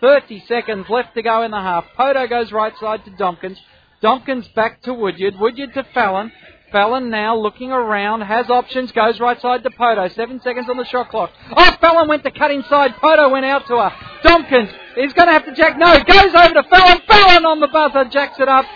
30 0.00 0.44
seconds 0.46 0.86
left 0.88 1.14
to 1.14 1.22
go 1.22 1.42
in 1.42 1.50
the 1.50 1.60
half. 1.60 1.84
Poto 1.96 2.28
goes 2.28 2.52
right 2.52 2.78
side 2.78 3.04
to 3.06 3.10
Domkins. 3.10 3.58
Domkins 4.04 4.54
back 4.54 4.82
to 4.82 4.94
Woodyard. 4.94 5.34
Woodyard 5.40 5.74
to 5.74 5.82
Fallon. 5.92 6.30
Fallon 6.76 7.08
now 7.08 7.34
looking 7.34 7.72
around, 7.72 8.20
has 8.20 8.50
options, 8.50 8.92
goes 8.92 9.18
right 9.18 9.40
side 9.40 9.62
to 9.62 9.70
Poto. 9.70 10.08
Seven 10.08 10.42
seconds 10.42 10.68
on 10.68 10.76
the 10.76 10.84
shot 10.84 11.08
clock. 11.08 11.30
Oh, 11.56 11.76
Fallon 11.80 12.06
went 12.06 12.22
to 12.24 12.30
cut 12.30 12.50
inside. 12.50 12.96
Poto 13.00 13.30
went 13.30 13.46
out 13.46 13.66
to 13.68 13.78
her. 13.78 13.90
Domkins 14.22 14.68
is 14.98 15.14
going 15.14 15.26
to 15.26 15.32
have 15.32 15.46
to 15.46 15.54
jack. 15.54 15.78
No, 15.78 15.86
goes 16.04 16.34
over 16.36 16.52
to 16.52 16.68
Fallon. 16.68 17.00
Fallon 17.08 17.46
on 17.46 17.60
the 17.60 17.68
buzzer, 17.68 18.04
jacks 18.10 18.38
it 18.38 18.48
up. 18.48 18.66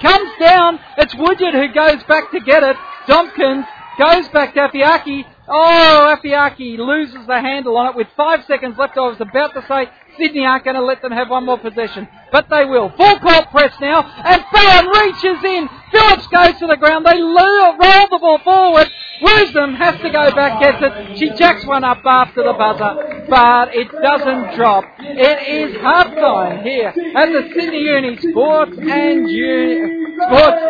Comes 0.00 0.30
down. 0.40 0.80
It's 0.96 1.14
Woodyard 1.14 1.52
who 1.52 1.68
goes 1.74 2.02
back 2.04 2.30
to 2.30 2.40
get 2.40 2.62
it. 2.62 2.76
Domkins 3.06 3.66
goes 3.98 4.26
back 4.30 4.54
to 4.54 4.60
Afeaki. 4.60 5.26
Oh, 5.52 6.16
Afeaki 6.16 6.78
loses 6.78 7.26
the 7.26 7.40
handle 7.40 7.76
on 7.76 7.88
it 7.90 7.96
with 7.96 8.06
five 8.16 8.44
seconds 8.46 8.78
left. 8.78 8.96
I 8.96 9.00
was 9.00 9.20
about 9.20 9.52
to 9.54 9.62
say 9.66 9.90
Sydney 10.16 10.44
aren't 10.46 10.64
going 10.64 10.76
to 10.76 10.84
let 10.84 11.02
them 11.02 11.10
have 11.10 11.28
one 11.28 11.44
more 11.44 11.58
possession, 11.58 12.06
but 12.30 12.48
they 12.48 12.64
will. 12.66 12.90
Full 12.90 13.18
court 13.18 13.50
press 13.50 13.74
now, 13.80 14.02
and 14.02 14.44
Fallon 14.52 14.86
reaches 14.86 15.42
in. 15.44 15.68
Phillips 15.90 16.26
goes 16.28 16.56
to 16.60 16.66
the 16.68 16.76
ground. 16.76 17.04
They 17.04 17.20
roll 17.20 17.76
the 18.10 18.18
ball 18.20 18.38
forward. 18.44 18.88
Woosnam 19.22 19.76
has 19.76 20.00
to 20.00 20.10
go 20.10 20.30
back, 20.34 20.60
gets 20.60 20.78
it. 20.82 21.18
She 21.18 21.30
jacks 21.36 21.64
one 21.66 21.82
up 21.84 21.98
after 22.06 22.42
the 22.44 22.52
buzzer, 22.52 23.26
but 23.28 23.74
it 23.74 23.88
doesn't 23.90 24.54
drop. 24.56 24.84
It 25.00 25.48
is 25.48 25.80
half 25.80 26.14
time 26.14 26.62
here 26.62 26.88
at 26.88 27.26
the 27.26 27.50
Sydney 27.54 27.80
Uni 27.80 28.16
Sports 28.18 28.78
and 28.78 29.28
Uni- 29.28 30.14
Sports 30.14 30.62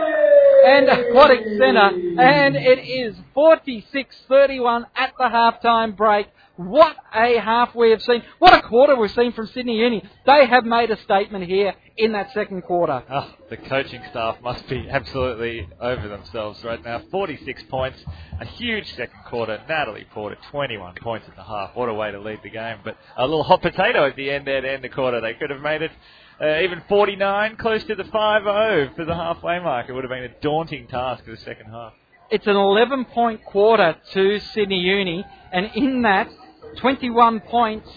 and 0.65 0.89
Aquatic 0.89 1.41
Centre, 1.59 2.21
and 2.21 2.57
it 2.57 2.79
is 2.79 3.17
46-31 3.37 4.87
at 4.97 5.13
the 5.19 5.25
halftime 5.25 5.97
break. 5.97 6.27
What 6.57 6.95
a 7.15 7.39
half 7.39 7.75
we 7.75 7.91
have 7.91 8.03
seen. 8.03 8.23
What 8.39 8.53
a 8.53 8.61
quarter 8.61 8.95
we've 8.95 9.11
seen 9.11 9.33
from 9.33 9.47
Sydney 9.47 9.79
Uni. 9.79 10.03
They 10.27 10.45
have 10.47 10.65
made 10.67 10.91
a 10.91 10.99
statement 10.99 11.47
here 11.47 11.75
in 11.97 12.13
that 12.13 12.33
second 12.35 12.63
quarter. 12.63 13.03
Oh, 13.11 13.35
the 13.49 13.57
coaching 13.57 14.03
staff 14.11 14.37
must 14.43 14.69
be 14.69 14.87
absolutely 14.91 15.67
over 15.81 16.07
themselves 16.07 16.63
right 16.63 16.85
now. 16.85 17.01
46 17.11 17.63
points, 17.71 18.05
a 18.41 18.45
huge 18.45 18.95
second 18.95 19.21
quarter. 19.27 19.59
Natalie 19.71 20.07
Porter, 20.13 20.37
21 20.51 20.97
points 20.97 21.27
at 21.31 21.37
the 21.37 21.45
half. 21.45 21.75
What 21.75 21.89
a 21.89 21.95
way 21.95 22.11
to 22.11 22.21
lead 22.21 22.41
the 22.43 22.51
game. 22.51 22.81
But 22.85 22.99
a 23.17 23.23
little 23.23 23.43
hot 23.43 23.63
potato 23.63 24.07
at 24.07 24.17
the 24.17 24.31
end 24.31 24.47
there 24.47 24.61
to 24.61 24.71
end 24.71 24.85
the 24.85 24.91
quarter. 24.91 25.23
They 25.23 25.35
could 25.35 25.49
have 25.49 25.63
made 25.63 25.81
it 25.81 25.93
uh, 26.41 26.61
even 26.63 26.83
49, 26.89 27.57
close 27.57 27.85
to 27.85 27.95
the 27.95 28.05
5-0 28.05 28.97
for 28.97 29.05
the 29.05 29.15
halfway 29.15 29.59
mark. 29.59 29.89
It 29.89 29.93
would 29.93 30.05
have 30.05 30.11
been 30.11 30.25
a 30.25 30.41
daunting 30.41 30.87
task 30.87 31.25
for 31.25 31.33
the 31.33 31.37
second 31.39 31.67
half. 31.71 31.93
It's 32.31 32.47
an 32.47 32.57
11 32.57 33.07
point 33.07 33.45
quarter 33.45 33.97
to 34.13 34.39
Sydney 34.39 34.79
Uni, 34.79 35.25
and 35.53 35.71
in 35.75 36.03
that, 36.03 36.29
21 36.77 37.41
points 37.41 37.89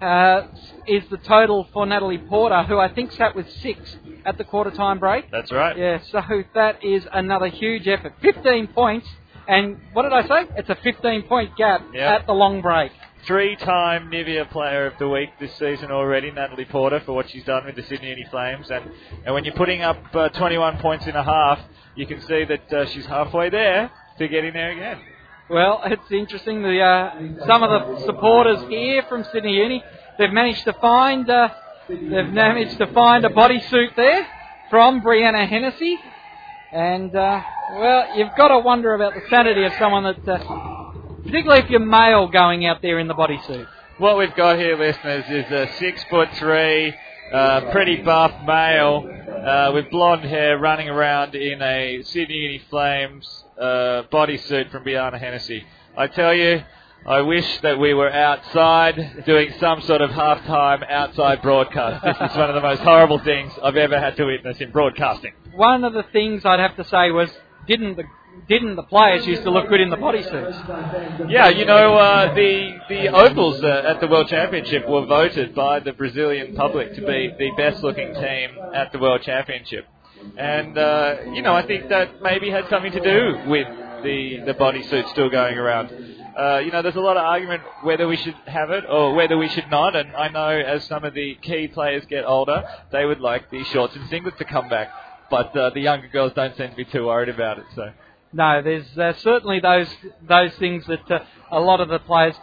uh, 0.00 0.42
is 0.86 1.02
the 1.10 1.16
total 1.18 1.66
for 1.72 1.86
Natalie 1.86 2.18
Porter, 2.18 2.62
who 2.64 2.78
I 2.78 2.92
think 2.92 3.12
sat 3.12 3.34
with 3.34 3.50
six 3.62 3.96
at 4.24 4.36
the 4.38 4.44
quarter 4.44 4.70
time 4.70 4.98
break. 4.98 5.30
That's 5.30 5.50
right. 5.50 5.76
Yeah, 5.76 5.98
so 6.10 6.20
that 6.54 6.84
is 6.84 7.06
another 7.12 7.46
huge 7.48 7.88
effort. 7.88 8.14
15 8.20 8.68
points, 8.68 9.08
and 9.48 9.78
what 9.94 10.02
did 10.02 10.12
I 10.12 10.26
say? 10.28 10.50
It's 10.56 10.68
a 10.68 10.76
15 10.76 11.22
point 11.22 11.56
gap 11.56 11.82
Yeah. 11.94 12.14
at 12.16 12.26
the 12.26 12.32
long 12.34 12.60
break. 12.60 12.92
Three-time 13.26 14.10
Nivea 14.10 14.50
Player 14.50 14.86
of 14.86 14.94
the 14.98 15.08
Week 15.08 15.30
this 15.38 15.52
season 15.58 15.90
already, 15.90 16.30
Natalie 16.30 16.64
Porter, 16.64 17.00
for 17.00 17.12
what 17.12 17.30
she's 17.30 17.44
done 17.44 17.66
with 17.66 17.76
the 17.76 17.82
Sydney 17.82 18.08
Uni 18.08 18.26
Flames. 18.30 18.70
And, 18.70 18.90
and 19.24 19.34
when 19.34 19.44
you're 19.44 19.54
putting 19.54 19.82
up 19.82 19.98
uh, 20.14 20.28
21 20.30 20.78
points 20.78 21.06
in 21.06 21.14
a 21.14 21.22
half, 21.22 21.60
you 21.94 22.06
can 22.06 22.20
see 22.22 22.44
that 22.44 22.72
uh, 22.72 22.86
she's 22.86 23.06
halfway 23.06 23.50
there 23.50 23.90
to 24.18 24.28
getting 24.28 24.52
there 24.52 24.70
again. 24.72 25.00
Well, 25.50 25.82
it's 25.84 26.10
interesting. 26.12 26.62
The 26.62 26.80
uh, 26.80 27.46
some 27.46 27.64
of 27.64 27.70
the 27.70 28.06
supporters 28.06 28.60
here 28.68 29.02
from 29.08 29.24
Sydney 29.32 29.54
Uni, 29.54 29.82
they've 30.18 30.32
managed 30.32 30.64
to 30.64 30.72
find 30.74 31.28
uh, 31.28 31.48
they've 31.88 32.32
managed 32.32 32.78
to 32.78 32.86
find 32.92 33.24
a 33.24 33.30
bodysuit 33.30 33.96
there 33.96 34.26
from 34.70 35.00
Brianna 35.02 35.48
Hennessy, 35.48 35.98
and 36.72 37.14
uh, 37.16 37.42
well, 37.72 38.16
you've 38.16 38.36
got 38.36 38.48
to 38.48 38.60
wonder 38.60 38.94
about 38.94 39.14
the 39.14 39.22
sanity 39.28 39.64
of 39.64 39.72
someone 39.78 40.04
that, 40.04 40.28
uh, 40.28 40.69
particularly 41.30 41.62
if 41.62 41.70
you're 41.70 41.78
male, 41.78 42.26
going 42.26 42.66
out 42.66 42.82
there 42.82 42.98
in 42.98 43.06
the 43.06 43.14
bodysuit. 43.14 43.64
What 43.98 44.18
we've 44.18 44.34
got 44.34 44.58
here, 44.58 44.76
listeners, 44.76 45.24
is 45.28 45.50
a 45.52 45.72
six 45.78 46.02
foot 46.10 46.28
three, 46.34 46.92
uh, 47.32 47.70
pretty 47.70 48.02
buff 48.02 48.32
male 48.44 49.08
uh, 49.46 49.70
with 49.72 49.90
blonde 49.90 50.24
hair 50.24 50.58
running 50.58 50.88
around 50.88 51.36
in 51.36 51.62
a 51.62 52.02
Sydney 52.02 52.34
Uni 52.34 52.62
Flames 52.68 53.44
uh, 53.56 54.02
bodysuit 54.12 54.72
from 54.72 54.82
Brianna 54.82 55.20
Hennessy. 55.20 55.64
I 55.96 56.08
tell 56.08 56.34
you, 56.34 56.64
I 57.06 57.20
wish 57.20 57.60
that 57.60 57.78
we 57.78 57.94
were 57.94 58.10
outside 58.10 59.22
doing 59.24 59.52
some 59.60 59.82
sort 59.82 60.00
of 60.00 60.10
halftime 60.10 60.84
outside 60.90 61.42
broadcast. 61.42 62.04
This 62.04 62.30
is 62.32 62.36
one 62.36 62.48
of 62.50 62.56
the 62.56 62.60
most 62.60 62.82
horrible 62.82 63.20
things 63.20 63.52
I've 63.62 63.76
ever 63.76 64.00
had 64.00 64.16
to 64.16 64.24
witness 64.24 64.60
in 64.60 64.72
broadcasting. 64.72 65.32
One 65.54 65.84
of 65.84 65.92
the 65.92 66.04
things 66.12 66.44
I'd 66.44 66.58
have 66.58 66.76
to 66.76 66.84
say 66.84 67.12
was, 67.12 67.30
didn't 67.68 67.96
the 67.96 68.04
didn't 68.50 68.74
the 68.74 68.82
players 68.82 69.24
used 69.26 69.44
to 69.44 69.50
look 69.50 69.68
good 69.68 69.80
in 69.80 69.90
the 69.90 69.96
bodysuits? 69.96 71.30
Yeah, 71.30 71.48
you 71.48 71.64
know, 71.64 71.96
uh, 71.96 72.34
the 72.34 72.78
the 72.88 73.08
Opals 73.08 73.62
uh, 73.62 73.82
at 73.86 74.00
the 74.00 74.08
World 74.08 74.28
Championship 74.28 74.88
were 74.88 75.06
voted 75.06 75.54
by 75.54 75.78
the 75.78 75.92
Brazilian 75.92 76.56
public 76.56 76.94
to 76.96 77.00
be 77.00 77.32
the 77.38 77.50
best 77.56 77.82
looking 77.84 78.12
team 78.12 78.50
at 78.74 78.90
the 78.90 78.98
World 78.98 79.22
Championship, 79.22 79.86
and 80.36 80.76
uh, 80.76 81.16
you 81.32 81.42
know, 81.42 81.54
I 81.54 81.64
think 81.64 81.88
that 81.90 82.20
maybe 82.22 82.50
had 82.50 82.68
something 82.68 82.90
to 82.90 83.00
do 83.00 83.48
with 83.48 83.68
the 84.02 84.40
the 84.46 84.54
bodysuit 84.54 85.08
still 85.10 85.30
going 85.30 85.56
around. 85.56 85.92
Uh, 86.36 86.58
you 86.58 86.72
know, 86.72 86.82
there's 86.82 86.96
a 86.96 87.00
lot 87.00 87.16
of 87.16 87.22
argument 87.22 87.62
whether 87.82 88.08
we 88.08 88.16
should 88.16 88.36
have 88.46 88.70
it 88.70 88.84
or 88.88 89.14
whether 89.14 89.36
we 89.38 89.48
should 89.48 89.70
not, 89.70 89.94
and 89.94 90.16
I 90.16 90.28
know 90.28 90.48
as 90.48 90.84
some 90.84 91.04
of 91.04 91.14
the 91.14 91.36
key 91.42 91.68
players 91.68 92.04
get 92.06 92.24
older, 92.24 92.64
they 92.90 93.04
would 93.04 93.20
like 93.20 93.50
the 93.50 93.62
shorts 93.64 93.94
and 93.94 94.08
singlets 94.08 94.38
to 94.38 94.44
come 94.44 94.68
back, 94.68 94.88
but 95.30 95.54
uh, 95.56 95.70
the 95.70 95.80
younger 95.80 96.08
girls 96.08 96.32
don't 96.34 96.56
seem 96.56 96.70
to 96.70 96.76
be 96.76 96.84
too 96.84 97.06
worried 97.06 97.28
about 97.28 97.58
it. 97.58 97.66
So. 97.76 97.92
No, 98.32 98.62
there's 98.62 98.86
uh, 98.96 99.12
certainly 99.18 99.58
those 99.60 99.88
those 100.28 100.52
things 100.54 100.84
that 100.86 101.10
uh, 101.10 101.24
a 101.50 101.58
lot 101.58 101.80
of 101.80 101.88
the 101.88 101.98
players 101.98 102.34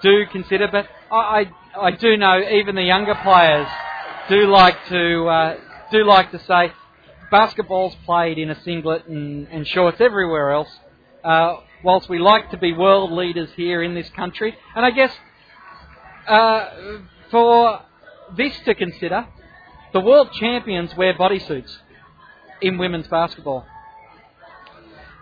do 0.00 0.24
consider, 0.30 0.68
but 0.70 0.86
I, 1.10 1.50
I 1.76 1.86
I 1.86 1.90
do 1.92 2.16
know 2.16 2.38
even 2.38 2.76
the 2.76 2.82
younger 2.82 3.16
players 3.16 3.66
do 4.28 4.46
like 4.46 4.76
to 4.88 5.26
uh, 5.26 5.56
do 5.90 6.04
like 6.04 6.30
to 6.30 6.38
say 6.44 6.72
basketball's 7.32 7.94
played 8.04 8.38
in 8.38 8.50
a 8.50 8.62
singlet 8.62 9.06
and, 9.08 9.48
and 9.48 9.66
shorts 9.66 10.00
everywhere 10.00 10.52
else. 10.52 10.68
Uh, 11.24 11.56
whilst 11.82 12.08
we 12.08 12.18
like 12.18 12.50
to 12.50 12.56
be 12.56 12.72
world 12.72 13.10
leaders 13.10 13.48
here 13.56 13.82
in 13.82 13.94
this 13.94 14.08
country, 14.10 14.54
and 14.76 14.84
I 14.84 14.90
guess 14.90 15.12
uh, 16.28 16.68
for 17.30 17.80
this 18.36 18.56
to 18.66 18.74
consider, 18.74 19.26
the 19.92 20.00
world 20.00 20.30
champions 20.32 20.94
wear 20.96 21.14
bodysuits 21.14 21.70
in 22.60 22.78
women's 22.78 23.08
basketball. 23.08 23.66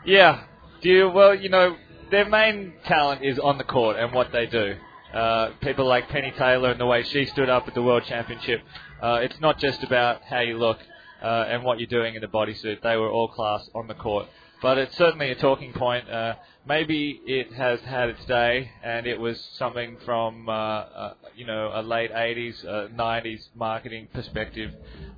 Yeah. 0.05 0.45
Do 0.81 0.89
you, 0.89 1.11
well, 1.11 1.35
you 1.35 1.49
know, 1.49 1.77
their 2.11 2.29
main 2.29 2.75
talent 2.87 3.23
is 3.23 3.39
on 3.39 3.59
the 3.59 3.65
court 3.65 3.97
and 3.97 4.13
what 4.13 4.33
they 4.33 4.47
do. 4.47 4.77
Uh, 5.13 5.51
people 5.61 5.87
like 5.87 6.09
Penny 6.09 6.33
Taylor 6.39 6.71
and 6.71 6.81
the 6.81 6.87
way 6.87 7.03
she 7.03 7.27
stood 7.27 7.51
up 7.51 7.69
at 7.69 7.75
the 7.75 7.83
World 7.83 8.05
Championship. 8.07 8.61
Uh, 9.03 9.21
it's 9.23 9.39
not 9.41 9.59
just 9.59 9.83
about 9.83 10.23
how 10.23 10.41
you 10.41 10.57
look 10.57 10.79
uh, 11.23 11.47
and 11.49 11.65
what 11.65 11.79
you're 11.79 11.87
doing 11.89 12.15
in 12.15 12.21
the 12.23 12.29
bodysuit. 12.29 12.81
They 12.83 12.97
were 12.97 13.11
all 13.11 13.29
class 13.29 13.69
on 13.75 13.89
the 13.89 13.95
court. 13.95 14.27
But 14.63 14.79
it's 14.79 14.97
certainly 14.97 15.31
a 15.31 15.35
talking 15.35 15.73
point. 15.73 16.09
Uh, 16.09 16.35
maybe 16.67 17.21
it 17.25 17.53
has 17.55 17.81
had 17.81 18.11
its 18.11 18.25
day, 18.27 18.71
and 18.83 19.07
it 19.07 19.19
was 19.19 19.41
something 19.57 19.97
from 20.05 20.49
uh, 20.49 20.53
uh, 20.53 21.15
you 21.35 21.47
know 21.47 21.71
a 21.73 21.83
late 21.83 22.13
80s, 22.13 22.65
uh, 22.67 22.89
90s 22.89 23.49
marketing 23.55 24.09
perspective. 24.13 24.73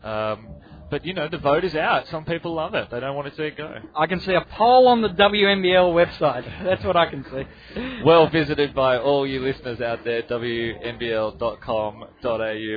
Um, 0.05 0.47
but 0.93 1.07
you 1.07 1.15
know, 1.15 1.27
the 1.27 1.39
vote 1.39 1.65
is 1.65 1.75
out. 1.75 2.07
Some 2.09 2.27
people 2.27 2.53
love 2.53 2.75
it; 2.75 2.91
they 2.91 3.01
don't 3.01 3.17
want 3.17 3.27
to 3.31 3.35
see 3.35 3.45
it 3.45 3.57
go. 3.57 3.79
I 3.97 4.07
can 4.07 4.21
see 4.21 4.35
a 4.35 4.43
poll 4.43 4.89
on 4.89 5.01
the 5.01 5.09
WNBL 5.09 5.95
website. 5.95 6.45
That's 6.65 6.85
what 6.85 6.99
I 6.99 7.07
can 7.07 7.25
see. 7.25 7.47
Well 8.05 8.29
visited 8.29 8.75
by 8.75 8.99
all 8.99 9.27
you 9.27 9.41
listeners 9.41 9.81
out 9.81 10.05
there. 10.05 10.21
WNBL.com.au. 10.25 11.25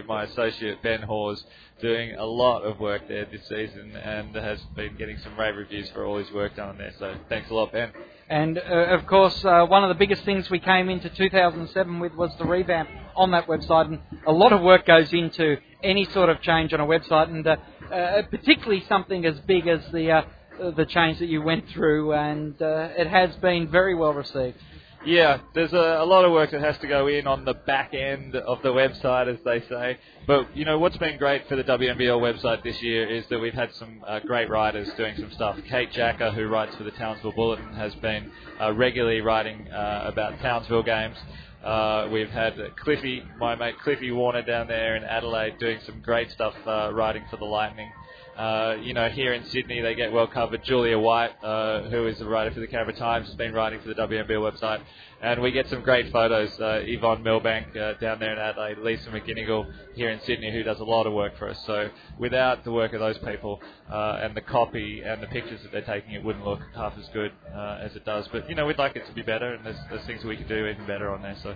My 0.07 0.24
associate 0.24 0.82
Ben 0.82 1.01
Hawes 1.01 1.43
doing 1.82 2.16
a 2.16 2.24
lot 2.24 2.61
of 2.61 2.80
work 2.80 3.05
there 3.09 3.26
this 3.26 3.41
season 3.49 3.97
and 3.97 4.34
has 4.34 4.61
been 4.78 4.95
getting 4.95 5.18
some 5.18 5.38
rave 5.38 5.57
reviews 5.57 5.89
for 5.89 6.05
all 6.05 6.18
his 6.18 6.32
work 6.32 6.55
done 6.55 6.78
there. 6.78 6.93
So 6.97 7.16
thanks 7.28 7.49
a 7.49 7.53
lot, 7.53 7.74
Ben. 7.74 7.91
And 8.30 8.57
uh, 8.57 8.61
of 8.95 9.05
course, 9.05 9.43
uh, 9.45 9.66
one 9.66 9.84
of 9.84 9.89
the 9.89 9.95
biggest 9.95 10.24
things 10.24 10.49
we 10.49 10.59
came 10.59 10.89
into 10.89 11.09
2007 11.09 11.99
with 11.99 12.16
was 12.16 12.32
the 12.39 12.45
revamp 12.45 12.89
on 13.16 13.32
that 13.32 13.47
website, 13.47 13.88
and 13.88 13.99
a 14.26 14.32
lot 14.32 14.51
of 14.51 14.61
work 14.61 14.88
goes 14.88 15.11
into 15.13 15.57
any 15.84 16.05
sort 16.05 16.30
of 16.30 16.41
change 16.41 16.74
on 16.74 16.80
a 16.80 16.86
website, 16.86 17.30
and 17.30 17.45
uh, 17.45 17.57
uh 17.91 18.21
particularly 18.29 18.83
something 18.88 19.25
as 19.25 19.39
big 19.41 19.67
as 19.67 19.81
the 19.91 20.11
uh, 20.11 20.21
the 20.75 20.86
change 20.86 21.19
that 21.19 21.27
you 21.27 21.41
went 21.41 21.67
through, 21.69 22.13
and 22.13 22.59
uh, 22.61 22.89
it 22.97 23.07
has 23.07 23.36
been 23.38 23.69
very 23.69 23.95
well 23.95 24.13
received. 24.13 24.57
Yeah, 25.05 25.41
there's 25.53 25.71
a, 25.71 25.99
a, 26.01 26.05
lot 26.05 26.25
of 26.25 26.31
work 26.31 26.49
that 26.49 26.61
has 26.61 26.79
to 26.79 26.88
go 26.88 27.05
in 27.05 27.27
on 27.27 27.45
the 27.45 27.53
back 27.53 27.93
end 27.93 28.36
of 28.36 28.63
the 28.63 28.69
website, 28.69 29.31
as 29.31 29.38
they 29.45 29.61
say. 29.67 29.99
But 30.25 30.57
you 30.57 30.65
know 30.65 30.79
what's 30.79 30.97
been 30.97 31.19
great 31.19 31.47
for 31.47 31.55
the 31.55 31.63
WNBL 31.63 32.19
website 32.19 32.63
this 32.63 32.81
year 32.81 33.07
is 33.07 33.23
that 33.27 33.39
we've 33.39 33.53
had 33.53 33.71
some 33.75 34.03
uh, 34.07 34.19
great 34.21 34.49
writers 34.49 34.89
doing 34.97 35.15
some 35.17 35.31
stuff. 35.31 35.59
Kate 35.69 35.91
Jacker, 35.91 36.31
who 36.31 36.47
writes 36.47 36.75
for 36.75 36.83
the 36.83 36.91
Townsville 36.91 37.33
Bulletin, 37.33 37.71
has 37.75 37.93
been 37.95 38.31
uh, 38.59 38.73
regularly 38.73 39.21
writing 39.21 39.67
uh, 39.71 40.05
about 40.05 40.39
Townsville 40.39 40.83
games. 40.83 41.17
Uh, 41.66 42.07
we've 42.11 42.30
had 42.30 42.53
Cliffy, 42.78 43.24
my 43.39 43.55
mate 43.55 43.74
Cliffy 43.84 44.11
Warner, 44.11 44.43
down 44.43 44.68
there 44.68 44.95
in 44.95 45.03
Adelaide, 45.03 45.57
doing 45.57 45.80
some 45.84 45.99
great 46.01 46.30
stuff, 46.30 46.53
uh, 46.68 46.91
writing 46.93 47.24
for 47.32 47.38
the 47.38 47.45
Lightning. 47.45 47.91
Uh, 48.38 48.75
you 48.81 48.93
know, 48.93 49.07
here 49.07 49.33
in 49.33 49.45
Sydney, 49.45 49.81
they 49.81 49.95
get 49.95 50.11
well 50.11 50.27
covered. 50.27 50.63
Julia 50.65 50.99
White, 50.99 51.31
uh, 51.41 51.83
who 51.83 52.05
is 52.07 52.19
a 52.19 52.25
writer 52.25 52.51
for 52.51 52.59
the 52.59 52.67
Canberra 52.67 52.97
Times, 52.97 53.27
has 53.27 53.36
been 53.36 53.53
writing 53.53 53.79
for 53.79 53.88
the 53.88 53.95
WNBL 53.95 54.51
website. 54.51 54.81
And 55.21 55.41
we 55.41 55.51
get 55.51 55.69
some 55.69 55.81
great 55.81 56.11
photos. 56.11 56.51
Uh, 56.59 56.81
Yvonne 56.83 57.23
Milbank 57.23 57.75
uh, 57.77 57.93
down 57.93 58.19
there 58.19 58.33
in 58.33 58.38
Adelaide, 58.38 58.79
Lisa 58.79 59.09
McGinnigal 59.09 59.71
here 59.95 60.09
in 60.09 60.19
Sydney, 60.21 60.51
who 60.51 60.63
does 60.63 60.79
a 60.81 60.83
lot 60.83 61.07
of 61.07 61.13
work 61.13 61.38
for 61.38 61.49
us. 61.49 61.63
So 61.65 61.89
without 62.19 62.65
the 62.65 62.71
work 62.73 62.91
of 62.93 62.99
those 62.99 63.17
people 63.19 63.61
uh, 63.89 64.19
and 64.21 64.36
the 64.36 64.41
copy 64.41 65.01
and 65.01 65.23
the 65.23 65.27
pictures 65.27 65.61
that 65.63 65.71
they're 65.71 65.81
taking, 65.81 66.11
it 66.11 66.23
wouldn't 66.23 66.45
look 66.45 66.59
half 66.75 66.97
as 66.97 67.07
good 67.13 67.31
as 67.53 67.95
it 67.95 68.03
does. 68.03 68.27
But, 68.33 68.49
you 68.49 68.55
know, 68.55 68.65
we'd 68.65 68.77
like 68.77 68.97
it 68.97 69.07
to 69.07 69.13
be 69.13 69.21
better, 69.21 69.53
and 69.53 69.65
there's, 69.65 69.79
there's 69.89 70.05
things 70.05 70.25
we 70.25 70.36
could 70.36 70.49
do 70.49 70.67
even 70.67 70.86
better 70.86 71.09
on 71.09 71.21
there. 71.21 71.38
So. 71.41 71.55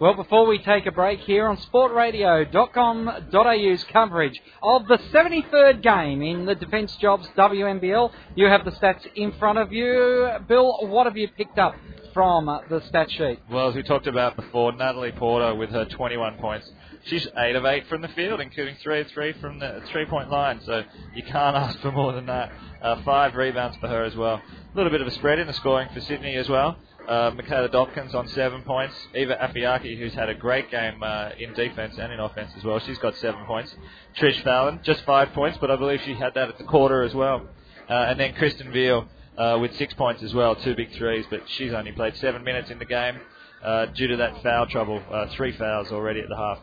Well, 0.00 0.14
before 0.14 0.46
we 0.46 0.56
take 0.58 0.86
a 0.86 0.90
break 0.90 1.20
here 1.20 1.46
on 1.46 1.58
sportradio.com.au's 1.58 3.84
coverage 3.84 4.42
of 4.62 4.88
the 4.88 4.98
73rd 5.12 5.82
game 5.82 6.22
in 6.22 6.44
the 6.44 6.56
Defence 6.56 6.96
Jobs 6.96 7.28
WNBL, 7.36 8.10
you 8.34 8.46
have 8.46 8.64
the 8.64 8.72
stats 8.72 9.06
in 9.14 9.30
front 9.38 9.58
of 9.58 9.72
you. 9.72 10.28
Bill, 10.48 10.88
what 10.88 11.06
have 11.06 11.16
you 11.16 11.28
picked 11.28 11.60
up 11.60 11.76
from 12.12 12.46
the 12.68 12.80
stat 12.88 13.12
sheet? 13.12 13.38
Well, 13.50 13.68
as 13.68 13.76
we 13.76 13.84
talked 13.84 14.08
about 14.08 14.34
before, 14.34 14.72
Natalie 14.72 15.12
Porter 15.12 15.54
with 15.54 15.70
her 15.70 15.84
21 15.84 16.38
points. 16.38 16.68
She's 17.04 17.26
8 17.36 17.56
of 17.56 17.64
8 17.64 17.86
from 17.88 18.02
the 18.02 18.08
field, 18.08 18.40
including 18.40 18.76
3 18.82 19.00
of 19.00 19.08
3 19.08 19.32
from 19.34 19.58
the 19.58 19.82
three 19.90 20.06
point 20.06 20.30
line, 20.30 20.60
so 20.64 20.82
you 21.14 21.22
can't 21.22 21.56
ask 21.62 21.78
for 21.80 21.92
more 21.92 22.12
than 22.12 22.26
that. 22.26 22.52
Uh, 22.80 23.02
five 23.04 23.34
rebounds 23.34 23.76
for 23.78 23.88
her 23.88 24.04
as 24.04 24.16
well. 24.16 24.34
A 24.34 24.76
little 24.76 24.90
bit 24.90 25.00
of 25.00 25.06
a 25.06 25.10
spread 25.12 25.38
in 25.38 25.46
the 25.46 25.52
scoring 25.52 25.88
for 25.94 26.00
Sydney 26.00 26.36
as 26.36 26.48
well. 26.48 26.76
Uh, 27.08 27.32
Michaela 27.34 27.68
Dobkins 27.68 28.14
on 28.14 28.28
seven 28.28 28.62
points. 28.62 28.94
Eva 29.14 29.36
Afeaki, 29.36 29.98
who's 29.98 30.14
had 30.14 30.28
a 30.28 30.34
great 30.34 30.70
game 30.70 31.02
uh, 31.02 31.30
in 31.38 31.52
defence 31.54 31.96
and 31.98 32.12
in 32.12 32.20
offence 32.20 32.52
as 32.56 32.64
well, 32.64 32.78
she's 32.78 32.98
got 32.98 33.16
seven 33.16 33.44
points. 33.44 33.74
Trish 34.16 34.42
Fallon, 34.42 34.80
just 34.82 35.04
five 35.04 35.32
points, 35.32 35.58
but 35.60 35.70
I 35.70 35.76
believe 35.76 36.00
she 36.04 36.14
had 36.14 36.34
that 36.34 36.48
at 36.48 36.58
the 36.58 36.64
quarter 36.64 37.02
as 37.02 37.14
well. 37.14 37.48
Uh, 37.88 37.92
and 37.92 38.20
then 38.20 38.34
Kristen 38.34 38.72
Veal 38.72 39.08
uh, 39.36 39.58
with 39.60 39.74
six 39.76 39.94
points 39.94 40.22
as 40.22 40.32
well, 40.32 40.54
two 40.54 40.74
big 40.74 40.92
threes, 40.92 41.24
but 41.28 41.42
she's 41.48 41.72
only 41.72 41.92
played 41.92 42.16
seven 42.16 42.44
minutes 42.44 42.70
in 42.70 42.78
the 42.78 42.84
game 42.84 43.18
uh, 43.62 43.86
due 43.86 44.08
to 44.08 44.16
that 44.16 44.42
foul 44.42 44.66
trouble, 44.66 45.02
uh, 45.10 45.26
three 45.34 45.52
fouls 45.56 45.90
already 45.90 46.20
at 46.20 46.28
the 46.28 46.36
half. 46.36 46.58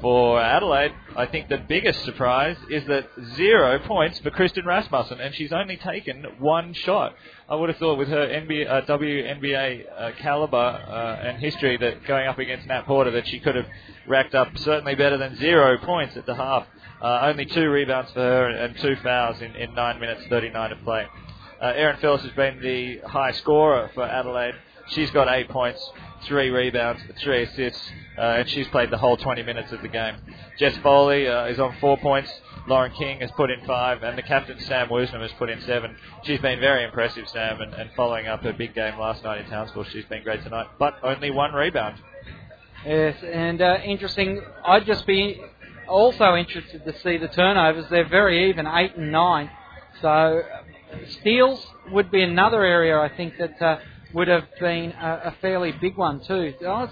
For 0.00 0.40
Adelaide, 0.40 0.92
I 1.16 1.26
think 1.26 1.48
the 1.48 1.56
biggest 1.56 2.04
surprise 2.04 2.56
is 2.68 2.86
that 2.88 3.08
zero 3.36 3.78
points 3.78 4.18
for 4.18 4.30
Kristen 4.30 4.66
Rasmussen, 4.66 5.20
and 5.20 5.34
she's 5.34 5.52
only 5.52 5.76
taken 5.76 6.24
one 6.40 6.74
shot. 6.74 7.14
I 7.48 7.54
would 7.54 7.70
have 7.70 7.78
thought 7.78 7.96
with 7.96 8.08
her 8.08 8.26
NBA, 8.26 8.68
uh, 8.68 8.82
WNBA 8.82 9.84
uh, 9.96 10.10
caliber 10.18 10.56
uh, 10.56 11.26
and 11.26 11.38
history 11.38 11.76
that 11.78 12.04
going 12.06 12.26
up 12.26 12.38
against 12.38 12.66
Nat 12.66 12.82
Porter 12.82 13.12
that 13.12 13.26
she 13.28 13.38
could 13.40 13.54
have 13.54 13.66
racked 14.06 14.34
up 14.34 14.58
certainly 14.58 14.94
better 14.94 15.16
than 15.16 15.36
zero 15.36 15.78
points 15.78 16.16
at 16.16 16.26
the 16.26 16.34
half. 16.34 16.66
Uh, 17.00 17.20
only 17.22 17.46
two 17.46 17.70
rebounds 17.70 18.10
for 18.12 18.20
her 18.20 18.48
and 18.48 18.78
two 18.78 18.96
fouls 18.96 19.40
in, 19.40 19.54
in 19.56 19.74
9 19.74 20.00
minutes 20.00 20.22
39 20.28 20.72
of 20.72 20.82
play. 20.84 21.06
Uh, 21.62 21.72
Erin 21.76 21.96
Phillips 22.00 22.24
has 22.24 22.32
been 22.32 22.60
the 22.60 22.98
high 23.06 23.32
scorer 23.32 23.90
for 23.94 24.02
Adelaide. 24.02 24.54
She's 24.88 25.10
got 25.10 25.28
eight 25.28 25.48
points, 25.48 25.80
three 26.26 26.50
rebounds, 26.50 27.02
three 27.22 27.42
assists, 27.42 27.80
uh, 28.18 28.20
and 28.20 28.48
she's 28.48 28.68
played 28.68 28.90
the 28.90 28.98
whole 28.98 29.16
20 29.16 29.42
minutes 29.42 29.72
of 29.72 29.82
the 29.82 29.88
game. 29.88 30.16
Jess 30.58 30.76
Foley 30.78 31.26
uh, 31.28 31.46
is 31.46 31.58
on 31.58 31.74
four 31.80 31.96
points. 31.96 32.30
Lauren 32.66 32.92
King 32.92 33.20
has 33.20 33.30
put 33.32 33.50
in 33.50 33.64
five, 33.66 34.02
and 34.02 34.16
the 34.16 34.22
captain 34.22 34.58
Sam 34.60 34.88
Woosnam 34.88 35.20
has 35.20 35.32
put 35.32 35.50
in 35.50 35.60
seven. 35.62 35.96
She's 36.22 36.40
been 36.40 36.60
very 36.60 36.84
impressive, 36.84 37.28
Sam, 37.28 37.60
and, 37.60 37.74
and 37.74 37.90
following 37.94 38.26
up 38.26 38.42
her 38.42 38.52
big 38.52 38.74
game 38.74 38.98
last 38.98 39.22
night 39.22 39.44
in 39.44 39.50
Townsville, 39.50 39.84
she's 39.84 40.04
been 40.06 40.22
great 40.22 40.42
tonight. 40.42 40.68
But 40.78 40.94
only 41.02 41.30
one 41.30 41.52
rebound. 41.52 41.98
Yes, 42.86 43.16
and 43.22 43.60
uh, 43.60 43.78
interesting. 43.84 44.40
I'd 44.64 44.86
just 44.86 45.06
be 45.06 45.40
also 45.88 46.34
interested 46.34 46.84
to 46.84 46.98
see 47.00 47.18
the 47.18 47.28
turnovers. 47.28 47.86
They're 47.90 48.08
very 48.08 48.48
even, 48.50 48.66
eight 48.66 48.96
and 48.96 49.12
nine. 49.12 49.50
So 50.00 50.42
steals 51.20 51.66
would 51.90 52.10
be 52.10 52.22
another 52.22 52.62
area 52.62 52.98
I 52.98 53.14
think 53.14 53.34
that 53.38 53.60
uh, 53.60 53.78
would 54.14 54.28
have 54.28 54.44
been 54.60 54.92
a, 54.92 55.22
a, 55.24 55.36
fairly 55.40 55.72
big 55.72 55.96
one 55.96 56.20
too. 56.24 56.54
Oh, 56.64 56.88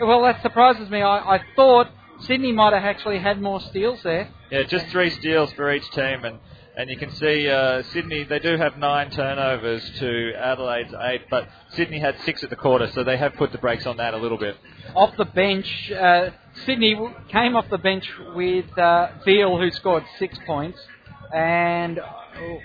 well, 0.00 0.22
that 0.22 0.42
surprises 0.42 0.90
me. 0.90 1.00
I, 1.00 1.36
I 1.36 1.40
thought 1.56 1.88
Sydney 2.20 2.52
might 2.52 2.74
have 2.74 2.84
actually 2.84 3.18
had 3.18 3.40
more 3.40 3.60
steals 3.60 4.00
there. 4.02 4.28
Yeah, 4.50 4.62
just 4.64 4.86
three 4.86 5.10
steals 5.10 5.52
for 5.52 5.72
each 5.72 5.90
team, 5.90 6.24
and 6.24 6.38
and 6.76 6.90
you 6.90 6.96
can 6.98 7.10
see 7.12 7.48
uh, 7.48 7.82
Sydney 7.92 8.24
they 8.24 8.38
do 8.38 8.58
have 8.58 8.76
nine 8.76 9.10
turnovers 9.10 9.82
to 9.98 10.32
Adelaide's 10.36 10.94
eight, 11.00 11.22
but 11.30 11.48
Sydney 11.70 11.98
had 11.98 12.16
six 12.24 12.44
at 12.44 12.50
the 12.50 12.56
quarter, 12.56 12.90
so 12.92 13.02
they 13.02 13.16
have 13.16 13.34
put 13.34 13.52
the 13.52 13.58
brakes 13.58 13.86
on 13.86 13.96
that 13.96 14.12
a 14.12 14.18
little 14.18 14.38
bit. 14.38 14.56
Off 14.94 15.16
the 15.16 15.24
bench, 15.24 15.90
uh, 15.90 16.30
Sydney 16.66 16.94
came 17.28 17.56
off 17.56 17.68
the 17.70 17.78
bench 17.78 18.08
with 18.34 18.66
uh, 18.78 19.08
Veal, 19.24 19.58
who 19.58 19.70
scored 19.70 20.04
six 20.18 20.38
points, 20.46 20.78
and. 21.32 21.98
Oh, 21.98 22.58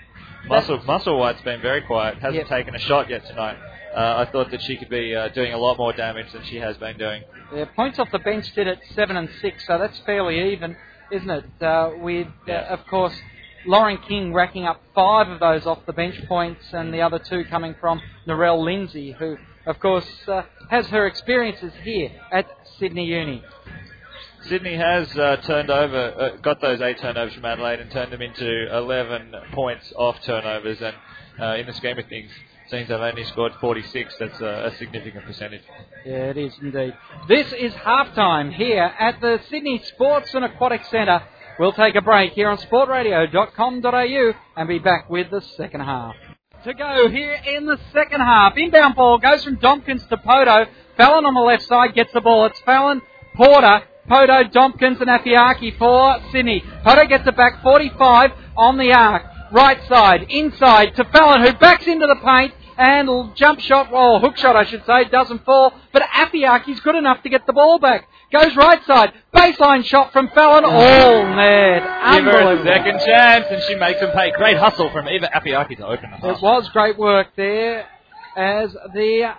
Muscle 0.48 0.80
Musselwhite's 0.80 1.42
been 1.44 1.62
very 1.62 1.82
quiet. 1.82 2.16
Hasn't 2.16 2.34
yep. 2.34 2.48
taken 2.48 2.74
a 2.74 2.80
shot 2.80 3.10
yet 3.12 3.26
tonight. 3.28 3.58
Uh, 3.96 4.26
I 4.26 4.32
thought 4.32 4.52
that 4.52 4.62
she 4.62 4.78
could 4.78 4.90
be 4.90 5.16
uh, 5.16 5.30
doing 5.30 5.54
a 5.54 5.58
lot 5.58 5.78
more 5.78 5.94
damage 5.94 6.32
than 6.32 6.44
she 6.46 6.58
has 6.58 6.78
been 6.78 6.98
doing. 6.98 7.24
Yeah, 7.54 7.66
points 7.76 8.00
off 8.00 8.10
the 8.12 8.20
bench 8.20 8.54
did 8.56 8.68
at 8.68 8.80
seven 8.96 9.18
and 9.18 9.30
six, 9.42 9.66
so 9.68 9.78
that's 9.78 10.00
fairly 10.00 10.54
even, 10.54 10.78
isn't 11.12 11.30
it? 11.30 11.46
Uh, 11.62 11.92
with 11.98 12.28
uh, 12.28 12.32
yeah. 12.48 12.74
of 12.74 12.86
course 12.88 13.14
Lauren 13.66 13.98
King 14.08 14.34
racking 14.34 14.66
up 14.66 14.82
five 14.96 15.28
of 15.28 15.40
those 15.40 15.66
off 15.66 15.86
the 15.86 15.94
bench 15.94 16.16
points, 16.28 16.64
and 16.72 16.94
the 16.94 17.02
other 17.02 17.20
two 17.20 17.44
coming 17.46 17.76
from 17.80 18.02
Narelle 18.28 18.64
Lindsay, 18.64 19.12
who 19.12 19.38
of 19.66 19.80
course 19.80 20.08
uh, 20.28 20.44
has 20.70 20.88
her 20.88 21.06
experiences 21.06 21.74
here 21.84 22.12
at 22.32 22.48
Sydney 22.80 23.06
Uni. 23.06 23.44
Sydney 24.48 24.76
has 24.76 25.08
uh, 25.18 25.38
turned 25.44 25.70
over, 25.70 25.98
uh, 25.98 26.38
got 26.38 26.62
those 26.62 26.82
eight 26.82 26.98
turnovers 27.00 27.34
from 27.36 27.46
Adelaide 27.46 27.80
and 27.80 27.92
turned 27.92 28.12
them 28.12 28.24
into 28.24 28.76
11 28.76 29.36
points 29.54 29.94
off 29.96 30.20
turnovers. 30.24 30.82
And 30.82 30.96
uh, 31.40 31.56
in 31.60 31.68
the 31.68 31.74
scheme 31.74 32.00
of 32.00 32.08
things, 32.08 32.32
seems 32.72 32.88
they've 32.88 33.00
only 33.00 33.26
scored 33.26 33.54
46. 33.60 34.16
That's 34.20 34.40
a, 34.40 34.72
a, 34.72 34.78
significant 34.78 35.26
percentage. 35.26 35.62
Yeah, 36.06 36.32
it 36.32 36.38
is 36.38 36.54
indeed. 36.62 36.94
This 37.28 37.52
is 37.54 37.74
halftime 37.74 38.54
here 38.54 38.92
at 38.98 39.20
the 39.22 39.40
Sydney 39.50 39.84
Sports 39.84 40.34
and 40.34 40.46
Aquatic 40.46 40.86
Centre. 40.86 41.22
We'll 41.60 41.74
take 41.74 41.96
a 41.96 42.02
break 42.02 42.32
here 42.32 42.50
on 42.50 42.58
sportradio.com.au 42.58 44.34
and 44.56 44.68
be 44.68 44.80
back 44.80 45.10
with 45.10 45.30
the 45.30 45.42
second 45.58 45.82
half. 45.82 46.16
To 46.64 46.74
go 46.74 47.10
here 47.10 47.34
in 47.34 47.66
the 47.66 47.78
second 47.92 48.22
half. 48.22 48.54
Inbound 48.56 48.96
ball 48.96 49.18
goes 49.18 49.44
from 49.44 49.58
Domkins 49.58 50.08
to 50.10 50.18
Poto. 50.18 50.66
Fallon 50.96 51.26
on 51.26 51.34
the 51.34 51.42
left 51.42 51.64
side 51.64 51.94
gets 51.94 52.14
the 52.14 52.22
ball. 52.22 52.46
It's 52.46 52.60
Fallon, 52.62 53.02
Porter, 53.36 53.82
Poto, 54.08 54.44
Domkins 54.46 55.02
and 55.02 55.10
Afeaki 55.10 55.78
for 55.78 56.20
Sydney. 56.32 56.64
Poto 56.84 57.06
gets 57.06 57.28
it 57.28 57.36
back 57.36 57.62
45 57.62 58.32
on 58.58 58.78
the 58.78 58.94
arc. 58.94 59.24
Right 59.52 59.86
side, 59.90 60.28
inside 60.30 60.96
to 60.96 61.04
Fallon 61.04 61.42
who 61.42 61.52
backs 61.58 61.86
into 61.86 62.08
the 62.08 62.16
paint 62.24 62.54
and 62.82 63.36
jump 63.36 63.60
shot, 63.60 63.92
or 63.92 64.20
hook 64.20 64.38
shot 64.38 64.56
I 64.56 64.66
should 64.66 64.84
say, 64.86 65.06
doesn't 65.06 65.46
fall. 65.46 65.74
But 65.94 66.02
Afeaki's 66.02 66.80
good 66.80 66.96
enough 66.96 67.22
to 67.24 67.30
get 67.30 67.46
the 67.46 67.54
ball 67.54 67.78
back. 67.78 68.08
Goes 68.32 68.56
right 68.56 68.84
side, 68.86 69.14
baseline 69.36 69.86
shot 69.86 70.12
from 70.12 70.30
Fallon, 70.30 70.66
all 70.66 71.36
net. 71.36 71.84
Give 72.16 72.26
her 72.26 72.54
a 72.54 72.64
second 72.64 73.00
chance 73.06 73.46
and 73.52 73.62
she 73.68 73.76
makes 73.76 74.00
him 74.00 74.10
pay. 74.12 74.32
Great 74.32 74.58
hustle 74.58 74.90
from 74.90 75.08
Eva 75.08 75.30
Afeaki 75.36 75.78
to 75.78 75.86
open 75.86 76.10
the 76.12 76.18
half. 76.18 76.38
It 76.38 76.42
was 76.42 76.68
great 76.70 76.98
work 76.98 77.28
there 77.36 77.86
as 78.36 78.72
the 78.94 79.34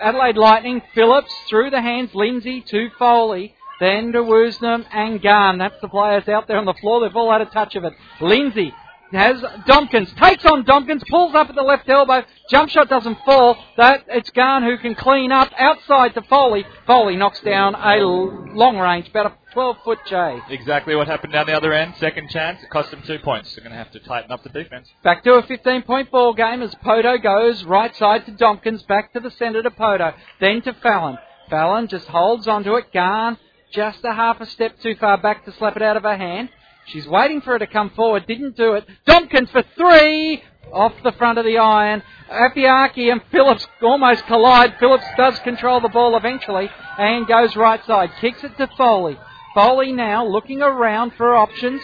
Adelaide 0.00 0.36
Lightning, 0.36 0.82
Phillips 0.94 1.32
through 1.48 1.70
the 1.70 1.80
hands, 1.80 2.14
Lindsay 2.14 2.60
to 2.60 2.90
Foley. 2.98 3.54
Then 3.80 4.12
to 4.12 4.20
Woosnam 4.20 4.84
and 4.92 5.20
Gahan. 5.20 5.58
That's 5.58 5.80
the 5.80 5.88
players 5.88 6.28
out 6.28 6.46
there 6.46 6.58
on 6.58 6.66
the 6.66 6.74
floor. 6.74 7.00
They've 7.00 7.16
all 7.16 7.32
had 7.32 7.40
a 7.40 7.46
touch 7.46 7.74
of 7.74 7.82
it. 7.82 7.94
Lindsay 8.20 8.72
has 9.12 9.40
Domkins, 9.66 10.14
takes 10.16 10.44
on 10.44 10.64
Domkins, 10.64 11.02
pulls 11.08 11.34
up 11.34 11.48
at 11.48 11.54
the 11.54 11.62
left 11.62 11.88
elbow, 11.88 12.24
jump 12.50 12.70
shot 12.70 12.88
doesn't 12.88 13.18
fall. 13.24 13.56
That 13.76 14.04
it's 14.08 14.30
Gahan 14.30 14.62
who 14.62 14.78
can 14.78 14.94
clean 14.94 15.32
up 15.32 15.50
outside 15.58 16.14
to 16.14 16.22
Foley. 16.22 16.64
Foley 16.86 17.16
knocks 17.16 17.40
down 17.40 17.74
a 17.74 18.02
long 18.04 18.78
range, 18.78 19.08
about 19.08 19.26
a 19.26 19.34
12 19.52 19.76
foot 19.84 19.98
J. 20.06 20.40
Exactly 20.48 20.96
what 20.96 21.06
happened 21.06 21.32
down 21.32 21.46
the 21.46 21.56
other 21.56 21.72
end. 21.72 21.94
Second 21.98 22.30
chance. 22.30 22.62
It 22.62 22.70
cost 22.70 22.90
them 22.90 23.02
two 23.06 23.18
points. 23.18 23.54
They're 23.54 23.62
going 23.62 23.72
to 23.72 23.78
have 23.78 23.90
to 23.92 24.00
tighten 24.00 24.32
up 24.32 24.42
the 24.42 24.48
defence. 24.48 24.88
Back 25.04 25.24
to 25.24 25.34
a 25.34 25.42
15 25.42 25.82
point 25.82 26.10
ball 26.10 26.32
game 26.32 26.62
as 26.62 26.74
Poto 26.76 27.18
goes 27.18 27.62
right 27.64 27.94
side 27.96 28.24
to 28.26 28.32
Domkins, 28.32 28.86
back 28.86 29.12
to 29.12 29.20
the 29.20 29.30
centre 29.32 29.62
to 29.62 29.70
Poto, 29.70 30.14
then 30.40 30.62
to 30.62 30.72
Fallon. 30.74 31.18
Fallon 31.50 31.88
just 31.88 32.06
holds 32.06 32.48
onto 32.48 32.76
it. 32.76 32.92
Gahan 32.92 33.36
just 33.72 34.04
a 34.04 34.12
half 34.12 34.40
a 34.40 34.46
step 34.46 34.78
too 34.80 34.94
far 34.96 35.18
back 35.18 35.44
to 35.44 35.52
slap 35.52 35.76
it 35.76 35.82
out 35.82 35.96
of 35.96 36.02
her 36.02 36.16
hand. 36.16 36.48
She's 36.86 37.06
waiting 37.06 37.40
for 37.40 37.56
it 37.56 37.60
to 37.60 37.66
come 37.66 37.90
forward, 37.90 38.26
didn't 38.26 38.56
do 38.56 38.74
it. 38.74 38.86
Domkins 39.06 39.50
for 39.50 39.62
three! 39.76 40.42
Off 40.72 40.94
the 41.04 41.12
front 41.12 41.38
of 41.38 41.44
the 41.44 41.58
iron. 41.58 42.02
Afeaki 42.30 43.12
and 43.12 43.20
Phillips 43.30 43.66
almost 43.82 44.26
collide. 44.26 44.74
Phillips 44.80 45.04
does 45.18 45.38
control 45.40 45.80
the 45.80 45.90
ball 45.90 46.16
eventually 46.16 46.70
and 46.98 47.26
goes 47.26 47.54
right 47.56 47.84
side. 47.84 48.10
Kicks 48.20 48.42
it 48.42 48.56
to 48.56 48.68
Foley. 48.78 49.18
Foley 49.54 49.92
now 49.92 50.26
looking 50.26 50.62
around 50.62 51.12
for 51.14 51.34
options. 51.34 51.82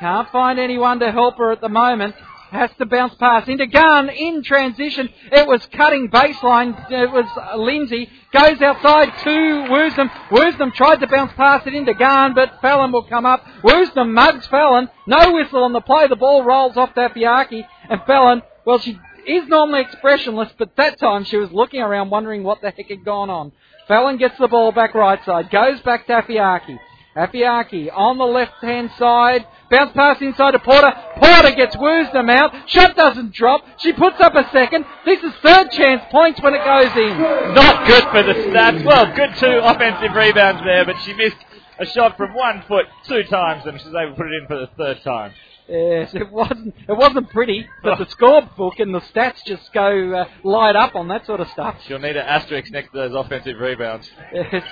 Can't 0.00 0.28
find 0.30 0.58
anyone 0.58 1.00
to 1.00 1.10
help 1.12 1.38
her 1.38 1.50
at 1.50 1.62
the 1.62 1.70
moment. 1.70 2.14
Has 2.50 2.70
to 2.78 2.86
bounce 2.86 3.14
past 3.16 3.48
into 3.48 3.66
Gahan 3.66 4.08
in 4.08 4.42
transition. 4.44 5.08
It 5.32 5.48
was 5.48 5.66
cutting 5.72 6.08
baseline. 6.08 6.90
It 6.90 7.10
was 7.10 7.26
uh, 7.36 7.56
Lindsay. 7.56 8.08
Goes 8.32 8.60
outside 8.62 9.08
to 9.24 9.30
Woosnam. 9.68 10.10
Woosnam 10.30 10.72
tried 10.72 11.00
to 11.00 11.08
bounce 11.08 11.32
past 11.32 11.66
it 11.66 11.74
into 11.74 11.92
Gahan, 11.92 12.34
but 12.34 12.60
Fallon 12.62 12.92
will 12.92 13.02
come 13.02 13.26
up. 13.26 13.44
Woosnam 13.62 14.12
mugs 14.12 14.46
Fallon. 14.46 14.88
No 15.08 15.32
whistle 15.32 15.64
on 15.64 15.72
the 15.72 15.80
play. 15.80 16.06
The 16.06 16.16
ball 16.16 16.44
rolls 16.44 16.76
off 16.76 16.94
Dafiaki. 16.94 17.66
And 17.90 18.00
Fallon, 18.06 18.42
well, 18.64 18.78
she 18.78 18.96
is 19.26 19.48
normally 19.48 19.80
expressionless, 19.80 20.50
but 20.56 20.76
that 20.76 21.00
time 21.00 21.24
she 21.24 21.36
was 21.36 21.50
looking 21.50 21.80
around 21.80 22.10
wondering 22.10 22.44
what 22.44 22.60
the 22.60 22.70
heck 22.70 22.88
had 22.88 23.04
gone 23.04 23.28
on. 23.28 23.52
Fallon 23.88 24.18
gets 24.18 24.38
the 24.38 24.48
ball 24.48 24.70
back 24.70 24.94
right 24.94 25.22
side. 25.24 25.50
Goes 25.50 25.80
back 25.80 26.06
to 26.06 26.12
Afeaki. 26.12 26.78
Afeaki 27.16 27.90
on 27.92 28.18
the 28.18 28.24
left 28.24 28.62
hand 28.62 28.90
side. 28.98 29.46
Bounce 29.70 29.92
pass 29.92 30.20
inside 30.20 30.52
to 30.52 30.58
Porter. 30.60 30.92
Porter 31.16 31.54
gets 31.56 31.74
Woosnam 31.76 32.30
out. 32.30 32.52
Shot 32.68 32.96
doesn't 32.96 33.32
drop. 33.32 33.62
She 33.78 33.92
puts 33.92 34.20
up 34.20 34.34
a 34.34 34.48
second. 34.52 34.84
This 35.04 35.22
is 35.22 35.32
third 35.42 35.70
chance 35.72 36.02
points 36.10 36.40
when 36.40 36.54
it 36.54 36.64
goes 36.64 36.96
in. 36.96 37.54
Not 37.54 37.86
good 37.86 38.04
for 38.04 38.22
the 38.22 38.34
stats. 38.50 38.84
Well, 38.84 39.06
good 39.14 39.34
two 39.36 39.58
offensive 39.62 40.14
rebounds 40.14 40.62
there, 40.64 40.84
but 40.84 40.96
she 41.02 41.14
missed 41.14 41.36
a 41.78 41.86
shot 41.86 42.16
from 42.16 42.34
one 42.34 42.62
foot 42.68 42.86
two 43.06 43.24
times 43.24 43.66
and 43.66 43.78
she's 43.80 43.88
able 43.88 44.10
to 44.12 44.16
put 44.16 44.26
it 44.26 44.42
in 44.42 44.46
for 44.46 44.58
the 44.58 44.68
third 44.78 45.02
time. 45.02 45.32
Yes, 45.68 46.14
it 46.14 46.30
wasn't. 46.30 46.74
It 46.88 46.96
wasn't 46.96 47.28
pretty, 47.30 47.66
but 47.82 47.98
the 47.98 48.06
scorebook 48.06 48.78
and 48.78 48.94
the 48.94 49.00
stats 49.00 49.44
just 49.44 49.72
go 49.72 50.14
uh, 50.14 50.24
light 50.44 50.76
up 50.76 50.94
on 50.94 51.08
that 51.08 51.26
sort 51.26 51.40
of 51.40 51.48
stuff. 51.48 51.74
She'll 51.88 51.98
need 51.98 52.16
an 52.16 52.24
asterisk 52.24 52.70
next 52.70 52.92
to 52.92 52.98
those 52.98 53.14
offensive 53.14 53.58
rebounds. 53.58 54.08
Yes. 54.32 54.62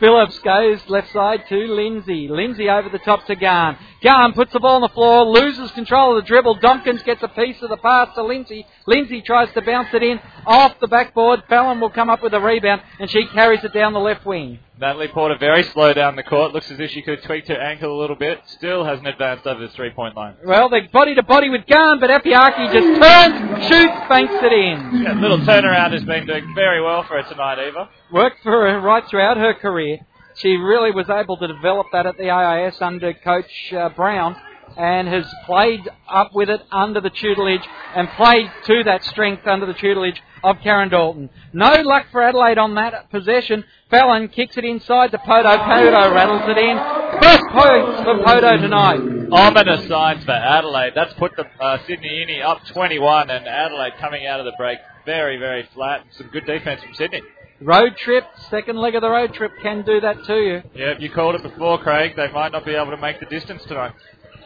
Phillips 0.00 0.38
goes 0.40 0.80
left 0.88 1.12
side 1.12 1.44
to 1.50 1.56
Lindsay. 1.56 2.26
Lindsay 2.28 2.68
over 2.70 2.88
the 2.88 2.98
top 2.98 3.26
to 3.26 3.36
Gahan. 3.36 3.76
Gahan 4.02 4.34
puts 4.34 4.52
the 4.52 4.60
ball 4.60 4.76
on 4.76 4.80
the 4.80 4.88
floor, 4.88 5.26
loses 5.26 5.70
control 5.72 6.16
of 6.16 6.24
the 6.24 6.26
dribble. 6.26 6.58
Domkins 6.60 7.04
gets 7.04 7.22
a 7.22 7.28
piece 7.28 7.60
of 7.60 7.68
the 7.68 7.76
pass 7.76 8.08
to 8.14 8.22
Lindsay. 8.22 8.66
Lindsay 8.86 9.20
tries 9.20 9.52
to 9.52 9.60
bounce 9.60 9.88
it 9.92 10.02
in 10.02 10.18
off 10.46 10.72
the 10.80 10.88
backboard. 10.88 11.42
Fallon 11.50 11.80
will 11.80 11.90
come 11.90 12.08
up 12.08 12.22
with 12.22 12.32
a 12.32 12.40
rebound, 12.40 12.80
and 12.98 13.10
she 13.10 13.26
carries 13.26 13.62
it 13.62 13.74
down 13.74 13.92
the 13.92 14.00
left 14.00 14.24
wing. 14.24 14.58
Natalie 14.80 15.08
Porter 15.08 15.36
very 15.38 15.62
slow 15.64 15.92
down 15.92 16.16
the 16.16 16.22
court. 16.22 16.54
Looks 16.54 16.70
as 16.70 16.80
if 16.80 16.90
she 16.90 17.02
could 17.02 17.22
tweak 17.24 17.46
her 17.48 17.60
ankle 17.60 17.94
a 17.94 18.00
little 18.00 18.16
bit. 18.16 18.40
Still 18.46 18.84
hasn't 18.84 19.06
advanced 19.06 19.46
over 19.46 19.60
the 19.60 19.72
three 19.74 19.90
point 19.90 20.16
line. 20.16 20.36
Well, 20.46 20.70
they 20.70 20.80
body 20.90 21.14
to 21.16 21.22
body 21.22 21.50
with 21.50 21.66
Gahan, 21.66 22.00
but 22.00 22.08
Afeaki 22.08 22.72
just 22.72 23.02
turns, 23.02 23.68
shoots, 23.68 24.08
banks 24.08 24.32
it 24.42 24.52
in. 24.52 25.04
That 25.04 25.16
little 25.16 25.40
turnaround 25.40 25.92
has 25.92 26.04
been 26.04 26.26
doing 26.26 26.50
very 26.54 26.80
well 26.82 27.02
for 27.02 27.20
her 27.20 27.28
tonight, 27.28 27.58
Eva. 27.68 27.90
Worked 28.10 28.42
for 28.42 28.52
her 28.52 28.80
right 28.80 29.04
throughout 29.10 29.36
her 29.36 29.52
career. 29.52 29.98
She 30.40 30.56
really 30.56 30.90
was 30.90 31.08
able 31.10 31.36
to 31.36 31.46
develop 31.46 31.88
that 31.92 32.06
at 32.06 32.16
the 32.16 32.30
AIS 32.30 32.80
under 32.80 33.12
Coach 33.12 33.72
uh, 33.72 33.90
Brown 33.90 34.36
and 34.76 35.08
has 35.08 35.26
played 35.44 35.88
up 36.08 36.30
with 36.34 36.48
it 36.48 36.60
under 36.70 37.00
the 37.00 37.10
tutelage 37.10 37.66
and 37.94 38.08
played 38.10 38.50
to 38.66 38.84
that 38.84 39.04
strength 39.04 39.46
under 39.46 39.66
the 39.66 39.74
tutelage 39.74 40.22
of 40.42 40.56
Karen 40.62 40.88
Dalton. 40.88 41.28
No 41.52 41.72
luck 41.82 42.06
for 42.12 42.22
Adelaide 42.22 42.56
on 42.56 42.74
that 42.76 43.10
possession. 43.10 43.64
Fallon 43.90 44.28
kicks 44.28 44.56
it 44.56 44.64
inside 44.64 45.10
to 45.10 45.18
Poto. 45.18 45.58
Poto 45.58 46.14
rattles 46.14 46.42
it 46.46 46.56
in. 46.56 46.76
First 47.20 47.42
points 47.50 48.02
for 48.02 48.24
Poto 48.24 48.56
tonight. 48.56 49.00
Ominous 49.32 49.86
signs 49.88 50.24
for 50.24 50.32
Adelaide. 50.32 50.92
That's 50.94 51.12
put 51.14 51.36
the 51.36 51.44
uh, 51.62 51.78
Sydney 51.86 52.14
Uni 52.16 52.40
up 52.40 52.64
21 52.66 53.30
and 53.30 53.46
Adelaide 53.46 53.92
coming 54.00 54.26
out 54.26 54.40
of 54.40 54.46
the 54.46 54.54
break 54.56 54.78
very, 55.04 55.36
very 55.38 55.68
flat. 55.74 56.04
Some 56.16 56.28
good 56.28 56.46
defence 56.46 56.82
from 56.82 56.94
Sydney. 56.94 57.22
Road 57.60 57.94
trip, 57.98 58.24
second 58.48 58.76
leg 58.78 58.94
of 58.94 59.02
the 59.02 59.10
road 59.10 59.34
trip 59.34 59.52
can 59.62 59.82
do 59.82 60.00
that 60.00 60.24
to 60.24 60.34
you. 60.34 60.62
Yeah, 60.74 60.92
if 60.92 61.00
you 61.00 61.10
called 61.10 61.34
it 61.34 61.42
before, 61.42 61.76
Craig. 61.78 62.16
They 62.16 62.30
might 62.32 62.52
not 62.52 62.64
be 62.64 62.74
able 62.74 62.90
to 62.92 62.96
make 62.96 63.20
the 63.20 63.26
distance 63.26 63.62
tonight. 63.64 63.92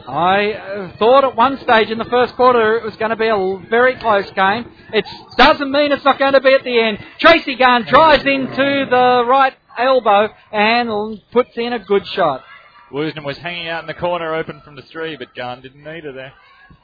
I 0.06 0.52
uh, 0.52 0.96
thought 0.96 1.24
at 1.24 1.36
one 1.36 1.58
stage 1.60 1.90
in 1.90 1.98
the 1.98 2.04
first 2.06 2.34
quarter 2.34 2.76
it 2.76 2.84
was 2.84 2.96
going 2.96 3.10
to 3.10 3.16
be 3.16 3.28
a 3.28 3.68
very 3.70 3.94
close 3.96 4.28
game. 4.32 4.70
It 4.92 5.06
doesn't 5.38 5.70
mean 5.70 5.92
it's 5.92 6.04
not 6.04 6.18
going 6.18 6.32
to 6.32 6.40
be 6.40 6.52
at 6.52 6.64
the 6.64 6.78
end. 6.78 6.98
Tracy 7.20 7.54
Gahan 7.54 7.84
drives 7.84 8.24
into 8.26 8.86
the 8.90 9.24
right 9.26 9.54
elbow 9.78 10.28
and 10.52 11.22
puts 11.32 11.56
in 11.56 11.72
a 11.72 11.78
good 11.78 12.06
shot. 12.08 12.44
Woosnam 12.94 13.24
was 13.24 13.36
hanging 13.38 13.66
out 13.66 13.82
in 13.82 13.88
the 13.88 13.94
corner 13.94 14.34
open 14.36 14.60
from 14.60 14.76
the 14.76 14.82
three, 14.82 15.16
but 15.16 15.34
Gahan 15.34 15.62
didn't 15.62 15.82
need 15.82 16.04
her 16.04 16.12
there. 16.12 16.32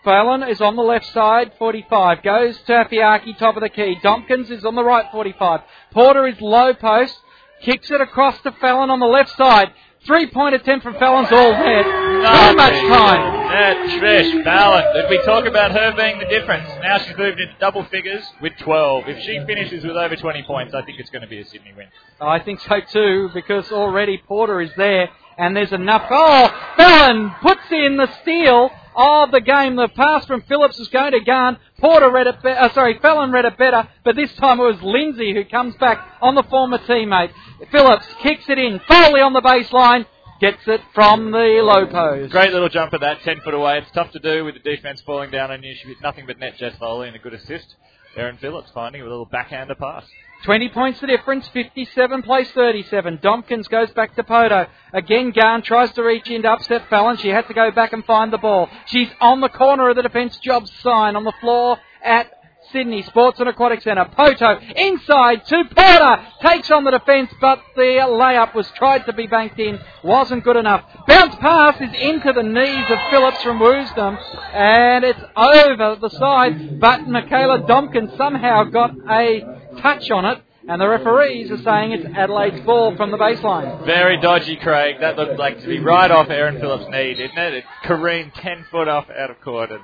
Fallon 0.02 0.42
is 0.42 0.60
on 0.60 0.74
the 0.74 0.82
left 0.82 1.06
side, 1.12 1.52
45. 1.56 2.24
Goes 2.24 2.58
to 2.66 2.72
Afeaki, 2.72 3.38
top 3.38 3.56
of 3.56 3.62
the 3.62 3.68
key. 3.68 3.96
Domkins 4.02 4.50
is 4.50 4.64
on 4.64 4.74
the 4.74 4.82
right, 4.82 5.06
45. 5.12 5.60
Porter 5.92 6.26
is 6.26 6.40
low 6.40 6.74
post. 6.74 7.16
Kicks 7.62 7.90
it 7.92 8.00
across 8.00 8.40
to 8.42 8.50
Fallon 8.60 8.90
on 8.90 8.98
the 8.98 9.06
left 9.06 9.36
side. 9.36 9.68
Three 10.06 10.28
point 10.30 10.54
attempt 10.54 10.82
from 10.82 10.94
Fallon's 10.94 11.30
all 11.30 11.52
net. 11.52 11.84
Too 11.84 12.56
much 12.56 12.72
time. 12.72 13.48
That 13.50 13.76
Trish 14.00 14.42
Fallon. 14.44 14.94
Did 14.94 15.10
we 15.10 15.22
talk 15.24 15.44
about 15.44 15.72
her 15.72 15.94
being 15.94 16.18
the 16.18 16.24
difference? 16.24 16.66
Now 16.82 16.98
she's 16.98 17.16
moved 17.18 17.38
into 17.38 17.54
double 17.60 17.84
figures 17.84 18.24
with 18.40 18.54
12. 18.60 19.04
If 19.08 19.22
she 19.24 19.38
finishes 19.46 19.84
with 19.84 19.96
over 19.96 20.16
20 20.16 20.42
points, 20.44 20.74
I 20.74 20.82
think 20.82 20.98
it's 20.98 21.10
going 21.10 21.22
to 21.22 21.28
be 21.28 21.40
a 21.40 21.44
Sydney 21.44 21.74
win. 21.76 21.86
I 22.20 22.38
think 22.38 22.60
so 22.60 22.80
too, 22.90 23.28
because 23.34 23.70
already 23.70 24.16
Porter 24.26 24.62
is 24.62 24.70
there, 24.78 25.10
and 25.40 25.56
there's 25.56 25.72
enough. 25.72 26.02
Oh, 26.10 26.48
Fallon 26.76 27.32
puts 27.42 27.62
in 27.70 27.96
the 27.96 28.08
steal 28.22 28.70
of 28.94 29.30
the 29.30 29.40
game. 29.40 29.76
The 29.76 29.88
pass 29.88 30.26
from 30.26 30.42
Phillips 30.42 30.78
is 30.78 30.88
going 30.88 31.12
to 31.12 31.20
Gahan. 31.20 31.58
Porter 31.78 32.10
read 32.10 32.26
it, 32.26 32.42
be- 32.42 32.50
uh, 32.50 32.72
sorry, 32.74 32.98
Fallon 33.00 33.32
read 33.32 33.46
it 33.46 33.56
better, 33.56 33.88
but 34.04 34.16
this 34.16 34.32
time 34.34 34.60
it 34.60 34.64
was 34.64 34.82
Lindsay 34.82 35.32
who 35.32 35.44
comes 35.44 35.74
back 35.76 36.06
on 36.20 36.34
the 36.34 36.42
former 36.44 36.78
teammate. 36.78 37.32
Phillips 37.72 38.06
kicks 38.22 38.44
it 38.48 38.58
in. 38.58 38.80
Foley 38.86 39.20
on 39.20 39.32
the 39.32 39.40
baseline. 39.40 40.06
Gets 40.40 40.62
it 40.68 40.80
from 40.94 41.32
the 41.32 41.60
low 41.62 41.86
post. 41.86 42.32
Great 42.32 42.50
little 42.50 42.70
jumper 42.70 42.98
that, 42.98 43.20
10 43.20 43.42
foot 43.42 43.52
away. 43.52 43.76
It's 43.76 43.90
tough 43.90 44.10
to 44.12 44.18
do 44.18 44.42
with 44.42 44.54
the 44.54 44.60
defence 44.60 45.02
falling 45.02 45.30
down 45.30 45.50
on 45.50 45.62
you. 45.62 45.74
She 45.74 45.94
nothing 46.02 46.24
but 46.26 46.38
net 46.38 46.56
Jess 46.56 46.74
Foley 46.78 47.08
and 47.08 47.16
a 47.16 47.18
good 47.18 47.34
assist. 47.34 47.74
Erin 48.16 48.38
Phillips 48.38 48.70
finding 48.72 49.02
a 49.02 49.04
little 49.04 49.26
backhander 49.26 49.74
pass. 49.74 50.04
20 50.44 50.68
points 50.70 51.00
the 51.00 51.06
difference, 51.06 51.46
57 51.48 52.22
plays 52.22 52.50
37. 52.52 53.18
Domkins 53.18 53.68
goes 53.68 53.90
back 53.90 54.14
to 54.16 54.24
Poto. 54.24 54.66
Again, 54.92 55.32
Gahan 55.32 55.62
tries 55.62 55.92
to 55.92 56.02
reach 56.02 56.30
in 56.30 56.42
to 56.42 56.52
upset 56.52 56.88
Fallon. 56.88 57.18
She 57.18 57.28
had 57.28 57.46
to 57.48 57.54
go 57.54 57.70
back 57.70 57.92
and 57.92 58.04
find 58.04 58.32
the 58.32 58.38
ball. 58.38 58.68
She's 58.86 59.08
on 59.20 59.40
the 59.40 59.50
corner 59.50 59.90
of 59.90 59.96
the 59.96 60.02
defence 60.02 60.38
jobs 60.38 60.72
sign 60.82 61.14
on 61.14 61.24
the 61.24 61.34
floor 61.40 61.78
at 62.02 62.32
Sydney 62.72 63.02
Sports 63.02 63.40
and 63.40 63.48
Aquatic 63.48 63.82
Centre. 63.82 64.06
Poto 64.16 64.58
inside 64.76 65.44
to 65.46 65.64
Porter. 65.74 66.26
Takes 66.42 66.70
on 66.70 66.84
the 66.84 66.92
defence, 66.92 67.30
but 67.40 67.60
the 67.74 67.82
layup 67.82 68.54
was 68.54 68.70
tried 68.76 69.06
to 69.06 69.12
be 69.12 69.26
banked 69.26 69.58
in. 69.58 69.78
Wasn't 70.04 70.44
good 70.44 70.56
enough. 70.56 70.84
Bounce 71.06 71.34
pass 71.36 71.76
is 71.80 71.90
into 72.00 72.32
the 72.32 72.42
knees 72.42 72.86
of 72.90 72.98
Phillips 73.10 73.42
from 73.42 73.58
Woosnam. 73.58 74.18
And 74.54 75.04
it's 75.04 75.20
over 75.36 75.96
the 76.00 76.10
side. 76.10 76.80
But 76.80 77.08
Michaela 77.08 77.60
Domkins 77.62 78.16
somehow 78.16 78.64
got 78.64 78.92
a 79.08 79.59
touch 79.78 80.10
on 80.10 80.24
it. 80.24 80.42
And 80.68 80.80
the 80.80 80.88
referees 80.88 81.50
are 81.50 81.56
saying 81.62 81.92
it's 81.92 82.04
Adelaide's 82.04 82.60
ball 82.66 82.94
from 82.94 83.10
the 83.10 83.16
baseline. 83.16 83.84
Very 83.86 84.20
dodgy, 84.20 84.56
Craig. 84.56 84.96
That 85.00 85.16
looked 85.16 85.38
like 85.38 85.60
to 85.62 85.66
be 85.66 85.80
right 85.80 86.10
off 86.10 86.28
Erin 86.28 86.60
Phillips' 86.60 86.84
knee, 86.90 87.14
didn't 87.14 87.38
it? 87.38 87.54
It 87.54 87.64
careened 87.84 88.34
10 88.34 88.66
foot 88.70 88.86
off 88.86 89.06
out 89.10 89.30
of 89.30 89.40
court 89.40 89.70
and 89.72 89.80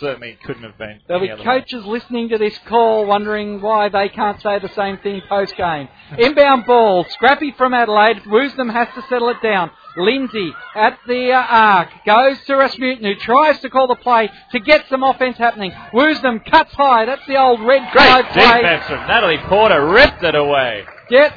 certainly 0.00 0.38
couldn't 0.44 0.62
have 0.62 0.78
been. 0.78 1.00
There'll 1.06 1.22
be 1.22 1.30
other 1.30 1.42
way. 1.42 1.60
coaches 1.60 1.84
listening 1.84 2.30
to 2.30 2.38
this 2.38 2.58
call 2.66 3.04
wondering 3.06 3.60
why 3.60 3.90
they 3.90 4.08
can't 4.08 4.40
say 4.40 4.58
the 4.58 4.72
same 4.74 4.98
thing 4.98 5.20
post 5.28 5.56
game. 5.56 5.88
Inbound 6.18 6.64
ball, 6.64 7.04
scrappy 7.10 7.52
from 7.56 7.74
Adelaide. 7.74 8.22
Woosnam 8.26 8.72
has 8.72 8.88
to 8.94 9.02
settle 9.08 9.28
it 9.28 9.42
down. 9.42 9.70
Lindsay 9.96 10.52
at 10.74 10.98
the 11.06 11.30
uh, 11.32 11.40
arc 11.40 11.88
goes 12.06 12.38
to 12.46 12.56
Rasmussen 12.56 13.04
who 13.04 13.14
tries 13.16 13.60
to 13.60 13.70
call 13.70 13.86
the 13.86 13.94
play 13.96 14.30
to 14.52 14.60
get 14.60 14.86
some 14.88 15.02
offense 15.02 15.36
happening. 15.38 15.70
Woosnam 15.92 16.44
cuts 16.50 16.72
high. 16.74 17.06
That's 17.06 17.26
the 17.26 17.36
old 17.40 17.60
red 17.60 17.82
Great 17.92 17.92
flag 17.92 18.26
play. 18.32 18.62
defense 18.62 18.86
from 18.86 19.06
Natalie 19.06 19.38
Porter. 19.46 19.86
Ripped 19.88 20.22
it 20.22 20.34
away. 20.34 20.84
Get 21.08 21.32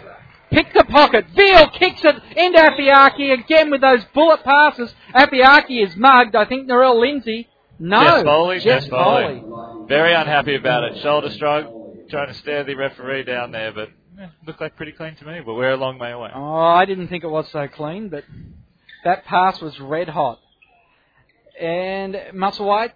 Pick 0.50 0.74
the 0.74 0.86
pocket. 0.86 1.26
Veal 1.36 1.70
kicks 1.72 2.02
it 2.06 2.16
into 2.38 2.58
Afeaki 2.58 3.34
again 3.34 3.70
with 3.70 3.82
those 3.82 4.04
bullet 4.14 4.44
passes. 4.46 4.96
Afeaki 5.14 5.84
is 5.86 5.96
mugged. 5.98 6.36
I 6.36 6.46
think 6.46 6.70
Narelle 6.70 7.02
Lindsay. 7.02 7.50
No. 7.80 8.02
Jess 8.02 8.24
Foley. 8.24 8.56
Jess 8.60 8.84
Jess 8.84 8.88
Foley. 8.88 9.44
Very 9.90 10.14
unhappy 10.14 10.56
about 10.56 10.86
it. 10.86 11.02
Shoulder 11.02 11.30
stroke, 11.32 12.10
trying 12.10 12.28
to 12.30 12.34
stare 12.34 12.64
the 12.64 12.76
referee 12.76 13.24
down 13.24 13.52
there, 13.52 13.74
but 13.74 13.90
eh, 14.20 14.28
looked 14.46 14.62
like 14.62 14.76
pretty 14.76 14.92
clean 14.92 15.16
to 15.16 15.26
me. 15.26 15.42
But 15.46 15.56
we're 15.56 15.72
a 15.72 15.78
long 15.78 15.98
way 16.00 16.12
away. 16.12 16.32
Oh, 16.34 16.56
I 16.56 16.86
didn't 16.86 17.08
think 17.08 17.24
it 17.24 17.30
was 17.30 17.50
so 17.52 17.68
clean, 17.68 18.10
but 18.10 18.24
that 19.04 19.26
pass 19.26 19.62
was 19.62 19.80
red 19.80 20.10
hot. 20.10 20.40
And 21.60 22.16
Musselwhite 22.34 22.92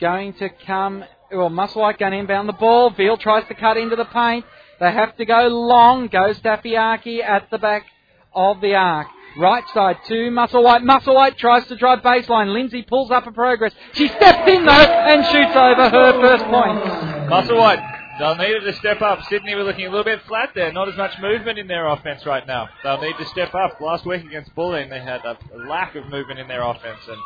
going 0.00 0.34
to 0.34 0.48
come. 0.66 1.04
Well, 1.32 1.50
Musselwhite 1.50 1.98
going 1.98 2.12
to 2.12 2.18
inbound 2.18 2.48
the 2.48 2.54
ball. 2.54 2.90
Veal 2.90 3.16
tries 3.16 3.46
to 3.48 3.54
cut 3.54 3.76
into 3.76 3.96
the 3.96 4.04
paint. 4.04 4.44
They 4.80 4.92
have 4.92 5.16
to 5.16 5.24
go 5.24 5.46
long. 5.48 6.08
Goes 6.08 6.38
Tafiaki 6.40 7.22
at 7.22 7.50
the 7.50 7.58
back 7.58 7.86
of 8.34 8.60
the 8.60 8.74
arc. 8.74 9.08
Right 9.38 9.64
side 9.72 9.96
to 10.08 10.14
Musselwhite. 10.30 10.82
Musselwhite 10.82 11.38
tries 11.38 11.66
to 11.68 11.76
drive 11.76 12.00
baseline. 12.00 12.52
Lindsay 12.52 12.82
pulls 12.82 13.10
up 13.10 13.26
a 13.26 13.32
progress. 13.32 13.72
She 13.94 14.08
steps 14.08 14.50
in 14.50 14.66
though 14.66 14.72
and 14.72 15.24
shoots 15.26 15.56
over 15.56 15.88
her 15.88 16.12
first 16.20 16.44
point. 16.44 16.84
Musselwhite, 17.30 17.91
they'll 18.22 18.36
need 18.36 18.60
to 18.60 18.72
step 18.74 19.02
up. 19.02 19.24
Sydney 19.28 19.54
were 19.54 19.64
looking 19.64 19.86
a 19.86 19.90
little 19.90 20.04
bit 20.04 20.20
flat 20.28 20.50
there. 20.54 20.72
Not 20.72 20.88
as 20.88 20.96
much 20.96 21.18
movement 21.20 21.58
in 21.58 21.66
their 21.66 21.88
offense 21.88 22.24
right 22.24 22.46
now. 22.46 22.68
They'll 22.84 23.00
need 23.00 23.16
to 23.18 23.26
step 23.26 23.54
up. 23.54 23.80
Last 23.80 24.06
week 24.06 24.24
against 24.24 24.54
Bulleen, 24.54 24.90
they 24.90 25.00
had 25.00 25.24
a 25.24 25.36
lack 25.68 25.96
of 25.96 26.06
movement 26.08 26.38
in 26.38 26.46
their 26.46 26.62
offense, 26.62 27.00
and 27.08 27.18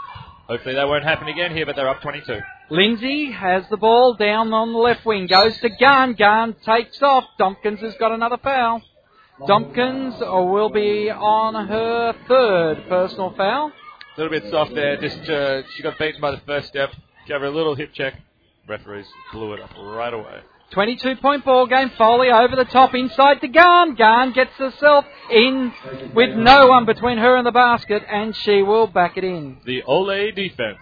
hopefully 0.48 0.74
that 0.74 0.88
won't 0.88 1.04
happen 1.04 1.28
again 1.28 1.52
here. 1.52 1.66
But 1.66 1.76
they're 1.76 1.88
up 1.88 2.00
22. 2.00 2.40
Lindsay 2.70 3.30
has 3.30 3.64
the 3.68 3.76
ball 3.76 4.14
down 4.14 4.52
on 4.52 4.72
the 4.72 4.78
left 4.78 5.04
wing. 5.04 5.26
Goes 5.26 5.56
to 5.58 5.68
Gahan. 5.68 6.16
Gahan 6.18 6.56
takes 6.64 7.00
off. 7.02 7.24
Tompkins 7.38 7.80
has 7.80 7.94
got 8.00 8.12
another 8.12 8.38
foul. 8.38 8.82
Tompkins 9.46 10.14
will 10.20 10.70
be 10.70 11.10
on 11.10 11.68
her 11.68 12.14
third 12.26 12.88
personal 12.88 13.34
foul. 13.36 13.70
A 14.16 14.20
little 14.20 14.40
bit 14.40 14.50
soft 14.50 14.74
there. 14.74 14.96
Just 14.96 15.28
uh, 15.28 15.62
she 15.74 15.82
got 15.82 15.98
beaten 15.98 16.22
by 16.22 16.30
the 16.30 16.40
first 16.46 16.68
step. 16.68 16.90
Gave 17.28 17.40
her 17.40 17.46
a 17.46 17.50
little 17.50 17.74
hip 17.74 17.92
check. 17.92 18.14
Referees 18.66 19.06
blew 19.32 19.52
it 19.52 19.60
up 19.60 19.70
right 19.78 20.14
away. 20.14 20.40
22 20.72 21.16
point 21.16 21.44
ball 21.44 21.66
game. 21.66 21.90
Foley 21.96 22.30
over 22.30 22.56
the 22.56 22.64
top 22.64 22.94
inside 22.94 23.40
to 23.40 23.48
Gahan. 23.48 23.96
Gahan 23.96 24.32
gets 24.32 24.52
herself 24.56 25.04
in 25.30 25.72
with 26.14 26.36
no 26.36 26.66
one 26.66 26.86
between 26.86 27.18
her 27.18 27.36
and 27.36 27.46
the 27.46 27.52
basket, 27.52 28.02
and 28.10 28.34
she 28.36 28.62
will 28.62 28.86
back 28.86 29.16
it 29.16 29.24
in. 29.24 29.58
The 29.64 29.82
Ole 29.84 30.32
defense. 30.32 30.78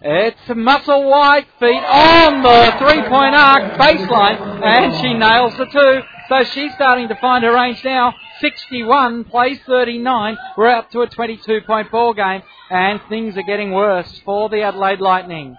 It's 0.00 0.40
Musselwhite 0.48 1.46
feet 1.58 1.82
on 1.82 2.42
the 2.42 2.74
three 2.78 3.02
point 3.08 3.34
arc 3.34 3.78
baseline, 3.80 4.62
and 4.62 5.00
she 5.00 5.14
nails 5.14 5.56
the 5.56 5.64
two. 5.64 6.02
So 6.28 6.44
she's 6.44 6.74
starting 6.74 7.08
to 7.08 7.14
find 7.16 7.44
her 7.44 7.54
range 7.54 7.82
now. 7.82 8.12
61 8.40 9.24
plays 9.24 9.58
39. 9.66 10.36
We're 10.58 10.68
up 10.68 10.90
to 10.90 11.00
a 11.00 11.08
22 11.08 11.62
point 11.66 11.90
ball 11.90 12.12
game, 12.12 12.42
and 12.70 13.00
things 13.08 13.38
are 13.38 13.42
getting 13.42 13.72
worse 13.72 14.20
for 14.24 14.50
the 14.50 14.62
Adelaide 14.62 15.00
Lightning. 15.00 15.56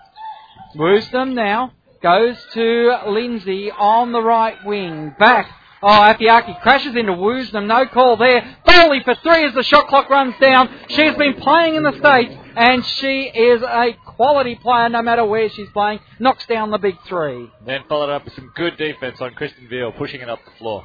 Woosnam 0.76 1.34
now 1.34 1.72
goes 2.02 2.36
to 2.54 3.00
Lindsay 3.08 3.72
on 3.72 4.12
the 4.12 4.22
right 4.22 4.58
wing. 4.66 5.16
Back. 5.20 5.50
Oh, 5.82 5.88
Afeaki 5.88 6.60
crashes 6.62 6.96
into 6.96 7.12
Woosnam. 7.12 7.68
No 7.68 7.86
call 7.86 8.18
there. 8.18 8.58
Foley 8.66 9.02
for 9.04 9.16
three 9.16 9.46
as 9.46 9.54
the 9.54 9.64
shot 9.64 9.88
clock 9.88 10.10
runs 10.10 10.34
down. 10.42 10.70
She's 10.90 11.16
been 11.16 11.36
playing 11.36 11.76
in 11.76 11.84
the 11.84 11.92
States, 12.00 12.34
and 12.56 12.84
she 12.84 13.24
is 13.24 13.62
a 13.62 13.96
quality 14.06 14.56
player 14.56 14.90
no 14.90 15.04
matter 15.04 15.24
where 15.24 15.50
she's 15.50 15.70
playing. 15.70 16.00
Knocks 16.20 16.46
down 16.48 16.72
the 16.72 16.80
big 16.80 16.96
three. 17.08 17.52
Then 17.66 17.82
followed 17.88 18.10
up 18.10 18.26
with 18.26 18.34
some 18.34 18.52
good 18.56 18.76
defense 18.78 19.22
on 19.22 19.36
Kristen 19.36 19.68
Veal, 19.70 19.92
pushing 19.92 20.22
it 20.22 20.30
up 20.30 20.40
the 20.46 20.58
floor. 20.58 20.84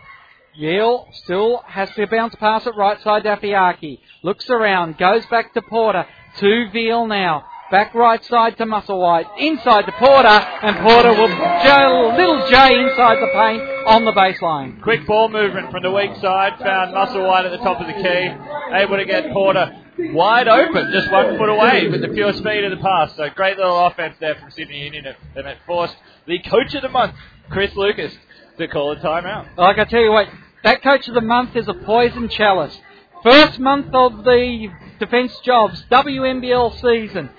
Veal 0.58 1.08
still 1.24 1.62
has 1.66 1.88
to 1.94 2.06
bounce 2.06 2.34
pass 2.34 2.66
it 2.66 2.76
right 2.76 3.00
side 3.00 3.22
to 3.22 3.36
Afeaki. 3.36 3.98
Looks 4.22 4.50
around, 4.50 4.98
goes 4.98 5.24
back 5.26 5.54
to 5.54 5.62
Porter. 5.62 6.06
To 6.38 6.70
Veal 6.70 7.06
now. 7.06 7.44
Back 7.72 7.94
right 7.94 8.22
side 8.26 8.58
to 8.58 8.66
Musselwhite. 8.66 9.24
Inside 9.38 9.86
to 9.86 9.92
Porter, 9.92 10.28
and 10.28 10.76
Porter 10.84 11.08
will 11.14 11.28
J, 11.28 12.20
little 12.20 12.46
J 12.50 12.82
inside 12.82 13.16
the 13.16 13.30
paint 13.32 13.62
on 13.86 14.04
the 14.04 14.12
baseline. 14.12 14.82
Quick 14.82 15.06
ball 15.06 15.30
movement 15.30 15.70
from 15.70 15.82
the 15.82 15.90
weak 15.90 16.14
side. 16.20 16.58
Found 16.58 16.94
Musselwhite 16.94 17.46
at 17.46 17.50
the 17.50 17.64
top 17.64 17.80
of 17.80 17.86
the 17.86 17.94
key. 17.94 18.76
Able 18.76 18.98
to 18.98 19.06
get 19.06 19.32
Porter 19.32 19.74
wide 20.12 20.48
open, 20.48 20.92
just 20.92 21.10
one 21.10 21.38
foot 21.38 21.48
away 21.48 21.88
with 21.88 22.02
the 22.02 22.08
pure 22.08 22.34
speed 22.34 22.62
of 22.62 22.72
the 22.72 22.82
pass. 22.84 23.16
So 23.16 23.30
great 23.30 23.56
little 23.56 23.86
offense 23.86 24.16
there 24.20 24.34
from 24.34 24.50
Sydney 24.50 24.84
Union, 24.84 25.06
and 25.34 25.46
it 25.46 25.56
forced 25.66 25.96
the 26.26 26.40
coach 26.40 26.74
of 26.74 26.82
the 26.82 26.90
month, 26.90 27.14
Chris 27.48 27.74
Lucas, 27.74 28.12
to 28.58 28.68
call 28.68 28.92
a 28.92 28.96
timeout. 28.96 29.56
Like 29.56 29.78
I 29.78 29.84
tell 29.84 30.02
you 30.02 30.12
what, 30.12 30.28
that 30.62 30.82
coach 30.82 31.08
of 31.08 31.14
the 31.14 31.22
month 31.22 31.56
is 31.56 31.68
a 31.68 31.74
poison 31.74 32.28
chalice. 32.28 32.78
First 33.22 33.58
month 33.58 33.94
of 33.94 34.24
the 34.24 34.68
defence 34.98 35.32
jobs, 35.42 35.82
WNBL 35.90 36.74
season. 36.82 37.30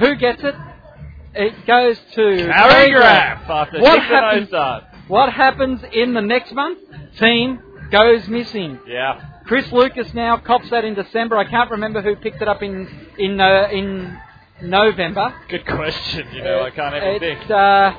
Who 0.00 0.14
gets 0.16 0.42
it? 0.42 0.54
It 1.34 1.66
goes 1.66 1.96
to 2.16 2.50
Carrie 2.52 2.90
Graf 2.90 3.48
after 3.48 3.80
What 3.80 3.94
6 4.00 4.06
0 4.08 4.20
happens- 4.20 4.48
start. 4.48 4.84
What 5.06 5.32
happens 5.32 5.80
in 5.92 6.14
the 6.14 6.20
next 6.20 6.52
month? 6.52 6.78
Team 7.18 7.60
goes 7.90 8.26
missing. 8.28 8.78
Yeah. 8.86 9.20
Chris 9.46 9.70
Lucas 9.72 10.12
now 10.14 10.36
cops 10.36 10.70
that 10.70 10.84
in 10.84 10.94
December. 10.94 11.36
I 11.36 11.44
can't 11.44 11.70
remember 11.70 12.00
who 12.02 12.14
picked 12.16 12.40
it 12.40 12.48
up 12.48 12.62
in 12.62 12.88
in 13.18 13.40
uh, 13.40 13.68
in 13.72 14.16
November. 14.62 15.34
Good 15.48 15.66
question. 15.66 16.28
You 16.32 16.42
know, 16.44 16.62
I 16.62 16.70
can't 16.70 16.94
even 16.94 17.18
think. 17.18 17.50
uh, 17.50 17.94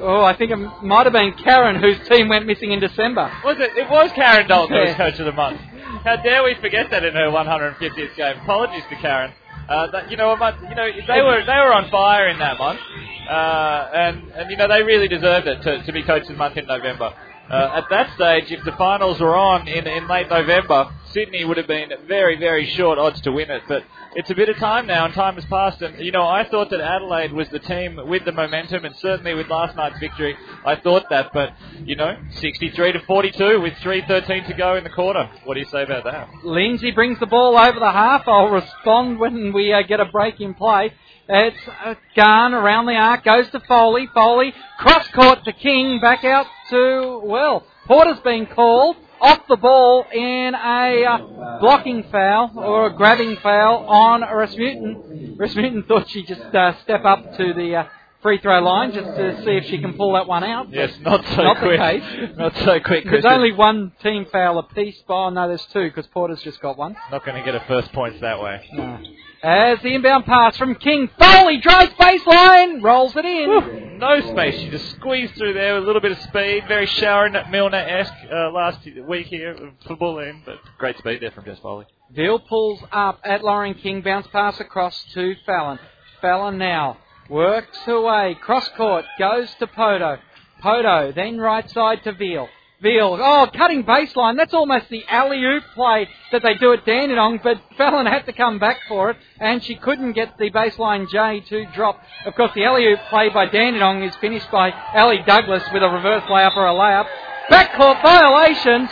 oh, 0.00 0.22
I 0.22 0.34
think 0.36 0.50
it 0.50 0.56
might 0.82 1.06
have 1.06 1.12
been 1.14 1.32
Karen 1.42 1.76
whose 1.80 1.98
team 2.08 2.28
went 2.28 2.44
missing 2.46 2.72
in 2.72 2.80
December. 2.80 3.32
Was 3.44 3.58
it? 3.60 3.70
It 3.76 3.88
was 3.88 4.10
Karen 4.12 4.46
Dalton 4.46 4.76
who 4.76 4.82
was 4.82 4.94
coach 4.96 5.18
of 5.18 5.24
the 5.26 5.32
month. 5.32 5.60
How 6.04 6.16
dare 6.16 6.44
we 6.44 6.54
forget 6.56 6.90
that 6.90 7.04
in 7.04 7.14
her 7.14 7.30
150th 7.30 8.16
game? 8.16 8.36
Apologies 8.42 8.82
to 8.90 8.96
Karen. 8.96 9.32
Uh, 9.68 9.90
that, 9.92 10.10
you 10.10 10.16
know, 10.16 10.30
a 10.30 10.36
month, 10.36 10.56
you 10.62 10.74
know, 10.74 10.86
they 11.06 11.22
were 11.22 11.40
they 11.44 11.56
were 11.56 11.72
on 11.72 11.90
fire 11.90 12.28
in 12.28 12.38
that 12.38 12.58
month, 12.58 12.80
uh, 13.28 13.88
and 13.94 14.30
and 14.32 14.50
you 14.50 14.56
know 14.56 14.68
they 14.68 14.82
really 14.82 15.08
deserved 15.08 15.46
it 15.46 15.62
to, 15.62 15.82
to 15.84 15.92
be 15.92 16.02
coach 16.02 16.22
of 16.22 16.28
the 16.28 16.34
month 16.34 16.56
in 16.58 16.66
November. 16.66 17.10
Uh, 17.50 17.72
at 17.74 17.84
that 17.90 18.14
stage, 18.14 18.50
if 18.50 18.64
the 18.64 18.72
finals 18.72 19.20
were 19.20 19.36
on 19.36 19.68
in, 19.68 19.86
in 19.86 20.08
late 20.08 20.30
November, 20.30 20.90
Sydney 21.12 21.44
would 21.44 21.58
have 21.58 21.66
been 21.66 21.90
very, 22.08 22.38
very 22.38 22.66
short 22.66 22.98
odds 22.98 23.20
to 23.22 23.32
win 23.32 23.50
it. 23.50 23.62
But 23.68 23.84
it's 24.14 24.30
a 24.30 24.34
bit 24.34 24.48
of 24.48 24.56
time 24.56 24.86
now, 24.86 25.04
and 25.04 25.12
time 25.12 25.34
has 25.34 25.44
passed. 25.44 25.82
And, 25.82 25.98
you 26.04 26.10
know, 26.10 26.26
I 26.26 26.48
thought 26.48 26.70
that 26.70 26.80
Adelaide 26.80 27.32
was 27.32 27.48
the 27.50 27.58
team 27.58 28.00
with 28.08 28.24
the 28.24 28.32
momentum, 28.32 28.84
and 28.84 28.96
certainly 28.96 29.34
with 29.34 29.48
last 29.48 29.76
night's 29.76 29.98
victory, 29.98 30.36
I 30.64 30.76
thought 30.76 31.04
that. 31.10 31.32
But, 31.34 31.52
you 31.84 31.96
know, 31.96 32.16
63 32.40 32.92
to 32.92 33.00
42 33.00 33.60
with 33.60 33.74
3.13 33.74 34.46
to 34.46 34.54
go 34.54 34.76
in 34.76 34.84
the 34.84 34.90
quarter. 34.90 35.28
What 35.44 35.54
do 35.54 35.60
you 35.60 35.66
say 35.66 35.82
about 35.82 36.04
that? 36.04 36.28
Lindsay 36.44 36.92
brings 36.92 37.20
the 37.20 37.26
ball 37.26 37.58
over 37.58 37.78
the 37.78 37.92
half. 37.92 38.26
I'll 38.26 38.48
respond 38.48 39.18
when 39.18 39.52
we 39.52 39.72
uh, 39.72 39.82
get 39.82 40.00
a 40.00 40.06
break 40.06 40.40
in 40.40 40.54
play. 40.54 40.92
It's 41.28 41.56
uh, 41.84 41.94
Gahan 42.16 42.52
around 42.52 42.86
the 42.86 42.94
arc, 42.96 43.24
goes 43.24 43.48
to 43.50 43.60
Foley. 43.60 44.08
Foley 44.12 44.52
cross 44.78 45.08
court 45.08 45.44
to 45.44 45.52
King, 45.52 45.98
back 46.00 46.22
out 46.24 46.46
to 46.70 47.20
well. 47.24 47.66
Porter's 47.86 48.20
been 48.20 48.46
called 48.46 48.96
off 49.20 49.40
the 49.48 49.56
ball 49.56 50.04
in 50.12 50.54
a 50.54 51.04
uh, 51.04 51.58
blocking 51.60 52.04
foul 52.12 52.52
or 52.56 52.86
a 52.88 52.92
grabbing 52.94 53.36
foul 53.36 53.86
on 53.86 54.20
Rasmussen. 54.20 55.36
Rasmussen 55.38 55.84
thought 55.88 56.08
she'd 56.10 56.26
just 56.26 56.42
uh, 56.54 56.78
step 56.82 57.04
up 57.06 57.36
to 57.38 57.54
the 57.54 57.74
uh, 57.76 57.84
free 58.20 58.38
throw 58.38 58.60
line 58.60 58.92
just 58.92 59.06
to 59.06 59.42
see 59.44 59.52
if 59.52 59.64
she 59.64 59.78
can 59.78 59.94
pull 59.94 60.12
that 60.14 60.26
one 60.26 60.44
out. 60.44 60.70
Yes, 60.70 60.92
not 61.00 61.24
so 61.24 61.42
Not 61.42 61.54
the 61.60 61.66
quick. 61.66 61.80
case. 61.80 62.30
Not 62.36 62.54
so 62.56 62.80
quick, 62.80 63.04
There's 63.04 63.24
only 63.24 63.52
one 63.52 63.92
team 64.02 64.26
foul 64.30 64.58
apiece. 64.58 65.02
Oh 65.08 65.30
no, 65.30 65.48
there's 65.48 65.64
two 65.72 65.88
because 65.88 66.06
Porter's 66.08 66.42
just 66.42 66.60
got 66.60 66.76
one. 66.76 66.96
Not 67.10 67.24
going 67.24 67.36
to 67.38 67.44
get 67.50 67.54
a 67.54 67.64
first 67.66 67.92
points 67.94 68.20
that 68.20 68.42
way. 68.42 68.60
No. 68.74 68.98
As 69.44 69.78
the 69.82 69.94
inbound 69.94 70.24
pass 70.24 70.56
from 70.56 70.74
King, 70.76 71.10
Foley 71.18 71.58
drives 71.60 71.92
baseline, 72.00 72.82
rolls 72.82 73.14
it 73.14 73.26
in. 73.26 73.98
No 73.98 74.18
space. 74.32 74.58
She 74.58 74.70
just 74.70 74.92
squeezed 74.92 75.34
through 75.34 75.52
there 75.52 75.74
with 75.74 75.84
a 75.84 75.86
little 75.86 76.00
bit 76.00 76.12
of 76.12 76.18
speed. 76.20 76.64
Very 76.66 76.86
Sharon 76.86 77.36
Milner-esque 77.50 78.14
uh, 78.32 78.50
last 78.52 78.78
week 79.06 79.26
here 79.26 79.54
for 79.86 79.96
Bulleen, 79.96 80.46
but 80.46 80.56
great 80.78 80.96
speed 80.96 81.20
there 81.20 81.30
from 81.30 81.44
Jess 81.44 81.58
Foley. 81.58 81.84
Veal 82.10 82.38
pulls 82.38 82.82
up 82.90 83.20
at 83.22 83.44
Lauren 83.44 83.74
King, 83.74 84.00
bounce 84.00 84.26
pass 84.28 84.58
across 84.60 85.04
to 85.12 85.34
Fallon. 85.44 85.78
Fallon 86.22 86.56
now 86.56 86.96
works 87.28 87.76
away, 87.86 88.38
cross 88.40 88.66
court, 88.78 89.04
goes 89.18 89.52
to 89.58 89.66
Poto. 89.66 90.16
Poto, 90.62 91.12
then 91.12 91.36
right 91.38 91.68
side 91.70 92.02
to 92.04 92.12
Veal. 92.14 92.48
Oh, 92.82 93.48
cutting 93.54 93.84
baseline. 93.84 94.36
That's 94.36 94.52
almost 94.52 94.88
the 94.90 95.04
alley-oop 95.08 95.62
play 95.74 96.08
that 96.32 96.42
they 96.42 96.54
do 96.54 96.72
at 96.72 96.84
Dandenong, 96.84 97.40
but 97.42 97.60
Fallon 97.76 98.06
had 98.06 98.26
to 98.26 98.32
come 98.32 98.58
back 98.58 98.78
for 98.88 99.10
it, 99.10 99.16
and 99.40 99.62
she 99.62 99.74
couldn't 99.76 100.12
get 100.12 100.36
the 100.38 100.50
baseline 100.50 101.08
J 101.08 101.40
to 101.48 101.66
drop. 101.72 102.00
Of 102.26 102.34
course, 102.34 102.50
the 102.54 102.64
alley-oop 102.64 102.98
play 103.10 103.30
by 103.30 103.46
Dandenong 103.46 104.02
is 104.02 104.14
finished 104.16 104.50
by 104.50 104.70
Ali 104.94 105.22
Douglas 105.26 105.62
with 105.72 105.82
a 105.82 105.88
reverse 105.88 106.24
layup 106.24 106.56
or 106.56 106.66
a 106.66 106.72
layup. 106.74 107.06
Backcourt 107.48 108.02
violation. 108.02 108.88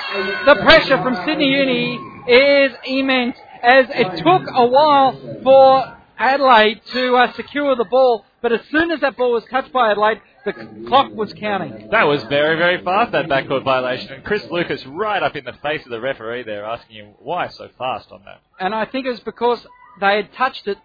The 0.47 0.57
pressure 0.63 1.03
from 1.03 1.15
Sydney 1.27 1.51
Uni 1.51 1.99
is 2.29 2.73
immense 2.85 3.37
as 3.63 3.87
it 3.91 4.23
took 4.23 4.43
a 4.55 4.67
while 4.67 5.41
for 5.43 5.97
Adelaide 6.19 6.81
to 6.93 7.17
uh, 7.17 7.33
secure 7.33 7.75
the 7.77 7.85
ball, 7.85 8.25
but 8.41 8.53
as 8.53 8.61
soon 8.71 8.91
as 8.91 9.01
that 9.01 9.17
ball 9.17 9.33
was 9.33 9.45
touched 9.51 9.73
by 9.73 9.91
Adelaide, 9.91 10.21
The 10.45 10.53
clock 10.89 11.13
was 11.13 11.33
counting. 11.35 11.89
That 11.91 12.05
was 12.05 12.23
very, 12.25 12.57
very 12.57 12.83
fast, 12.83 13.13
that 13.13 13.27
backcourt 13.27 13.65
violation. 13.65 14.13
And 14.13 14.25
Chris 14.25 14.45
Lucas 14.51 14.85
right 14.87 15.23
up 15.23 15.37
in 15.37 15.45
the 15.45 15.53
face 15.63 15.85
of 15.85 15.91
the 15.91 16.01
referee 16.01 16.43
there, 16.43 16.65
asking 16.65 16.97
him 16.97 17.15
why 17.21 17.49
so 17.49 17.69
fast 17.79 18.11
on 18.11 18.23
that. 18.25 18.41
And 18.59 18.75
I 18.75 18.85
think 18.87 19.07
it 19.07 19.11
was 19.11 19.21
because 19.21 19.65
they 20.01 20.17
had 20.17 20.33
touched 20.35 20.67
it. 20.67 20.79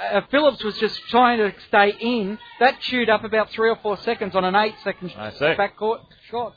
Uh, 0.00 0.20
Phillips 0.30 0.62
was 0.64 0.78
just 0.78 0.98
trying 1.08 1.38
to 1.38 1.52
stay 1.68 1.92
in. 2.00 2.38
That 2.58 2.80
chewed 2.80 3.10
up 3.10 3.24
about 3.24 3.50
three 3.50 3.68
or 3.68 3.76
four 3.82 3.98
seconds 3.98 4.34
on 4.34 4.44
an 4.44 4.54
eight 4.54 4.74
second 4.84 5.10
backcourt 5.10 6.00
shot. 6.30 6.54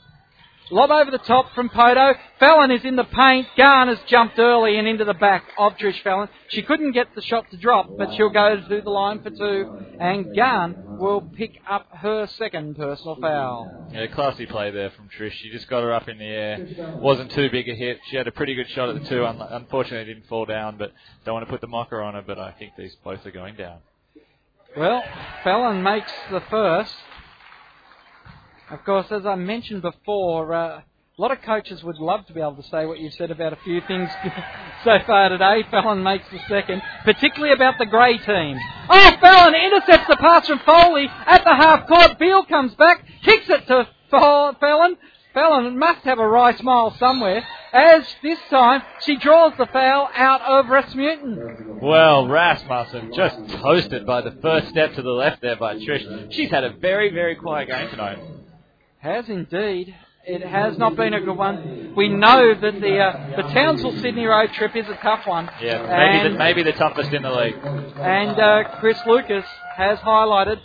Lob 0.70 0.90
over 0.90 1.10
the 1.10 1.18
top 1.18 1.52
from 1.54 1.68
Poto. 1.68 2.14
Fallon 2.40 2.70
is 2.70 2.84
in 2.84 2.96
the 2.96 3.04
paint. 3.04 3.46
Gahan 3.56 3.88
has 3.88 3.98
jumped 4.06 4.38
early 4.38 4.78
and 4.78 4.88
into 4.88 5.04
the 5.04 5.12
back 5.14 5.44
of 5.58 5.76
Trish 5.76 6.00
Fallon. 6.02 6.28
She 6.48 6.62
couldn't 6.62 6.92
get 6.92 7.14
the 7.14 7.20
shot 7.20 7.50
to 7.50 7.56
drop, 7.58 7.90
but 7.98 8.12
she'll 8.14 8.30
go 8.30 8.56
to 8.56 8.80
the 8.82 8.90
line 8.90 9.20
for 9.20 9.28
two. 9.30 9.66
And 10.00 10.34
Gahan 10.34 10.76
will 10.98 11.20
pick 11.20 11.52
up 11.68 11.86
her 11.98 12.26
second 12.26 12.76
personal 12.76 13.16
foul. 13.16 13.88
Yeah, 13.92 14.06
classy 14.06 14.46
play 14.46 14.70
there 14.70 14.90
from 14.90 15.08
Trish. 15.08 15.32
She 15.32 15.50
just 15.50 15.68
got 15.68 15.82
her 15.82 15.92
up 15.92 16.08
in 16.08 16.16
the 16.18 16.24
air. 16.24 16.66
Wasn't 17.00 17.30
too 17.32 17.50
big 17.50 17.68
a 17.68 17.74
hit. 17.74 17.98
She 18.10 18.16
had 18.16 18.26
a 18.26 18.32
pretty 18.32 18.54
good 18.54 18.68
shot 18.70 18.88
at 18.88 18.94
the 19.02 19.06
two. 19.08 19.24
Un- 19.26 19.40
Unfortunately, 19.50 20.12
didn't 20.12 20.28
fall 20.28 20.46
down, 20.46 20.78
but 20.78 20.92
don't 21.26 21.34
want 21.34 21.46
to 21.46 21.50
put 21.52 21.60
the 21.60 21.66
mocker 21.66 22.00
on 22.00 22.14
her, 22.14 22.22
but 22.22 22.38
I 22.38 22.52
think 22.52 22.72
these 22.76 22.94
both 23.04 23.24
are 23.26 23.30
going 23.30 23.54
down. 23.56 23.78
Well, 24.76 25.04
Fallon 25.44 25.82
makes 25.82 26.10
the 26.30 26.40
first. 26.50 26.94
Of 28.70 28.84
course, 28.84 29.06
as 29.10 29.26
I 29.26 29.34
mentioned 29.34 29.82
before, 29.82 30.52
uh, 30.54 30.80
a 31.16 31.20
lot 31.22 31.30
of 31.30 31.42
coaches 31.42 31.84
would 31.84 31.98
love 31.98 32.26
to 32.26 32.32
be 32.32 32.40
able 32.40 32.56
to 32.56 32.62
say 32.70 32.86
what 32.86 32.98
you've 32.98 33.12
said 33.12 33.30
about 33.30 33.52
a 33.52 33.56
few 33.56 33.80
things 33.82 34.10
so 34.84 34.98
far 35.06 35.28
today. 35.28 35.62
Fallon 35.70 36.02
makes 36.02 36.24
the 36.32 36.38
second, 36.48 36.82
particularly 37.04 37.52
about 37.52 37.74
the 37.78 37.86
grey 37.86 38.18
team. 38.18 38.58
Oh, 38.88 39.10
Fallon 39.20 39.54
intercepts 39.54 40.08
the 40.08 40.16
pass 40.16 40.46
from 40.48 40.60
Foley 40.60 41.06
at 41.26 41.44
the 41.44 41.54
half 41.54 41.86
court. 41.86 42.18
Veal 42.18 42.44
comes 42.46 42.74
back, 42.74 43.04
kicks 43.22 43.48
it 43.48 43.66
to 43.68 43.86
Fa- 44.10 44.56
Fallon. 44.58 44.96
Fallon 45.34 45.78
must 45.78 46.04
have 46.04 46.18
a 46.20 46.26
wry 46.26 46.54
smile 46.56 46.96
somewhere, 46.98 47.44
as 47.72 48.06
this 48.22 48.38
time 48.50 48.82
she 49.04 49.16
draws 49.16 49.52
the 49.58 49.66
foul 49.66 50.08
out 50.14 50.40
of 50.42 50.68
Rasmussen. 50.68 51.80
Well, 51.82 52.28
Rasmussen 52.28 53.12
just 53.14 53.36
toasted 53.60 54.06
by 54.06 54.20
the 54.20 54.30
first 54.40 54.68
step 54.68 54.94
to 54.94 55.02
the 55.02 55.10
left 55.10 55.42
there 55.42 55.56
by 55.56 55.74
Trish. 55.74 56.32
She's 56.32 56.50
had 56.50 56.62
a 56.62 56.70
very, 56.70 57.12
very 57.12 57.34
quiet 57.34 57.68
game 57.68 57.90
tonight. 57.90 58.18
Has 59.04 59.28
indeed. 59.28 59.94
It 60.26 60.40
has 60.40 60.78
not 60.78 60.96
been 60.96 61.12
a 61.12 61.20
good 61.20 61.36
one. 61.36 61.92
We 61.94 62.08
know 62.08 62.54
that 62.54 62.80
the 62.80 62.98
uh, 62.98 63.36
the 63.36 63.42
Townsville 63.52 64.00
Sydney 64.00 64.24
road 64.24 64.50
trip 64.54 64.74
is 64.74 64.86
a 64.88 64.96
tough 65.02 65.26
one. 65.26 65.50
Yeah, 65.60 65.82
maybe 65.86 66.32
the, 66.32 66.38
maybe 66.38 66.62
the 66.62 66.72
toughest 66.72 67.12
in 67.12 67.20
the 67.20 67.30
league. 67.30 67.58
And 67.98 68.40
uh, 68.40 68.78
Chris 68.80 68.98
Lucas 69.06 69.44
has 69.76 69.98
highlighted. 69.98 70.58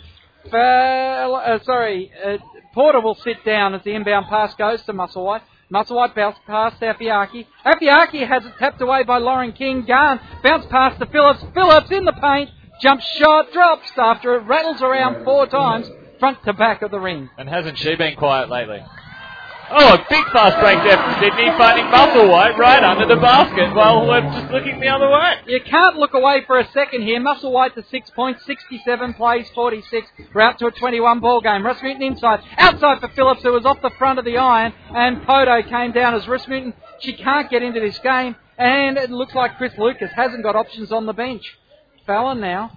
Uh, 0.46 1.62
sorry, 1.64 2.10
uh, 2.24 2.38
Porter 2.72 3.02
will 3.02 3.16
sit 3.16 3.44
down 3.44 3.74
as 3.74 3.82
the 3.84 3.92
inbound 3.94 4.28
pass 4.28 4.54
goes 4.54 4.80
to 4.84 4.94
Musselwhite. 4.94 5.42
Musselwhite 5.70 6.14
bounce 6.14 6.38
past 6.46 6.80
Afeaki. 6.80 7.44
Afeaki 7.66 8.26
has 8.26 8.46
it 8.46 8.54
tapped 8.58 8.80
away 8.80 9.02
by 9.02 9.18
Lauren 9.18 9.52
King. 9.52 9.84
Gahan 9.84 10.18
bounce 10.42 10.64
past 10.70 10.98
to 10.98 11.04
Phillips. 11.04 11.44
Phillips 11.52 11.90
in 11.90 12.06
the 12.06 12.14
paint. 12.14 12.48
Jump 12.80 13.02
shot 13.02 13.52
drops 13.52 13.90
after 13.98 14.36
it 14.36 14.44
rattles 14.44 14.80
around 14.80 15.24
four 15.26 15.46
times 15.46 15.90
front 16.20 16.44
to 16.44 16.52
back 16.52 16.82
of 16.82 16.92
the 16.92 17.00
ring. 17.00 17.30
And 17.36 17.48
hasn't 17.48 17.78
she 17.78 17.96
been 17.96 18.14
quiet 18.16 18.48
lately? 18.48 18.80
Oh, 19.72 19.94
a 19.94 20.06
big 20.10 20.24
fast 20.32 20.58
break 20.58 20.82
there 20.82 20.96
from 20.96 21.14
Sydney, 21.20 21.46
finding 21.56 21.84
Musselwhite 21.86 22.58
right 22.58 22.82
under 22.82 23.06
the 23.06 23.20
basket 23.20 23.72
while 23.72 24.04
we're 24.04 24.20
just 24.20 24.50
looking 24.50 24.80
the 24.80 24.88
other 24.88 25.08
way. 25.08 25.34
You 25.46 25.60
can't 25.64 25.94
look 25.94 26.12
away 26.12 26.42
for 26.44 26.58
a 26.58 26.68
second 26.72 27.02
here. 27.02 27.20
Musselwhite 27.20 27.74
to 27.74 27.84
six 27.88 28.10
points, 28.10 28.44
67 28.46 29.14
plays, 29.14 29.46
46. 29.54 30.08
We're 30.34 30.40
out 30.40 30.58
to 30.58 30.66
a 30.66 30.72
21 30.72 31.20
ball 31.20 31.40
game. 31.40 31.64
Rasmussen 31.64 32.02
inside, 32.02 32.40
outside 32.58 32.98
for 33.00 33.08
Phillips, 33.14 33.44
who 33.44 33.52
was 33.52 33.64
off 33.64 33.80
the 33.80 33.92
front 33.96 34.18
of 34.18 34.24
the 34.24 34.38
iron, 34.38 34.72
and 34.92 35.22
Poto 35.22 35.62
came 35.62 35.92
down 35.92 36.16
as 36.16 36.26
Rasmussen. 36.26 36.74
She 36.98 37.12
can't 37.12 37.48
get 37.48 37.62
into 37.62 37.78
this 37.78 37.98
game, 38.00 38.34
and 38.58 38.98
it 38.98 39.12
looks 39.12 39.36
like 39.36 39.56
Chris 39.56 39.72
Lucas 39.78 40.10
hasn't 40.16 40.42
got 40.42 40.56
options 40.56 40.90
on 40.90 41.06
the 41.06 41.12
bench. 41.12 41.44
Fallon 42.06 42.40
now. 42.40 42.72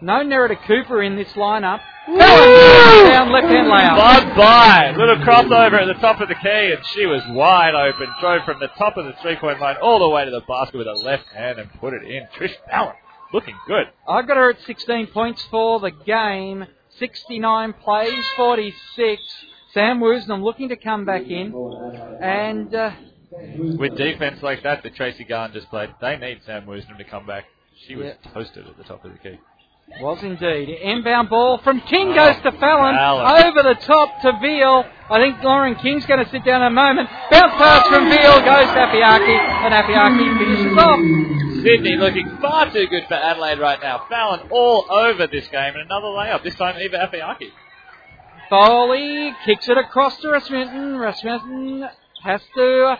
No 0.00 0.22
Nerida 0.24 0.56
Cooper 0.66 1.02
in 1.02 1.16
this 1.16 1.28
lineup. 1.32 1.80
Down 2.06 3.32
left 3.32 3.48
hand 3.48 3.68
layout. 3.68 3.96
Bye 3.98 4.36
bye. 4.36 4.94
Little 4.96 5.16
crossover 5.16 5.80
at 5.80 5.86
the 5.86 6.00
top 6.00 6.20
of 6.20 6.28
the 6.28 6.34
key, 6.36 6.72
and 6.76 6.78
she 6.94 7.04
was 7.06 7.20
wide 7.30 7.74
open. 7.74 8.06
Drove 8.20 8.44
from 8.44 8.60
the 8.60 8.68
top 8.78 8.96
of 8.96 9.04
the 9.06 9.12
three 9.22 9.36
point 9.36 9.60
line 9.60 9.76
all 9.82 9.98
the 9.98 10.08
way 10.08 10.24
to 10.24 10.30
the 10.30 10.40
basket 10.48 10.78
with 10.78 10.86
her 10.86 10.94
left 10.94 11.26
hand 11.28 11.58
and 11.58 11.68
put 11.80 11.92
it 11.94 12.02
in. 12.04 12.26
Trish 12.36 12.54
Fallon 12.70 12.94
looking 13.32 13.56
good. 13.66 13.86
I 14.08 14.22
got 14.22 14.36
her 14.36 14.50
at 14.50 14.60
16 14.62 15.08
points 15.08 15.42
for 15.50 15.80
the 15.80 15.90
game. 15.90 16.66
69 16.98 17.72
plays, 17.74 18.24
46. 18.36 19.22
Sam 19.74 20.00
Woosnam 20.00 20.42
looking 20.42 20.70
to 20.70 20.76
come 20.76 21.04
back 21.04 21.22
in. 21.22 21.52
And 22.22 22.74
uh, 22.74 22.92
With 23.78 23.96
defense 23.96 24.42
like 24.42 24.62
that 24.62 24.82
that 24.82 24.94
Tracy 24.94 25.24
Gahan 25.24 25.52
just 25.52 25.68
played, 25.68 25.90
they 26.00 26.16
need 26.16 26.40
Sam 26.46 26.64
Woosnam 26.66 26.96
to 26.96 27.04
come 27.04 27.26
back. 27.26 27.44
She 27.86 27.94
was 27.94 28.06
Yeah. 28.06 28.32
toasted 28.32 28.66
at 28.66 28.76
the 28.78 28.84
top 28.84 29.04
of 29.04 29.12
the 29.12 29.18
key. 29.18 29.38
Was 30.00 30.22
indeed. 30.22 30.68
Inbound 30.68 31.28
ball 31.28 31.58
from 31.58 31.80
King 31.80 32.14
goes 32.14 32.36
to 32.42 32.52
Fallon. 32.52 32.94
Fallon. 32.94 33.46
Over 33.46 33.62
the 33.62 33.74
top 33.82 34.20
to 34.22 34.38
Veal. 34.40 34.84
I 35.10 35.18
think 35.18 35.42
Lauren 35.42 35.74
King's 35.76 36.06
going 36.06 36.24
to 36.24 36.30
sit 36.30 36.44
down 36.44 36.62
in 36.62 36.68
a 36.68 36.70
moment. 36.70 37.08
Bounce 37.30 37.54
pass 37.54 37.88
from 37.88 38.08
Veal 38.08 38.38
goes 38.44 38.68
to 38.68 38.78
Afeaki. 38.78 39.38
And 39.64 39.74
Afeaki 39.74 40.38
finishes 40.38 40.78
off. 40.78 41.64
Sydney 41.64 41.96
looking 41.96 42.38
far 42.40 42.70
too 42.70 42.86
good 42.86 43.04
for 43.08 43.14
Adelaide 43.14 43.58
right 43.58 43.80
now. 43.82 44.06
Fallon 44.08 44.48
all 44.52 44.86
over 44.90 45.26
this 45.26 45.48
game 45.48 45.72
and 45.74 45.90
another 45.90 46.06
layup. 46.06 46.44
This 46.44 46.54
time 46.54 46.78
Eva 46.80 47.08
Afeaki. 47.10 47.50
Foley 48.48 49.32
kicks 49.44 49.68
it 49.68 49.76
across 49.76 50.20
to 50.20 50.30
Rasmussen. 50.30 50.96
Rasmussen 50.96 51.88
has 52.22 52.40
to 52.54 52.96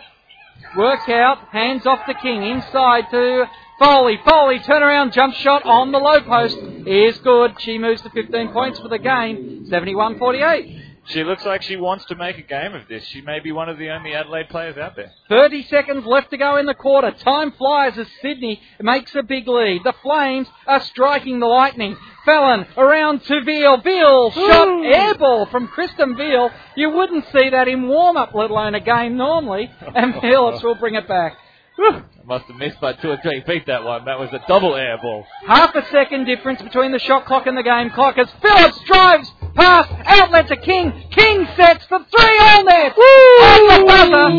work 0.75 1.07
out. 1.07 1.37
Hands 1.51 1.85
off 1.85 2.05
to 2.07 2.13
King. 2.15 2.43
Inside 2.43 3.05
to 3.11 3.45
Foley. 3.79 4.19
Foley 4.25 4.59
turnaround 4.59 5.13
jump 5.13 5.33
shot 5.35 5.63
on 5.65 5.91
the 5.91 5.97
low 5.99 6.21
post 6.21 6.57
is 6.85 7.17
good. 7.19 7.55
She 7.59 7.77
moves 7.77 8.01
to 8.01 8.09
15 8.09 8.49
points 8.51 8.79
for 8.79 8.89
the 8.89 8.99
game. 8.99 9.65
71-48. 9.69 10.75
She 11.05 11.23
looks 11.23 11.43
like 11.43 11.63
she 11.63 11.75
wants 11.75 12.05
to 12.05 12.15
make 12.15 12.37
a 12.37 12.43
game 12.43 12.75
of 12.75 12.87
this. 12.87 13.03
She 13.05 13.21
may 13.21 13.39
be 13.39 13.51
one 13.51 13.67
of 13.67 13.79
the 13.79 13.89
only 13.89 14.13
Adelaide 14.13 14.49
players 14.49 14.77
out 14.77 14.95
there. 14.95 15.11
30 15.29 15.63
seconds 15.63 16.05
left 16.05 16.29
to 16.29 16.37
go 16.37 16.57
in 16.57 16.67
the 16.67 16.75
quarter. 16.75 17.09
Time 17.11 17.51
flies 17.53 17.97
as 17.97 18.05
Sydney 18.21 18.61
makes 18.79 19.15
a 19.15 19.23
big 19.23 19.47
lead. 19.47 19.81
The 19.83 19.95
Flames 20.03 20.47
are 20.67 20.81
striking 20.81 21.39
the 21.39 21.47
Lightning. 21.47 21.97
Fallon 22.25 22.67
around 22.77 23.23
to 23.23 23.41
Veal. 23.43 23.77
Veal 23.81 24.29
shot 24.31 24.67
airball 24.67 25.49
from 25.49 25.67
Kristen 25.69 26.15
Veal. 26.15 26.51
You 26.75 26.91
wouldn't 26.91 27.25
see 27.31 27.49
that 27.49 27.67
in 27.67 27.87
warm 27.87 28.15
up, 28.15 28.35
let 28.35 28.51
alone 28.51 28.75
a 28.75 28.79
game 28.79 29.17
normally. 29.17 29.71
And 29.95 30.13
Phillips 30.21 30.61
will 30.61 30.75
bring 30.75 30.93
it 30.93 31.07
back. 31.07 31.37
Whew. 31.79 32.03
Must 32.25 32.45
have 32.45 32.57
missed 32.57 32.81
by 32.81 32.91
two 32.93 33.09
or 33.09 33.17
three 33.23 33.41
feet 33.47 33.65
that 33.67 33.85
one. 33.85 34.03
That 34.03 34.19
was 34.19 34.29
a 34.33 34.41
double 34.49 34.75
air 34.75 34.97
ball. 35.01 35.25
Half 35.47 35.73
a 35.75 35.85
second 35.91 36.25
difference 36.25 36.61
between 36.61 36.91
the 36.91 36.99
shot 36.99 37.25
clock 37.25 37.47
and 37.47 37.57
the 37.57 37.63
game 37.63 37.89
clock 37.91 38.17
as 38.17 38.27
Phillips 38.41 38.79
drives 38.85 39.31
past 39.55 39.89
outlet 40.05 40.49
to 40.49 40.57
King. 40.57 40.91
King 41.09 41.47
sets 41.55 41.87
the 41.87 41.99
three 41.99 42.37
on 42.51 42.65
net. 42.65 42.97
On 42.97 43.67
the 43.69 43.85
buzzer. 43.87 44.29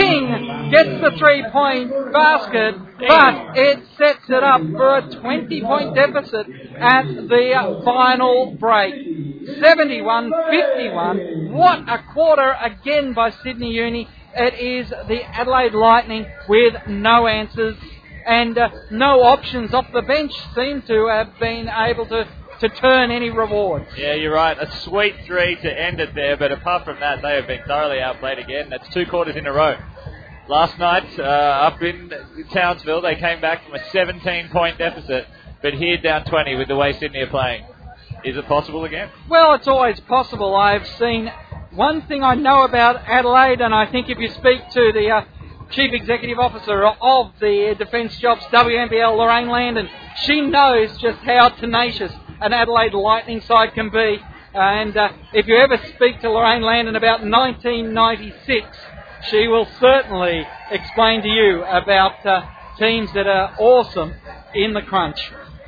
King 0.00 0.70
gets 0.70 1.00
the 1.02 1.18
three 1.18 1.44
point 1.50 1.90
basket, 2.12 2.76
but 3.00 3.58
it 3.58 3.80
sets 3.98 4.28
it 4.28 4.44
up 4.44 4.60
for 4.76 4.98
a 4.98 5.10
20 5.20 5.60
point 5.62 5.94
deficit 5.96 6.46
at 6.78 7.04
the 7.06 7.82
final 7.84 8.56
break. 8.60 8.94
71 9.60 10.32
51. 10.50 11.52
What 11.52 11.80
a 11.88 12.04
quarter 12.14 12.56
again 12.60 13.12
by 13.12 13.30
Sydney 13.42 13.72
Uni. 13.72 14.08
It 14.38 14.54
is 14.54 14.90
the 14.90 15.22
Adelaide 15.22 15.72
Lightning 15.72 16.26
with 16.48 16.74
no 16.88 17.26
answers 17.26 17.76
and 18.26 18.58
uh, 18.58 18.68
no 18.90 19.22
options 19.22 19.72
off 19.72 19.86
the 19.92 20.02
bench 20.02 20.32
seem 20.54 20.82
to 20.82 21.06
have 21.06 21.38
been 21.38 21.68
able 21.68 22.06
to, 22.06 22.28
to 22.60 22.68
turn 22.68 23.10
any 23.10 23.30
rewards. 23.30 23.86
Yeah, 23.96 24.14
you're 24.14 24.34
right. 24.34 24.58
A 24.60 24.70
sweet 24.82 25.14
three 25.26 25.56
to 25.56 25.80
end 25.80 26.00
it 26.00 26.14
there, 26.14 26.36
but 26.36 26.52
apart 26.52 26.84
from 26.84 27.00
that, 27.00 27.22
they 27.22 27.34
have 27.36 27.46
been 27.46 27.62
thoroughly 27.66 28.00
outplayed 28.00 28.38
again. 28.38 28.68
That's 28.68 28.88
two 28.92 29.06
quarters 29.06 29.36
in 29.36 29.46
a 29.46 29.52
row. 29.52 29.76
Last 30.48 30.78
night, 30.78 31.06
uh, 31.18 31.22
up 31.22 31.80
in 31.82 32.12
Townsville, 32.52 33.00
they 33.00 33.16
came 33.16 33.40
back 33.40 33.64
from 33.64 33.74
a 33.74 33.90
17 33.90 34.50
point 34.50 34.78
deficit, 34.78 35.26
but 35.62 35.74
here 35.74 35.96
down 35.98 36.24
20 36.24 36.56
with 36.56 36.68
the 36.68 36.76
way 36.76 36.92
Sydney 36.92 37.20
are 37.20 37.26
playing. 37.28 37.64
Is 38.24 38.36
it 38.36 38.46
possible 38.46 38.84
again? 38.84 39.08
Well, 39.28 39.54
it's 39.54 39.68
always 39.68 39.98
possible. 40.00 40.54
I've 40.54 40.86
seen 40.98 41.32
one 41.76 42.00
thing 42.06 42.22
I 42.22 42.34
know 42.34 42.64
about 42.64 42.96
Adelaide, 43.06 43.60
and 43.60 43.74
I 43.74 43.84
think 43.86 44.08
if 44.08 44.18
you 44.18 44.30
speak 44.30 44.68
to 44.70 44.92
the 44.94 45.10
uh, 45.10 45.24
Chief 45.70 45.92
Executive 45.92 46.38
Officer 46.38 46.86
of 46.86 47.32
the 47.38 47.74
Defence 47.78 48.16
Jobs, 48.16 48.42
WNBL, 48.46 49.16
Lorraine 49.16 49.48
Landon, 49.48 49.88
she 50.22 50.40
knows 50.40 50.96
just 50.96 51.18
how 51.18 51.50
tenacious 51.50 52.12
an 52.40 52.54
Adelaide 52.54 52.94
Lightning 52.94 53.42
side 53.42 53.74
can 53.74 53.90
be. 53.90 54.18
And 54.54 54.96
uh, 54.96 55.10
if 55.34 55.46
you 55.46 55.56
ever 55.58 55.76
speak 55.94 56.20
to 56.22 56.30
Lorraine 56.30 56.62
Landon 56.62 56.96
about 56.96 57.20
1996, 57.22 58.66
she 59.28 59.46
will 59.46 59.68
certainly 59.78 60.46
explain 60.70 61.20
to 61.22 61.28
you 61.28 61.62
about 61.62 62.24
uh, 62.24 62.46
teams 62.78 63.12
that 63.12 63.26
are 63.26 63.54
awesome 63.58 64.14
in 64.54 64.72
the 64.72 64.80
crunch. 64.80 65.20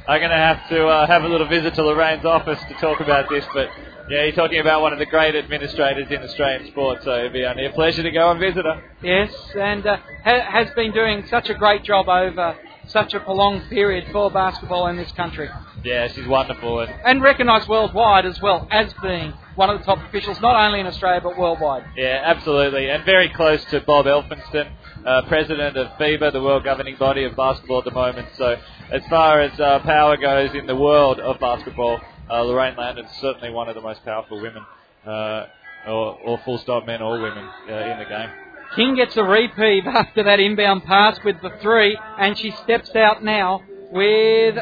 I'm 0.07 0.21
going 0.21 0.31
to 0.31 0.37
have 0.37 0.69
to 0.71 0.87
uh, 0.87 1.07
have 1.07 1.25
a 1.25 1.29
little 1.29 1.49
visit 1.49 1.75
to 1.75 1.83
Lorraine's 1.83 2.25
office 2.25 2.61
to 2.69 2.75
talk 2.75 3.01
about 3.01 3.29
this, 3.29 3.45
but 3.53 3.69
Yeah, 4.11 4.25
you're 4.25 4.33
talking 4.33 4.61
about 4.61 4.81
one 4.81 4.93
of 4.95 4.99
the 4.99 5.07
great 5.07 5.35
administrators 5.35 6.07
in 6.11 6.23
Australian 6.23 6.67
sport, 6.71 7.03
so 7.05 7.19
it'd 7.19 7.33
be 7.33 7.45
only 7.45 7.67
a 7.67 7.71
pleasure 7.73 8.03
to 8.03 8.11
go 8.11 8.31
and 8.31 8.41
visit 8.41 8.65
her. 8.65 8.83
Yes, 9.03 9.33
and 9.55 9.87
uh, 9.87 9.99
ha- 10.25 10.51
has 10.51 10.71
been 10.75 10.93
doing 10.93 11.27
such 11.27 11.51
a 11.51 11.55
great 11.55 11.85
job 11.85 12.09
over 12.09 12.57
such 12.87 13.13
a 13.13 13.21
prolonged 13.21 13.69
period 13.69 14.07
for 14.11 14.31
basketball 14.31 14.87
in 14.87 14.97
this 14.97 15.13
country. 15.13 15.51
Yeah, 15.85 16.09
she's 16.09 16.27
wonderful. 16.27 16.81
And, 16.81 16.91
And 17.05 17.23
recognised 17.23 17.69
worldwide 17.69 18.25
as 18.25 18.41
well 18.41 18.67
as 18.71 18.95
being 19.03 19.35
one 19.57 19.69
of 19.69 19.79
the 19.79 19.85
top 19.85 19.99
officials, 20.09 20.41
not 20.41 20.57
only 20.57 20.81
in 20.81 20.87
Australia 20.87 21.21
but 21.23 21.37
worldwide. 21.37 21.85
yeah, 21.97 22.23
absolutely. 22.25 22.89
And 22.89 23.05
very 23.05 23.29
close 23.29 23.63
to 23.67 23.81
Bob 23.83 24.07
Elphinston, 24.07 24.71
uh, 25.05 25.23
president 25.29 25.77
of 25.77 25.89
FIBA, 25.99 26.33
the 26.33 26.41
world 26.43 26.65
governing 26.65 26.97
body 26.97 27.25
of 27.25 27.37
basketball 27.37 27.79
at 27.81 27.85
the 27.85 27.91
moment. 27.91 28.29
So, 28.39 28.57
as 28.91 29.03
far 29.11 29.41
as 29.43 29.59
uh, 29.61 29.81
power 29.81 30.17
goes 30.17 30.55
in 30.55 30.67
the 30.67 30.77
world 30.77 31.21
of 31.21 31.39
basketball, 31.39 32.01
uh, 32.31 32.43
Lorraine 32.43 32.77
Landon's 32.77 33.11
certainly 33.21 33.51
one 33.51 33.69
of 33.69 33.75
the 33.75 33.81
most 33.81 34.05
powerful 34.05 34.41
women, 34.41 34.65
uh, 35.07 35.47
or, 35.87 36.19
or 36.25 36.39
full 36.45 36.59
stop 36.59 36.87
men 36.87 37.03
or 37.03 37.21
women 37.21 37.49
uh, 37.69 37.73
in 37.73 37.99
the 37.99 38.05
game. 38.05 38.31
King 38.77 38.97
gets 38.97 39.17
a 39.17 39.25
reprieve 39.25 39.87
after 39.87 40.25
that 40.25 40.41
inbound 40.41 40.85
pass 40.85 41.19
with 41.25 41.41
the 41.41 41.51
three, 41.63 41.99
and 42.19 42.37
she 42.37 42.51
steps 42.63 42.95
out 42.95 43.25
now 43.25 43.63
with 43.91 44.57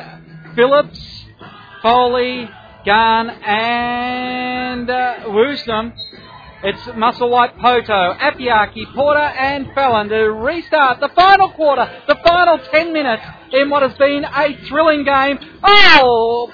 Phillips, 0.55 1.25
Foley, 1.83 2.49
Gahan, 2.85 3.31
and 3.31 4.91
uh, 4.91 5.15
Woosnam. 5.27 5.93
It's 6.63 6.81
Musselwhite, 6.83 7.59
Poto, 7.61 8.15
Afeaki, 8.15 8.95
Porter, 8.95 9.19
and 9.21 9.73
Fallon 9.75 10.09
to 10.09 10.17
restart 10.17 11.01
the 11.01 11.11
final 11.15 11.51
quarter, 11.51 12.03
the 12.09 12.17
final 12.25 12.59
10 12.59 12.93
minutes 12.93 13.23
in 13.53 13.69
what 13.69 13.83
has 13.83 13.97
been 13.99 14.25
a 14.25 14.57
thrilling 14.67 15.05
game. 15.05 15.39
Oh! 15.63 16.51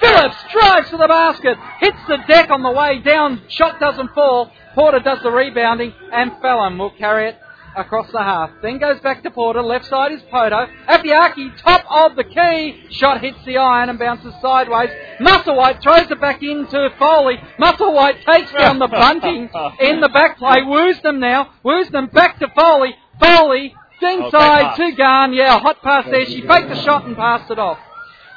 Phillips 0.00 0.36
drives 0.52 0.90
to 0.90 0.96
the 0.96 1.08
basket, 1.08 1.56
hits 1.80 1.98
the 2.08 2.18
deck 2.28 2.50
on 2.50 2.62
the 2.62 2.70
way 2.70 2.98
down, 3.00 3.42
shot 3.48 3.80
doesn't 3.80 4.14
fall. 4.14 4.50
Porter 4.74 5.00
does 5.00 5.18
the 5.22 5.30
rebounding, 5.30 5.92
and 6.12 6.32
Fallon 6.42 6.76
will 6.78 6.90
carry 6.90 7.30
it 7.30 7.38
across 7.76 8.10
the 8.10 8.22
half. 8.22 8.50
Then 8.62 8.78
goes 8.78 9.00
back 9.00 9.22
to 9.22 9.30
Porter, 9.30 9.62
left 9.62 9.86
side 9.86 10.12
is 10.12 10.20
Poto. 10.30 10.66
Afeaki, 10.88 11.56
top 11.62 11.84
of 11.90 12.16
the 12.16 12.24
key, 12.24 12.88
shot 12.90 13.20
hits 13.20 13.38
the 13.44 13.58
iron 13.58 13.90
and 13.90 13.98
bounces 13.98 14.34
sideways. 14.40 14.90
Musselwhite 15.20 15.82
throws 15.82 16.10
it 16.10 16.20
back 16.20 16.42
into 16.42 16.88
Foley. 16.98 17.36
Musselwhite 17.58 18.24
takes 18.24 18.52
down 18.52 18.78
the 18.78 18.88
bunting 18.88 19.48
in 19.80 20.00
the 20.00 20.08
back 20.08 20.38
play. 20.38 20.60
Woosnam 20.62 21.18
now, 21.18 21.52
Woosnam 21.64 22.12
back 22.12 22.38
to 22.38 22.48
Foley. 22.54 22.94
Foley, 23.20 23.74
inside 24.02 24.76
great 24.76 24.90
to 24.90 24.96
Gahan. 24.96 25.34
Yeah, 25.34 25.58
hot 25.58 25.82
pass 25.82 26.04
there. 26.06 26.26
She 26.26 26.42
faked 26.46 26.68
the 26.68 26.82
shot 26.82 27.06
and 27.06 27.16
passed 27.16 27.50
it 27.50 27.58
off. 27.58 27.78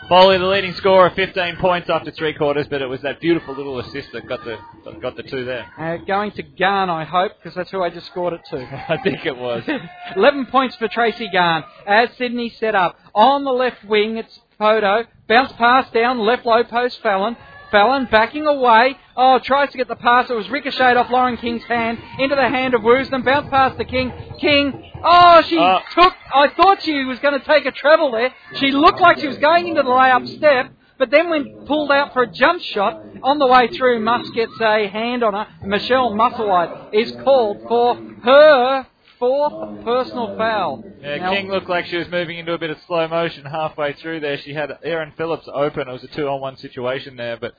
Foley, 0.07 0.39
the 0.39 0.45
leading 0.45 0.73
scorer, 0.73 1.11
15 1.11 1.57
points 1.57 1.89
after 1.89 2.09
three 2.09 2.33
quarters, 2.33 2.65
but 2.67 2.81
it 2.81 2.87
was 2.87 3.01
that 3.01 3.19
beautiful 3.19 3.55
little 3.55 3.79
assist 3.79 4.11
that 4.13 4.27
got 4.27 4.43
the 4.43 4.57
got 5.01 5.15
the 5.15 5.23
two 5.23 5.45
there. 5.45 5.67
Uh, 5.77 5.97
going 5.97 6.31
to 6.31 6.41
Gahan, 6.41 6.89
I 6.89 7.03
hope, 7.03 7.33
because 7.37 7.53
that's 7.53 7.69
who 7.69 7.83
I 7.83 7.91
just 7.91 8.07
scored 8.07 8.33
it 8.33 8.41
to. 8.49 8.57
I 8.89 8.97
think 9.03 9.25
it 9.25 9.37
was. 9.37 9.63
11 10.15 10.47
points 10.47 10.75
for 10.77 10.87
Tracy 10.87 11.29
Gahan 11.31 11.63
as 11.85 12.09
Sydney 12.17 12.49
set 12.59 12.73
up. 12.73 12.97
On 13.13 13.43
the 13.43 13.51
left 13.51 13.83
wing, 13.85 14.17
it's 14.17 14.39
Poto. 14.57 15.03
Bounce 15.27 15.51
pass 15.53 15.91
down, 15.91 16.17
left 16.19 16.45
low 16.45 16.63
post 16.63 16.99
Fallon. 17.03 17.37
Fallon 17.69 18.07
backing 18.09 18.47
away. 18.47 18.97
Oh, 19.21 19.37
tries 19.39 19.69
to 19.71 19.77
get 19.77 19.89
the 19.89 19.97
pass. 19.97 20.29
It 20.29 20.33
was 20.33 20.49
ricocheted 20.49 20.95
off 20.95 21.09
Lauren 21.09 21.35
King's 21.35 21.63
hand 21.63 21.97
into 22.19 22.35
the 22.35 22.47
hand 22.47 22.73
of 22.73 22.81
Woosnam. 22.81 23.25
Bounce 23.25 23.49
past 23.49 23.77
the 23.77 23.83
King. 23.83 24.13
King. 24.39 24.91
Oh, 25.03 25.41
she 25.41 25.57
Oh. 25.59 25.79
took. 25.93 26.13
I 26.33 26.47
thought 26.47 26.81
she 26.83 27.03
was 27.03 27.19
going 27.19 27.37
to 27.37 27.45
take 27.45 27.65
a 27.65 27.71
treble 27.71 28.11
there. 28.11 28.31
She 28.55 28.71
looked 28.71 29.01
like 29.01 29.19
she 29.19 29.27
was 29.27 29.37
going 29.37 29.67
into 29.67 29.83
the 29.83 29.89
layup 29.89 30.25
step. 30.37 30.71
But 30.97 31.11
then 31.11 31.29
when 31.29 31.65
pulled 31.65 31.91
out 31.91 32.13
for 32.13 32.23
a 32.23 32.27
jump 32.27 32.61
shot, 32.61 33.01
on 33.21 33.39
the 33.39 33.47
way 33.47 33.67
through, 33.67 33.99
Musk 33.99 34.33
gets 34.33 34.53
a 34.61 34.87
hand 34.87 35.23
on 35.23 35.33
her. 35.33 35.47
Michelle 35.65 36.11
Musselwhite 36.13 36.93
is 36.93 37.11
called 37.23 37.61
for 37.67 37.95
her 38.23 38.85
fourth 39.17 39.83
personal 39.83 40.37
foul. 40.37 40.83
Yeah, 41.01 41.17
Now- 41.17 41.33
King 41.33 41.49
looked 41.49 41.69
like 41.69 41.85
she 41.87 41.97
was 41.97 42.09
moving 42.09 42.37
into 42.37 42.53
a 42.53 42.57
bit 42.57 42.69
of 42.69 42.77
slow 42.87 43.07
motion 43.09 43.43
halfway 43.45 43.93
through 43.93 44.21
there. 44.21 44.37
She 44.37 44.53
had 44.53 44.77
Erin 44.83 45.11
Phillips 45.17 45.47
open. 45.53 45.89
It 45.89 45.91
was 45.91 46.03
a 46.05 46.07
two-on-one 46.07 46.55
situation 46.57 47.17
there, 47.17 47.35
but 47.35 47.53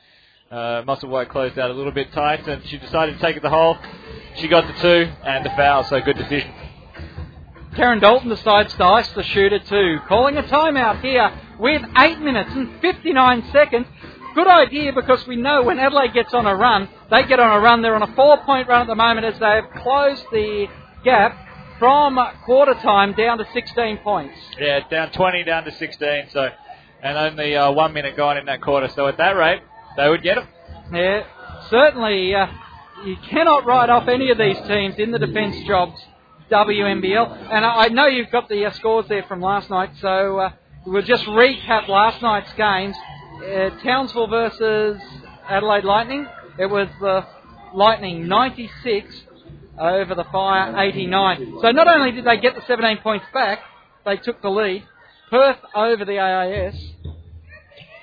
uh, 0.50 0.82
Musselwhite 0.82 1.28
closed 1.28 1.58
out 1.58 1.70
a 1.70 1.74
little 1.74 1.92
bit 1.92 2.12
tight, 2.12 2.46
and 2.48 2.64
she 2.66 2.78
decided 2.78 3.14
to 3.14 3.20
take 3.20 3.36
it 3.36 3.42
the 3.42 3.50
hole. 3.50 3.76
She 4.36 4.48
got 4.48 4.66
the 4.66 4.80
two 4.80 5.12
and 5.24 5.44
the 5.44 5.50
foul, 5.50 5.84
so 5.84 6.00
good 6.00 6.16
decision. 6.16 6.52
Karen 7.76 8.00
Dalton 8.00 8.28
decides 8.28 8.74
to 8.74 8.84
ice 8.84 9.08
the 9.10 9.22
shooter 9.22 9.60
too. 9.60 9.98
Calling 10.08 10.36
a 10.36 10.42
timeout 10.42 11.00
here 11.02 11.32
with 11.58 11.82
8 11.96 12.18
minutes 12.18 12.50
and 12.52 12.80
59 12.80 13.50
seconds. 13.52 13.86
Good 14.34 14.48
idea 14.48 14.92
because 14.92 15.24
we 15.26 15.36
know 15.36 15.62
when 15.62 15.78
Adelaide 15.78 16.14
gets 16.14 16.34
on 16.34 16.46
a 16.46 16.54
run, 16.54 16.88
they 17.10 17.24
get 17.24 17.38
on 17.38 17.56
a 17.56 17.60
run. 17.60 17.82
They're 17.82 17.94
on 17.94 18.02
a 18.02 18.14
four 18.14 18.38
point 18.44 18.68
run 18.68 18.82
at 18.82 18.86
the 18.88 18.96
moment 18.96 19.26
as 19.26 19.38
they 19.38 19.46
have 19.46 19.70
closed 19.82 20.24
the 20.32 20.66
gap 21.04 21.36
from 21.78 22.18
quarter 22.44 22.74
time 22.74 23.12
down 23.12 23.38
to 23.38 23.46
16 23.52 23.98
points. 23.98 24.36
Yeah, 24.58 24.80
down 24.88 25.12
20, 25.12 25.44
down 25.44 25.64
to 25.64 25.72
16, 25.72 26.24
so 26.32 26.48
and 27.02 27.16
only 27.16 27.56
uh, 27.56 27.70
one 27.70 27.92
minute 27.92 28.16
gone 28.16 28.36
in 28.36 28.46
that 28.46 28.60
quarter. 28.60 28.88
So 28.88 29.06
at 29.06 29.16
that 29.18 29.36
rate, 29.36 29.62
they 29.96 30.08
would 30.08 30.22
get 30.22 30.38
it. 30.38 30.44
Yeah, 30.92 31.24
certainly 31.68 32.34
uh, 32.34 32.46
you 33.04 33.16
cannot 33.28 33.64
write 33.66 33.90
off 33.90 34.08
any 34.08 34.30
of 34.30 34.38
these 34.38 34.56
teams 34.66 34.96
in 34.98 35.10
the 35.10 35.18
defence 35.18 35.56
jobs, 35.66 36.00
WNBL. 36.50 37.52
And 37.52 37.64
I 37.64 37.88
know 37.88 38.06
you've 38.06 38.30
got 38.30 38.48
the 38.48 38.66
uh, 38.66 38.72
scores 38.72 39.06
there 39.08 39.22
from 39.24 39.40
last 39.40 39.70
night, 39.70 39.90
so 40.00 40.38
uh, 40.38 40.52
we'll 40.86 41.02
just 41.02 41.24
recap 41.24 41.88
last 41.88 42.20
night's 42.22 42.52
games. 42.54 42.96
Uh, 43.42 43.70
Townsville 43.82 44.28
versus 44.28 45.00
Adelaide 45.48 45.84
Lightning. 45.84 46.26
It 46.58 46.66
was 46.66 46.88
the 47.00 47.26
Lightning 47.74 48.28
96 48.28 49.22
over 49.78 50.14
the 50.14 50.24
Fire 50.24 50.76
89. 50.78 51.58
So 51.62 51.70
not 51.70 51.88
only 51.88 52.12
did 52.12 52.24
they 52.24 52.36
get 52.38 52.54
the 52.54 52.62
17 52.66 52.98
points 52.98 53.24
back, 53.32 53.60
they 54.04 54.16
took 54.16 54.42
the 54.42 54.50
lead. 54.50 54.84
Perth 55.30 55.58
over 55.74 56.04
the 56.04 56.18
AIS 56.18 56.74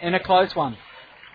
in 0.02 0.14
a 0.14 0.20
close 0.20 0.56
one. 0.56 0.78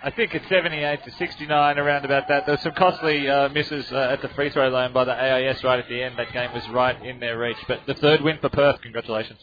I 0.05 0.11
think 0.11 0.35
it's 0.35 0.49
78 0.49 1.05
to 1.05 1.13
69, 1.13 1.79
around 1.79 2.05
about 2.05 2.27
that. 2.27 2.45
There 2.45 2.57
were 2.57 2.61
some 2.61 2.73
costly 2.73 3.29
uh, 3.29 3.49
misses 3.51 3.91
uh, 3.93 4.09
at 4.11 4.21
the 4.21 4.29
free 4.31 4.51
throw 4.51 4.69
line 4.69 4.93
by 4.93 5.05
the 5.05 5.13
AIS 5.13 5.63
right 5.63 5.79
at 5.79 5.89
the 5.89 6.03
end. 6.03 6.19
That 6.19 6.33
game 6.33 6.53
was 6.53 6.69
right 6.71 7.01
in 7.05 7.21
their 7.21 7.39
reach. 7.39 7.57
But 7.69 7.83
the 7.87 7.95
third 7.95 8.21
win 8.21 8.39
for 8.41 8.49
Perth, 8.49 8.81
congratulations. 8.83 9.39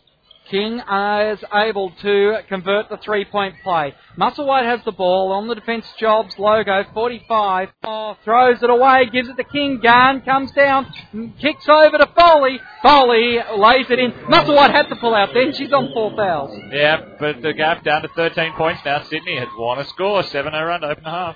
King 0.49 0.79
is 0.79 1.39
able 1.53 1.91
to 2.01 2.37
convert 2.47 2.89
the 2.89 2.97
three 2.97 3.25
point 3.25 3.55
play. 3.63 3.93
Musselwhite 4.17 4.65
has 4.65 4.79
the 4.83 4.91
ball 4.91 5.31
on 5.31 5.47
the 5.47 5.55
defence 5.55 5.85
jobs 5.99 6.33
logo, 6.39 6.83
45. 6.93 7.69
Oh, 7.83 8.17
throws 8.23 8.61
it 8.61 8.69
away, 8.69 9.09
gives 9.11 9.29
it 9.29 9.37
to 9.37 9.43
King. 9.43 9.79
Gahan 9.83 10.25
comes 10.25 10.51
down, 10.51 10.91
kicks 11.39 11.67
over 11.69 11.97
to 11.97 12.07
Foley. 12.17 12.59
Foley 12.81 13.37
lays 13.57 13.85
it 13.89 13.99
in. 13.99 14.11
Musselwhite 14.11 14.71
had 14.71 14.89
to 14.89 14.95
pull 14.95 15.13
out 15.13 15.29
then. 15.33 15.53
She's 15.53 15.71
on 15.71 15.91
four 15.93 16.15
fouls. 16.15 16.57
Yeah, 16.71 17.01
but 17.19 17.41
the 17.41 17.53
gap 17.53 17.83
down 17.83 18.01
to 18.01 18.07
13 18.09 18.53
points 18.53 18.81
now. 18.83 19.03
Sydney 19.03 19.37
has 19.37 19.49
won 19.57 19.79
a 19.79 19.85
score, 19.85 20.23
7 20.23 20.51
0 20.51 20.65
run 20.65 20.81
to 20.81 20.87
open 20.87 21.03
the 21.03 21.09
half. 21.09 21.35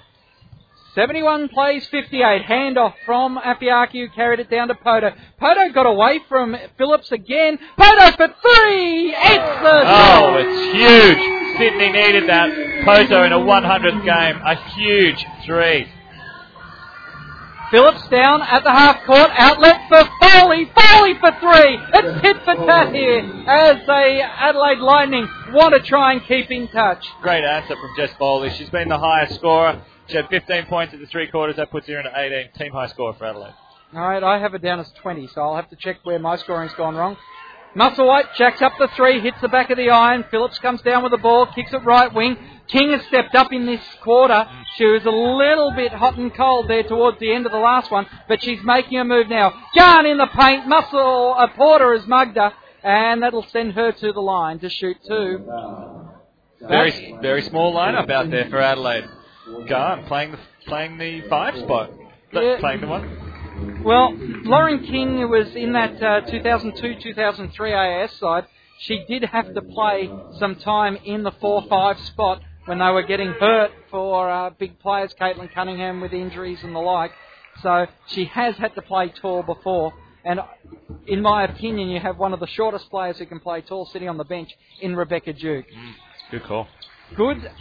71 0.95 1.49
plays 1.49 1.87
58. 1.87 2.43
Handoff 2.43 2.93
from 3.05 3.37
Afeaki 3.37 3.93
who 3.93 4.09
carried 4.09 4.39
it 4.39 4.49
down 4.49 4.67
to 4.67 4.75
Poto. 4.75 5.11
Poto 5.39 5.69
got 5.73 5.87
away 5.87 6.19
from 6.29 6.55
Phillips 6.77 7.11
again. 7.11 7.57
Poto 7.77 8.11
for 8.15 8.27
three! 8.27 9.13
It's 9.15 9.61
the 9.63 9.81
Oh, 9.85 10.35
it's 10.37 10.75
huge. 10.77 11.57
Sydney 11.57 11.91
needed 11.91 12.29
that. 12.29 12.85
Poto 12.85 13.23
in 13.23 13.31
a 13.33 13.39
100th 13.39 14.05
game. 14.05 14.41
A 14.45 14.55
huge 14.75 15.25
three. 15.45 15.87
Phillips 17.71 18.07
down 18.09 18.43
at 18.43 18.63
the 18.63 18.69
half 18.71 19.03
court. 19.05 19.31
Outlet 19.35 19.81
for 19.89 20.03
Foley. 20.21 20.71
Foley 20.75 21.13
for 21.19 21.31
three. 21.39 21.79
It's 21.91 22.21
hit 22.21 22.37
for 22.45 22.53
tat 22.53 22.93
here 22.93 23.17
as 23.47 23.77
the 23.87 24.21
Adelaide 24.21 24.77
Lightning 24.77 25.27
want 25.53 25.73
to 25.73 25.79
try 25.81 26.13
and 26.13 26.23
keep 26.23 26.51
in 26.51 26.67
touch. 26.67 27.03
Great 27.23 27.43
answer 27.43 27.75
from 27.75 27.89
Jess 27.97 28.15
Foley. 28.19 28.51
She's 28.51 28.69
been 28.69 28.89
the 28.89 28.99
highest 28.99 29.35
scorer. 29.35 29.81
She 30.07 30.17
had 30.17 30.27
15 30.29 30.65
points 30.65 30.93
at 30.93 30.99
the 30.99 31.05
three 31.07 31.27
quarters. 31.27 31.55
That 31.55 31.71
puts 31.71 31.87
her 31.87 31.99
in 31.99 32.05
at 32.05 32.17
18. 32.17 32.51
Team 32.57 32.71
high 32.73 32.87
score 32.87 33.13
for 33.13 33.25
Adelaide. 33.25 33.53
All 33.95 34.01
right, 34.01 34.23
I 34.23 34.39
have 34.39 34.53
it 34.55 34.61
down 34.61 34.79
as 34.79 34.91
20, 35.01 35.27
so 35.27 35.41
I'll 35.41 35.55
have 35.55 35.69
to 35.69 35.75
check 35.75 35.97
where 36.03 36.17
my 36.17 36.35
scoring's 36.37 36.73
gone 36.73 36.95
wrong. 36.95 37.15
Musselwhite 37.75 38.35
jacks 38.35 38.61
up 38.61 38.73
the 38.77 38.87
three, 38.95 39.19
hits 39.19 39.37
the 39.41 39.47
back 39.47 39.69
of 39.71 39.77
the 39.77 39.89
iron. 39.89 40.25
Phillips 40.29 40.59
comes 40.59 40.81
down 40.81 41.01
with 41.03 41.11
the 41.11 41.17
ball, 41.17 41.47
kicks 41.47 41.73
it 41.73 41.83
right 41.83 42.13
wing. 42.13 42.37
King 42.67 42.91
has 42.91 43.01
stepped 43.07 43.35
up 43.35 43.51
in 43.51 43.65
this 43.65 43.81
quarter. 44.01 44.47
She 44.77 44.85
was 44.85 45.03
a 45.05 45.09
little 45.09 45.71
bit 45.75 45.91
hot 45.91 46.17
and 46.17 46.33
cold 46.33 46.67
there 46.69 46.83
towards 46.83 47.19
the 47.19 47.33
end 47.33 47.45
of 47.45 47.51
the 47.51 47.57
last 47.57 47.91
one, 47.91 48.05
but 48.27 48.43
she's 48.43 48.59
making 48.63 48.99
a 48.99 49.03
move 49.03 49.27
now. 49.27 49.53
Gahan 49.75 50.05
in 50.05 50.17
the 50.17 50.27
paint. 50.27 50.67
Muscle 50.67 51.35
uh, 51.37 51.47
Porter 51.55 51.97
has 51.97 52.07
mugged 52.07 52.37
her, 52.37 52.53
and 52.83 53.21
that'll 53.23 53.45
send 53.51 53.73
her 53.73 53.91
to 53.91 54.13
the 54.13 54.21
line 54.21 54.59
to 54.59 54.69
shoot 54.69 54.97
two. 55.07 55.43
Very, 56.61 57.17
very 57.21 57.41
small 57.43 57.73
lineup 57.73 58.09
out 58.09 58.29
there 58.29 58.49
for 58.49 58.59
Adelaide. 58.59 59.05
Gahan 59.67 60.05
playing 60.05 60.31
the 60.31 60.39
playing 60.67 60.97
the 60.97 61.21
five 61.29 61.57
spot. 61.57 61.91
Yeah. 62.31 62.57
Playing 62.59 62.81
the 62.81 62.87
one. 62.87 63.81
Well, 63.83 64.15
Lauren 64.43 64.83
King 64.83 65.29
was 65.29 65.55
in 65.55 65.73
that 65.73 66.01
uh, 66.01 66.21
2002-2003 66.21 68.03
AS 68.03 68.11
side. 68.17 68.45
She 68.79 69.05
did 69.07 69.23
have 69.25 69.53
to 69.53 69.61
play 69.61 70.09
some 70.39 70.55
time 70.55 70.97
in 71.05 71.23
the 71.23 71.31
4-5 71.31 72.07
spot 72.07 72.41
when 72.65 72.79
they 72.79 72.89
were 72.89 73.03
getting 73.03 73.31
hurt 73.33 73.71
for 73.91 74.29
uh, 74.29 74.49
big 74.51 74.79
players, 74.79 75.13
Caitlin 75.19 75.53
Cunningham 75.53 76.01
with 76.01 76.13
injuries 76.13 76.59
and 76.63 76.75
the 76.75 76.79
like. 76.79 77.11
So 77.61 77.85
she 78.07 78.25
has 78.25 78.55
had 78.57 78.73
to 78.75 78.81
play 78.81 79.09
tall 79.21 79.43
before. 79.43 79.93
And 80.25 80.39
in 81.05 81.21
my 81.21 81.43
opinion, 81.43 81.89
you 81.89 81.99
have 81.99 82.17
one 82.17 82.33
of 82.33 82.39
the 82.39 82.47
shortest 82.47 82.89
players 82.89 83.19
who 83.19 83.25
can 83.25 83.39
play 83.39 83.61
tall 83.61 83.85
sitting 83.85 84.09
on 84.09 84.17
the 84.17 84.23
bench 84.23 84.49
in 84.81 84.95
Rebecca 84.95 85.33
Duke. 85.33 85.65
Mm, 85.67 85.93
good 86.31 86.43
call. 86.43 86.67
Good, 87.15 87.51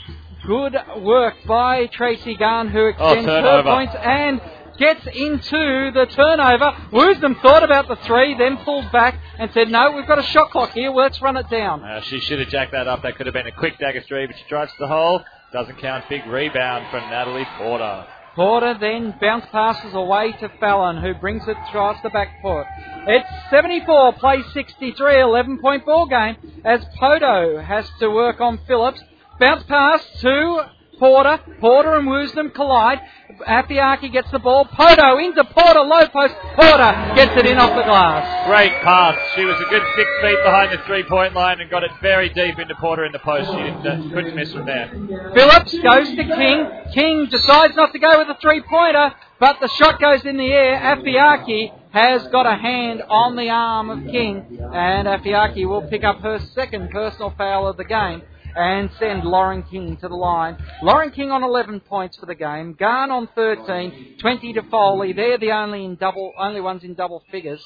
good 0.46 0.76
work 0.98 1.34
by 1.46 1.86
Tracy 1.86 2.36
Garn, 2.36 2.68
who 2.68 2.86
extends 2.86 3.28
oh, 3.28 3.42
her 3.42 3.62
points 3.62 3.94
and 4.00 4.40
gets 4.78 5.04
into 5.06 5.90
the 5.92 6.06
turnover. 6.10 6.72
Woosnam 6.90 7.40
thought 7.42 7.62
about 7.62 7.88
the 7.88 7.96
three, 7.96 8.36
then 8.36 8.56
pulled 8.58 8.90
back 8.92 9.20
and 9.38 9.50
said, 9.52 9.68
"No, 9.68 9.92
we've 9.92 10.06
got 10.06 10.18
a 10.18 10.22
shot 10.22 10.50
clock 10.50 10.72
here. 10.72 10.90
Let's 10.90 11.20
run 11.20 11.36
it 11.36 11.48
down." 11.48 11.82
Uh, 11.82 12.00
she 12.00 12.20
should 12.20 12.40
have 12.40 12.48
jacked 12.48 12.72
that 12.72 12.88
up. 12.88 13.02
That 13.02 13.16
could 13.16 13.26
have 13.26 13.34
been 13.34 13.46
a 13.46 13.52
quick 13.52 13.78
dagger 13.78 14.02
three, 14.02 14.26
but 14.26 14.36
she 14.36 14.44
drives 14.48 14.72
to 14.72 14.78
the 14.80 14.88
hole. 14.88 15.22
Doesn't 15.52 15.78
count. 15.78 16.04
Big 16.08 16.26
rebound 16.26 16.86
from 16.90 17.08
Natalie 17.10 17.46
Porter. 17.58 18.06
Porter 18.34 18.78
then 18.80 19.14
bounce 19.20 19.44
passes 19.52 19.92
away 19.92 20.32
to 20.40 20.48
Fallon, 20.58 20.96
who 21.02 21.12
brings 21.14 21.46
it 21.46 21.56
across 21.68 22.02
the 22.02 22.08
back 22.08 22.40
foot. 22.40 22.66
It's 23.06 23.28
74, 23.50 24.14
play 24.14 24.42
63, 24.54 25.20
11 25.20 25.58
point 25.60 25.84
ball 25.84 26.06
game 26.06 26.36
as 26.64 26.82
Poto 26.98 27.60
has 27.60 27.86
to 28.00 28.08
work 28.08 28.40
on 28.40 28.58
Phillips. 28.66 29.02
Bounce 29.42 29.64
pass 29.64 30.00
to 30.20 30.66
Porter. 31.00 31.40
Porter 31.58 31.96
and 31.96 32.06
Woosnam 32.06 32.54
collide. 32.54 33.00
Afeaki 33.44 34.12
gets 34.12 34.30
the 34.30 34.38
ball. 34.38 34.66
Poto 34.66 35.18
into 35.18 35.42
Porter, 35.42 35.80
low 35.80 36.06
post. 36.06 36.34
Porter 36.54 37.12
gets 37.16 37.36
it 37.36 37.46
in 37.46 37.58
off 37.58 37.74
the 37.74 37.82
glass. 37.82 38.46
Great 38.46 38.70
pass. 38.84 39.18
She 39.34 39.44
was 39.44 39.56
a 39.60 39.68
good 39.68 39.82
six 39.96 40.08
feet 40.22 40.38
behind 40.44 40.70
the 40.70 40.80
three 40.86 41.02
point 41.02 41.34
line 41.34 41.60
and 41.60 41.68
got 41.68 41.82
it 41.82 41.90
very 42.00 42.28
deep 42.28 42.56
into 42.56 42.76
Porter 42.76 43.04
in 43.04 43.10
the 43.10 43.18
post. 43.18 43.50
She 43.50 43.56
didn't, 43.56 43.84
uh, 43.84 44.14
couldn't 44.14 44.36
miss 44.36 44.52
from 44.52 44.64
there. 44.64 44.92
Phillips 45.34 45.74
goes 45.74 46.08
to 46.14 46.24
King. 46.24 46.68
King 46.94 47.26
decides 47.26 47.74
not 47.74 47.92
to 47.94 47.98
go 47.98 48.20
with 48.20 48.28
a 48.28 48.38
three 48.40 48.62
pointer, 48.62 49.12
but 49.40 49.58
the 49.60 49.68
shot 49.70 50.00
goes 50.00 50.24
in 50.24 50.36
the 50.36 50.52
air. 50.52 50.78
Afeaki 50.78 51.72
has 51.90 52.28
got 52.28 52.46
a 52.46 52.54
hand 52.54 53.02
on 53.08 53.34
the 53.34 53.50
arm 53.50 53.90
of 53.90 54.04
King, 54.08 54.60
and 54.72 55.08
Afeaki 55.08 55.66
will 55.66 55.82
pick 55.82 56.04
up 56.04 56.20
her 56.20 56.38
second 56.54 56.90
personal 56.92 57.34
foul 57.36 57.66
of 57.66 57.76
the 57.76 57.84
game 57.84 58.22
and 58.56 58.90
send 58.98 59.24
Lauren 59.24 59.62
King 59.64 59.96
to 59.98 60.08
the 60.08 60.14
line. 60.14 60.56
Lauren 60.82 61.10
King 61.10 61.30
on 61.30 61.42
11 61.42 61.80
points 61.80 62.16
for 62.16 62.26
the 62.26 62.34
game. 62.34 62.74
Gahan 62.78 63.10
on 63.10 63.28
13, 63.34 64.16
20 64.20 64.52
to 64.54 64.62
Foley. 64.64 65.12
They're 65.12 65.38
the 65.38 65.52
only 65.52 65.84
in 65.84 65.96
double, 65.96 66.32
only 66.38 66.60
ones 66.60 66.84
in 66.84 66.94
double 66.94 67.22
figures. 67.30 67.62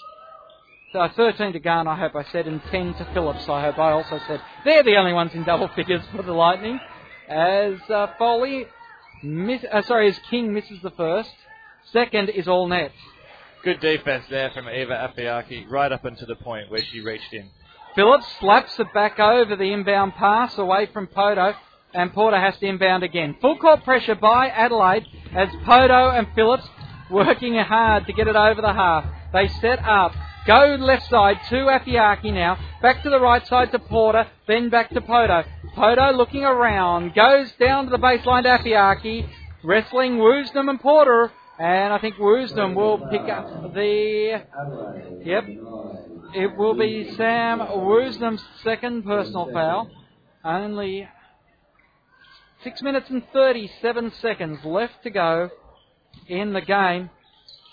So 0.92 1.06
13 1.14 1.52
to 1.52 1.60
Gahan, 1.60 1.86
I 1.88 1.96
hope 1.98 2.14
I 2.14 2.24
said, 2.30 2.46
and 2.46 2.62
10 2.70 2.94
to 2.94 3.08
Phillips, 3.12 3.48
I 3.48 3.62
hope 3.62 3.78
I 3.78 3.92
also 3.92 4.20
said. 4.26 4.40
They're 4.64 4.84
the 4.84 4.96
only 4.96 5.12
ones 5.12 5.32
in 5.34 5.44
double 5.44 5.68
figures 5.76 6.02
for 6.14 6.22
the 6.22 6.32
Lightning. 6.32 6.80
As 7.28 7.74
uh, 7.90 8.06
Foley, 8.18 8.66
miss, 9.22 9.64
uh, 9.70 9.82
sorry, 9.82 10.08
as 10.08 10.18
King 10.30 10.52
misses 10.54 10.80
the 10.82 10.92
first. 10.92 11.32
Second 11.92 12.30
is 12.30 12.48
all 12.48 12.68
net. 12.68 12.92
Good 13.64 13.80
defense 13.80 14.24
there 14.30 14.50
from 14.50 14.68
Eva 14.68 15.12
Afeaki, 15.12 15.68
right 15.68 15.90
up 15.90 16.04
into 16.04 16.24
the 16.24 16.36
point 16.36 16.70
where 16.70 16.82
she 16.92 17.00
reached 17.00 17.32
in. 17.32 17.50
Phillips 17.96 18.26
slaps 18.40 18.78
it 18.78 18.92
back 18.92 19.18
over 19.18 19.56
the 19.56 19.72
inbound 19.72 20.14
pass 20.16 20.58
away 20.58 20.86
from 20.92 21.06
Poto, 21.06 21.54
and 21.94 22.12
Porter 22.12 22.38
has 22.38 22.54
to 22.58 22.66
inbound 22.66 23.02
again. 23.02 23.36
Full 23.40 23.56
court 23.56 23.84
pressure 23.84 24.14
by 24.14 24.48
Adelaide 24.48 25.06
as 25.34 25.48
Poto 25.64 26.10
and 26.10 26.28
Phillips 26.34 26.68
working 27.10 27.54
hard 27.56 28.06
to 28.06 28.12
get 28.12 28.28
it 28.28 28.36
over 28.36 28.60
the 28.60 28.74
half. 28.74 29.06
They 29.32 29.48
set 29.62 29.82
up. 29.82 30.12
Go 30.46 30.76
left 30.78 31.08
side 31.08 31.38
to 31.48 31.54
Afeaki 31.54 32.34
now. 32.34 32.58
Back 32.82 33.02
to 33.02 33.08
the 33.08 33.18
right 33.18 33.44
side 33.46 33.72
to 33.72 33.78
Porter. 33.78 34.26
Then 34.46 34.68
back 34.68 34.90
to 34.90 35.00
Poto. 35.00 35.44
Poto 35.74 36.12
looking 36.12 36.44
around. 36.44 37.14
Goes 37.14 37.50
down 37.58 37.86
to 37.86 37.90
the 37.90 37.96
baseline 37.96 38.42
to 38.42 38.50
Afeaki. 38.50 39.26
Wrestling 39.64 40.18
Woosnam 40.18 40.68
and 40.68 40.80
Porter. 40.80 41.32
And 41.58 41.94
I 41.94 41.98
think 41.98 42.16
Woosnam 42.16 42.74
will 42.74 42.98
pick 43.10 43.22
up 43.22 43.72
the. 43.72 44.42
Yep. 45.24 45.44
It 46.36 46.54
will 46.54 46.74
be 46.74 47.14
Sam 47.16 47.60
Woosnam's 47.60 48.44
second 48.62 49.06
personal 49.06 49.50
foul. 49.50 49.90
Only 50.44 51.08
six 52.62 52.82
minutes 52.82 53.08
and 53.08 53.22
37 53.32 54.12
seconds 54.20 54.62
left 54.62 55.02
to 55.04 55.10
go 55.10 55.48
in 56.28 56.52
the 56.52 56.60
game. 56.60 57.08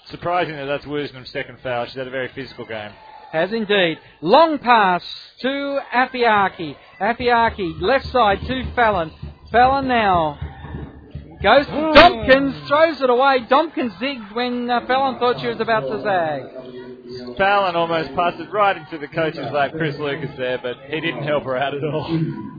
Surprising 0.05 0.55
that 0.55 0.63
that's 0.63 0.85
Woosnam's 0.85 1.29
second 1.31 1.57
foul. 1.61 1.87
She's 1.87 1.95
had 1.95 2.07
a 2.07 2.09
very 2.09 2.29
physical 2.29 2.65
game. 2.65 2.91
Has 3.33 3.51
indeed. 3.51 3.97
Long 4.21 4.57
pass 4.59 5.03
to 5.41 5.79
Afeaki. 5.93 6.77
Afeaki, 7.01 7.81
left 7.81 8.05
side 8.13 8.39
to 8.47 8.73
Fallon. 8.75 9.11
Fallon 9.51 9.89
now 9.89 10.39
goes 11.43 11.65
to 11.65 11.71
Dompkins, 11.73 12.65
throws 12.69 13.01
it 13.01 13.09
away. 13.09 13.39
Dompkins 13.49 13.91
zigged 13.97 14.33
when 14.33 14.69
uh, 14.69 14.87
Fallon 14.87 15.19
thought 15.19 15.41
she 15.41 15.47
was 15.47 15.59
about 15.59 15.81
to 15.81 16.01
zag. 16.01 16.82
Fallon 17.37 17.75
almost 17.75 18.13
passed 18.15 18.39
it 18.39 18.49
right 18.51 18.77
into 18.77 18.97
the 18.97 19.07
coach's 19.07 19.51
lap, 19.51 19.71
Chris 19.75 19.97
Lucas 19.97 20.31
there, 20.37 20.57
but 20.57 20.77
he 20.87 21.01
didn't 21.01 21.23
help 21.23 21.43
her 21.43 21.57
out 21.57 21.73
at 21.73 21.83
all. 21.83 22.07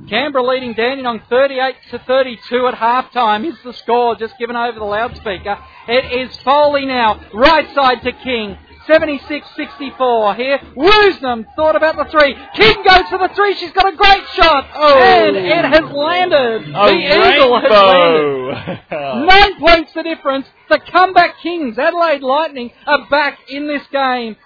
Canberra 0.09 0.45
leading 0.45 0.75
Dandenong 0.75 1.23
38 1.31 1.77
to 1.93 1.99
32 2.01 2.67
at 2.67 2.75
halftime 2.75 3.47
is 3.49 3.57
the 3.65 3.73
score 3.73 4.17
just 4.17 4.37
given 4.39 4.55
over 4.55 4.79
the 4.79 4.85
loudspeaker. 4.85 5.59
It 5.89 6.29
is 6.29 6.37
Foley 6.39 6.85
now, 6.85 7.25
right 7.33 7.75
side 7.75 8.03
to 8.03 8.13
King. 8.13 8.59
76-64 8.89 10.37
here. 10.37 10.59
Woosnam 10.77 11.47
thought 11.57 11.77
about 11.77 11.97
the 11.97 12.05
three. 12.11 12.35
King 12.55 12.85
goes 12.87 13.09
for 13.09 13.19
the 13.19 13.31
three. 13.35 13.55
She's 13.55 13.73
got 13.73 13.93
a 13.93 13.97
great 13.97 14.27
shot. 14.35 14.69
Oh. 14.75 14.99
And 15.01 15.37
it 15.37 15.65
has 15.65 15.91
landed. 15.91 16.73
The 16.73 17.35
Eagle 17.35 17.61
has 17.61 17.71
landed. 17.71 18.81
Nine 19.27 19.61
points 19.61 19.93
the 19.95 20.03
difference. 20.03 20.47
The 20.69 20.79
comeback 20.79 21.39
Kings, 21.43 21.79
Adelaide 21.79 22.23
Lightning, 22.23 22.71
are 22.87 23.09
back 23.09 23.39
in 23.49 23.67
this 23.67 23.83
game. 23.93 24.37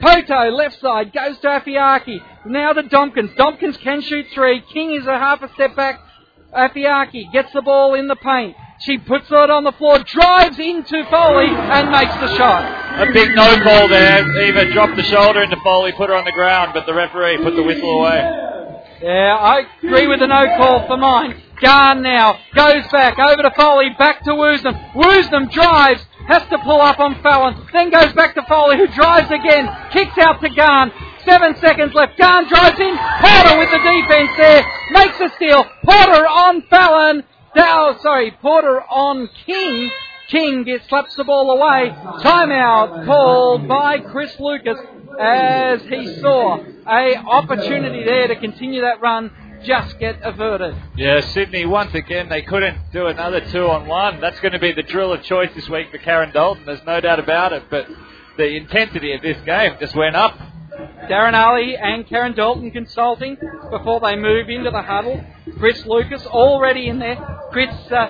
Poto, 0.00 0.50
left 0.50 0.80
side, 0.80 1.12
goes 1.12 1.38
to 1.38 1.46
Afeaki. 1.46 2.18
Now 2.46 2.72
to 2.72 2.82
Dompkins. 2.82 3.36
Dompkins 3.36 3.78
can 3.78 4.00
shoot 4.00 4.26
three. 4.34 4.60
King 4.72 4.92
is 4.92 5.06
a 5.06 5.18
half 5.18 5.42
a 5.42 5.52
step 5.54 5.76
back. 5.76 6.00
Afeaki 6.52 7.32
gets 7.32 7.52
the 7.52 7.62
ball 7.62 7.94
in 7.94 8.08
the 8.08 8.16
paint. 8.16 8.56
She 8.84 8.98
puts 8.98 9.30
it 9.30 9.50
on 9.50 9.62
the 9.62 9.72
floor, 9.72 10.00
drives 10.00 10.58
into 10.58 11.04
Foley, 11.08 11.46
and 11.46 11.90
makes 11.90 12.14
the 12.14 12.34
shot. 12.36 12.66
A 13.00 13.12
big 13.12 13.30
no 13.34 13.62
call 13.62 13.86
there. 13.86 14.26
Eva 14.42 14.72
dropped 14.72 14.96
the 14.96 15.04
shoulder 15.04 15.42
into 15.42 15.56
Foley, 15.62 15.92
put 15.92 16.10
her 16.10 16.16
on 16.16 16.24
the 16.24 16.32
ground, 16.32 16.72
but 16.74 16.86
the 16.86 16.94
referee 16.94 17.38
put 17.38 17.54
the 17.54 17.62
whistle 17.62 18.00
away. 18.00 18.18
Yeah, 19.02 19.36
I 19.38 19.62
agree 19.82 20.08
with 20.08 20.18
the 20.18 20.26
no 20.26 20.46
call 20.56 20.86
for 20.86 20.96
mine. 20.96 21.40
Gahan 21.60 22.02
now 22.02 22.38
goes 22.56 22.82
back 22.90 23.18
over 23.18 23.42
to 23.42 23.52
Foley, 23.56 23.90
back 23.98 24.24
to 24.24 24.30
Woosnam. 24.30 24.94
Woosnam 24.94 25.52
drives, 25.52 26.04
has 26.26 26.42
to 26.50 26.58
pull 26.58 26.80
up 26.80 26.98
on 26.98 27.22
Fallon, 27.22 27.66
then 27.72 27.90
goes 27.90 28.12
back 28.14 28.34
to 28.34 28.42
Foley, 28.48 28.78
who 28.78 28.88
drives 28.88 29.30
again, 29.30 29.70
kicks 29.92 30.18
out 30.18 30.40
to 30.40 30.48
Gahan. 30.48 30.90
Seven 31.24 31.54
seconds 31.60 31.94
left. 31.94 32.18
Gahan 32.18 32.48
drives 32.48 32.80
in. 32.80 32.98
Porter 32.98 33.58
with 33.58 33.70
the 33.70 33.78
defense 33.78 34.30
there. 34.36 34.66
Makes 34.90 35.20
a 35.20 35.28
steal. 35.36 35.64
Porter 35.84 36.26
on 36.26 36.62
Fallon. 36.62 37.22
Dow, 37.54 37.98
sorry, 38.00 38.30
Porter 38.40 38.80
on 38.82 39.28
King. 39.46 39.90
King 40.28 40.64
gets 40.64 40.88
slaps 40.88 41.14
the 41.16 41.24
ball 41.24 41.50
away. 41.50 41.90
Timeout 42.22 43.04
called 43.04 43.68
by 43.68 43.98
Chris 43.98 44.34
Lucas 44.40 44.78
as 45.20 45.82
he 45.82 46.18
saw 46.20 46.64
a 46.88 47.16
opportunity 47.16 48.04
there 48.04 48.28
to 48.28 48.36
continue 48.36 48.80
that 48.80 49.00
run 49.02 49.30
just 49.64 49.98
get 49.98 50.18
averted. 50.22 50.74
Yeah, 50.96 51.20
Sydney, 51.20 51.66
once 51.66 51.94
again, 51.94 52.28
they 52.28 52.42
couldn't 52.42 52.78
do 52.92 53.06
another 53.06 53.40
two 53.52 53.68
on 53.68 53.86
one. 53.86 54.20
That's 54.20 54.40
going 54.40 54.52
to 54.52 54.58
be 54.58 54.72
the 54.72 54.82
drill 54.82 55.12
of 55.12 55.22
choice 55.22 55.50
this 55.54 55.68
week 55.68 55.90
for 55.90 55.98
Karen 55.98 56.32
Dalton. 56.32 56.64
There's 56.64 56.84
no 56.86 57.00
doubt 57.00 57.20
about 57.20 57.52
it. 57.52 57.64
But 57.70 57.86
the 58.38 58.56
intensity 58.56 59.12
of 59.12 59.22
this 59.22 59.36
game 59.44 59.76
just 59.78 59.94
went 59.94 60.16
up. 60.16 60.36
Darren 61.08 61.34
Ali 61.34 61.76
and 61.76 62.06
Karen 62.06 62.34
Dalton 62.34 62.70
consulting 62.70 63.36
before 63.70 64.00
they 64.00 64.16
move 64.16 64.48
into 64.48 64.70
the 64.70 64.82
huddle. 64.82 65.24
Chris 65.58 65.84
Lucas 65.86 66.24
already 66.26 66.88
in 66.88 66.98
there. 66.98 67.16
Chris, 67.50 67.70
uh, 67.90 68.08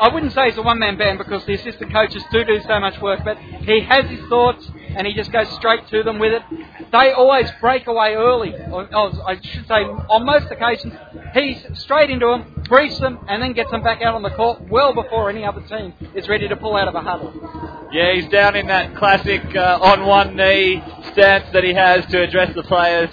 I 0.00 0.12
wouldn't 0.12 0.32
say 0.32 0.46
he's 0.46 0.58
a 0.58 0.62
one 0.62 0.78
man 0.78 0.98
band 0.98 1.18
because 1.18 1.44
the 1.46 1.54
assistant 1.54 1.92
coaches 1.92 2.22
do 2.30 2.44
do 2.44 2.60
so 2.66 2.80
much 2.80 3.00
work, 3.00 3.20
but 3.24 3.38
he 3.38 3.80
has 3.80 4.10
his 4.10 4.20
thoughts 4.28 4.68
and 4.96 5.06
he 5.06 5.12
just 5.12 5.30
goes 5.30 5.48
straight 5.50 5.86
to 5.88 6.02
them 6.02 6.18
with 6.18 6.32
it. 6.32 6.42
They 6.90 7.12
always 7.12 7.50
break 7.60 7.86
away 7.86 8.14
early. 8.14 8.54
Or, 8.54 8.92
or 8.94 9.28
I 9.28 9.38
should 9.40 9.68
say, 9.68 9.74
on 9.74 10.24
most 10.24 10.50
occasions, 10.50 10.94
he's 11.34 11.58
straight 11.80 12.10
into 12.10 12.26
them, 12.26 12.64
briefs 12.68 12.98
them, 12.98 13.18
and 13.28 13.42
then 13.42 13.52
gets 13.52 13.70
them 13.70 13.82
back 13.82 14.00
out 14.02 14.14
on 14.14 14.22
the 14.22 14.30
court 14.30 14.62
well 14.70 14.94
before 14.94 15.28
any 15.28 15.44
other 15.44 15.60
team 15.62 15.92
is 16.14 16.28
ready 16.28 16.48
to 16.48 16.56
pull 16.56 16.76
out 16.76 16.88
of 16.88 16.94
a 16.94 17.00
huddle. 17.00 17.88
Yeah, 17.92 18.14
he's 18.14 18.28
down 18.28 18.56
in 18.56 18.66
that 18.68 18.96
classic 18.96 19.54
uh, 19.54 19.78
on 19.80 20.06
one 20.06 20.34
knee 20.34 20.82
stance 21.12 21.44
that 21.52 21.62
he 21.62 21.74
has 21.74 22.04
to 22.06 22.22
address 22.22 22.54
the 22.54 22.62
players. 22.62 23.10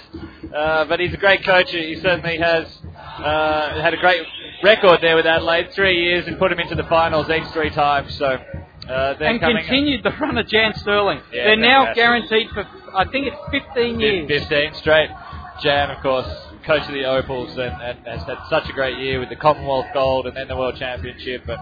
Uh, 0.54 0.84
but 0.86 1.00
he's 1.00 1.12
a 1.12 1.16
great 1.16 1.44
coach. 1.44 1.70
He 1.70 1.96
certainly 2.00 2.38
has 2.38 2.66
uh, 2.94 3.82
had 3.82 3.92
a 3.92 3.96
great 3.98 4.24
record 4.62 5.00
there 5.02 5.16
with 5.16 5.26
Adelaide. 5.26 5.72
Three 5.72 6.00
years 6.00 6.26
and 6.26 6.38
put 6.38 6.50
him 6.50 6.60
into 6.60 6.76
the 6.76 6.84
finals 6.84 7.28
each 7.28 7.46
three 7.52 7.70
times. 7.70 8.16
So. 8.16 8.38
Uh, 8.88 9.14
and 9.20 9.40
continued 9.40 10.02
the 10.02 10.10
run 10.20 10.36
of 10.36 10.46
Jan 10.48 10.74
Stirling. 10.76 11.20
Yeah, 11.32 11.44
they're 11.44 11.56
now 11.56 11.94
guaranteed 11.94 12.50
for, 12.50 12.66
I 12.94 13.04
think 13.10 13.26
it's 13.26 13.36
15 13.50 14.00
years. 14.00 14.28
15 14.28 14.74
straight. 14.74 15.10
Jan, 15.62 15.90
of 15.90 16.02
course, 16.02 16.26
coach 16.66 16.82
of 16.82 16.92
the 16.92 17.04
Opals 17.04 17.52
and, 17.52 17.60
and 17.60 17.98
has 18.06 18.22
had 18.24 18.38
such 18.50 18.68
a 18.68 18.72
great 18.72 18.98
year 18.98 19.20
with 19.20 19.28
the 19.28 19.36
Commonwealth 19.36 19.86
Gold 19.94 20.26
and 20.26 20.36
then 20.36 20.48
the 20.48 20.56
World 20.56 20.76
Championship. 20.76 21.44
But 21.46 21.58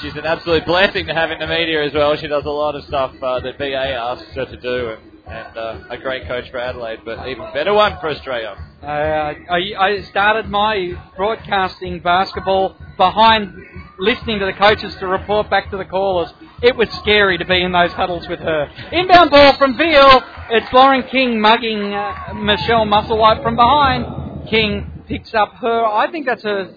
she's 0.00 0.14
an 0.16 0.24
absolute 0.24 0.64
blessing 0.64 1.06
to 1.06 1.14
have 1.14 1.30
in 1.30 1.38
the 1.38 1.46
media 1.46 1.84
as 1.84 1.92
well. 1.92 2.16
She 2.16 2.28
does 2.28 2.44
a 2.44 2.50
lot 2.50 2.74
of 2.74 2.84
stuff 2.84 3.14
uh, 3.22 3.40
that 3.40 3.58
BA 3.58 3.74
asks 3.74 4.30
her 4.34 4.46
to 4.46 4.56
do, 4.56 4.90
and, 4.90 5.00
and 5.26 5.56
uh, 5.56 5.78
a 5.90 5.98
great 5.98 6.26
coach 6.26 6.50
for 6.50 6.58
Adelaide, 6.58 7.00
but 7.04 7.28
even 7.28 7.52
better 7.52 7.74
one 7.74 7.98
for 8.00 8.08
Australia. 8.08 8.56
Uh, 8.82 8.86
I, 8.86 9.60
I 9.78 10.02
started 10.02 10.48
my 10.48 10.92
broadcasting 11.16 12.00
basketball 12.00 12.76
behind 12.96 13.52
listening 13.98 14.38
to 14.38 14.46
the 14.46 14.52
coaches 14.52 14.94
to 14.96 15.06
report 15.06 15.50
back 15.50 15.70
to 15.70 15.76
the 15.76 15.84
callers. 15.84 16.32
It 16.62 16.76
was 16.76 16.88
scary 17.00 17.38
to 17.38 17.44
be 17.44 17.62
in 17.62 17.72
those 17.72 17.92
huddles 17.92 18.28
with 18.28 18.40
her. 18.40 18.70
Inbound 18.92 19.30
ball 19.30 19.56
from 19.56 19.76
Veal. 19.76 20.22
It's 20.50 20.72
Lauren 20.72 21.02
King 21.04 21.40
mugging 21.40 21.92
uh, 21.92 22.34
Michelle 22.34 22.86
Musselwhite 22.86 23.42
from 23.42 23.56
behind. 23.56 24.48
King 24.48 25.04
picks 25.06 25.34
up 25.34 25.52
her. 25.60 25.84
I 25.84 26.10
think 26.10 26.26
that's 26.26 26.44
a. 26.44 26.74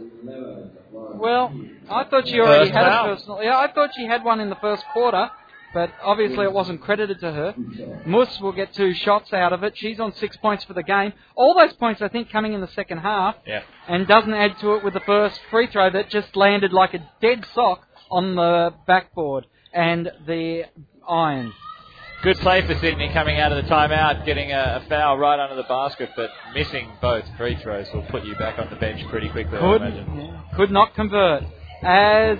Well, 0.91 1.53
I 1.89 2.03
thought 2.05 2.27
she 2.27 2.39
already 2.39 2.65
First 2.65 2.73
had 2.73 2.87
a 2.87 3.15
personal. 3.15 3.43
Yeah, 3.43 3.57
I 3.57 3.71
thought 3.71 3.91
she 3.95 4.05
had 4.05 4.23
one 4.23 4.39
in 4.39 4.49
the 4.49 4.55
first 4.55 4.83
quarter, 4.91 5.29
but 5.73 5.91
obviously 6.03 6.43
it 6.45 6.51
wasn't 6.51 6.81
credited 6.81 7.19
to 7.21 7.31
her. 7.31 7.55
Moose 8.05 8.39
will 8.41 8.51
get 8.51 8.73
two 8.73 8.93
shots 8.93 9.31
out 9.33 9.53
of 9.53 9.63
it. 9.63 9.77
She's 9.77 9.99
on 9.99 10.13
six 10.15 10.35
points 10.37 10.63
for 10.65 10.73
the 10.73 10.83
game. 10.83 11.13
All 11.35 11.53
those 11.53 11.73
points, 11.73 12.01
I 12.01 12.07
think, 12.09 12.29
coming 12.31 12.53
in 12.53 12.61
the 12.61 12.67
second 12.69 12.99
half 12.99 13.35
Yeah. 13.45 13.61
and 13.87 14.07
doesn't 14.07 14.33
add 14.33 14.57
to 14.59 14.75
it 14.75 14.83
with 14.83 14.93
the 14.93 14.99
first 15.01 15.39
free 15.49 15.67
throw 15.67 15.89
that 15.91 16.09
just 16.09 16.35
landed 16.35 16.73
like 16.73 16.93
a 16.93 17.09
dead 17.21 17.45
sock 17.53 17.87
on 18.09 18.35
the 18.35 18.73
backboard 18.87 19.45
and 19.73 20.11
the 20.27 20.65
iron. 21.07 21.53
Good 22.23 22.37
play 22.37 22.61
for 22.67 22.75
Sydney 22.75 23.09
coming 23.13 23.39
out 23.39 23.51
of 23.51 23.63
the 23.63 23.67
timeout, 23.69 24.25
getting 24.25 24.51
a, 24.51 24.81
a 24.83 24.89
foul 24.89 25.17
right 25.17 25.39
under 25.39 25.55
the 25.55 25.63
basket, 25.63 26.09
but 26.15 26.29
missing 26.53 26.87
both 27.01 27.23
free 27.35 27.55
throws 27.63 27.87
will 27.93 28.03
put 28.03 28.23
you 28.25 28.35
back 28.35 28.59
on 28.59 28.69
the 28.69 28.75
bench 28.75 29.01
pretty 29.09 29.27
quickly, 29.29 29.57
I 29.57 29.61
Could, 29.61 29.81
imagine. 29.81 30.39
could 30.55 30.69
not 30.71 30.93
convert. 30.93 31.43
As 31.83 32.37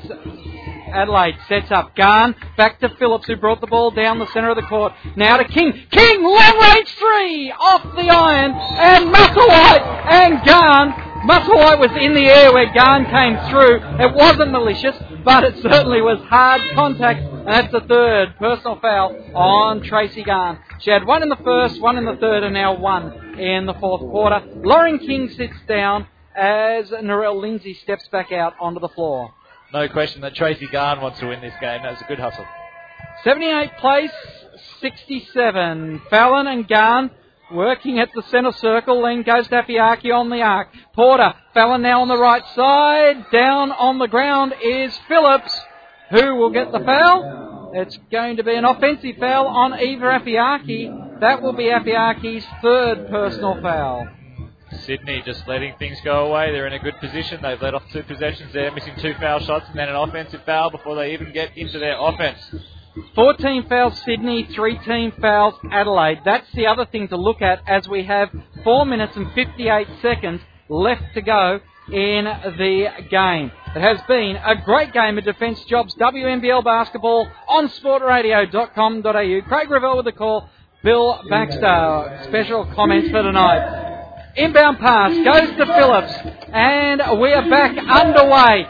Adelaide 0.91 1.35
sets 1.47 1.71
up 1.71 1.95
Gahan 1.95 2.35
back 2.57 2.79
to 2.79 2.89
Phillips 2.97 3.27
who 3.27 3.35
brought 3.35 3.61
the 3.61 3.67
ball 3.67 3.91
down 3.91 4.19
the 4.19 4.27
centre 4.27 4.49
of 4.49 4.55
the 4.55 4.63
court. 4.63 4.93
Now 5.15 5.37
to 5.37 5.45
King. 5.45 5.73
King 5.91 6.23
long 6.23 6.59
range 6.59 6.89
three 6.89 7.51
off 7.51 7.83
the 7.95 8.09
iron 8.09 8.51
and 8.51 9.13
Musselwhite 9.13 10.11
and 10.11 10.39
Gahan. 10.45 11.11
Musselwhite 11.23 11.79
was 11.79 11.91
in 12.01 12.13
the 12.13 12.25
air 12.25 12.51
where 12.51 12.71
Gahan 12.73 13.05
came 13.05 13.49
through. 13.49 13.79
It 14.03 14.15
wasn't 14.15 14.51
malicious, 14.51 14.95
but 15.23 15.43
it 15.43 15.61
certainly 15.61 16.01
was 16.01 16.19
hard 16.27 16.61
contact. 16.73 17.19
And 17.21 17.47
that's 17.47 17.71
the 17.71 17.81
third 17.81 18.35
personal 18.37 18.79
foul 18.79 19.15
on 19.35 19.83
Tracy 19.83 20.23
Gahan. 20.23 20.59
She 20.79 20.89
had 20.89 21.05
one 21.05 21.21
in 21.21 21.29
the 21.29 21.37
first, 21.43 21.79
one 21.79 21.97
in 21.97 22.05
the 22.05 22.15
third, 22.15 22.43
and 22.43 22.53
now 22.53 22.75
one 22.75 23.39
in 23.39 23.65
the 23.65 23.75
fourth 23.75 24.01
quarter. 24.01 24.41
Lauren 24.55 24.97
King 24.99 25.29
sits 25.29 25.55
down 25.67 26.07
as 26.35 26.89
Narelle 26.89 27.39
Lindsay 27.39 27.73
steps 27.75 28.07
back 28.11 28.31
out 28.31 28.53
onto 28.59 28.79
the 28.79 28.89
floor. 28.89 29.33
No 29.73 29.87
question 29.87 30.21
that 30.21 30.35
Tracy 30.35 30.67
Gahan 30.67 31.01
wants 31.01 31.19
to 31.19 31.27
win 31.27 31.39
this 31.39 31.53
game. 31.61 31.81
That 31.83 31.91
was 31.91 32.01
a 32.01 32.05
good 32.05 32.19
hustle. 32.19 32.45
78 33.23 33.77
place, 33.77 34.11
67. 34.81 36.01
Fallon 36.09 36.47
and 36.47 36.67
Gahan 36.67 37.09
working 37.53 37.99
at 37.99 38.09
the 38.13 38.21
centre 38.23 38.51
circle, 38.51 39.01
then 39.03 39.23
goes 39.23 39.47
Dafiaki 39.47 40.13
on 40.13 40.29
the 40.29 40.41
arc. 40.41 40.69
Porter, 40.93 41.33
Fallon 41.53 41.81
now 41.81 42.01
on 42.01 42.09
the 42.09 42.17
right 42.17 42.43
side. 42.53 43.25
Down 43.31 43.71
on 43.71 43.97
the 43.97 44.07
ground 44.07 44.53
is 44.61 44.97
Phillips, 45.07 45.57
who 46.09 46.35
will 46.35 46.51
get 46.51 46.71
the 46.71 46.79
foul. 46.79 47.71
It's 47.73 47.97
going 48.11 48.37
to 48.37 48.43
be 48.43 48.55
an 48.55 48.65
offensive 48.65 49.15
foul 49.19 49.47
on 49.47 49.79
Eva 49.79 50.19
Afeaki. 50.19 51.19
That 51.21 51.41
will 51.41 51.53
be 51.53 51.65
Afeaki's 51.65 52.45
third 52.61 53.07
personal 53.09 53.61
foul. 53.61 54.07
Sydney 54.85 55.21
just 55.25 55.47
letting 55.47 55.75
things 55.77 55.97
go 56.03 56.27
away. 56.27 56.51
They're 56.51 56.67
in 56.67 56.73
a 56.73 56.79
good 56.79 56.97
position. 56.99 57.39
They've 57.41 57.61
let 57.61 57.73
off 57.73 57.83
two 57.91 58.03
possessions 58.03 58.53
there, 58.53 58.71
missing 58.71 58.95
two 58.97 59.13
foul 59.19 59.39
shots 59.39 59.65
and 59.69 59.77
then 59.77 59.89
an 59.89 59.95
offensive 59.95 60.41
foul 60.45 60.69
before 60.71 60.95
they 60.95 61.13
even 61.13 61.31
get 61.31 61.55
into 61.57 61.79
their 61.79 61.97
offense. 61.99 62.39
14 63.15 63.67
fouls 63.69 64.01
Sydney, 64.03 64.47
3 64.53 64.79
team 64.79 65.13
fouls 65.21 65.53
Adelaide. 65.71 66.19
That's 66.25 66.51
the 66.53 66.67
other 66.67 66.85
thing 66.85 67.07
to 67.09 67.15
look 67.15 67.41
at 67.41 67.61
as 67.67 67.87
we 67.87 68.03
have 68.03 68.29
4 68.63 68.85
minutes 68.85 69.15
and 69.15 69.31
58 69.33 69.87
seconds 70.01 70.41
left 70.67 71.13
to 71.13 71.21
go 71.21 71.59
in 71.91 72.25
the 72.57 72.87
game. 73.09 73.51
It 73.75 73.81
has 73.81 74.01
been 74.07 74.35
a 74.35 74.55
great 74.63 74.91
game 74.93 75.17
of 75.17 75.23
Defence 75.23 75.63
Jobs 75.65 75.95
WNBL 75.95 76.63
basketball 76.63 77.27
on 77.47 77.69
sportradio.com.au. 77.69 79.41
Craig 79.47 79.69
Revell 79.69 79.97
with 79.97 80.05
the 80.05 80.11
call. 80.11 80.49
Bill 80.83 81.21
Baxter, 81.29 82.21
special 82.23 82.65
comments 82.73 83.11
for 83.11 83.21
tonight. 83.21 83.90
Inbound 84.35 84.79
pass 84.79 85.11
goes 85.11 85.57
to 85.57 85.65
Phillips, 85.65 86.13
and 86.53 87.19
we 87.19 87.33
are 87.33 87.49
back 87.49 87.77
underway. 87.77 88.65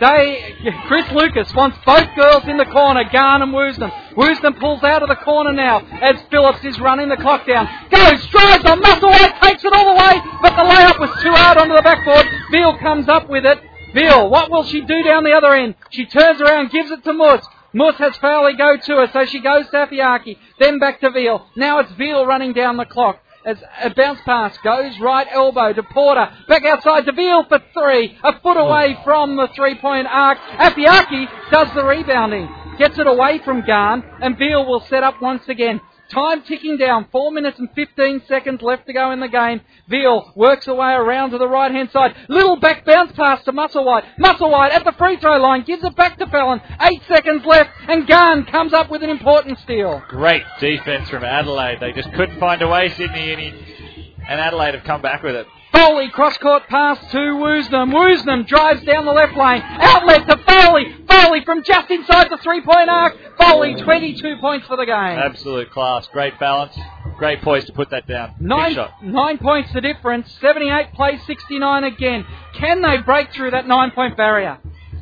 They, 0.00 0.54
Chris 0.88 1.10
Lucas 1.12 1.54
wants 1.54 1.76
both 1.84 2.08
girls 2.16 2.44
in 2.48 2.56
the 2.56 2.64
corner, 2.64 3.04
Gahan 3.04 3.42
and 3.42 3.52
Woosnam. 3.52 3.92
Woosnam 4.14 4.58
pulls 4.58 4.82
out 4.82 5.02
of 5.02 5.08
the 5.08 5.16
corner 5.16 5.52
now 5.52 5.80
as 6.00 6.16
Phillips 6.30 6.64
is 6.64 6.80
running 6.80 7.10
the 7.10 7.16
clock 7.16 7.46
down. 7.46 7.68
Goes, 7.90 8.26
drives 8.28 8.64
on 8.64 8.82
Musselwhite, 8.82 9.40
takes 9.42 9.64
it 9.64 9.72
all 9.72 9.94
the 9.94 10.00
way, 10.00 10.20
but 10.42 10.56
the 10.56 10.62
layup 10.62 10.98
was 10.98 11.10
too 11.22 11.32
hard 11.32 11.58
onto 11.58 11.74
the 11.74 11.82
backboard. 11.82 12.26
Veal 12.50 12.78
comes 12.78 13.08
up 13.08 13.28
with 13.28 13.44
it. 13.44 13.58
Veal, 13.94 14.30
what 14.30 14.50
will 14.50 14.64
she 14.64 14.80
do 14.80 15.02
down 15.02 15.22
the 15.22 15.32
other 15.32 15.54
end? 15.54 15.74
She 15.90 16.06
turns 16.06 16.40
around, 16.40 16.70
gives 16.70 16.90
it 16.90 17.04
to 17.04 17.12
Moose. 17.12 17.46
Moose 17.74 17.96
has 17.96 18.16
Foley 18.16 18.56
go 18.56 18.76
to 18.76 18.96
her, 18.96 19.08
so 19.12 19.26
she 19.26 19.40
goes 19.40 19.66
to 19.66 19.86
Afeaki, 19.86 20.38
then 20.58 20.78
back 20.78 21.00
to 21.00 21.10
Veal. 21.10 21.46
Now 21.56 21.80
it's 21.80 21.92
Veal 21.92 22.24
running 22.26 22.54
down 22.54 22.78
the 22.78 22.86
clock. 22.86 23.20
As 23.44 23.58
a 23.82 23.90
bounce 23.90 24.20
pass 24.24 24.56
goes 24.64 24.98
right 25.00 25.26
elbow 25.30 25.74
to 25.74 25.82
Porter. 25.82 26.30
Back 26.48 26.64
outside 26.64 27.04
to 27.04 27.12
Veal 27.12 27.44
for 27.44 27.60
three. 27.74 28.16
A 28.24 28.32
foot 28.40 28.56
oh. 28.56 28.68
away 28.68 28.96
from 29.04 29.36
the 29.36 29.48
three 29.54 29.74
point 29.78 30.06
arc. 30.08 30.38
Afeaki 30.38 31.26
does 31.50 31.68
the 31.74 31.84
rebounding. 31.84 32.48
Gets 32.78 32.98
it 32.98 33.06
away 33.06 33.40
from 33.44 33.60
Gahan. 33.62 34.02
And 34.22 34.38
Veal 34.38 34.64
will 34.64 34.80
set 34.80 35.02
up 35.02 35.20
once 35.20 35.46
again. 35.48 35.82
Time 36.14 36.42
ticking 36.44 36.76
down. 36.76 37.08
Four 37.10 37.32
minutes 37.32 37.58
and 37.58 37.68
15 37.74 38.22
seconds 38.28 38.62
left 38.62 38.86
to 38.86 38.92
go 38.92 39.10
in 39.10 39.18
the 39.18 39.28
game. 39.28 39.60
Veal 39.88 40.32
works 40.36 40.66
her 40.66 40.74
way 40.74 40.92
around 40.92 41.32
to 41.32 41.38
the 41.38 41.48
right 41.48 41.72
hand 41.72 41.90
side. 41.90 42.14
Little 42.28 42.56
back 42.56 42.84
bounce 42.84 43.10
pass 43.16 43.42
to 43.44 43.52
Musselwhite. 43.52 44.04
Musselwhite 44.20 44.70
at 44.70 44.84
the 44.84 44.92
free 44.92 45.16
throw 45.16 45.38
line 45.38 45.64
gives 45.64 45.82
it 45.82 45.96
back 45.96 46.16
to 46.18 46.26
Fallon. 46.28 46.60
Eight 46.80 47.02
seconds 47.08 47.44
left. 47.44 47.70
And 47.88 48.06
Gahan 48.06 48.44
comes 48.46 48.72
up 48.72 48.90
with 48.90 49.02
an 49.02 49.10
important 49.10 49.58
steal. 49.58 50.02
Great 50.08 50.44
defense 50.60 51.10
from 51.10 51.24
Adelaide. 51.24 51.80
They 51.80 51.92
just 51.92 52.12
couldn't 52.12 52.38
find 52.38 52.62
a 52.62 52.68
way, 52.68 52.90
Sydney, 52.90 53.32
and, 53.32 53.40
he, 53.40 54.14
and 54.28 54.40
Adelaide 54.40 54.74
have 54.74 54.84
come 54.84 55.02
back 55.02 55.24
with 55.24 55.34
it. 55.34 55.48
Foley 55.74 56.08
cross 56.10 56.36
court 56.38 56.62
pass 56.68 56.98
to 57.10 57.18
Woosnam. 57.18 57.92
Woosnam 57.92 58.46
drives 58.46 58.84
down 58.84 59.04
the 59.04 59.12
left 59.12 59.36
lane. 59.36 59.62
Outlet 59.64 60.26
to 60.28 60.36
Foley. 60.46 60.94
Foley 61.08 61.44
from 61.44 61.62
just 61.64 61.90
inside 61.90 62.28
the 62.30 62.38
three 62.42 62.60
point 62.62 62.88
arc. 62.88 63.16
Foley 63.38 63.74
22 63.74 64.36
points 64.40 64.66
for 64.66 64.76
the 64.76 64.86
game. 64.86 64.94
Absolute 64.94 65.70
class. 65.70 66.06
Great 66.12 66.38
balance. 66.38 66.76
Great 67.18 67.42
poise 67.42 67.64
to 67.66 67.72
put 67.72 67.90
that 67.90 68.06
down. 68.06 68.34
Nine, 68.40 68.76
nine 69.02 69.38
points 69.38 69.72
the 69.72 69.80
difference. 69.80 70.28
78 70.40 70.92
plays 70.94 71.20
69 71.26 71.84
again. 71.84 72.24
Can 72.54 72.82
they 72.82 72.98
break 72.98 73.32
through 73.32 73.52
that 73.52 73.66
nine 73.66 73.90
point 73.92 74.16
barrier? 74.16 74.58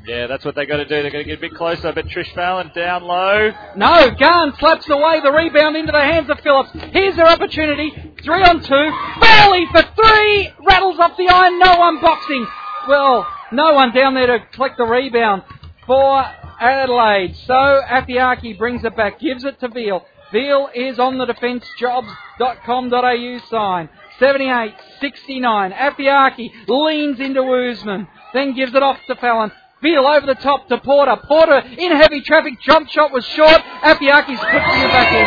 Yeah, 0.07 0.27
that's 0.27 0.45
what 0.45 0.55
they 0.57 0.67
got 0.67 0.79
to 0.79 0.85
do. 0.85 1.01
They're 1.03 1.11
going 1.11 1.25
to 1.25 1.31
get 1.31 1.39
a 1.39 1.41
bit 1.41 1.55
closer. 1.55 1.93
But 1.93 2.07
Trish 2.07 2.33
Fallon 2.35 2.71
down 2.75 3.05
low. 3.05 3.53
No, 3.77 4.11
Gahan 4.11 4.59
slaps 4.59 4.89
away 4.91 5.21
the 5.21 5.31
rebound 5.31 5.77
into 5.77 5.93
the 5.93 6.01
hands 6.01 6.29
of 6.29 6.41
Phillips. 6.41 6.71
Here's 6.93 7.15
their 7.17 7.29
opportunity. 7.29 7.93
Three 8.25 8.43
on 8.43 8.61
two. 8.63 8.91
Bailey 9.21 9.67
for 9.71 9.83
three. 9.95 10.51
Rattles 10.67 10.99
off 10.99 11.17
the 11.17 11.29
iron. 11.29 11.59
No 11.59 11.77
one 11.79 12.01
boxing. 12.01 12.47
Well, 12.89 13.27
no 13.53 13.75
one 13.75 13.93
down 13.95 14.15
there 14.15 14.27
to 14.27 14.41
collect 14.53 14.77
the 14.77 14.85
rebound 14.85 15.43
for 15.87 16.25
Adelaide. 16.61 17.37
So 17.47 17.53
Afeaki 17.53 18.59
brings 18.59 18.85
it 18.85 18.97
back, 18.97 19.21
gives 19.21 19.45
it 19.45 19.61
to 19.61 19.69
Veal. 19.69 20.05
Veal 20.33 20.69
is 20.75 20.99
on 20.99 21.19
the 21.19 21.27
defencejobs.com.au 21.27 23.39
sign. 23.51 23.89
78 24.19 24.75
69. 25.01 25.73
Afeaki 25.73 26.51
leans 26.69 27.21
into 27.21 27.41
Woosnam, 27.41 28.09
then 28.33 28.55
gives 28.55 28.75
it 28.75 28.83
off 28.83 28.99
to 29.07 29.15
Fallon. 29.17 29.53
Veal 29.83 30.07
over 30.07 30.27
the 30.27 30.37
top 30.37 30.69
to 30.69 30.79
Porter. 30.79 31.17
Porter 31.27 31.59
in 31.59 31.97
heavy 31.97 32.21
traffic. 32.21 32.61
Jump 32.61 32.89
shot 32.89 33.13
was 33.13 33.27
short. 33.27 33.61
Afeaki's 33.83 34.39
puts 34.39 34.71
it 34.79 34.91
back 34.95 35.13
in. 35.13 35.27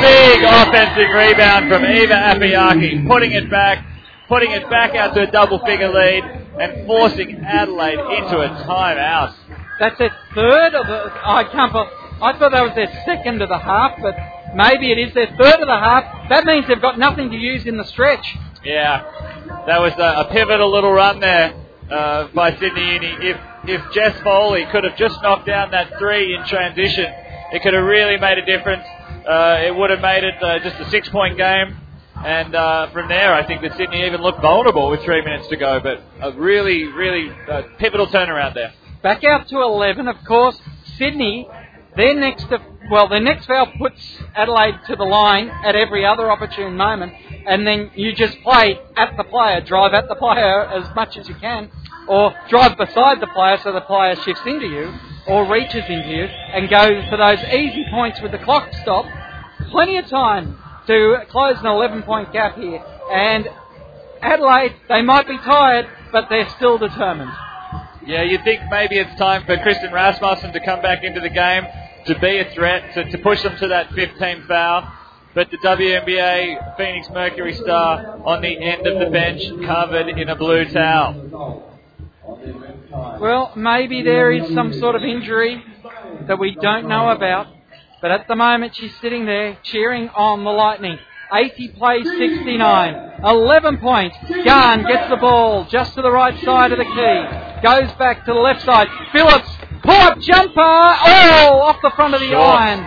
Big 0.00 0.42
offensive 0.42 1.10
rebound 1.14 1.68
from 1.68 1.84
Eva 1.84 2.14
Afeaki, 2.14 3.06
putting 3.06 3.32
it 3.32 3.50
back, 3.50 3.84
putting 4.26 4.52
it 4.52 4.68
back 4.70 4.94
out 4.94 5.14
to 5.14 5.28
a 5.28 5.30
double 5.30 5.58
figure 5.66 5.92
lead, 5.92 6.24
and 6.58 6.86
forcing 6.86 7.36
Adelaide 7.44 7.98
into 7.98 8.40
a 8.40 8.48
timeout. 8.64 9.34
That's 9.78 9.98
their 9.98 10.16
third 10.34 10.74
of 10.74 10.86
the. 10.86 11.12
I 11.22 11.44
can't. 11.44 11.72
I 12.22 12.38
thought 12.38 12.52
that 12.52 12.62
was 12.62 12.74
their 12.74 12.90
second 13.04 13.42
of 13.42 13.50
the 13.50 13.58
half, 13.58 13.98
but 14.00 14.14
maybe 14.54 14.92
it 14.92 14.98
is 14.98 15.12
their 15.12 15.26
third 15.26 15.60
of 15.60 15.68
the 15.68 15.78
half. 15.78 16.28
That 16.30 16.46
means 16.46 16.66
they've 16.68 16.80
got 16.80 16.98
nothing 16.98 17.30
to 17.30 17.36
use 17.36 17.66
in 17.66 17.76
the 17.76 17.84
stretch. 17.84 18.36
Yeah, 18.64 19.04
that 19.66 19.80
was 19.80 19.92
a, 19.98 20.26
a 20.26 20.28
pivotal 20.32 20.70
little 20.70 20.92
run 20.92 21.20
there 21.20 21.54
uh, 21.90 22.28
by 22.34 22.56
Sydney 22.56 22.92
Uni. 22.92 23.16
If 23.20 23.36
if 23.64 23.92
Jess 23.92 24.18
Foley 24.22 24.66
could 24.72 24.84
have 24.84 24.96
just 24.96 25.20
knocked 25.22 25.46
down 25.46 25.70
that 25.72 25.98
three 25.98 26.34
in 26.34 26.44
transition, 26.46 27.06
it 27.52 27.62
could 27.62 27.74
have 27.74 27.84
really 27.84 28.16
made 28.18 28.38
a 28.38 28.46
difference. 28.46 28.84
Uh, 29.28 29.58
it 29.64 29.74
would 29.74 29.90
have 29.90 30.00
made 30.00 30.24
it 30.24 30.42
uh, 30.42 30.58
just 30.60 30.76
a 30.80 30.88
six-point 30.90 31.36
game. 31.36 31.76
And 32.24 32.54
uh, 32.54 32.90
from 32.90 33.08
there, 33.08 33.32
I 33.32 33.46
think 33.46 33.62
that 33.62 33.76
Sydney 33.76 34.04
even 34.06 34.20
looked 34.20 34.42
vulnerable 34.42 34.90
with 34.90 35.02
three 35.02 35.22
minutes 35.24 35.48
to 35.48 35.56
go, 35.56 35.80
but 35.80 36.02
a 36.20 36.32
really, 36.32 36.84
really 36.84 37.30
uh, 37.50 37.62
pivotal 37.78 38.06
turnaround 38.06 38.54
there. 38.54 38.72
Back 39.02 39.24
out 39.24 39.48
to 39.48 39.56
11, 39.56 40.06
of 40.06 40.16
course. 40.26 40.60
Sydney, 40.98 41.48
their 41.96 42.14
next, 42.14 42.46
well, 42.90 43.08
their 43.08 43.20
next 43.20 43.46
foul 43.46 43.72
puts 43.78 44.00
Adelaide 44.34 44.80
to 44.88 44.96
the 44.96 45.04
line 45.04 45.48
at 45.48 45.74
every 45.74 46.04
other 46.04 46.30
opportune 46.30 46.76
moment, 46.76 47.14
and 47.46 47.66
then 47.66 47.90
you 47.94 48.14
just 48.14 48.38
play 48.42 48.78
at 48.96 49.16
the 49.16 49.24
player, 49.24 49.62
drive 49.62 49.94
at 49.94 50.08
the 50.08 50.14
player 50.14 50.66
as 50.66 50.94
much 50.94 51.16
as 51.16 51.26
you 51.26 51.34
can, 51.36 51.70
or 52.10 52.34
drive 52.48 52.76
beside 52.76 53.20
the 53.20 53.28
player 53.28 53.56
so 53.62 53.72
the 53.72 53.80
player 53.82 54.16
shifts 54.16 54.42
into 54.44 54.66
you, 54.66 54.92
or 55.28 55.48
reaches 55.48 55.84
into 55.88 56.08
you, 56.10 56.24
and 56.24 56.68
go 56.68 57.08
for 57.08 57.16
those 57.16 57.38
easy 57.54 57.84
points 57.88 58.20
with 58.20 58.32
the 58.32 58.38
clock 58.38 58.68
stop. 58.82 59.06
Plenty 59.70 59.96
of 59.96 60.08
time 60.08 60.58
to 60.88 61.18
close 61.28 61.56
an 61.60 61.66
11 61.66 62.02
point 62.02 62.32
gap 62.32 62.56
here. 62.58 62.84
And 63.12 63.48
Adelaide, 64.20 64.74
they 64.88 65.02
might 65.02 65.28
be 65.28 65.38
tired, 65.38 65.86
but 66.10 66.26
they're 66.28 66.48
still 66.56 66.78
determined. 66.78 67.30
Yeah, 68.04 68.24
you 68.24 68.38
think 68.42 68.62
maybe 68.72 68.98
it's 68.98 69.16
time 69.16 69.44
for 69.46 69.56
Kristen 69.58 69.92
Rasmussen 69.92 70.52
to 70.52 70.60
come 70.64 70.82
back 70.82 71.04
into 71.04 71.20
the 71.20 71.30
game, 71.30 71.64
to 72.06 72.18
be 72.18 72.38
a 72.38 72.50
threat, 72.52 72.92
to, 72.94 73.08
to 73.08 73.18
push 73.18 73.40
them 73.44 73.56
to 73.58 73.68
that 73.68 73.92
15 73.92 74.46
foul. 74.48 74.92
But 75.32 75.48
the 75.52 75.58
WNBA 75.58 76.76
Phoenix 76.76 77.08
Mercury 77.10 77.54
star 77.54 78.20
on 78.24 78.42
the 78.42 78.60
end 78.60 78.84
of 78.84 78.98
the 78.98 79.10
bench, 79.10 79.42
covered 79.64 80.08
in 80.08 80.28
a 80.28 80.34
blue 80.34 80.64
towel. 80.64 81.69
Well, 83.20 83.52
maybe 83.56 84.02
there 84.02 84.30
is 84.32 84.52
some 84.54 84.72
sort 84.74 84.94
of 84.94 85.02
injury 85.02 85.62
that 86.26 86.38
we 86.38 86.54
don't 86.54 86.88
know 86.88 87.10
about. 87.10 87.46
But 88.00 88.10
at 88.10 88.28
the 88.28 88.36
moment, 88.36 88.76
she's 88.76 88.92
sitting 89.00 89.26
there 89.26 89.58
cheering 89.62 90.08
on 90.10 90.44
the 90.44 90.50
Lightning. 90.50 90.98
80 91.32 91.68
plays 91.68 92.04
69. 92.04 93.20
11 93.22 93.78
points. 93.78 94.16
Gahan 94.44 94.84
gets 94.84 95.08
the 95.10 95.16
ball 95.16 95.64
just 95.66 95.94
to 95.94 96.02
the 96.02 96.10
right 96.10 96.38
side 96.42 96.72
of 96.72 96.78
the 96.78 96.84
key. 96.84 97.62
Goes 97.62 97.92
back 97.98 98.24
to 98.24 98.32
the 98.32 98.38
left 98.38 98.62
side. 98.62 98.88
Phillips, 99.12 99.48
pull 99.82 99.92
up 99.92 100.18
jumper. 100.18 100.60
Oh, 100.60 101.60
off 101.62 101.76
the 101.82 101.92
front 101.94 102.14
of 102.14 102.20
the 102.20 102.34
iron. 102.34 102.80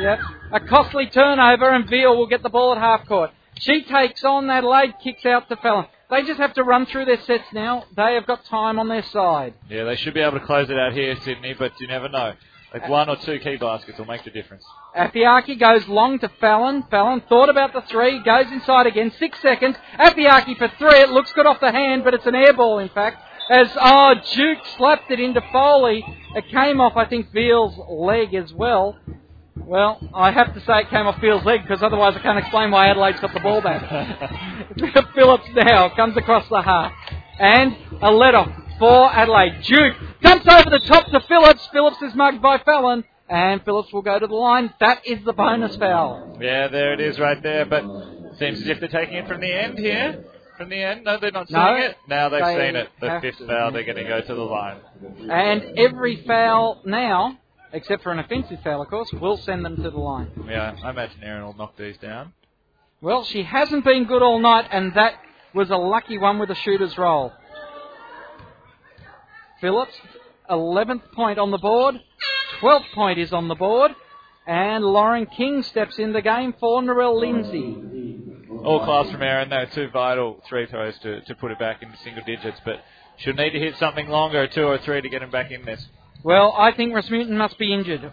Yep. 0.00 0.18
A 0.52 0.60
costly 0.60 1.06
turnover, 1.06 1.70
and 1.70 1.88
Veal 1.88 2.16
will 2.16 2.26
get 2.26 2.42
the 2.42 2.50
ball 2.50 2.72
at 2.72 2.78
half 2.78 3.06
court. 3.06 3.30
She 3.58 3.84
takes 3.84 4.24
on 4.24 4.50
Adelaide, 4.50 4.94
kicks 5.02 5.24
out 5.24 5.48
to 5.48 5.56
Fallon. 5.56 5.86
They 6.12 6.24
just 6.24 6.38
have 6.38 6.52
to 6.54 6.62
run 6.62 6.84
through 6.84 7.06
their 7.06 7.20
sets 7.22 7.50
now. 7.54 7.84
They 7.96 8.14
have 8.14 8.26
got 8.26 8.44
time 8.44 8.78
on 8.78 8.86
their 8.88 9.02
side. 9.02 9.54
Yeah, 9.70 9.84
they 9.84 9.96
should 9.96 10.12
be 10.12 10.20
able 10.20 10.38
to 10.38 10.44
close 10.44 10.68
it 10.68 10.78
out 10.78 10.92
here, 10.92 11.16
Sydney, 11.24 11.54
but 11.58 11.72
you 11.80 11.86
never 11.86 12.10
know. 12.10 12.34
Like 12.74 12.86
one 12.86 13.08
or 13.08 13.16
two 13.16 13.38
key 13.38 13.56
baskets 13.56 13.98
will 13.98 14.04
make 14.04 14.22
the 14.22 14.30
difference. 14.30 14.62
Afeaki 14.94 15.58
goes 15.58 15.88
long 15.88 16.18
to 16.18 16.28
Fallon. 16.38 16.84
Fallon 16.90 17.22
thought 17.30 17.48
about 17.48 17.72
the 17.72 17.80
three, 17.90 18.22
goes 18.22 18.44
inside 18.52 18.86
again, 18.86 19.10
six 19.18 19.40
seconds. 19.40 19.76
Afeaki 19.98 20.58
for 20.58 20.68
three. 20.78 21.00
It 21.00 21.08
looks 21.08 21.32
good 21.32 21.46
off 21.46 21.60
the 21.60 21.72
hand, 21.72 22.04
but 22.04 22.12
it's 22.12 22.26
an 22.26 22.34
air 22.34 22.52
ball, 22.52 22.78
in 22.78 22.90
fact. 22.90 23.22
As, 23.50 23.68
oh, 23.80 24.14
Duke 24.34 24.58
slapped 24.76 25.10
it 25.10 25.18
into 25.18 25.40
Foley. 25.50 26.04
It 26.34 26.46
came 26.48 26.78
off, 26.80 26.94
I 26.94 27.06
think, 27.06 27.32
Veal's 27.32 27.78
leg 27.88 28.34
as 28.34 28.52
well. 28.52 28.98
Well, 29.56 30.00
I 30.14 30.30
have 30.32 30.54
to 30.54 30.60
say 30.60 30.80
it 30.80 30.90
came 30.90 31.06
off 31.06 31.20
Veal's 31.20 31.44
leg 31.44 31.62
because 31.62 31.82
otherwise 31.82 32.14
I 32.16 32.20
can't 32.20 32.38
explain 32.38 32.70
why 32.70 32.88
Adelaide's 32.88 33.20
got 33.20 33.34
the 33.34 33.40
ball 33.40 33.60
back. 33.60 33.82
Phillips 35.14 35.44
now 35.54 35.90
comes 35.94 36.16
across 36.16 36.48
the 36.48 36.62
half. 36.62 36.92
And 37.38 37.76
a 38.00 38.10
let 38.10 38.34
off 38.34 38.50
for 38.78 39.12
Adelaide. 39.12 39.62
Duke 39.62 39.96
jumps 40.22 40.46
over 40.48 40.70
the 40.70 40.80
top 40.86 41.06
to 41.10 41.20
Phillips. 41.28 41.66
Phillips 41.72 42.00
is 42.02 42.14
mugged 42.14 42.40
by 42.42 42.58
Fallon. 42.58 43.04
And 43.28 43.62
Phillips 43.64 43.92
will 43.92 44.02
go 44.02 44.18
to 44.18 44.26
the 44.26 44.34
line. 44.34 44.72
That 44.80 45.06
is 45.06 45.24
the 45.24 45.32
bonus 45.32 45.76
foul. 45.76 46.36
Yeah, 46.40 46.68
there 46.68 46.92
it 46.92 47.00
is 47.00 47.18
right 47.18 47.42
there, 47.42 47.64
but 47.64 47.82
seems 48.38 48.60
as 48.60 48.68
if 48.68 48.80
they're 48.80 48.88
taking 48.88 49.16
it 49.16 49.28
from 49.28 49.40
the 49.40 49.52
end 49.52 49.78
here. 49.78 50.24
From 50.58 50.68
the 50.68 50.82
end? 50.82 51.04
No, 51.04 51.18
they're 51.18 51.30
not 51.30 51.48
seeing 51.48 51.60
No, 51.60 51.74
it. 51.76 51.96
Now 52.08 52.28
they've 52.28 52.44
they 52.44 52.66
seen 52.66 52.76
it. 52.76 52.88
The 53.00 53.18
fifth 53.22 53.38
to. 53.38 53.46
foul, 53.46 53.72
they're 53.72 53.84
going 53.84 53.96
to 53.96 54.04
go 54.04 54.20
to 54.20 54.34
the 54.34 54.40
line. 54.42 54.76
And 55.30 55.78
every 55.78 56.22
foul 56.26 56.82
now, 56.84 57.38
except 57.72 58.02
for 58.02 58.12
an 58.12 58.18
offensive 58.18 58.60
foul, 58.62 58.82
of 58.82 58.88
course, 58.88 59.10
will 59.12 59.36
send 59.38 59.64
them 59.64 59.76
to 59.76 59.90
the 59.90 59.98
line. 59.98 60.30
Yeah, 60.48 60.76
I 60.82 60.90
imagine 60.90 61.22
Erin 61.22 61.44
will 61.44 61.54
knock 61.54 61.76
these 61.76 61.96
down. 61.98 62.32
Well, 63.00 63.24
she 63.24 63.42
hasn't 63.42 63.84
been 63.84 64.04
good 64.04 64.22
all 64.22 64.38
night, 64.38 64.68
and 64.70 64.94
that 64.94 65.14
was 65.54 65.70
a 65.70 65.76
lucky 65.76 66.18
one 66.18 66.38
with 66.38 66.50
a 66.50 66.54
shooter's 66.54 66.96
roll. 66.96 67.32
Phillips, 69.60 69.94
11th 70.50 71.12
point 71.14 71.38
on 71.38 71.50
the 71.50 71.58
board. 71.58 71.96
12th 72.60 72.92
point 72.94 73.18
is 73.18 73.32
on 73.32 73.48
the 73.48 73.54
board. 73.54 73.92
And 74.46 74.84
Lauren 74.84 75.26
King 75.26 75.62
steps 75.62 75.98
in 75.98 76.12
the 76.12 76.22
game 76.22 76.54
for 76.58 76.82
Narelle 76.82 77.20
Lindsay. 77.20 77.76
All 78.64 78.84
class 78.84 79.10
from 79.10 79.22
Erin, 79.22 79.48
though, 79.48 79.66
two 79.72 79.88
vital 79.90 80.42
three 80.48 80.66
throws 80.66 80.98
to, 81.00 81.20
to 81.22 81.34
put 81.34 81.50
it 81.50 81.58
back 81.58 81.82
into 81.82 81.96
single 81.98 82.22
digits, 82.24 82.60
but 82.64 82.80
she'll 83.16 83.34
need 83.34 83.50
to 83.50 83.58
hit 83.58 83.76
something 83.76 84.08
longer, 84.08 84.46
two 84.46 84.64
or 84.64 84.78
three, 84.78 85.00
to 85.00 85.08
get 85.08 85.22
him 85.22 85.30
back 85.30 85.50
in 85.50 85.64
this. 85.64 85.84
Well, 86.24 86.54
I 86.56 86.72
think 86.72 86.94
Rasmussen 86.94 87.36
must 87.36 87.58
be 87.58 87.72
injured. 87.72 88.12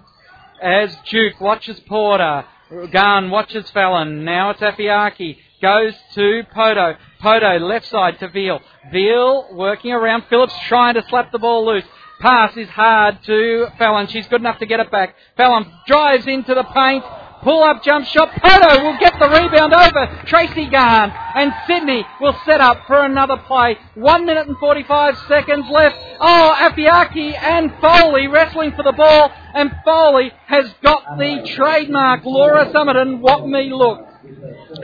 As 0.61 0.95
Duke 1.09 1.39
watches 1.39 1.79
Porter, 1.81 2.45
Gahan 2.71 3.29
watches 3.29 3.69
Fallon. 3.69 4.25
Now 4.25 4.49
it's 4.49 4.61
Afeaki. 4.61 5.37
Goes 5.61 5.93
to 6.15 6.43
Poto. 6.51 6.95
Poto 7.19 7.59
left 7.59 7.87
side 7.87 8.19
to 8.19 8.29
Veal. 8.29 8.61
Veal 8.91 9.49
working 9.53 9.91
around 9.91 10.23
Phillips 10.29 10.53
trying 10.67 10.95
to 10.95 11.03
slap 11.09 11.31
the 11.31 11.39
ball 11.39 11.65
loose. 11.65 11.83
Pass 12.19 12.55
is 12.57 12.69
hard 12.69 13.23
to 13.23 13.67
Fallon. 13.77 14.07
She's 14.07 14.27
good 14.27 14.41
enough 14.41 14.59
to 14.59 14.65
get 14.65 14.79
it 14.79 14.91
back. 14.91 15.15
Fallon 15.37 15.71
drives 15.87 16.27
into 16.27 16.53
the 16.53 16.63
paint. 16.63 17.03
Pull 17.43 17.63
up 17.63 17.83
jump 17.83 18.05
shot. 18.05 18.31
Poto 18.41 18.83
will 18.83 18.97
get 18.99 19.13
the 19.17 19.29
rebound 19.29 19.73
over 19.73 20.23
Tracy 20.25 20.67
Gahan. 20.67 21.13
And 21.35 21.53
Sydney 21.67 22.05
will 22.19 22.35
set 22.45 22.59
up 22.59 22.85
for 22.85 23.05
another 23.05 23.37
play. 23.37 23.77
One 23.95 24.25
minute 24.25 24.47
and 24.47 24.57
45 24.57 25.17
seconds 25.27 25.65
left. 25.69 25.95
Oh, 26.19 26.55
Afeaki 26.57 27.33
and 27.41 27.73
Foley 27.79 28.27
wrestling 28.27 28.73
for 28.75 28.83
the 28.83 28.91
ball. 28.91 29.31
And 29.53 29.71
Foley 29.85 30.31
has 30.47 30.73
got 30.83 31.17
the 31.17 31.49
trademark 31.55 32.25
Laura 32.25 32.65
Summerton, 32.71 33.19
what 33.19 33.47
me 33.47 33.71
look. 33.73 34.05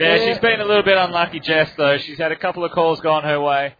Yeah, 0.00 0.18
she's 0.24 0.38
been 0.38 0.60
a 0.60 0.64
little 0.64 0.82
bit 0.82 0.96
unlucky, 0.96 1.40
Jess, 1.40 1.70
though. 1.76 1.98
She's 1.98 2.18
had 2.18 2.32
a 2.32 2.36
couple 2.36 2.64
of 2.64 2.72
calls 2.72 3.00
gone 3.00 3.24
her 3.24 3.40
way. 3.40 3.74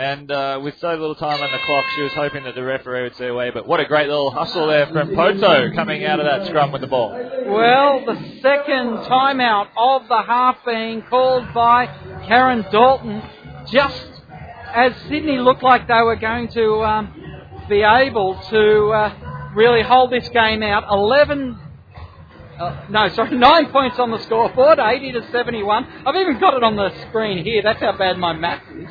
And 0.00 0.32
uh, 0.32 0.58
with 0.62 0.78
so 0.80 0.88
little 0.92 1.14
time 1.14 1.42
on 1.42 1.52
the 1.52 1.58
clock, 1.66 1.84
she 1.94 2.00
was 2.00 2.12
hoping 2.14 2.44
that 2.44 2.54
the 2.54 2.64
referee 2.64 3.02
would 3.02 3.16
see 3.16 3.26
away. 3.26 3.50
But 3.50 3.66
what 3.66 3.80
a 3.80 3.84
great 3.84 4.08
little 4.08 4.30
hustle 4.30 4.66
there 4.66 4.86
from 4.86 5.14
Poto 5.14 5.74
coming 5.74 6.06
out 6.06 6.18
of 6.18 6.24
that 6.24 6.46
scrum 6.46 6.72
with 6.72 6.80
the 6.80 6.86
ball. 6.86 7.10
Well, 7.10 8.06
the 8.06 8.40
second 8.40 8.96
timeout 9.04 9.66
of 9.76 10.08
the 10.08 10.22
half 10.22 10.56
being 10.64 11.02
called 11.02 11.52
by 11.52 11.84
Karen 12.26 12.64
Dalton, 12.72 13.22
just 13.70 14.06
as 14.74 14.94
Sydney 15.10 15.36
looked 15.36 15.62
like 15.62 15.86
they 15.86 16.00
were 16.00 16.16
going 16.16 16.48
to 16.48 16.82
um, 16.82 17.66
be 17.68 17.82
able 17.82 18.40
to 18.48 18.88
uh, 18.92 19.52
really 19.54 19.82
hold 19.82 20.10
this 20.10 20.26
game 20.30 20.62
out. 20.62 20.84
11, 20.90 21.58
uh, 22.58 22.86
no, 22.88 23.06
sorry, 23.08 23.30
9 23.36 23.66
points 23.70 23.98
on 23.98 24.12
the 24.12 24.18
scoreboard, 24.20 24.78
80 24.78 25.12
to 25.12 25.30
71. 25.30 25.86
I've 26.06 26.16
even 26.16 26.40
got 26.40 26.54
it 26.54 26.62
on 26.62 26.76
the 26.76 26.90
screen 27.08 27.44
here. 27.44 27.60
That's 27.62 27.80
how 27.80 27.98
bad 27.98 28.16
my 28.16 28.32
math 28.32 28.62
is. 28.74 28.88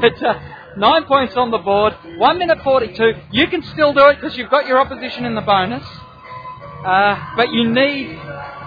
But 0.00 0.22
uh, 0.22 0.38
nine 0.76 1.04
points 1.04 1.36
on 1.36 1.50
the 1.50 1.58
board, 1.58 1.94
one 2.18 2.38
minute 2.38 2.58
42. 2.62 3.12
You 3.32 3.46
can 3.48 3.62
still 3.62 3.92
do 3.92 4.08
it 4.08 4.16
because 4.20 4.36
you've 4.36 4.50
got 4.50 4.66
your 4.66 4.78
opposition 4.78 5.24
in 5.24 5.34
the 5.34 5.40
bonus. 5.40 5.84
Uh, 6.84 7.34
but 7.36 7.52
you 7.52 7.68
need 7.68 8.18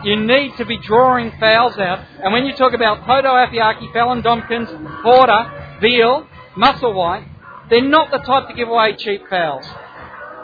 you 0.03 0.15
need 0.15 0.55
to 0.57 0.65
be 0.65 0.77
drawing 0.77 1.31
fouls 1.39 1.77
out. 1.77 2.05
And 2.23 2.33
when 2.33 2.45
you 2.45 2.53
talk 2.55 2.73
about 2.73 3.05
Poto 3.05 3.27
Afeaki, 3.27 3.91
Fallon 3.93 4.21
Domkins, 4.21 5.01
Porter, 5.03 5.77
Veal, 5.81 6.25
Musselwhite, 6.55 7.27
they're 7.69 7.87
not 7.87 8.09
the 8.11 8.19
type 8.19 8.47
to 8.47 8.53
give 8.53 8.69
away 8.69 8.95
cheap 8.95 9.21
fouls. 9.29 9.65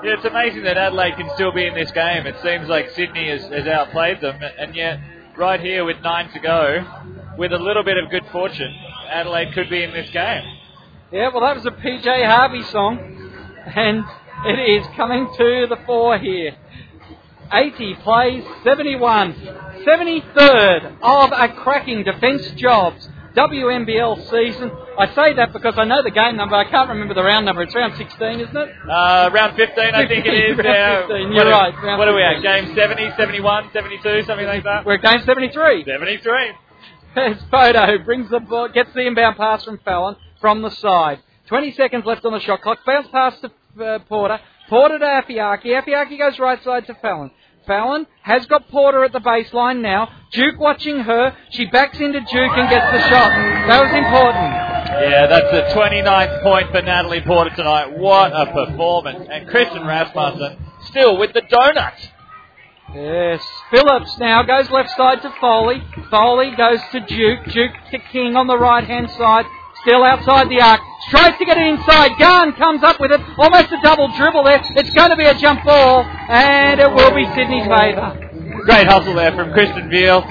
Yeah, 0.04 0.16
it's 0.18 0.26
amazing 0.26 0.64
that 0.64 0.78
Adelaide 0.78 1.16
can 1.16 1.30
still 1.36 1.52
be 1.52 1.66
in 1.66 1.74
this 1.74 1.90
game. 1.92 2.28
It 2.28 2.36
seems 2.44 2.68
like 2.68 2.92
Sydney 2.92 3.30
has, 3.30 3.44
has 3.46 3.66
outplayed 3.66 4.22
them, 4.22 4.40
and 4.42 4.76
yet 4.76 5.00
right 5.38 5.60
here 5.60 5.84
with 5.84 6.00
nine 6.02 6.32
to 6.34 6.40
go, 6.40 6.86
with 7.38 7.52
a 7.54 7.58
little 7.58 7.84
bit 7.84 7.98
of 7.98 8.12
good 8.12 8.26
fortune, 8.32 8.74
Adelaide 9.10 9.54
could 9.54 9.70
be 9.70 9.84
in 9.84 9.92
this 9.92 10.10
game. 10.12 10.44
Yeah, 11.12 11.30
well, 11.34 11.42
that 11.42 11.56
was 11.56 11.66
a 11.66 11.72
PJ 11.72 12.06
Harvey 12.30 12.64
song, 12.64 12.98
and 13.66 14.04
it 14.46 14.60
is 14.60 14.86
coming 14.96 15.28
to 15.38 15.68
the 15.70 15.78
fore 15.86 16.18
here. 16.18 16.56
80 17.54 17.96
plays 17.96 18.44
71, 18.64 19.34
73rd 19.86 20.98
of 21.02 21.32
a 21.32 21.54
cracking 21.62 22.04
defence 22.04 22.50
jobs 22.60 23.08
WNBL 23.36 24.30
season. 24.32 24.72
I 24.98 25.14
say 25.14 25.34
that 25.36 25.54
because 25.54 25.76
I 25.78 25.84
know 25.84 26.02
the 26.02 26.10
game 26.10 26.38
number. 26.38 26.56
I 26.56 26.64
can't 26.70 26.90
remember 26.90 27.14
the 27.14 27.22
round 27.24 27.46
number. 27.46 27.62
It's 27.62 27.76
round 27.76 27.96
16, 27.98 28.40
isn't 28.40 28.58
it? 28.58 28.70
Uh, 28.90 29.30
round 29.32 29.56
15, 29.58 29.78
I 29.94 30.08
think 30.08 30.26
it 30.26 30.34
is. 30.52 30.58
Round 30.58 30.68
Uh, 30.68 31.08
15, 31.08 31.28
what 31.28 31.36
you're 31.36 31.46
are- 31.54 31.62
right, 31.72 31.84
round 31.84 32.00
what 32.00 32.08
are 32.08 32.16
we 32.16 32.24
at? 32.24 32.42
Game 32.42 32.74
70, 32.76 33.12
71, 33.16 33.70
72, 33.74 34.24
something 34.24 34.48
like 34.48 34.64
that? 34.64 34.86
We're 34.86 34.96
at 34.96 35.02
game 35.04 35.22
73. 35.26 35.84
73. 35.86 36.52
As 37.16 37.38
Poto 37.52 37.98
brings 38.04 38.30
the 38.30 38.40
ball, 38.40 38.70
gets 38.70 38.92
the 38.94 39.02
inbound 39.06 39.38
pass 39.38 39.64
from 39.64 39.78
Fallon 39.86 40.16
from 40.40 40.62
the 40.62 40.72
side. 40.72 41.20
20 41.48 41.74
seconds 41.74 42.06
left 42.06 42.26
on 42.26 42.34
the 42.34 42.40
shot 42.40 42.62
clock. 42.62 42.80
Bounce 42.86 43.08
pass 43.10 43.34
to 43.42 43.84
uh, 43.84 44.00
Porter. 44.00 44.40
Porter 44.70 45.00
to 45.00 45.06
Afeaki. 45.06 45.66
Afeaki 45.66 46.18
goes 46.18 46.40
right 46.40 46.64
side 46.64 46.88
to 46.88 46.96
Fallon. 46.96 47.32
Fallon 47.68 48.06
has 48.22 48.46
got 48.46 48.68
Porter 48.70 49.04
at 49.04 49.12
the 49.12 49.20
baseline 49.20 49.82
now. 49.82 50.10
Duke 50.32 50.60
watching 50.60 51.00
her. 51.00 51.36
She 51.52 51.66
backs 51.66 52.00
into 52.00 52.20
Duke 52.20 52.52
and 52.58 52.70
gets 52.70 52.92
the 52.92 53.10
shot. 53.10 53.30
That 53.68 53.82
was 53.82 53.94
important. 53.94 54.66
Yeah, 55.02 55.28
that's 55.28 55.52
the 55.52 55.80
29th 55.80 56.44
point 56.44 56.72
for 56.72 56.82
Natalie 56.82 57.22
Porter 57.22 57.56
tonight. 57.56 57.98
What 57.98 58.32
a 58.34 58.52
performance. 58.52 59.28
And 59.30 59.48
Kristen 59.48 59.86
Rasmussen 59.86 60.58
still 60.86 61.18
with 61.18 61.34
the 61.34 61.42
donut. 61.42 61.94
Yes. 62.94 63.42
Phillips 63.72 64.18
now 64.20 64.44
goes 64.44 64.70
left 64.70 64.92
side 64.96 65.22
to 65.24 65.34
Foley. 65.42 65.84
Foley 66.10 66.52
goes 66.56 66.80
to 66.92 67.00
Duke. 67.02 67.46
Duke 67.52 67.74
to 67.92 68.00
King 68.12 68.36
on 68.36 68.48
the 68.48 68.58
right 68.58 68.86
hand 68.86 69.10
side. 69.18 69.46
Still 69.86 70.04
outside 70.04 70.50
the 70.50 70.60
arc. 70.62 70.82
Tries 71.12 71.38
to 71.38 71.46
get 71.46 71.58
it 71.58 71.68
inside. 71.78 72.18
Gahan 72.18 72.58
comes 72.58 72.82
up 72.82 73.00
with 73.00 73.12
it. 73.12 73.22
Almost 73.38 73.72
a 73.72 73.78
double 73.84 74.10
dribble 74.18 74.44
there. 74.44 74.60
It's 74.76 74.90
going 74.90 75.12
to 75.12 75.16
be 75.16 75.26
a 75.26 75.36
jump 75.38 75.64
ball. 75.64 76.02
And 76.02 76.80
it 76.80 76.90
will 76.90 77.14
be 77.14 77.24
Sydney's 77.38 77.70
favour. 77.70 78.18
Great 78.66 78.88
hustle 78.88 79.14
there 79.14 79.32
from 79.36 79.54
Kristen 79.54 79.88
Veal. 79.92 80.26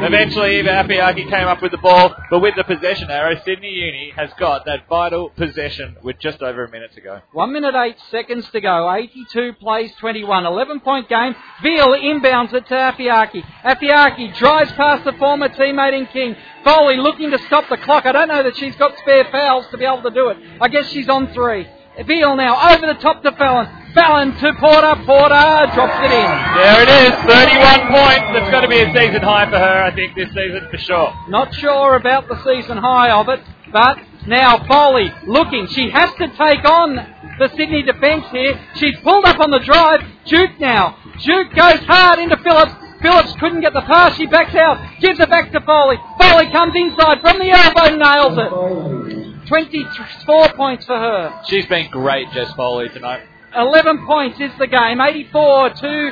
Eventually, 0.00 0.60
Eva 0.60 0.68
Afeaki 0.68 1.28
came 1.28 1.48
up 1.48 1.60
with 1.60 1.72
the 1.72 1.78
ball, 1.78 2.14
but 2.30 2.38
with 2.38 2.54
the 2.56 2.62
possession 2.62 3.10
arrow, 3.10 3.34
Sydney 3.44 3.70
Uni 3.70 4.12
has 4.16 4.30
got 4.38 4.64
that 4.66 4.88
vital 4.88 5.30
possession 5.30 5.96
with 6.04 6.20
just 6.20 6.40
over 6.40 6.64
a 6.64 6.70
minute 6.70 6.92
to 6.94 7.00
go. 7.00 7.20
One 7.32 7.52
minute 7.52 7.74
eight 7.74 7.96
seconds 8.12 8.48
to 8.50 8.60
go. 8.60 8.94
82 8.94 9.54
plays 9.54 9.90
21. 9.98 10.46
11 10.46 10.80
point 10.80 11.08
game. 11.08 11.34
Veal 11.64 11.88
inbounds 11.88 12.54
it 12.54 12.66
to 12.68 12.74
Afeaki. 12.74 13.42
Afeaki 13.64 14.36
drives 14.38 14.70
past 14.72 15.04
the 15.04 15.14
former 15.14 15.48
teammate 15.48 15.98
in 15.98 16.06
King. 16.06 16.36
Foley 16.64 16.96
looking 16.96 17.32
to 17.32 17.38
stop 17.46 17.68
the 17.68 17.76
clock. 17.78 18.06
I 18.06 18.12
don't 18.12 18.28
know 18.28 18.44
that 18.44 18.56
she's 18.56 18.76
got 18.76 18.96
spare 18.98 19.26
fouls 19.32 19.66
to 19.72 19.78
be 19.78 19.84
able 19.84 20.02
to 20.02 20.10
do 20.10 20.28
it. 20.28 20.36
I 20.60 20.68
guess 20.68 20.88
she's 20.90 21.08
on 21.08 21.32
three. 21.34 21.66
Veal 22.06 22.36
now 22.36 22.74
over 22.74 22.86
the 22.86 22.98
top 23.00 23.22
to 23.22 23.32
Fallon. 23.32 23.66
Fallon 23.94 24.32
to 24.38 24.52
Porter. 24.60 24.94
Porter 25.04 25.66
drops 25.74 25.98
it 26.04 26.12
in. 26.12 26.30
There 26.54 26.82
it 26.82 26.88
is, 26.88 27.10
31 27.26 27.90
points. 27.90 28.26
It's 28.38 28.50
going 28.50 28.62
to 28.62 28.68
be 28.68 28.80
a 28.80 28.92
season 28.94 29.22
high 29.22 29.50
for 29.50 29.58
her, 29.58 29.82
I 29.82 29.94
think, 29.94 30.14
this 30.14 30.28
season 30.28 30.68
for 30.70 30.78
sure. 30.78 31.12
Not 31.28 31.52
sure 31.54 31.96
about 31.96 32.28
the 32.28 32.36
season 32.44 32.76
high 32.78 33.10
of 33.10 33.28
it, 33.28 33.40
but 33.72 33.98
now 34.26 34.64
Foley 34.68 35.10
looking. 35.26 35.66
She 35.68 35.90
has 35.90 36.10
to 36.18 36.28
take 36.28 36.68
on 36.68 36.96
the 37.38 37.48
Sydney 37.56 37.82
defence 37.82 38.26
here. 38.30 38.60
She's 38.76 38.96
pulled 39.02 39.24
up 39.24 39.40
on 39.40 39.50
the 39.50 39.60
drive. 39.60 40.00
Duke 40.26 40.60
now. 40.60 40.96
Duke 41.24 41.54
goes 41.54 41.80
hard 41.86 42.18
into 42.18 42.36
Phillips. 42.36 42.72
Phillips 43.02 43.32
couldn't 43.40 43.60
get 43.60 43.72
the 43.72 43.82
pass. 43.82 44.16
She 44.16 44.26
backs 44.26 44.54
out. 44.54 45.00
Gives 45.00 45.18
it 45.20 45.30
back 45.30 45.52
to 45.52 45.60
Foley. 45.60 45.96
Foley 46.20 46.50
comes 46.50 46.74
inside 46.74 47.20
from 47.20 47.38
the 47.38 47.50
elbow, 47.50 47.96
nails 47.96 48.38
it. 48.38 49.27
24 49.48 50.48
points 50.54 50.86
for 50.86 50.96
her. 50.96 51.42
She's 51.46 51.66
been 51.66 51.90
great, 51.90 52.30
Jess 52.32 52.52
Foley, 52.54 52.88
tonight. 52.90 53.22
11 53.56 54.06
points 54.06 54.38
is 54.40 54.50
the 54.58 54.66
game. 54.66 55.00
84 55.00 55.70
to 55.70 56.10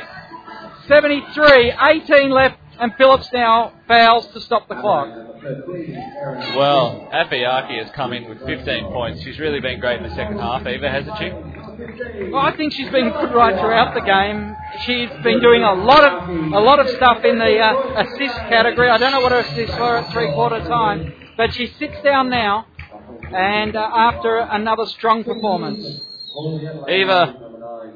73. 0.87 1.73
18 1.79 2.29
left. 2.29 2.57
And 2.79 2.93
Phillips 2.95 3.27
now 3.33 3.73
fouls 3.87 4.27
to 4.33 4.39
stop 4.39 4.67
the 4.67 4.75
clock. 4.75 5.07
Well, 6.55 7.09
Afeaki 7.11 7.83
has 7.83 7.89
come 7.95 8.13
in 8.13 8.29
with 8.29 8.39
15 8.45 8.91
points. 8.91 9.23
She's 9.23 9.39
really 9.39 9.59
been 9.59 9.79
great 9.79 9.97
in 9.97 10.07
the 10.07 10.15
second 10.15 10.37
half, 10.39 10.65
Eva, 10.67 10.87
hasn't 10.87 11.17
she? 11.17 11.31
Well, 12.31 12.41
I 12.41 12.55
think 12.55 12.73
she's 12.73 12.91
been 12.91 13.09
good 13.09 13.33
right 13.33 13.59
throughout 13.59 13.95
the 13.95 14.01
game. 14.01 14.55
She's 14.85 15.09
been 15.23 15.39
doing 15.41 15.63
a 15.63 15.73
lot 15.73 16.03
of 16.03 16.29
a 16.29 16.59
lot 16.59 16.79
of 16.79 16.87
stuff 16.89 17.23
in 17.23 17.39
the 17.39 17.57
uh, 17.59 18.03
assist 18.03 18.35
category. 18.49 18.89
I 18.89 18.97
don't 18.97 19.11
know 19.11 19.21
what 19.21 19.31
her 19.31 19.39
assists 19.39 19.75
were 19.77 19.97
at 19.97 20.11
three 20.11 20.31
quarter 20.33 20.59
time, 20.59 21.13
but 21.35 21.53
she 21.55 21.67
sits 21.79 21.99
down 22.03 22.29
now, 22.29 22.67
and 23.33 23.75
uh, 23.75 23.89
after 23.95 24.37
another 24.37 24.85
strong 24.85 25.23
performance. 25.23 26.01
Eva, 26.87 27.47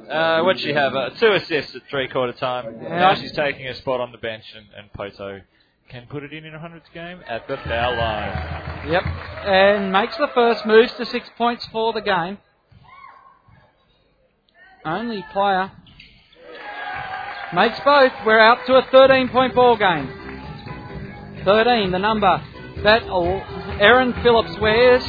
uh, 0.09 0.43
what'd 0.43 0.61
she 0.61 0.73
have? 0.73 0.95
Uh, 0.95 1.09
two 1.11 1.33
assists 1.33 1.75
at 1.75 1.81
three 1.89 2.07
quarter 2.07 2.33
time. 2.33 2.81
Now 2.81 3.15
she's 3.15 3.31
taking 3.31 3.67
a 3.67 3.75
spot 3.75 3.99
on 3.99 4.11
the 4.11 4.17
bench, 4.17 4.43
and, 4.55 4.65
and 4.77 4.91
Poto 4.93 5.41
can 5.89 6.07
put 6.07 6.23
it 6.23 6.31
in 6.33 6.45
in 6.45 6.55
a 6.55 6.59
100th 6.59 6.91
game 6.93 7.19
at 7.27 7.47
the 7.47 7.57
foul 7.57 7.97
line. 7.97 8.89
Yep, 8.89 9.03
and 9.05 9.91
makes 9.91 10.17
the 10.17 10.29
first, 10.33 10.65
moves 10.65 10.93
to 10.93 11.05
six 11.05 11.29
points 11.37 11.65
for 11.71 11.93
the 11.93 12.01
game. 12.01 12.37
Only 14.85 15.23
player 15.33 15.71
makes 17.53 17.79
both. 17.81 18.11
We're 18.25 18.39
out 18.39 18.65
to 18.65 18.75
a 18.75 18.87
13 18.91 19.29
point 19.29 19.53
ball 19.53 19.77
game. 19.77 20.09
13, 21.45 21.91
the 21.91 21.99
number 21.99 22.41
that 22.83 23.03
Erin 23.79 24.13
Phillips 24.23 24.57
wears. 24.59 25.03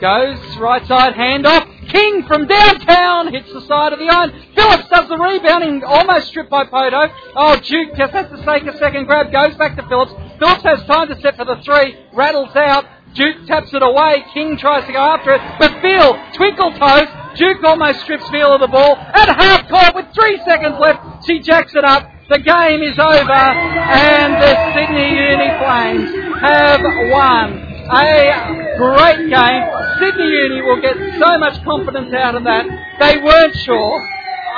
Goes 0.00 0.56
right 0.56 0.84
side 0.86 1.14
handoff. 1.14 1.68
King 1.88 2.24
from 2.26 2.46
downtown 2.48 3.32
hits 3.32 3.52
the 3.52 3.60
side 3.62 3.92
of 3.92 4.00
the 4.00 4.08
iron. 4.08 4.32
Phillips 4.54 4.88
does 4.88 5.08
the 5.08 5.16
rebounding, 5.16 5.84
almost 5.84 6.28
stripped 6.28 6.50
by 6.50 6.64
Poto. 6.64 7.06
Oh, 7.36 7.56
Duke 7.56 7.94
just 7.96 8.12
has 8.12 8.28
to 8.30 8.44
take 8.44 8.64
a 8.66 8.76
second 8.78 9.04
grab, 9.04 9.30
goes 9.30 9.54
back 9.56 9.76
to 9.76 9.86
Phillips. 9.86 10.12
Phillips 10.38 10.62
has 10.64 10.82
time 10.86 11.08
to 11.08 11.20
set 11.20 11.36
for 11.36 11.44
the 11.44 11.56
three, 11.64 11.96
rattles 12.14 12.54
out. 12.56 12.84
Duke 13.14 13.46
taps 13.46 13.72
it 13.74 13.82
away. 13.82 14.24
King 14.32 14.56
tries 14.56 14.86
to 14.86 14.92
go 14.92 14.98
after 14.98 15.32
it, 15.32 15.40
but 15.58 15.70
Phil, 15.82 16.18
twinkle 16.34 16.72
toes. 16.72 17.08
Duke 17.36 17.62
almost 17.62 18.00
strips 18.00 18.28
Phil 18.30 18.54
of 18.54 18.60
the 18.60 18.68
ball 18.68 18.96
at 18.96 19.28
half 19.28 19.68
court 19.68 19.94
with 19.94 20.06
three 20.14 20.40
seconds 20.44 20.76
left. 20.80 21.26
She 21.26 21.40
jacks 21.40 21.74
it 21.74 21.84
up. 21.84 22.08
The 22.28 22.38
game 22.38 22.82
is 22.82 22.98
over, 22.98 23.32
and 23.32 24.34
the 24.40 24.52
Sydney 24.72 25.10
Uni 25.10 25.50
Flames 25.58 26.08
have 26.40 26.80
won 27.10 27.58
a 27.90 28.76
great 28.78 29.28
game. 29.28 29.62
Sydney 29.98 30.30
Uni 30.30 30.62
will 30.62 30.80
get 30.80 30.96
so 31.18 31.38
much 31.38 31.62
confidence 31.64 32.14
out 32.14 32.34
of 32.34 32.44
that. 32.44 32.64
They 33.00 33.18
weren't 33.18 33.56
sure, 33.58 34.08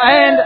and 0.04 0.38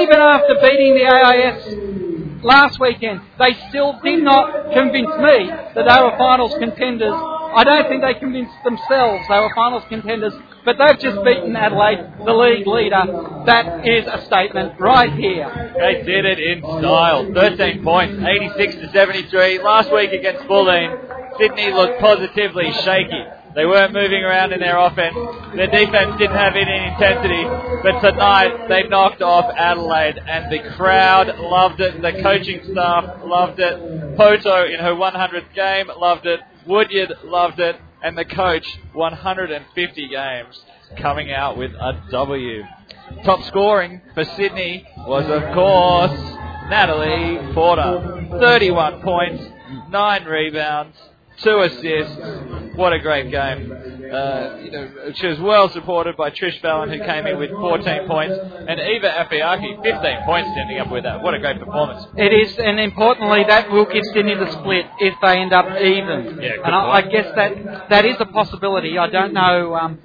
even 0.00 0.16
after 0.16 0.54
beating 0.62 0.94
the 0.94 1.06
AIS 1.06 2.42
last 2.42 2.80
weekend, 2.80 3.20
they 3.38 3.54
still 3.68 4.00
did 4.02 4.22
not 4.22 4.72
convince 4.72 5.12
me 5.18 5.50
that 5.74 5.84
they 5.86 6.02
were 6.02 6.16
finals 6.16 6.54
contenders. 6.58 7.14
I 7.14 7.64
don't 7.64 7.88
think 7.88 8.02
they 8.02 8.14
convinced 8.14 8.54
themselves 8.64 9.28
they 9.28 9.38
were 9.38 9.52
finals 9.54 9.84
contenders, 9.88 10.32
but 10.64 10.76
they've 10.78 10.98
just 10.98 11.24
beaten 11.24 11.56
Adelaide, 11.56 12.24
the 12.24 12.32
league 12.32 12.66
leader. 12.66 13.04
That 13.46 13.86
is 13.86 14.06
a 14.06 14.24
statement 14.26 14.78
right 14.78 15.12
here. 15.12 15.74
They 15.78 16.02
did 16.02 16.24
it 16.24 16.38
in 16.38 16.60
style. 16.60 17.32
13 17.32 17.82
points, 17.82 18.22
86 18.22 18.74
to 18.76 18.92
73. 18.92 19.62
Last 19.62 19.92
week 19.92 20.12
against 20.12 20.44
Bulleen, 20.44 21.38
Sydney 21.38 21.72
looked 21.72 22.00
positively 22.00 22.72
shaky. 22.84 23.24
They 23.54 23.66
weren't 23.66 23.92
moving 23.92 24.22
around 24.22 24.52
in 24.52 24.60
their 24.60 24.78
offense. 24.78 25.14
Their 25.54 25.66
defense 25.66 26.16
didn't 26.18 26.36
have 26.36 26.54
any 26.56 26.88
intensity. 26.88 27.44
But 27.82 28.00
tonight, 28.00 28.68
they 28.68 28.84
knocked 28.88 29.20
off 29.20 29.52
Adelaide, 29.54 30.18
and 30.26 30.50
the 30.50 30.70
crowd 30.74 31.38
loved 31.38 31.80
it. 31.80 32.00
The 32.00 32.22
coaching 32.22 32.60
staff 32.70 33.20
loved 33.24 33.60
it. 33.60 34.16
Poto, 34.16 34.64
in 34.64 34.80
her 34.80 34.94
100th 34.94 35.52
game, 35.54 35.90
loved 35.98 36.26
it. 36.26 36.40
Woodyard 36.66 37.12
loved 37.24 37.60
it. 37.60 37.76
And 38.02 38.18
the 38.18 38.24
coach, 38.24 38.66
150 38.92 40.08
games, 40.08 40.60
coming 40.98 41.32
out 41.32 41.56
with 41.56 41.72
a 41.72 42.02
W. 42.10 42.64
Top 43.24 43.42
scoring 43.44 44.00
for 44.14 44.24
Sydney 44.24 44.86
was, 45.06 45.24
of 45.28 45.54
course, 45.54 46.18
Natalie 46.68 47.52
Porter. 47.54 48.26
31 48.40 49.02
points, 49.02 49.44
9 49.90 50.24
rebounds, 50.24 50.96
two 51.42 51.60
assists. 51.60 52.76
What 52.76 52.92
a 52.92 52.98
great 52.98 53.30
game. 53.30 53.70
Uh, 54.12 54.58
you 54.62 54.70
know, 54.70 54.90
she 55.14 55.26
was 55.26 55.40
well 55.40 55.70
supported 55.70 56.16
by 56.18 56.30
Trish 56.30 56.60
Fallon, 56.60 56.90
who 56.90 56.98
came 56.98 57.26
in 57.26 57.38
with 57.38 57.50
14 57.50 58.06
points, 58.06 58.36
and 58.68 58.78
Eva 58.78 59.08
Afeaki, 59.08 59.82
15 59.82 60.24
points, 60.26 60.50
ending 60.60 60.78
up 60.78 60.90
with 60.90 61.04
that. 61.04 61.22
What 61.22 61.32
a 61.32 61.38
great 61.38 61.58
performance. 61.58 62.06
It 62.16 62.32
is, 62.32 62.58
and 62.58 62.78
importantly, 62.78 63.44
that 63.48 63.70
will 63.70 63.86
give 63.86 64.02
Sydney 64.12 64.34
the 64.34 64.50
split 64.52 64.84
if 65.00 65.14
they 65.22 65.38
end 65.38 65.54
up 65.54 65.64
even. 65.80 66.40
Yeah, 66.42 66.56
and 66.62 66.74
I, 66.74 66.90
I 66.90 67.02
guess 67.02 67.26
that 67.36 67.88
that 67.88 68.04
is 68.04 68.16
a 68.20 68.26
possibility. 68.26 68.98
I 68.98 69.08
don't 69.08 69.32
know. 69.32 69.74
Um, 69.74 69.98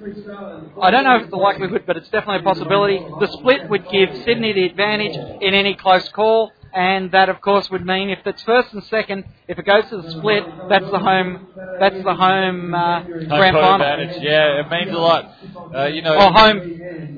I 0.80 0.90
don't 0.90 1.04
know 1.04 1.16
if 1.16 1.22
it's 1.22 1.30
the 1.30 1.36
likelihood, 1.36 1.84
but 1.86 1.98
it's 1.98 2.08
definitely 2.08 2.40
a 2.40 2.54
possibility. 2.54 2.98
The 3.20 3.28
split 3.38 3.68
would 3.68 3.88
give 3.90 4.08
Sydney 4.24 4.54
the 4.54 4.64
advantage 4.64 5.16
in 5.42 5.52
any 5.52 5.74
close 5.74 6.08
call. 6.08 6.52
And 6.78 7.10
that, 7.10 7.28
of 7.28 7.40
course, 7.40 7.68
would 7.70 7.84
mean 7.84 8.08
if 8.08 8.20
it's 8.24 8.40
first 8.44 8.72
and 8.72 8.84
second, 8.84 9.24
if 9.48 9.58
it 9.58 9.66
goes 9.66 9.82
to 9.90 9.96
the 9.96 10.08
split, 10.10 10.44
that's 10.68 10.88
the 10.92 11.00
home, 11.00 11.40
that's 11.80 12.00
the 12.04 12.14
home 12.14 12.72
uh, 12.72 13.00
Home 13.00 13.08
grand 13.26 13.56
final, 13.56 13.74
advantage. 13.74 14.16
Yeah, 14.20 14.60
it 14.60 14.70
means 14.70 14.92
a 14.92 14.98
lot. 14.98 15.28
Uh, 15.74 15.86
you 15.86 16.02
know, 16.02 16.14
or 16.14 16.30
home, 16.32 16.62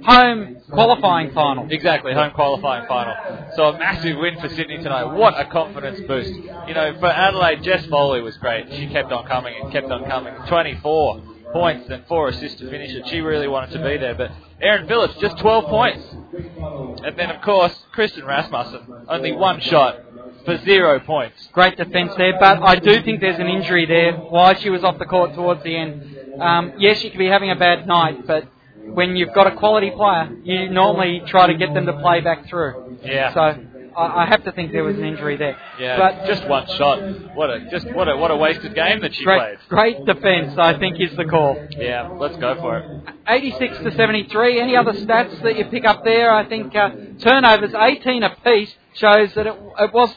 home 0.01 0.49
qualifying 0.71 1.29
final. 1.35 1.67
Exactly, 1.69 2.15
home 2.15 2.33
qualifying 2.33 2.85
final. 2.89 3.17
So 3.55 3.65
a 3.65 3.79
massive 3.79 4.17
win 4.17 4.39
for 4.39 4.49
Sydney 4.49 4.79
tonight. 4.79 5.05
What 5.05 5.39
a 5.39 5.45
confidence 5.45 6.01
boost. 6.09 6.33
You 6.67 6.73
know, 6.73 6.95
for 6.99 7.09
Adelaide, 7.09 7.63
Jess 7.63 7.85
Foley 7.85 8.23
was 8.23 8.39
great. 8.39 8.73
She 8.73 8.87
kept 8.87 9.13
on 9.13 9.27
coming 9.27 9.55
and 9.61 9.71
kept 9.71 9.91
on 9.91 10.05
coming. 10.05 10.33
24 10.49 11.21
points 11.53 11.89
and 11.91 12.05
four 12.07 12.29
assists 12.29 12.61
to 12.61 12.71
finish 12.71 12.91
it. 12.91 13.09
She 13.09 13.21
really 13.21 13.49
wanted 13.49 13.71
to 13.73 13.79
be 13.79 13.97
there. 13.97 14.15
But 14.15 14.33
Erin 14.61 14.87
Phillips, 14.87 15.15
just 15.21 15.39
12 15.39 15.65
points. 15.67 16.05
And 17.05 17.17
then, 17.17 17.31
of 17.31 17.43
course, 17.43 17.75
Kristen 17.93 18.25
Rasmussen, 18.25 19.07
only 19.09 19.33
one 19.33 19.61
shot 19.61 20.01
for 20.45 20.59
zero 20.65 21.01
points. 21.01 21.49
Great 21.53 21.77
defence 21.77 22.13
there, 22.17 22.39
but 22.39 22.63
I 22.63 22.77
do 22.77 23.03
think 23.03 23.21
there's 23.21 23.39
an 23.39 23.47
injury 23.47 23.87
there. 23.87 24.15
Why 24.15 24.55
she 24.55 24.71
was 24.71 24.85
off 24.85 24.99
the 24.99 25.05
court 25.05 25.35
towards 25.35 25.63
the 25.63 25.77
end. 25.77 26.17
Um, 26.41 26.75
yes, 26.79 27.01
she 27.01 27.11
could 27.11 27.19
be 27.19 27.27
having 27.27 27.51
a 27.51 27.57
bad 27.57 27.87
night, 27.87 28.27
but 28.27 28.49
when 28.85 29.17
you've 29.17 29.35
got 29.35 29.47
a 29.47 29.57
quality 29.57 29.91
player, 29.91 30.31
you 30.43 30.71
normally 30.71 31.23
try 31.27 31.47
to 31.47 31.55
get 31.55 31.75
them 31.75 31.87
to 31.87 31.93
play 31.95 32.21
back 32.21 32.49
through. 32.49 32.99
Yeah. 33.05 33.35
So 33.35 33.65
I, 33.97 34.25
I 34.25 34.27
have 34.27 34.45
to 34.45 34.53
think 34.53 34.73
there 34.73 34.85
was 34.85 34.97
an 34.97 35.05
injury 35.05 35.37
there. 35.37 35.57
Yeah, 35.79 35.99
but 35.99 36.27
just 36.27 36.47
one 36.49 36.67
shot. 36.77 37.35
What 37.35 37.51
a 37.51 37.69
just 37.71 37.91
what 37.93 38.09
a 38.09 38.17
what 38.17 38.31
a 38.31 38.37
wasted 38.37 38.75
game 38.75 39.01
that 39.01 39.15
she 39.15 39.25
great, 39.25 39.59
played. 39.69 39.69
great 39.69 40.07
defence, 40.07 40.59
I 40.59 40.79
think, 40.79 41.01
is 41.01 41.17
the 41.17 41.25
call. 41.25 41.57
Yeah, 41.77 42.09
let's 42.09 42.37
go 42.37 42.55
for 42.61 42.79
it. 42.79 43.15
86 43.29 43.79
to 43.79 43.91
73. 43.93 44.61
Any 44.61 44.77
other 44.77 44.93
stats 44.93 45.43
that 45.43 45.57
you 45.57 45.65
pick 45.67 45.85
up 45.85 46.05
there? 46.05 46.33
I 46.33 46.49
think 46.49 46.75
uh, 46.75 46.91
turnovers 47.21 47.75
18 47.75 48.23
apiece 48.23 48.75
shows 48.95 49.33
that 49.35 49.47
it, 49.47 49.57
it 49.79 49.93
was 49.93 50.15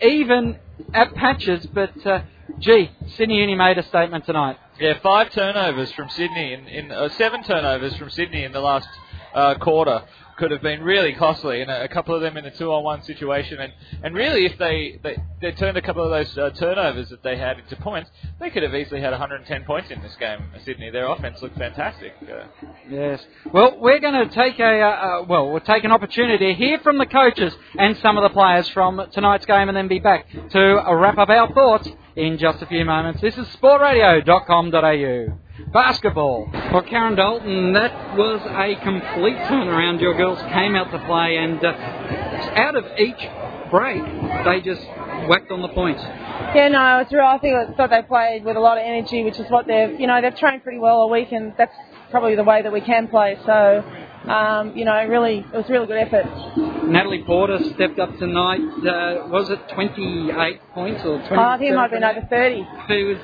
even 0.00 0.58
at 0.94 1.14
patches, 1.14 1.66
but 1.66 2.06
uh, 2.06 2.22
gee, 2.58 2.90
Sydney 3.16 3.36
Uni 3.38 3.54
made 3.54 3.78
a 3.78 3.82
statement 3.84 4.26
tonight. 4.26 4.58
Yeah, 4.80 4.98
five 5.00 5.30
turnovers 5.30 5.92
from 5.92 6.08
Sydney 6.10 6.54
in, 6.54 6.66
in 6.66 6.90
uh, 6.90 7.08
seven 7.10 7.42
turnovers 7.44 7.94
from 7.96 8.10
Sydney 8.10 8.44
in 8.44 8.52
the 8.52 8.60
last 8.60 8.88
uh, 9.34 9.54
quarter 9.56 10.02
could 10.36 10.50
have 10.50 10.62
been 10.62 10.82
really 10.82 11.12
costly, 11.12 11.60
and 11.60 11.70
a, 11.70 11.84
a 11.84 11.88
couple 11.88 12.14
of 12.14 12.20
them 12.22 12.36
in 12.36 12.44
a 12.44 12.50
two-on-one 12.50 13.02
situation. 13.04 13.60
And, 13.60 13.72
and 14.02 14.14
really, 14.14 14.46
if 14.46 14.58
they, 14.58 14.98
they 15.02 15.16
they 15.40 15.52
turned 15.52 15.76
a 15.76 15.82
couple 15.82 16.04
of 16.04 16.10
those 16.10 16.36
uh, 16.38 16.50
turnovers 16.50 17.08
that 17.10 17.22
they 17.22 17.36
had 17.36 17.58
into 17.58 17.76
points, 17.76 18.10
they 18.40 18.50
could 18.50 18.62
have 18.62 18.74
easily 18.74 19.00
had 19.00 19.10
110 19.10 19.64
points 19.64 19.90
in 19.90 20.00
this 20.02 20.14
game. 20.16 20.40
Sydney, 20.64 20.90
their 20.90 21.06
offense 21.08 21.40
looked 21.42 21.58
fantastic. 21.58 22.14
Uh, 22.22 22.44
Yes. 22.88 23.24
Well, 23.52 23.78
we're 23.78 24.00
going 24.00 24.28
to 24.28 24.34
take 24.34 24.58
a 24.58 24.80
uh, 24.80 24.86
uh, 24.86 25.24
well, 25.28 25.50
we'll 25.50 25.60
take 25.60 25.84
an 25.84 25.92
opportunity 25.92 26.52
to 26.52 26.54
hear 26.54 26.78
from 26.80 26.98
the 26.98 27.06
coaches 27.06 27.54
and 27.78 27.96
some 27.98 28.16
of 28.18 28.22
the 28.22 28.30
players 28.30 28.68
from 28.68 29.00
tonight's 29.12 29.46
game, 29.46 29.68
and 29.68 29.76
then 29.76 29.88
be 29.88 29.98
back 30.00 30.26
to 30.50 30.82
wrap 30.94 31.18
up 31.18 31.28
our 31.28 31.52
thoughts 31.52 31.88
in 32.16 32.38
just 32.38 32.62
a 32.62 32.66
few 32.66 32.84
moments. 32.84 33.20
This 33.20 33.36
is 33.38 33.46
sportradio.com.au. 33.48 35.38
Basketball. 35.72 36.50
For 36.70 36.82
Karen 36.82 37.14
Dalton, 37.14 37.72
that 37.72 38.16
was 38.16 38.40
a 38.44 38.74
complete 38.84 39.36
turnaround. 39.48 40.00
Your 40.00 40.14
girls 40.14 40.38
came 40.52 40.76
out 40.76 40.90
to 40.92 40.98
play, 41.06 41.38
and 41.38 41.64
uh, 41.64 41.72
out 42.60 42.76
of 42.76 42.84
each 42.98 43.16
break, 43.70 44.02
they 44.44 44.60
just 44.60 44.82
whacked 45.28 45.50
on 45.50 45.62
the 45.62 45.68
points. 45.68 46.02
Yeah, 46.02 46.68
no, 46.68 46.98
it's 46.98 47.12
real. 47.12 47.22
I 47.22 47.38
think 47.38 47.56
I 47.56 47.72
thought 47.72 47.88
they 47.88 48.02
played 48.02 48.44
with 48.44 48.56
a 48.56 48.60
lot 48.60 48.76
of 48.76 48.84
energy, 48.84 49.24
which 49.24 49.38
is 49.38 49.50
what 49.50 49.66
they've, 49.66 49.98
you 49.98 50.06
know, 50.06 50.20
they've 50.20 50.36
trained 50.36 50.62
pretty 50.62 50.78
well 50.78 50.96
all 50.96 51.10
week, 51.10 51.32
and 51.32 51.54
that's 51.56 51.74
probably 52.10 52.36
the 52.36 52.44
way 52.44 52.60
that 52.60 52.72
we 52.72 52.82
can 52.82 53.08
play. 53.08 53.38
So, 53.46 53.82
um, 54.30 54.76
you 54.76 54.84
know, 54.84 55.06
really, 55.06 55.38
it 55.38 55.56
was 55.56 55.64
a 55.68 55.72
really 55.72 55.86
good 55.86 55.96
effort. 55.96 56.26
Natalie 56.84 57.22
Porter 57.24 57.58
stepped 57.74 57.98
up 57.98 58.16
tonight. 58.18 58.60
Uh, 58.60 59.28
was 59.28 59.48
it 59.50 59.60
28 59.74 60.60
points 60.74 61.00
or 61.04 61.18
20? 61.18 61.36
Oh, 61.36 61.40
I 61.40 61.58
think 61.58 61.70
it 61.70 61.74
might 61.76 61.90
have 61.90 61.90
been 61.92 62.04
over 62.04 62.26
30. 62.28 62.66
She 62.88 63.02
was 63.04 63.18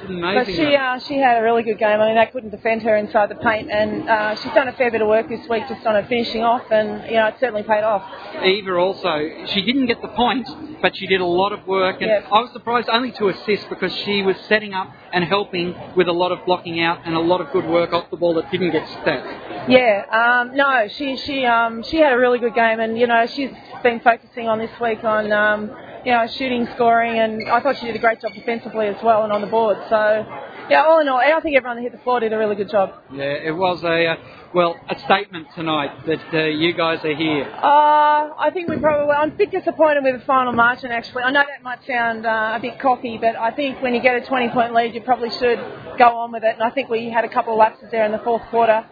But 0.45 0.47
she, 0.47 0.77
uh, 0.77 0.99
she 1.01 1.19
had 1.19 1.39
a 1.39 1.43
really 1.43 1.63
good 1.63 1.79
game. 1.79 2.01
I 2.01 2.07
mean, 2.07 2.17
they 2.17 2.31
couldn't 2.33 2.51
defend 2.51 2.83
her 2.83 2.97
inside 2.97 3.31
the 3.31 3.35
paint, 3.37 3.71
and 3.71 4.09
uh, 4.09 4.35
she's 4.37 4.53
done 4.53 4.69
a 4.69 4.73
fair 4.73 4.91
bit 4.91 5.03
of 5.03 5.09
work 5.09 5.29
this 5.29 5.47
week 5.49 5.65
just 5.69 5.85
on 5.87 5.95
her 5.95 6.07
finishing 6.09 6.43
off, 6.43 6.71
and 6.71 7.05
you 7.07 7.15
know, 7.17 7.27
it 7.27 7.35
certainly 7.41 7.63
paid 7.63 7.83
off. 7.83 8.03
Eva 8.43 8.75
also, 8.75 9.47
she 9.47 9.63
didn't 9.63 9.87
get 9.87 10.01
the 10.03 10.09
points, 10.09 10.51
but 10.81 10.97
she 10.97 11.07
did 11.07 11.21
a 11.21 11.27
lot 11.27 11.53
of 11.53 11.67
work, 11.67 11.97
and 12.01 12.09
Yes. 12.09 12.25
I 12.31 12.41
was 12.41 12.53
surprised 12.53 12.89
only 12.91 13.11
to 13.13 13.29
assist 13.29 13.69
because 13.69 13.93
she 14.05 14.23
was 14.23 14.37
setting 14.49 14.73
up 14.75 14.93
and 15.13 15.25
helping 15.25 15.75
with 15.97 16.09
a 16.09 16.13
lot 16.13 16.33
of 16.33 16.45
blocking 16.47 16.81
out 16.81 17.01
and 17.05 17.15
a 17.15 17.21
lot 17.21 17.41
of 17.41 17.51
good 17.53 17.67
work 17.67 17.93
off 17.93 18.11
the 18.11 18.17
ball 18.17 18.35
that 18.35 18.51
didn't 18.51 18.71
get 18.71 18.87
stats. 18.89 19.69
Yeah, 19.69 20.05
um, 20.11 20.57
no, 20.57 20.89
she 20.89 21.17
she 21.17 21.45
um, 21.45 21.83
she 21.83 21.99
had 21.99 22.13
a 22.13 22.19
really 22.19 22.39
good 22.39 22.55
game, 22.55 22.81
and 22.81 22.99
you 22.99 23.07
know 23.07 23.27
she's 23.27 23.48
been 23.83 24.01
focusing 24.01 24.49
on 24.49 24.59
this 24.59 24.71
week 24.81 25.05
on 25.05 25.33
um, 25.33 25.71
you 26.05 26.13
know 26.13 26.27
shooting, 26.27 26.67
scoring, 26.75 27.19
and 27.19 27.49
I 27.49 27.61
thought 27.61 27.79
she 27.79 27.87
did 27.87 27.97
a 27.97 27.99
great 27.99 28.21
job 28.21 28.33
defensively 28.35 28.87
as 28.87 29.03
well 29.03 29.25
and 29.25 29.33
on 29.33 29.41
the 29.41 29.47
board. 29.47 29.79
So 29.89 30.27
yeah, 30.71 30.85
all 30.85 31.01
in 31.01 31.09
all, 31.09 31.19
I 31.19 31.41
think 31.41 31.57
everyone 31.57 31.77
that 31.77 31.83
hit 31.83 31.93
the 31.93 31.99
floor 31.99 32.21
did 32.21 32.33
a 32.33 32.39
really 32.39 32.55
good 32.55 32.71
job. 32.71 32.93
Yeah, 33.13 33.25
it 33.25 33.57
was 33.57 33.83
a 33.85 34.07
uh, 34.07 34.17
well 34.55 34.77
a 34.89 34.99
statement 35.01 35.49
tonight 35.55 36.07
that 36.07 36.35
uh, 36.35 36.45
you 36.45 36.75
guys 36.75 37.05
are 37.05 37.15
here. 37.15 37.45
Uh, 37.45 38.35
I 38.39 38.51
think 38.53 38.69
we 38.69 38.77
probably. 38.77 39.15
I'm 39.15 39.31
a 39.31 39.35
bit 39.35 39.51
disappointed 39.51 40.05
with 40.05 40.21
the 40.21 40.27
final 40.27 40.53
margin. 40.53 40.91
Actually, 40.91 41.23
I 41.23 41.31
know 41.31 41.43
that 41.47 41.63
might 41.63 41.85
sound 41.87 42.27
uh, 42.27 42.53
a 42.57 42.61
bit 42.61 42.79
cocky, 42.79 43.19
but 43.19 43.37
I 43.37 43.51
think 43.51 43.81
when 43.83 43.95
you 43.95 44.03
get 44.03 44.23
a 44.23 44.27
20 44.27 44.51
point 44.51 44.75
lead, 44.75 44.95
you 44.95 45.01
probably 45.01 45.31
should 45.31 45.59
go 45.99 46.19
on 46.19 46.33
with 46.33 46.45
it. 46.45 46.55
And 46.55 46.63
I 46.63 46.71
think 46.71 46.89
we 46.89 47.11
had 47.11 47.25
a 47.25 47.29
couple 47.29 47.55
of 47.55 47.59
lapses 47.59 47.91
there 47.91 48.05
in 48.05 48.13
the 48.13 48.19
fourth 48.19 48.43
quarter, 48.51 48.85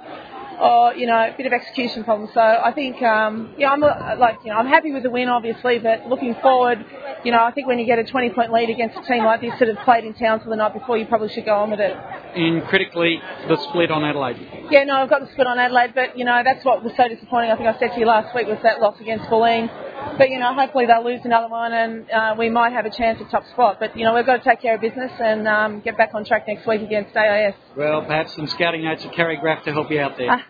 or 0.60 0.94
you 0.94 1.06
know, 1.06 1.16
a 1.16 1.34
bit 1.36 1.46
of 1.46 1.52
execution 1.52 2.04
problems. 2.04 2.30
So 2.34 2.40
I 2.40 2.72
think, 2.72 3.02
um, 3.02 3.54
yeah, 3.58 3.70
I'm 3.70 3.82
uh, 3.82 4.16
like, 4.18 4.38
you 4.44 4.50
know, 4.50 4.56
I'm 4.56 4.66
happy 4.66 4.92
with 4.92 5.02
the 5.02 5.10
win, 5.10 5.28
obviously, 5.28 5.78
but 5.78 6.06
looking 6.08 6.34
forward, 6.42 6.84
you 7.24 7.32
know, 7.32 7.42
I 7.42 7.50
think 7.52 7.66
when 7.66 7.78
you 7.78 7.86
get 7.86 7.98
a 7.98 8.04
20 8.04 8.30
point 8.30 8.52
lead 8.52 8.70
against 8.70 8.96
a 8.96 9.02
team 9.02 9.24
like 9.24 9.40
this 9.40 9.52
that 9.58 9.68
have 9.68 9.84
played 9.84 10.04
in 10.04 10.14
Townsville 10.14 10.50
the 10.50 10.56
night 10.56 10.74
before, 10.74 10.96
you 10.96 11.06
probably 11.06 11.28
should 11.28 11.44
go 11.44 11.56
on 11.56 11.70
with 11.70 11.80
it. 11.80 11.96
In 12.34 12.62
critically, 12.68 13.20
the 13.48 13.56
split 13.68 13.90
on 13.90 14.04
Adelaide. 14.04 14.66
Yeah, 14.70 14.84
no, 14.84 14.96
I've 14.96 15.10
got 15.10 15.20
the 15.20 15.30
split 15.32 15.46
on 15.46 15.58
Adelaide, 15.58 15.92
but 15.94 16.18
you 16.18 16.24
know 16.24 16.42
that's 16.44 16.64
what 16.64 16.82
was 16.82 16.92
so 16.96 17.08
disappointing. 17.08 17.50
I 17.50 17.56
think 17.56 17.68
I 17.68 17.78
said 17.78 17.94
to 17.94 18.00
you 18.00 18.06
last 18.06 18.34
week 18.34 18.46
was 18.46 18.58
that 18.62 18.80
loss 18.80 19.00
against 19.00 19.26
Bulleen. 19.26 19.70
But 20.18 20.30
you 20.30 20.38
know, 20.38 20.54
hopefully 20.54 20.86
they'll 20.86 21.04
lose 21.04 21.20
another 21.24 21.48
one, 21.48 21.72
and 21.72 22.10
uh, 22.10 22.34
we 22.38 22.48
might 22.48 22.72
have 22.72 22.86
a 22.86 22.90
chance 22.90 23.20
at 23.20 23.30
top 23.30 23.44
spot. 23.52 23.76
But 23.78 23.96
you 23.96 24.04
know, 24.04 24.14
we've 24.14 24.24
got 24.24 24.42
to 24.42 24.48
take 24.48 24.62
care 24.62 24.76
of 24.76 24.80
business 24.80 25.10
and 25.20 25.46
um, 25.46 25.80
get 25.80 25.96
back 25.96 26.10
on 26.14 26.24
track 26.24 26.46
next 26.48 26.66
week 26.66 26.82
against 26.82 27.16
AIS. 27.16 27.54
Well, 27.76 28.02
perhaps 28.02 28.34
some 28.34 28.46
scouting 28.46 28.84
notes 28.84 29.04
of 29.04 29.12
Carrie 29.12 29.38
Graf 29.38 29.64
to 29.64 29.72
help 29.72 29.90
you 29.90 30.00
out 30.00 30.16
there. 30.16 30.44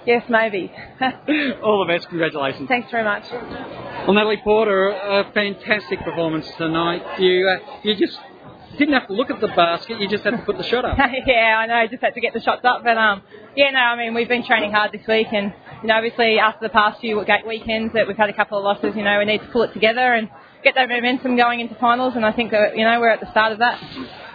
yes, 0.06 0.24
maybe. 0.28 0.72
All 1.62 1.84
the 1.86 1.92
best. 1.92 2.08
Congratulations. 2.08 2.68
Thanks 2.68 2.90
very 2.90 3.04
much. 3.04 3.24
Well, 3.30 4.14
Natalie 4.14 4.40
Porter, 4.42 4.88
a 4.88 5.30
fantastic 5.32 6.00
performance 6.00 6.46
tonight. 6.58 7.20
You 7.20 7.48
uh, 7.48 7.80
you 7.84 7.94
just 7.94 8.18
didn't 8.82 8.98
have 8.98 9.08
to 9.08 9.14
look 9.14 9.30
at 9.30 9.40
the 9.40 9.48
basket. 9.48 10.00
You 10.00 10.08
just 10.08 10.24
had 10.24 10.32
to 10.32 10.42
put 10.42 10.58
the 10.58 10.64
shot 10.64 10.84
up. 10.84 10.98
yeah, 11.26 11.56
I 11.58 11.66
know. 11.66 11.86
Just 11.88 12.02
had 12.02 12.14
to 12.14 12.20
get 12.20 12.34
the 12.34 12.40
shots 12.40 12.62
up, 12.64 12.82
but 12.82 12.96
um, 12.96 13.22
yeah, 13.56 13.70
no. 13.70 13.78
I 13.78 13.96
mean, 13.96 14.14
we've 14.14 14.28
been 14.28 14.44
training 14.44 14.72
hard 14.72 14.90
this 14.92 15.06
week, 15.06 15.28
and 15.32 15.54
you 15.82 15.88
know, 15.88 15.94
obviously 15.94 16.38
after 16.38 16.66
the 16.66 16.72
past 16.72 17.00
few 17.00 17.24
weekends 17.46 17.94
that 17.94 18.08
we've 18.08 18.16
had 18.16 18.28
a 18.28 18.32
couple 18.32 18.58
of 18.58 18.64
losses, 18.64 18.96
you 18.96 19.04
know, 19.04 19.18
we 19.18 19.24
need 19.24 19.38
to 19.38 19.48
pull 19.48 19.62
it 19.62 19.72
together 19.72 20.14
and 20.14 20.28
get 20.64 20.74
that 20.74 20.88
momentum 20.88 21.36
going 21.36 21.60
into 21.60 21.74
finals. 21.76 22.14
And 22.16 22.26
I 22.26 22.32
think 22.32 22.50
that 22.50 22.76
you 22.76 22.84
know 22.84 22.98
we're 22.98 23.10
at 23.10 23.20
the 23.20 23.30
start 23.30 23.52
of 23.52 23.58
that. 23.58 23.80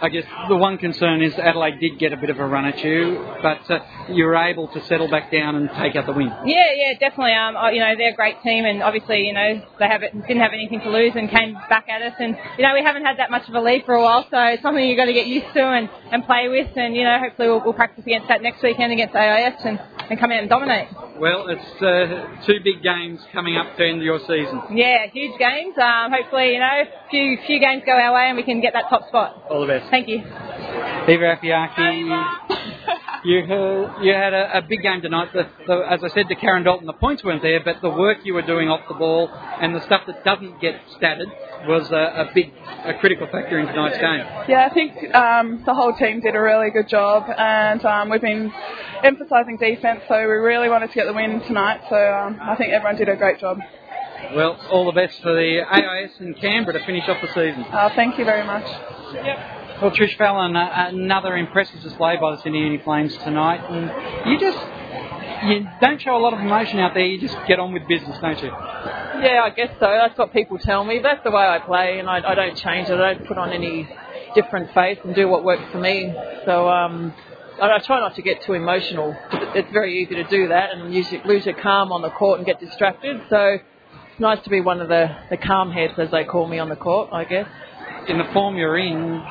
I 0.00 0.08
guess 0.08 0.24
the 0.48 0.56
one 0.56 0.78
concern 0.78 1.22
is 1.22 1.34
Adelaide 1.34 1.80
did 1.80 1.98
get 1.98 2.12
a 2.12 2.16
bit 2.16 2.30
of 2.30 2.38
a 2.38 2.46
run 2.46 2.64
at 2.64 2.82
you, 2.84 3.18
but 3.42 3.68
uh, 3.70 3.80
you 4.10 4.24
were 4.24 4.36
able 4.36 4.68
to 4.68 4.84
settle 4.86 5.08
back 5.08 5.32
down 5.32 5.56
and 5.56 5.68
take 5.70 5.96
out 5.96 6.06
the 6.06 6.12
win. 6.12 6.32
Yeah, 6.46 6.72
yeah, 6.74 6.92
definitely. 6.98 7.32
Um, 7.32 7.56
you 7.74 7.80
know, 7.80 7.94
they're 7.98 8.12
a 8.12 8.16
great 8.16 8.40
team, 8.42 8.64
and 8.64 8.82
obviously, 8.82 9.26
you 9.26 9.32
know, 9.32 9.60
they 9.78 9.86
have 9.86 10.02
it, 10.02 10.12
didn't 10.12 10.40
have 10.42 10.52
anything 10.52 10.80
to 10.80 10.90
lose 10.90 11.12
and 11.16 11.28
came 11.28 11.54
back 11.68 11.88
at 11.88 12.02
us. 12.02 12.14
And 12.20 12.36
you 12.58 12.64
know, 12.64 12.74
we 12.74 12.82
haven't 12.82 13.04
had 13.04 13.18
that 13.18 13.30
much 13.30 13.48
of 13.48 13.54
a 13.54 13.60
lead 13.60 13.84
for 13.86 13.94
a 13.94 14.02
while, 14.02 14.24
so 14.30 14.38
it's 14.44 14.62
something 14.62 14.84
you've 14.84 14.98
got 14.98 15.06
to 15.06 15.12
get 15.12 15.26
used 15.26 15.52
to 15.54 15.62
and, 15.62 15.88
and 16.12 16.24
play 16.24 16.48
with. 16.48 16.70
And 16.76 16.94
you 16.94 17.02
know, 17.02 17.18
hopefully, 17.18 17.48
we'll, 17.48 17.62
we'll 17.64 17.74
practice 17.74 18.04
against 18.06 18.28
that 18.28 18.40
next 18.42 18.62
weekend 18.62 18.92
against 18.92 19.16
AIS 19.16 19.60
and, 19.64 19.80
and 20.10 20.20
come 20.20 20.30
out 20.30 20.38
and 20.38 20.48
dominate. 20.48 20.88
Well, 21.18 21.48
it's 21.48 21.82
uh, 21.82 22.46
two 22.46 22.60
big 22.62 22.80
games 22.82 23.20
coming 23.32 23.56
up 23.56 23.76
to 23.76 23.84
end 23.84 24.02
your 24.02 24.20
season. 24.20 24.62
Yeah, 24.70 25.06
huge 25.12 25.36
games. 25.36 25.74
Um, 25.76 26.12
hopefully, 26.12 26.52
you 26.52 26.60
know, 26.60 26.84
a 26.86 27.10
few 27.10 27.36
few 27.44 27.58
games 27.58 27.82
go 27.84 27.92
our 27.92 28.14
way 28.14 28.28
and 28.28 28.36
we 28.36 28.44
can 28.44 28.60
get 28.60 28.74
that 28.74 28.84
top 28.88 29.08
spot. 29.08 29.46
All 29.50 29.60
the 29.60 29.66
best. 29.66 29.87
Thank 29.90 30.08
you. 30.08 30.18
Eva 30.18 31.36
Afeaki, 31.36 32.48
you, 33.24 33.38
uh, 33.40 34.00
you 34.02 34.12
had 34.12 34.32
a, 34.34 34.58
a 34.58 34.62
big 34.62 34.82
game 34.82 35.00
tonight. 35.00 35.30
The, 35.32 35.48
the, 35.66 35.74
as 35.90 36.04
I 36.04 36.08
said 36.08 36.28
to 36.28 36.34
Karen 36.34 36.62
Dalton, 36.62 36.86
the 36.86 36.92
points 36.92 37.24
weren't 37.24 37.42
there, 37.42 37.60
but 37.64 37.80
the 37.82 37.90
work 37.90 38.18
you 38.24 38.34
were 38.34 38.42
doing 38.42 38.68
off 38.68 38.86
the 38.88 38.94
ball 38.94 39.28
and 39.28 39.74
the 39.74 39.80
stuff 39.86 40.02
that 40.06 40.24
doesn't 40.24 40.60
get 40.60 40.80
statted 41.00 41.26
was 41.66 41.90
a, 41.90 42.28
a 42.28 42.30
big, 42.34 42.52
a 42.84 42.94
critical 42.94 43.26
factor 43.26 43.58
in 43.58 43.66
tonight's 43.66 43.98
game. 43.98 44.24
Yeah, 44.48 44.68
I 44.70 44.74
think 44.74 45.14
um, 45.14 45.62
the 45.66 45.74
whole 45.74 45.94
team 45.94 46.20
did 46.20 46.36
a 46.36 46.40
really 46.40 46.70
good 46.70 46.88
job, 46.88 47.24
and 47.36 47.84
um, 47.84 48.10
we've 48.10 48.20
been 48.20 48.52
emphasising 49.02 49.56
defence, 49.56 50.02
so 50.08 50.16
we 50.16 50.34
really 50.34 50.68
wanted 50.68 50.88
to 50.88 50.94
get 50.94 51.06
the 51.06 51.12
win 51.12 51.40
tonight. 51.42 51.80
So 51.88 51.96
um, 51.96 52.38
I 52.40 52.54
think 52.56 52.72
everyone 52.72 52.96
did 52.96 53.08
a 53.08 53.16
great 53.16 53.40
job. 53.40 53.58
Well, 54.34 54.60
all 54.70 54.84
the 54.84 54.92
best 54.92 55.20
for 55.22 55.34
the 55.34 55.62
AIS 55.62 56.10
and 56.18 56.36
Canberra 56.36 56.78
to 56.78 56.86
finish 56.86 57.08
off 57.08 57.20
the 57.22 57.28
season. 57.28 57.64
Uh, 57.72 57.90
thank 57.94 58.18
you 58.18 58.24
very 58.24 58.46
much. 58.46 59.57
Well, 59.80 59.92
Trish 59.92 60.16
Fallon, 60.18 60.56
uh, 60.56 60.88
another 60.88 61.36
impressive 61.36 61.80
display 61.82 62.16
by 62.20 62.32
the 62.34 62.42
Sydney 62.42 62.58
Uni 62.58 62.78
Flames 62.78 63.16
tonight, 63.18 63.60
and 63.70 64.28
you 64.28 64.40
just 64.40 64.58
you 65.44 65.68
don't 65.80 66.02
show 66.02 66.16
a 66.16 66.18
lot 66.18 66.32
of 66.32 66.40
emotion 66.40 66.80
out 66.80 66.94
there. 66.94 67.06
You 67.06 67.20
just 67.20 67.36
get 67.46 67.60
on 67.60 67.72
with 67.72 67.86
business, 67.86 68.18
don't 68.20 68.42
you? 68.42 68.48
Yeah, 68.48 69.42
I 69.44 69.50
guess 69.54 69.70
so. 69.78 69.86
That's 69.86 70.18
what 70.18 70.32
people 70.32 70.58
tell 70.58 70.82
me. 70.82 70.98
That's 71.00 71.22
the 71.22 71.30
way 71.30 71.44
I 71.44 71.60
play, 71.60 72.00
and 72.00 72.10
I, 72.10 72.28
I 72.28 72.34
don't 72.34 72.56
change 72.56 72.88
it. 72.88 72.94
I 72.98 73.14
don't 73.14 73.24
put 73.28 73.38
on 73.38 73.52
any 73.52 73.88
different 74.34 74.74
face 74.74 74.98
and 75.04 75.14
do 75.14 75.28
what 75.28 75.44
works 75.44 75.70
for 75.70 75.78
me. 75.78 76.12
So 76.44 76.68
um, 76.68 77.14
I, 77.62 77.70
I 77.70 77.78
try 77.78 78.00
not 78.00 78.16
to 78.16 78.22
get 78.22 78.42
too 78.42 78.54
emotional. 78.54 79.14
It's 79.54 79.70
very 79.72 80.02
easy 80.02 80.16
to 80.16 80.24
do 80.24 80.48
that 80.48 80.70
and 80.72 80.92
lose 80.92 81.46
your 81.46 81.54
calm 81.54 81.92
on 81.92 82.02
the 82.02 82.10
court 82.10 82.40
and 82.40 82.46
get 82.46 82.58
distracted. 82.58 83.20
So 83.30 83.58
it's 84.10 84.20
nice 84.20 84.42
to 84.42 84.50
be 84.50 84.60
one 84.60 84.80
of 84.80 84.88
the, 84.88 85.16
the 85.30 85.36
calm 85.36 85.70
heads, 85.70 85.94
as 85.98 86.10
they 86.10 86.24
call 86.24 86.48
me 86.48 86.58
on 86.58 86.68
the 86.68 86.74
court, 86.74 87.10
I 87.12 87.22
guess. 87.22 87.46
In 88.08 88.18
the 88.18 88.24
form 88.32 88.56
you're 88.56 88.78
in, 88.78 89.22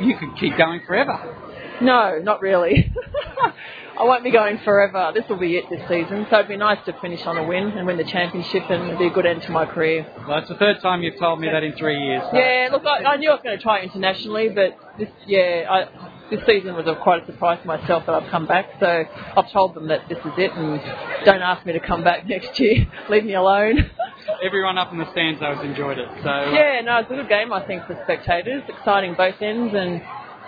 you 0.00 0.16
could 0.16 0.36
keep 0.38 0.56
going 0.56 0.80
forever. 0.86 1.36
No, 1.82 2.18
not 2.22 2.40
really. 2.40 2.92
I 3.98 4.02
won't 4.02 4.24
be 4.24 4.30
going 4.32 4.58
forever. 4.64 5.12
This 5.14 5.24
will 5.28 5.36
be 5.38 5.56
it 5.56 5.66
this 5.70 5.80
season. 5.88 6.26
So 6.30 6.36
it'd 6.38 6.48
be 6.48 6.56
nice 6.56 6.78
to 6.86 6.92
finish 7.00 7.24
on 7.26 7.36
a 7.36 7.44
win 7.46 7.68
and 7.68 7.86
win 7.86 7.96
the 7.96 8.04
championship 8.04 8.64
and 8.68 8.84
it'd 8.84 8.98
be 8.98 9.06
a 9.06 9.10
good 9.10 9.26
end 9.26 9.42
to 9.42 9.52
my 9.52 9.66
career. 9.66 10.06
Well, 10.26 10.38
it's 10.38 10.48
the 10.48 10.56
third 10.56 10.80
time 10.80 11.02
you've 11.02 11.18
told 11.18 11.40
me 11.40 11.48
that 11.48 11.62
in 11.62 11.74
three 11.74 11.96
years. 12.00 12.22
so- 12.30 12.36
Yeah, 12.36 12.70
look, 12.72 12.84
I, 12.86 13.04
I 13.04 13.16
knew 13.16 13.30
I 13.30 13.34
was 13.34 13.42
going 13.44 13.56
to 13.56 13.62
try 13.62 13.82
internationally, 13.82 14.48
but 14.48 14.76
this, 14.98 15.08
yeah, 15.26 15.66
I, 15.70 15.84
this 16.30 16.44
season 16.46 16.74
was 16.74 16.86
a, 16.88 16.96
quite 16.96 17.22
a 17.22 17.26
surprise 17.26 17.60
to 17.60 17.66
myself 17.68 18.06
that 18.06 18.14
I've 18.14 18.30
come 18.30 18.46
back. 18.46 18.66
So 18.80 19.04
I've 19.36 19.50
told 19.52 19.74
them 19.74 19.86
that 19.88 20.08
this 20.08 20.18
is 20.18 20.32
it, 20.38 20.52
and 20.52 20.80
don't 21.24 21.42
ask 21.42 21.64
me 21.66 21.72
to 21.74 21.80
come 21.80 22.02
back 22.02 22.26
next 22.34 22.58
year. 22.58 22.86
Leave 23.10 23.24
me 23.24 23.34
alone. 23.34 23.90
Everyone 24.42 24.78
up 24.78 24.92
in 24.92 24.98
the 24.98 25.10
stands, 25.12 25.40
though, 25.40 25.54
has 25.54 25.64
enjoyed 25.64 25.98
it. 25.98 26.08
So 26.22 26.52
Yeah, 26.52 26.80
no, 26.84 26.98
it's 26.98 27.10
a 27.10 27.14
good 27.14 27.28
game, 27.28 27.52
I 27.52 27.64
think, 27.66 27.86
for 27.86 27.98
spectators. 28.04 28.62
Exciting 28.68 29.14
both 29.14 29.40
ends, 29.40 29.74
and 29.74 30.02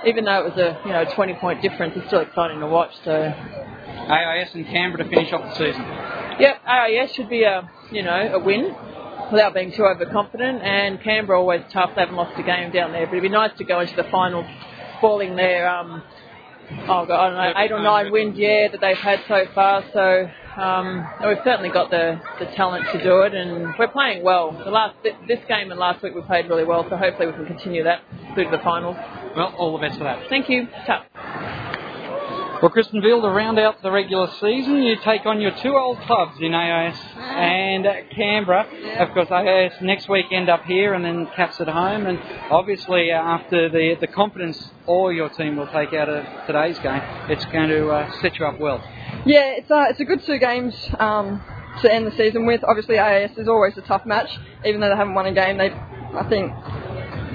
even 0.06 0.24
though 0.24 0.46
it 0.46 0.54
was 0.54 0.58
a 0.58 0.80
you 0.84 0.92
know 0.92 1.04
20 1.04 1.34
point 1.34 1.62
difference, 1.62 1.94
it's 1.96 2.06
still 2.06 2.20
exciting 2.20 2.60
to 2.60 2.66
watch. 2.66 2.92
So, 3.04 3.12
AIS 3.12 4.54
and 4.54 4.66
Canberra 4.66 5.04
to 5.04 5.10
finish 5.10 5.32
off 5.32 5.58
the 5.58 5.66
season. 5.66 5.82
yep, 6.40 6.60
AIS 6.66 7.12
should 7.12 7.28
be 7.28 7.42
a 7.44 7.68
you 7.90 8.02
know 8.02 8.34
a 8.34 8.38
win 8.38 8.74
without 9.30 9.54
being 9.54 9.72
too 9.72 9.84
overconfident, 9.84 10.62
and 10.62 11.02
Canberra 11.02 11.38
always 11.38 11.62
tough. 11.72 11.90
They 11.94 12.02
haven't 12.02 12.16
lost 12.16 12.38
a 12.38 12.42
game 12.42 12.70
down 12.72 12.92
there, 12.92 13.06
but 13.06 13.12
it'd 13.12 13.22
be 13.22 13.28
nice 13.28 13.56
to 13.58 13.64
go 13.64 13.80
into 13.80 13.96
the 13.96 14.04
final, 14.04 14.46
falling 15.00 15.36
their 15.36 15.68
um, 15.68 16.02
oh 16.88 17.06
God, 17.06 17.10
I 17.10 17.28
don't 17.28 17.36
know 17.36 17.60
eight 17.60 17.72
or 17.72 17.82
nine 17.82 18.12
wins, 18.12 18.38
yeah, 18.38 18.68
that 18.68 18.80
they've 18.80 18.96
had 18.96 19.20
so 19.28 19.44
far. 19.54 19.84
So. 19.92 20.30
Um, 20.56 21.06
we've 21.26 21.36
certainly 21.44 21.68
got 21.68 21.90
the, 21.90 22.20
the 22.38 22.46
talent 22.56 22.86
to 22.92 23.02
do 23.02 23.20
it, 23.20 23.34
and 23.34 23.74
we're 23.78 23.88
playing 23.88 24.24
well. 24.24 24.52
The 24.52 24.70
last 24.70 24.96
this 25.02 25.40
game 25.48 25.70
and 25.70 25.78
last 25.78 26.02
week 26.02 26.14
we 26.14 26.22
played 26.22 26.48
really 26.48 26.64
well, 26.64 26.86
so 26.88 26.96
hopefully 26.96 27.26
we 27.26 27.34
can 27.34 27.46
continue 27.46 27.84
that 27.84 28.00
through 28.34 28.44
to 28.44 28.56
the 28.56 28.62
finals. 28.62 28.96
Well, 29.36 29.54
all 29.58 29.78
the 29.78 29.86
best 29.86 29.98
for 29.98 30.04
that. 30.04 30.28
Thank 30.30 30.48
you. 30.48 30.66
Ta. 30.86 31.64
Well, 32.62 32.70
Kristen 32.70 33.02
Veal, 33.02 33.20
to 33.20 33.28
round 33.28 33.58
out 33.58 33.82
the 33.82 33.90
regular 33.90 34.30
season, 34.40 34.82
you 34.82 34.96
take 35.04 35.26
on 35.26 35.42
your 35.42 35.50
two 35.62 35.76
old 35.76 36.00
clubs 36.00 36.38
in 36.40 36.54
AIS 36.54 36.96
and 37.18 37.86
Canberra. 38.14 38.66
Of 38.98 39.12
course, 39.12 39.30
AIS 39.30 39.74
next 39.82 40.08
weekend 40.08 40.48
up 40.48 40.64
here 40.64 40.94
and 40.94 41.04
then 41.04 41.26
Caps 41.36 41.60
at 41.60 41.68
home. 41.68 42.06
And 42.06 42.18
obviously, 42.50 43.12
uh, 43.12 43.16
after 43.16 43.68
the 43.68 43.96
the 44.00 44.06
confidence 44.06 44.70
all 44.86 45.12
your 45.12 45.28
team 45.28 45.56
will 45.56 45.66
take 45.66 45.92
out 45.92 46.08
of 46.08 46.24
today's 46.46 46.78
game, 46.78 47.02
it's 47.28 47.44
going 47.46 47.68
to 47.68 47.90
uh, 47.90 48.10
set 48.22 48.38
you 48.38 48.46
up 48.46 48.58
well. 48.58 48.82
Yeah, 49.26 49.52
it's 49.56 49.70
a, 49.70 49.88
it's 49.90 50.00
a 50.00 50.04
good 50.04 50.24
two 50.24 50.38
games 50.38 50.74
um, 50.98 51.42
to 51.82 51.92
end 51.92 52.06
the 52.06 52.16
season 52.16 52.46
with. 52.46 52.64
Obviously, 52.64 52.98
AIS 52.98 53.36
is 53.36 53.48
always 53.48 53.76
a 53.76 53.82
tough 53.82 54.06
match, 54.06 54.30
even 54.64 54.80
though 54.80 54.88
they 54.88 54.96
haven't 54.96 55.14
won 55.14 55.26
a 55.26 55.34
game. 55.34 55.58
They, 55.58 55.70
I 55.72 56.26
think, 56.30 56.52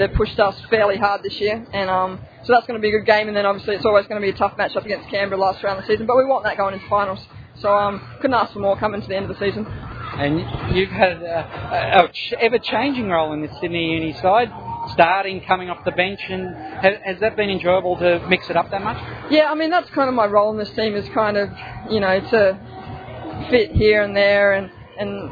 they've 0.01 0.13
pushed 0.13 0.39
us 0.39 0.59
fairly 0.69 0.97
hard 0.97 1.23
this 1.23 1.39
year, 1.39 1.65
and 1.73 1.89
um, 1.89 2.19
so 2.43 2.53
that's 2.53 2.67
going 2.67 2.79
to 2.79 2.81
be 2.81 2.89
a 2.89 2.99
good 2.99 3.05
game. 3.05 3.27
And 3.27 3.37
then 3.37 3.45
obviously, 3.45 3.75
it's 3.75 3.85
always 3.85 4.07
going 4.07 4.19
to 4.19 4.25
be 4.25 4.33
a 4.33 4.37
tough 4.37 4.57
match 4.57 4.75
up 4.75 4.85
against 4.85 5.09
Canberra 5.09 5.39
last 5.39 5.63
round 5.63 5.79
of 5.79 5.85
the 5.85 5.93
season. 5.93 6.07
But 6.07 6.17
we 6.17 6.25
want 6.25 6.43
that 6.43 6.57
going 6.57 6.73
into 6.73 6.87
finals. 6.87 7.19
So 7.59 7.71
um, 7.71 8.01
couldn't 8.19 8.33
ask 8.33 8.53
for 8.53 8.59
more 8.59 8.77
coming 8.77 9.01
to 9.01 9.07
the 9.07 9.15
end 9.15 9.29
of 9.29 9.37
the 9.37 9.45
season. 9.45 9.65
And 9.65 10.75
you've 10.75 10.89
had 10.89 11.21
a, 11.21 12.09
a 12.09 12.41
ever-changing 12.41 13.07
role 13.07 13.33
in 13.33 13.41
the 13.41 13.49
Sydney 13.61 13.93
Uni 13.93 14.13
side, 14.13 14.51
starting, 14.91 15.41
coming 15.41 15.69
off 15.69 15.85
the 15.85 15.91
bench, 15.91 16.19
and 16.27 16.55
has, 16.55 16.95
has 17.05 17.19
that 17.21 17.35
been 17.35 17.49
enjoyable 17.49 17.97
to 17.97 18.25
mix 18.27 18.49
it 18.49 18.57
up 18.57 18.71
that 18.71 18.83
much? 18.83 18.97
Yeah, 19.31 19.51
I 19.51 19.55
mean 19.55 19.69
that's 19.69 19.89
kind 19.91 20.09
of 20.09 20.15
my 20.15 20.25
role 20.25 20.51
in 20.51 20.57
this 20.57 20.71
team 20.71 20.95
is 20.95 21.07
kind 21.13 21.37
of 21.37 21.49
you 21.89 21.99
know 21.99 22.19
to 22.19 23.47
fit 23.49 23.71
here 23.71 24.03
and 24.03 24.15
there 24.15 24.53
and 24.53 24.71
and 24.97 25.31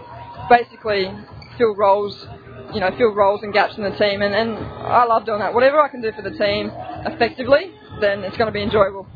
basically 0.50 1.12
fill 1.58 1.76
roles, 1.76 2.26
you 2.74 2.80
know, 2.80 2.92
fill 2.98 3.14
roles 3.14 3.42
and 3.44 3.54
gaps 3.54 3.78
in 3.78 3.84
the 3.84 3.92
team, 3.92 4.22
and, 4.22 4.34
and 4.34 4.58
I 4.58 5.06
love 5.06 5.26
doing 5.26 5.40
that. 5.40 5.54
Whatever 5.54 5.82
I 5.82 5.88
can 5.88 6.02
do 6.02 6.12
for 6.12 6.22
the 6.22 6.32
team 6.32 6.72
effectively, 7.06 7.72
then 8.02 8.24
it's 8.24 8.38
going 8.38 8.48
to 8.48 8.52
be 8.52 8.62
enjoyable. 8.62 9.08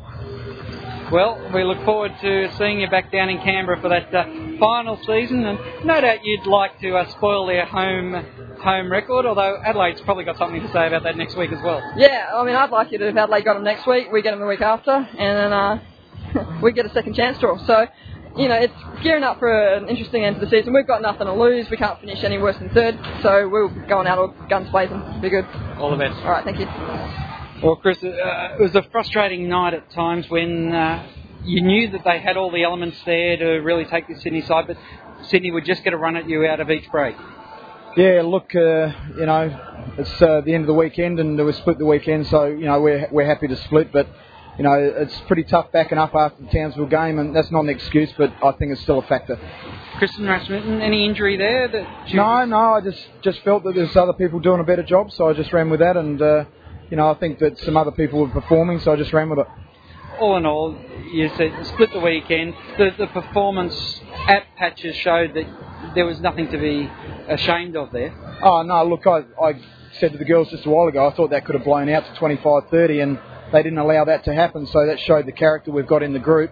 Well, 1.12 1.50
we 1.54 1.62
look 1.64 1.84
forward 1.84 2.12
to 2.22 2.50
seeing 2.56 2.80
you 2.80 2.88
back 2.88 3.12
down 3.12 3.28
in 3.28 3.38
Canberra 3.38 3.80
for 3.80 3.90
that 3.90 4.12
uh, 4.14 4.24
final 4.58 4.98
season, 5.06 5.44
and 5.44 5.58
no 5.84 6.00
doubt 6.00 6.24
you'd 6.24 6.46
like 6.46 6.80
to 6.80 6.96
uh, 6.96 7.10
spoil 7.10 7.46
their 7.46 7.66
home 7.66 8.24
home 8.60 8.90
record. 8.90 9.26
Although 9.26 9.60
Adelaide's 9.62 10.00
probably 10.00 10.24
got 10.24 10.38
something 10.38 10.62
to 10.62 10.72
say 10.72 10.86
about 10.86 11.02
that 11.02 11.16
next 11.16 11.36
week 11.36 11.52
as 11.52 11.62
well. 11.62 11.82
Yeah, 11.96 12.30
I 12.34 12.42
mean 12.44 12.56
I'd 12.56 12.70
like 12.70 12.90
you 12.90 12.98
to 12.98 13.06
have 13.06 13.16
Adelaide 13.16 13.44
got 13.44 13.54
them 13.54 13.64
next 13.64 13.86
week, 13.86 14.08
we 14.10 14.22
get 14.22 14.30
them 14.30 14.40
the 14.40 14.46
week 14.46 14.62
after, 14.62 14.92
and 14.92 15.08
then 15.18 15.52
uh, 15.52 16.60
we 16.62 16.72
get 16.72 16.86
a 16.86 16.92
second 16.92 17.14
chance 17.14 17.38
draw. 17.38 17.58
So. 17.64 17.86
You 18.36 18.48
know, 18.48 18.56
it's 18.56 18.74
gearing 19.04 19.22
up 19.22 19.38
for 19.38 19.48
an 19.48 19.88
interesting 19.88 20.24
end 20.24 20.40
to 20.40 20.44
the 20.44 20.50
season. 20.50 20.74
We've 20.74 20.86
got 20.86 21.02
nothing 21.02 21.28
to 21.28 21.32
lose. 21.32 21.70
We 21.70 21.76
can't 21.76 22.00
finish 22.00 22.24
any 22.24 22.38
worse 22.38 22.56
than 22.58 22.68
third, 22.70 22.98
so 23.22 23.48
we're 23.48 23.68
going 23.86 24.08
out 24.08 24.18
all 24.18 24.34
guns 24.48 24.68
blazing. 24.70 25.20
Be 25.22 25.30
good. 25.30 25.46
All 25.78 25.90
the 25.92 25.96
best. 25.96 26.18
All 26.22 26.30
right, 26.30 26.44
thank 26.44 26.58
you. 26.58 26.66
Well, 27.62 27.76
Chris, 27.76 28.02
uh, 28.02 28.56
it 28.58 28.60
was 28.60 28.74
a 28.74 28.82
frustrating 28.90 29.48
night 29.48 29.74
at 29.74 29.88
times 29.92 30.28
when 30.28 30.74
uh, 30.74 31.06
you 31.44 31.62
knew 31.62 31.92
that 31.92 32.02
they 32.04 32.18
had 32.18 32.36
all 32.36 32.50
the 32.50 32.64
elements 32.64 32.96
there 33.06 33.36
to 33.36 33.46
really 33.60 33.84
take 33.84 34.08
the 34.08 34.16
Sydney 34.16 34.42
side, 34.42 34.66
but 34.66 34.78
Sydney 35.28 35.52
would 35.52 35.64
just 35.64 35.84
get 35.84 35.92
a 35.92 35.96
run 35.96 36.16
at 36.16 36.28
you 36.28 36.44
out 36.44 36.58
of 36.58 36.70
each 36.70 36.90
break. 36.90 37.14
Yeah, 37.96 38.22
look, 38.24 38.52
uh, 38.56 38.90
you 39.16 39.26
know, 39.26 39.84
it's 39.96 40.20
uh, 40.20 40.40
the 40.44 40.54
end 40.54 40.64
of 40.64 40.66
the 40.66 40.74
weekend 40.74 41.20
and 41.20 41.38
we 41.38 41.52
split 41.52 41.78
the 41.78 41.86
weekend, 41.86 42.26
so 42.26 42.46
you 42.46 42.64
know 42.64 42.80
we're 42.80 43.06
we're 43.12 43.26
happy 43.26 43.46
to 43.46 43.56
split, 43.56 43.92
but 43.92 44.08
you 44.58 44.64
know 44.64 44.74
it's 44.74 45.18
pretty 45.26 45.44
tough 45.44 45.72
backing 45.72 45.98
up 45.98 46.14
after 46.14 46.42
the 46.42 46.50
Townsville 46.50 46.86
game, 46.86 47.18
and 47.18 47.34
that's 47.34 47.50
not 47.50 47.60
an 47.60 47.70
excuse, 47.70 48.12
but 48.16 48.32
I 48.42 48.52
think 48.52 48.72
it's 48.72 48.82
still 48.82 48.98
a 48.98 49.06
factor. 49.06 49.38
Kristen 49.98 50.26
Rasmussen, 50.26 50.80
any 50.80 51.04
injury 51.04 51.36
there? 51.36 51.68
That 51.68 52.08
you... 52.08 52.16
No, 52.16 52.44
no, 52.44 52.56
I 52.56 52.80
just 52.80 53.06
just 53.22 53.40
felt 53.42 53.64
that 53.64 53.74
there's 53.74 53.96
other 53.96 54.12
people 54.12 54.40
doing 54.40 54.60
a 54.60 54.64
better 54.64 54.82
job, 54.82 55.12
so 55.12 55.28
I 55.28 55.32
just 55.32 55.52
ran 55.52 55.70
with 55.70 55.80
that, 55.80 55.96
and 55.96 56.20
uh, 56.20 56.44
you 56.90 56.96
know 56.96 57.10
I 57.10 57.14
think 57.14 57.38
that 57.40 57.58
some 57.60 57.76
other 57.76 57.92
people 57.92 58.20
were 58.20 58.28
performing, 58.28 58.80
so 58.80 58.92
I 58.92 58.96
just 58.96 59.12
ran 59.12 59.28
with 59.30 59.40
it. 59.40 59.46
all 60.20 60.36
in 60.36 60.46
all, 60.46 60.76
you 61.12 61.28
said 61.36 61.52
split 61.66 61.92
the 61.92 62.00
weekend. 62.00 62.54
The, 62.78 62.90
the 62.98 63.06
performance 63.08 64.00
at 64.28 64.44
Patches 64.56 64.96
showed 64.96 65.34
that 65.34 65.46
there 65.94 66.06
was 66.06 66.20
nothing 66.20 66.48
to 66.50 66.58
be 66.58 66.90
ashamed 67.28 67.76
of 67.76 67.92
there. 67.92 68.12
Oh 68.42 68.62
no, 68.62 68.84
look, 68.84 69.06
I, 69.06 69.24
I 69.42 69.60
said 69.98 70.12
to 70.12 70.18
the 70.18 70.24
girls 70.24 70.48
just 70.50 70.66
a 70.66 70.70
while 70.70 70.88
ago, 70.88 71.08
I 71.08 71.14
thought 71.14 71.30
that 71.30 71.44
could 71.44 71.54
have 71.54 71.64
blown 71.64 71.88
out 71.88 72.04
to 72.06 72.20
25-30, 72.20 73.02
and 73.02 73.18
they 73.54 73.62
didn't 73.62 73.78
allow 73.78 74.04
that 74.04 74.24
to 74.24 74.34
happen. 74.34 74.66
So 74.66 74.84
that 74.86 74.98
showed 75.00 75.26
the 75.26 75.32
character 75.32 75.70
we've 75.70 75.86
got 75.86 76.02
in 76.02 76.12
the 76.12 76.18
group. 76.18 76.50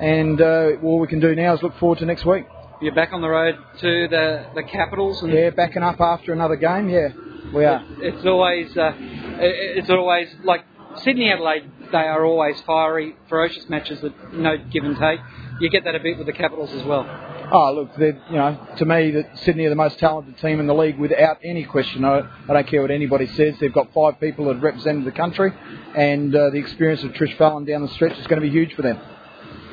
And 0.00 0.40
uh, 0.40 0.72
all 0.82 0.98
we 1.00 1.08
can 1.08 1.18
do 1.18 1.34
now 1.34 1.54
is 1.54 1.62
look 1.62 1.76
forward 1.78 1.98
to 2.00 2.06
next 2.06 2.24
week. 2.26 2.44
You're 2.82 2.94
back 2.94 3.12
on 3.12 3.20
the 3.22 3.28
road 3.28 3.56
to 3.80 4.08
the 4.08 4.46
the 4.54 4.62
Capitals, 4.64 5.22
and 5.22 5.32
Yeah, 5.32 5.50
backing 5.50 5.82
up 5.82 6.00
after 6.00 6.32
another 6.32 6.56
game. 6.56 6.88
Yeah, 6.88 7.08
we 7.54 7.64
are. 7.64 7.84
it's 8.00 8.26
always 8.26 8.76
uh, 8.76 8.92
it's 8.98 9.88
always 9.88 10.28
like 10.44 10.64
Sydney 11.04 11.30
Adelaide. 11.30 11.70
They 11.92 11.98
are 11.98 12.24
always 12.24 12.60
fiery, 12.62 13.16
ferocious 13.28 13.68
matches 13.68 14.00
that 14.00 14.34
no 14.34 14.56
give 14.58 14.82
and 14.84 14.96
take. 14.98 15.20
You 15.60 15.70
get 15.70 15.84
that 15.84 15.94
a 15.94 16.00
bit 16.00 16.18
with 16.18 16.26
the 16.26 16.32
Capitals 16.32 16.72
as 16.72 16.82
well. 16.84 17.04
Oh, 17.54 17.70
look, 17.74 17.90
you 17.98 18.36
know, 18.36 18.58
to 18.78 18.84
me, 18.86 19.10
that 19.10 19.38
Sydney 19.40 19.66
are 19.66 19.68
the 19.68 19.74
most 19.76 19.98
talented 19.98 20.38
team 20.38 20.58
in 20.58 20.66
the 20.66 20.74
league 20.74 20.98
without 20.98 21.36
any 21.44 21.64
question. 21.64 22.02
I, 22.02 22.20
I 22.48 22.52
don't 22.54 22.66
care 22.66 22.80
what 22.80 22.90
anybody 22.90 23.26
says. 23.26 23.56
They've 23.60 23.70
got 23.72 23.92
five 23.92 24.18
people 24.20 24.46
that 24.46 24.54
have 24.54 24.62
represented 24.62 25.04
the 25.04 25.12
country, 25.12 25.52
and 25.94 26.34
uh, 26.34 26.48
the 26.48 26.56
experience 26.56 27.02
of 27.02 27.10
Trish 27.12 27.36
Fallon 27.36 27.66
down 27.66 27.82
the 27.82 27.92
stretch 27.92 28.18
is 28.18 28.26
going 28.26 28.40
to 28.40 28.46
be 28.46 28.50
huge 28.50 28.72
for 28.72 28.80
them. 28.80 28.98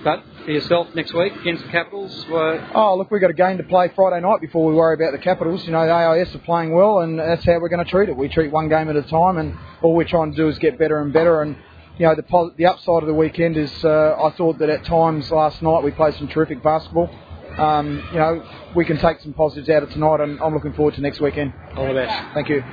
But 0.03 0.23
for 0.43 0.51
yourself 0.51 0.87
next 0.93 1.13
week 1.13 1.33
against 1.37 1.63
the 1.63 1.69
Capitals, 1.69 2.25
were 2.29 2.61
Oh, 2.75 2.97
look, 2.97 3.11
we've 3.11 3.21
got 3.21 3.29
a 3.29 3.33
game 3.33 3.57
to 3.59 3.63
play 3.63 3.89
Friday 3.95 4.19
night 4.19 4.41
before 4.41 4.65
we 4.65 4.73
worry 4.73 4.95
about 4.95 5.13
the 5.13 5.23
Capitals. 5.23 5.63
You 5.65 5.71
know, 5.71 5.85
the 5.85 5.93
AIS 5.93 6.35
are 6.35 6.39
playing 6.39 6.73
well, 6.73 6.99
and 6.99 7.17
that's 7.17 7.45
how 7.45 7.59
we're 7.59 7.69
going 7.69 7.85
to 7.85 7.89
treat 7.89 8.09
it. 8.09 8.17
We 8.17 8.27
treat 8.27 8.51
one 8.51 8.67
game 8.67 8.89
at 8.89 8.97
a 8.97 9.03
time, 9.03 9.37
and 9.37 9.57
all 9.81 9.95
we're 9.95 10.03
trying 10.03 10.31
to 10.31 10.37
do 10.37 10.49
is 10.49 10.59
get 10.59 10.77
better 10.77 10.99
and 10.99 11.13
better. 11.13 11.41
And 11.43 11.55
you 11.97 12.07
know, 12.07 12.15
the 12.15 12.51
the 12.57 12.65
upside 12.65 13.03
of 13.03 13.07
the 13.07 13.13
weekend 13.13 13.55
is 13.55 13.71
uh, 13.85 14.17
I 14.21 14.35
thought 14.35 14.59
that 14.59 14.69
at 14.69 14.83
times 14.83 15.31
last 15.31 15.61
night 15.61 15.81
we 15.81 15.91
played 15.91 16.15
some 16.15 16.27
terrific 16.27 16.61
basketball. 16.61 17.09
Um, 17.57 18.07
you 18.11 18.19
know, 18.19 18.43
we 18.75 18.85
can 18.85 18.97
take 18.97 19.19
some 19.21 19.33
positives 19.33 19.69
out 19.69 19.83
of 19.83 19.89
tonight, 19.91 20.21
and 20.21 20.39
I'm 20.41 20.53
looking 20.53 20.73
forward 20.73 20.95
to 20.95 21.01
next 21.01 21.19
weekend. 21.19 21.53
all 21.75 21.87
the 21.87 21.93
best. 21.93 22.33
Thank 22.33 22.49
you. 22.49 22.63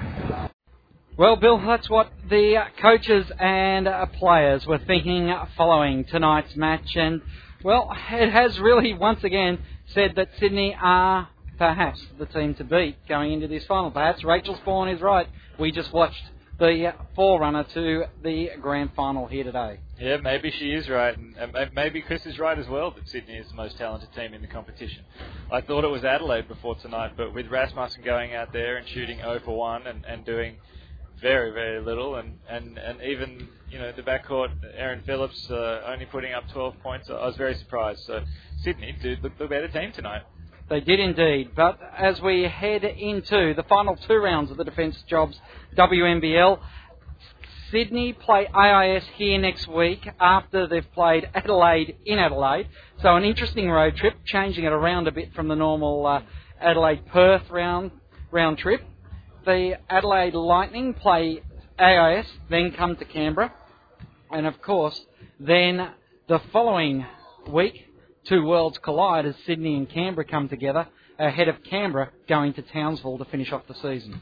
Well, 1.17 1.37
Bill, 1.37 1.59
that's 1.59 1.89
what 1.89 2.13
the 2.29 2.63
coaches 2.81 3.31
and 3.39 3.89
uh, 3.89 4.05
players 4.07 4.67
were 4.67 4.79
thinking 4.79 5.35
following 5.57 6.05
tonight's 6.05 6.55
match. 6.57 6.95
And, 6.95 7.23
well, 7.65 7.91
it 8.11 8.31
has 8.31 8.59
really 8.59 8.93
once 8.93 9.25
again 9.25 9.59
said 9.95 10.13
that 10.17 10.29
Sydney 10.39 10.77
are 10.79 11.29
perhaps 11.57 12.05
the 12.19 12.27
team 12.27 12.55
to 12.57 12.65
beat 12.65 12.97
going 13.09 13.33
into 13.33 13.49
this 13.49 13.65
final. 13.65 13.91
Perhaps 13.91 14.25
Rachael 14.25 14.59
Sporn 14.59 14.95
is 14.95 15.01
right. 15.01 15.27
We 15.59 15.73
just 15.73 15.91
watched 15.91 16.23
the 16.59 16.93
forerunner 17.15 17.65
to 17.73 18.05
the 18.23 18.51
grand 18.61 18.91
final 18.95 19.27
here 19.27 19.45
today. 19.45 19.81
Yeah, 19.99 20.19
maybe 20.19 20.51
she 20.51 20.73
is 20.73 20.91
right, 20.91 21.17
and 21.17 21.57
maybe 21.75 22.03
Chris 22.03 22.27
is 22.27 22.39
right 22.39 22.59
as 22.59 22.69
well 22.69 22.91
that 22.91 23.09
Sydney 23.09 23.37
is 23.37 23.49
the 23.49 23.55
most 23.55 23.79
talented 23.79 24.13
team 24.15 24.35
in 24.35 24.43
the 24.43 24.47
competition. 24.47 25.05
I 25.51 25.63
thought 25.63 25.85
it 25.85 25.91
was 25.91 26.05
Adelaide 26.05 26.49
before 26.49 26.75
tonight, 26.75 27.13
but 27.17 27.33
with 27.33 27.47
Rasmussen 27.47 28.03
going 28.05 28.35
out 28.35 28.53
there 28.53 28.77
and 28.77 28.87
shooting 28.89 29.19
0 29.19 29.41
for 29.47 29.57
1 29.57 29.87
and, 29.87 30.05
and 30.05 30.23
doing 30.27 30.57
very, 31.23 31.51
very 31.51 31.81
little, 31.81 32.17
and, 32.17 32.39
and, 32.47 32.77
and 32.77 33.01
even 33.01 33.49
you 33.71 33.79
know 33.79 33.91
the 33.93 34.03
backcourt, 34.03 34.51
Erin 34.77 35.03
Phillips 35.07 35.51
uh, 35.51 35.81
only 35.87 36.05
putting 36.05 36.35
up 36.35 36.45
12 36.53 36.75
points, 36.83 37.09
I 37.09 37.15
was 37.15 37.37
very 37.39 37.55
surprised. 37.55 38.01
So 38.05 38.21
Sydney 38.63 38.95
did 39.03 39.23
look 39.23 39.39
the 39.39 39.47
better 39.47 39.69
team 39.69 39.93
tonight. 39.93 40.23
They 40.69 40.81
did 40.81 41.01
indeed. 41.01 41.53
But 41.55 41.79
as 41.97 42.21
we 42.21 42.43
head 42.43 42.85
into 42.85 43.55
the 43.55 43.65
final 43.69 43.97
two 43.97 44.17
rounds 44.17 44.51
of 44.51 44.57
the 44.57 44.65
Defence 44.65 45.03
Jobs 45.09 45.41
WNBL, 45.77 46.59
Sydney 47.71 48.13
play 48.13 48.47
AIS 48.47 49.03
here 49.17 49.39
next 49.39 49.67
week 49.67 50.09
after 50.21 50.67
they've 50.69 50.91
played 50.93 51.29
Adelaide 51.35 51.97
in 52.05 52.19
Adelaide. 52.19 52.69
So 53.03 53.17
an 53.17 53.25
interesting 53.25 53.69
road 53.69 53.97
trip, 53.97 54.15
changing 54.25 54.65
it 54.65 54.73
around 54.73 55.09
a 55.09 55.13
bit 55.13 55.35
from 55.35 55.49
the 55.49 55.57
normal 55.57 56.07
uh, 56.07 56.23
Adelaide 56.61 57.07
Perth 57.07 57.51
round 57.51 57.91
round 58.31 58.59
trip. 58.59 58.83
The 59.45 59.79
Adelaide 59.91 60.35
Lightning 60.35 60.95
play 60.95 61.43
AIS, 61.79 62.27
then 62.49 62.73
come 62.73 62.97
to 62.97 63.05
Canberra, 63.05 63.53
and 64.31 64.47
of 64.47 64.61
course, 64.63 65.01
then 65.41 65.91
the 66.29 66.41
following 66.53 67.05
week 67.49 67.87
two 68.25 68.45
worlds 68.45 68.79
collide 68.79 69.27
as 69.27 69.35
Sydney 69.47 69.77
and 69.77 69.89
Canberra 69.89 70.27
come 70.27 70.49
together 70.49 70.87
ahead 71.19 71.49
of 71.49 71.63
Canberra 71.63 72.11
going 72.29 72.53
to 72.55 72.63
Townsville 72.63 73.19
to 73.19 73.25
finish 73.27 73.53
off 73.53 73.67
the 73.67 73.75
season. 73.75 74.21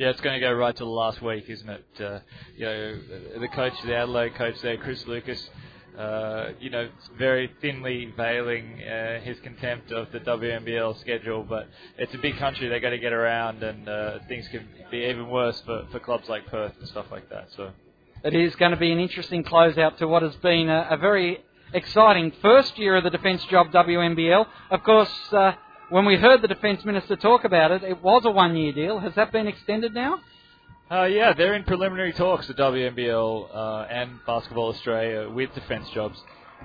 Yeah, 0.00 0.08
it's 0.08 0.20
going 0.22 0.32
to 0.32 0.40
go 0.40 0.50
right 0.54 0.74
to 0.74 0.82
the 0.82 0.88
last 0.88 1.20
week, 1.20 1.44
isn't 1.50 1.68
it? 1.68 1.84
Uh, 2.00 2.20
you 2.56 2.64
know, 2.64 2.98
the 3.38 3.48
coach, 3.48 3.74
the 3.84 3.94
Adelaide 3.94 4.34
coach 4.34 4.54
there, 4.62 4.78
Chris 4.78 5.06
Lucas, 5.06 5.50
uh, 5.98 6.52
you 6.58 6.70
know, 6.70 6.88
very 7.18 7.50
thinly 7.60 8.10
veiling 8.16 8.82
uh, 8.82 9.20
his 9.20 9.38
contempt 9.40 9.92
of 9.92 10.10
the 10.10 10.20
WNBL 10.20 10.98
schedule, 11.00 11.44
but 11.46 11.68
it's 11.98 12.14
a 12.14 12.16
big 12.16 12.38
country 12.38 12.66
they 12.66 12.80
got 12.80 12.90
to 12.90 12.98
get 12.98 13.12
around, 13.12 13.62
and 13.62 13.86
uh, 13.86 14.20
things 14.26 14.48
can 14.48 14.66
be 14.90 15.00
even 15.00 15.28
worse 15.28 15.60
for, 15.66 15.86
for 15.92 16.00
clubs 16.00 16.30
like 16.30 16.46
Perth 16.46 16.72
and 16.78 16.88
stuff 16.88 17.04
like 17.10 17.28
that. 17.28 17.48
So 17.54 17.70
it 18.24 18.34
is 18.34 18.56
going 18.56 18.70
to 18.70 18.78
be 18.78 18.92
an 18.92 19.00
interesting 19.00 19.44
closeout 19.44 19.98
to 19.98 20.08
what 20.08 20.22
has 20.22 20.34
been 20.36 20.70
a, 20.70 20.88
a 20.92 20.96
very 20.96 21.44
exciting 21.74 22.32
first 22.40 22.78
year 22.78 22.96
of 22.96 23.04
the 23.04 23.10
defence 23.10 23.44
job 23.50 23.70
WNBL. 23.70 24.46
Of 24.70 24.82
course, 24.82 25.12
uh, 25.32 25.52
when 25.90 26.06
we 26.06 26.16
heard 26.16 26.40
the 26.40 26.48
defence 26.48 26.84
minister 26.84 27.16
talk 27.16 27.44
about 27.44 27.72
it, 27.72 27.82
it 27.82 28.02
was 28.02 28.22
a 28.24 28.30
one-year 28.30 28.72
deal. 28.72 28.98
Has 29.00 29.14
that 29.16 29.32
been 29.32 29.46
extended 29.46 29.92
now? 29.92 30.20
Uh, 30.90 31.04
yeah, 31.04 31.32
they're 31.32 31.54
in 31.54 31.64
preliminary 31.64 32.12
talks, 32.12 32.46
the 32.46 32.54
WNBL 32.54 33.48
uh, 33.54 33.86
and 33.90 34.18
Basketball 34.26 34.68
Australia, 34.68 35.28
with 35.28 35.52
Defence 35.54 35.88
Jobs. 35.90 36.18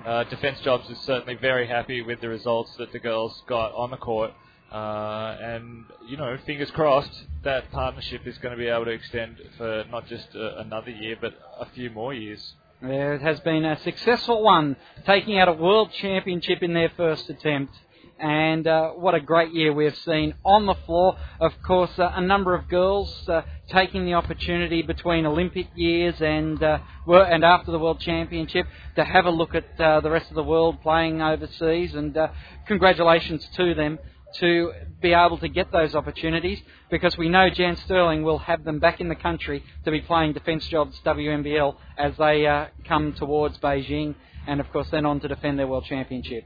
Uh, 0.04 0.24
Defence 0.24 0.60
Jobs 0.60 0.88
is 0.90 0.98
certainly 1.00 1.34
very 1.34 1.66
happy 1.66 2.02
with 2.02 2.20
the 2.20 2.28
results 2.28 2.74
that 2.78 2.92
the 2.92 2.98
girls 2.98 3.42
got 3.48 3.74
on 3.74 3.90
the 3.90 3.96
court. 3.96 4.32
Uh, 4.72 5.36
and, 5.40 5.84
you 6.08 6.16
know, 6.16 6.36
fingers 6.44 6.70
crossed 6.72 7.24
that 7.44 7.70
partnership 7.70 8.26
is 8.26 8.36
going 8.38 8.52
to 8.52 8.58
be 8.58 8.66
able 8.68 8.84
to 8.84 8.90
extend 8.90 9.40
for 9.56 9.84
not 9.90 10.06
just 10.08 10.26
uh, 10.34 10.56
another 10.58 10.90
year, 10.90 11.16
but 11.20 11.34
a 11.60 11.66
few 11.66 11.90
more 11.90 12.12
years. 12.12 12.54
Yeah, 12.82 13.14
it 13.14 13.22
has 13.22 13.40
been 13.40 13.64
a 13.64 13.80
successful 13.80 14.42
one, 14.42 14.76
taking 15.06 15.38
out 15.38 15.48
a 15.48 15.52
world 15.52 15.92
championship 15.92 16.62
in 16.62 16.74
their 16.74 16.90
first 16.96 17.30
attempt 17.30 17.74
and 18.18 18.66
uh, 18.66 18.90
what 18.90 19.14
a 19.14 19.20
great 19.20 19.52
year 19.52 19.72
we 19.72 19.84
have 19.84 19.96
seen 19.98 20.34
on 20.44 20.66
the 20.66 20.74
floor. 20.86 21.16
Of 21.40 21.52
course, 21.62 21.90
uh, 21.98 22.12
a 22.14 22.20
number 22.20 22.54
of 22.54 22.68
girls 22.68 23.28
uh, 23.28 23.42
taking 23.68 24.04
the 24.04 24.14
opportunity 24.14 24.82
between 24.82 25.26
Olympic 25.26 25.68
years 25.74 26.14
and 26.20 26.62
uh, 26.62 26.78
and 27.06 27.44
after 27.44 27.72
the 27.72 27.78
World 27.78 28.00
Championship 28.00 28.66
to 28.96 29.04
have 29.04 29.26
a 29.26 29.30
look 29.30 29.54
at 29.54 29.80
uh, 29.80 30.00
the 30.00 30.10
rest 30.10 30.30
of 30.30 30.34
the 30.34 30.42
world 30.42 30.80
playing 30.82 31.20
overseas, 31.20 31.94
and 31.94 32.16
uh, 32.16 32.28
congratulations 32.66 33.46
to 33.56 33.74
them 33.74 33.98
to 34.36 34.72
be 35.00 35.12
able 35.12 35.38
to 35.38 35.48
get 35.48 35.70
those 35.72 35.94
opportunities 35.94 36.60
because 36.90 37.16
we 37.16 37.28
know 37.28 37.48
Jan 37.48 37.76
Stirling 37.76 38.22
will 38.22 38.38
have 38.38 38.64
them 38.64 38.78
back 38.80 39.00
in 39.00 39.08
the 39.08 39.14
country 39.14 39.62
to 39.84 39.90
be 39.90 40.00
playing 40.00 40.32
Defence 40.32 40.66
Jobs 40.66 40.98
WNBL 41.04 41.76
as 41.96 42.12
they 42.18 42.68
come 42.86 43.12
towards 43.14 43.56
Beijing 43.58 44.14
and 44.46 44.60
of 44.60 44.70
course 44.72 44.88
then 44.90 45.06
on 45.06 45.20
to 45.20 45.28
defend 45.28 45.58
their 45.58 45.66
World 45.66 45.84
Championship 45.84 46.44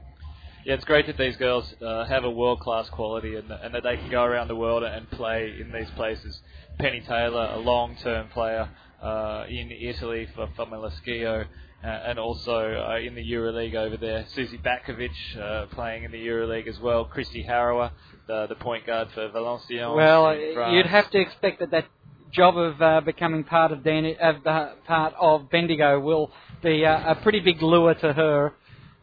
yeah, 0.65 0.73
it's 0.73 0.85
great 0.85 1.07
that 1.07 1.17
these 1.17 1.35
girls 1.37 1.73
uh, 1.81 2.05
have 2.05 2.23
a 2.23 2.29
world 2.29 2.59
class 2.59 2.89
quality 2.89 3.35
and, 3.35 3.49
and, 3.51 3.73
that 3.73 3.83
they 3.83 3.97
can 3.97 4.09
go 4.09 4.23
around 4.23 4.47
the 4.47 4.55
world 4.55 4.83
and 4.83 5.09
play 5.11 5.55
in 5.59 5.71
these 5.71 5.89
places. 5.95 6.39
Penny 6.79 7.01
Taylor, 7.01 7.49
a 7.53 7.59
long 7.59 7.95
term 7.97 8.29
player 8.29 8.69
uh, 9.01 9.45
in 9.49 9.71
Italy 9.71 10.27
for 10.35 10.47
Famila 10.57 10.91
Schio. 11.05 11.45
Uh, 11.83 11.87
and 11.87 12.19
also 12.19 12.51
uh, 12.53 12.99
in 12.99 13.15
the 13.15 13.23
EuroLeague 13.23 13.73
over 13.73 13.97
there, 13.97 14.23
Suzy 14.35 14.59
Batkovic 14.59 15.09
uh, 15.35 15.65
playing 15.73 16.03
in 16.03 16.11
the 16.11 16.27
EuroLeague 16.27 16.67
as 16.67 16.79
well. 16.79 17.05
Kristi 17.05 17.43
Harrower, 17.43 17.89
the, 18.27 18.45
the 18.45 18.55
point 18.55 18.85
guard 18.85 19.07
for 19.15 19.27
Valenciennes. 19.29 19.95
Well, 19.95 20.35
you'd 20.71 20.85
have 20.85 21.09
to 21.09 21.19
expect 21.19 21.59
that 21.59 21.71
that 21.71 21.85
job 22.31 22.55
of 22.55 22.79
uh, 22.79 23.01
becoming 23.01 23.43
part 23.43 23.71
of 23.71 23.83
Dan- 23.83 24.15
of 24.21 24.43
the 24.43 24.73
part 24.85 25.15
of 25.19 25.49
Bendigo 25.49 25.99
will 25.99 26.31
be 26.61 26.83
a 26.83 27.17
pretty 27.23 27.39
big 27.39 27.63
lure 27.63 27.95
to 27.95 28.13
her, 28.13 28.53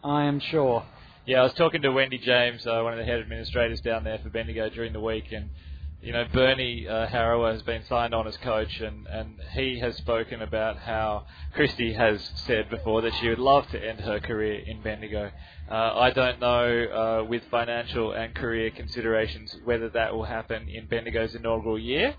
I 0.05 0.25
am 0.27 0.39
sure. 0.39 0.85
Yeah, 1.29 1.41
I 1.41 1.43
was 1.43 1.53
talking 1.53 1.83
to 1.83 1.91
Wendy 1.91 2.17
James, 2.17 2.67
uh, 2.67 2.81
one 2.83 2.95
of 2.95 2.99
the 2.99 3.05
head 3.05 3.21
administrators 3.21 3.83
down 3.83 4.03
there 4.03 4.19
for 4.23 4.31
Bendigo 4.31 4.71
during 4.71 4.95
the 4.95 5.01
week, 5.01 5.31
and 5.31 5.51
you 6.01 6.11
know 6.11 6.25
Bernie 6.33 6.89
uh, 6.89 7.07
Harrower 7.07 7.53
has 7.53 7.61
been 7.61 7.83
signed 7.87 8.15
on 8.15 8.27
as 8.27 8.35
coach, 8.39 8.81
and 8.81 9.07
and 9.07 9.35
he 9.53 9.79
has 9.79 9.95
spoken 9.99 10.41
about 10.41 10.79
how 10.79 11.27
Kristi 11.55 11.95
has 11.95 12.27
said 12.47 12.71
before 12.71 13.03
that 13.03 13.13
she 13.21 13.29
would 13.29 13.39
love 13.39 13.69
to 13.73 13.79
end 13.79 14.01
her 14.01 14.21
career 14.21 14.63
in 14.67 14.81
Bendigo. 14.81 15.31
Uh, 15.71 15.75
I 15.75 16.13
don't 16.13 16.41
know 16.41 17.21
uh, 17.21 17.29
with 17.29 17.43
financial 17.51 18.13
and 18.13 18.35
career 18.35 18.71
considerations 18.71 19.55
whether 19.67 19.91
that 19.91 20.15
will 20.15 20.25
happen 20.25 20.67
in 20.71 20.87
Bendigo's 20.87 21.35
inaugural 21.35 21.79
year, 21.79 22.15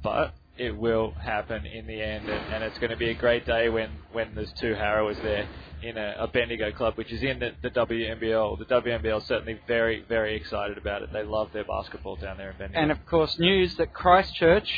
but 0.00 0.32
it 0.56 0.76
will 0.76 1.12
happen 1.12 1.66
in 1.66 1.86
the 1.86 2.00
end, 2.00 2.28
and, 2.28 2.54
and 2.54 2.64
it's 2.64 2.78
going 2.78 2.90
to 2.90 2.96
be 2.96 3.10
a 3.10 3.14
great 3.14 3.44
day 3.44 3.68
when 3.68 3.90
when 4.12 4.34
there's 4.34 4.52
two 4.54 4.74
Harrowers 4.74 5.20
there 5.22 5.48
in 5.82 5.98
a, 5.98 6.16
a 6.20 6.26
Bendigo 6.28 6.70
club, 6.72 6.94
which 6.96 7.12
is 7.12 7.22
in 7.22 7.40
the, 7.40 7.52
the 7.62 7.70
WNBL. 7.70 8.58
The 8.58 8.64
WNBL 8.64 9.18
is 9.20 9.26
certainly 9.26 9.60
very, 9.66 10.04
very 10.08 10.36
excited 10.36 10.78
about 10.78 11.02
it. 11.02 11.12
They 11.12 11.24
love 11.24 11.50
their 11.52 11.64
basketball 11.64 12.16
down 12.16 12.38
there 12.38 12.50
in 12.52 12.58
Bendigo. 12.58 12.80
And 12.80 12.90
of 12.90 13.04
course, 13.06 13.38
news 13.38 13.74
that 13.76 13.92
Christchurch 13.92 14.70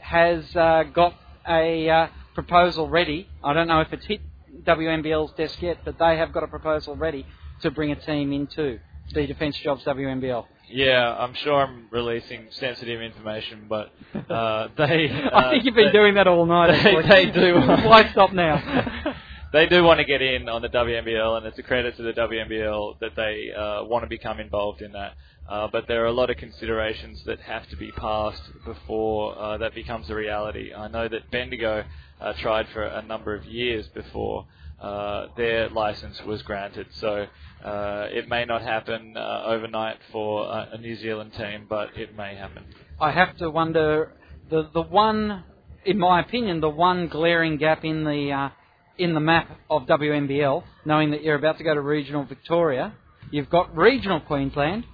has 0.00 0.44
uh, 0.56 0.84
got 0.92 1.14
a 1.46 1.88
uh, 1.88 2.06
proposal 2.34 2.88
ready. 2.88 3.28
I 3.44 3.52
don't 3.52 3.68
know 3.68 3.80
if 3.80 3.92
it's 3.92 4.06
hit 4.06 4.20
WNBL's 4.64 5.32
desk 5.34 5.60
yet, 5.62 5.78
but 5.84 5.98
they 5.98 6.16
have 6.16 6.32
got 6.32 6.42
a 6.42 6.48
proposal 6.48 6.96
ready 6.96 7.26
to 7.62 7.70
bring 7.70 7.92
a 7.92 7.96
team 7.96 8.32
into 8.32 8.78
the 9.12 9.26
Defence 9.26 9.56
Jobs 9.58 9.84
WNBL. 9.84 10.46
Yeah, 10.72 11.16
I'm 11.18 11.34
sure 11.34 11.62
I'm 11.62 11.88
releasing 11.90 12.46
sensitive 12.50 13.00
information, 13.00 13.66
but 13.68 13.92
uh, 14.30 14.68
they. 14.78 15.10
I 15.32 15.50
think 15.50 15.64
you've 15.64 15.74
been 15.74 15.86
they, 15.86 15.92
doing 15.92 16.14
that 16.14 16.28
all 16.28 16.46
night. 16.46 16.70
They, 16.84 17.26
they 17.26 17.30
do. 17.30 17.54
Why 17.60 18.10
stop 18.12 18.32
now? 18.32 19.14
they 19.52 19.66
do 19.66 19.82
want 19.82 19.98
to 19.98 20.04
get 20.04 20.22
in 20.22 20.48
on 20.48 20.62
the 20.62 20.68
WNBL, 20.68 21.38
and 21.38 21.46
it's 21.46 21.58
a 21.58 21.62
credit 21.62 21.96
to 21.96 22.02
the 22.02 22.12
WNBL 22.12 23.00
that 23.00 23.16
they 23.16 23.50
uh, 23.52 23.84
want 23.84 24.04
to 24.04 24.08
become 24.08 24.38
involved 24.38 24.80
in 24.80 24.92
that. 24.92 25.14
Uh, 25.48 25.66
but 25.72 25.88
there 25.88 26.04
are 26.04 26.06
a 26.06 26.12
lot 26.12 26.30
of 26.30 26.36
considerations 26.36 27.24
that 27.26 27.40
have 27.40 27.68
to 27.70 27.76
be 27.76 27.90
passed 27.92 28.42
before 28.64 29.36
uh, 29.36 29.58
that 29.58 29.74
becomes 29.74 30.08
a 30.08 30.14
reality. 30.14 30.72
I 30.72 30.86
know 30.86 31.08
that 31.08 31.30
Bendigo 31.32 31.84
uh, 32.20 32.32
tried 32.34 32.68
for 32.72 32.84
a 32.84 33.02
number 33.02 33.34
of 33.34 33.44
years 33.44 33.88
before 33.88 34.46
uh, 34.80 35.26
their 35.36 35.68
license 35.68 36.22
was 36.24 36.42
granted, 36.42 36.86
so 36.92 37.26
uh, 37.64 38.06
it 38.10 38.28
may 38.28 38.44
not 38.44 38.62
happen 38.62 39.14
overnight 39.16 39.98
for 40.10 40.46
a 40.50 40.78
New 40.78 40.96
Zealand 40.96 41.32
team, 41.34 41.66
but 41.68 41.96
it 41.96 42.16
may 42.16 42.34
happen. 42.34 42.64
I 42.98 43.10
have 43.10 43.36
to 43.38 43.50
wonder 43.50 44.12
the 44.48 44.70
the 44.72 44.82
one, 44.82 45.44
in 45.84 45.98
my 45.98 46.20
opinion, 46.20 46.60
the 46.60 46.70
one 46.70 47.08
glaring 47.08 47.58
gap 47.58 47.84
in 47.84 48.04
the 48.04 48.50
in 48.98 49.14
the 49.14 49.20
map 49.20 49.50
of 49.70 49.82
WNBL, 49.86 50.62
knowing 50.84 51.10
that 51.12 51.22
you're 51.22 51.36
about 51.36 51.58
to 51.58 51.64
go 51.64 51.74
to 51.74 51.80
regional 51.80 52.24
Victoria. 52.24 52.92
You've 53.30 53.48
got 53.48 53.74
regional 53.76 54.20
Queensland, 54.20 54.84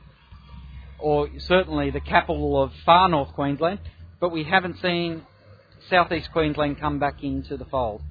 or 0.99 1.29
certainly 1.39 1.91
the 1.91 2.01
capital 2.01 2.63
of 2.63 2.73
far 2.85 3.09
north 3.09 3.33
Queensland, 3.33 3.81
but 4.21 4.31
we 4.31 4.45
haven't 4.45 4.79
seen 4.81 5.23
southeast 5.91 6.31
Queensland 6.33 6.79
come 6.79 6.99
back 6.99 7.23
into 7.23 7.57
the 7.57 7.65
fold. 7.65 8.03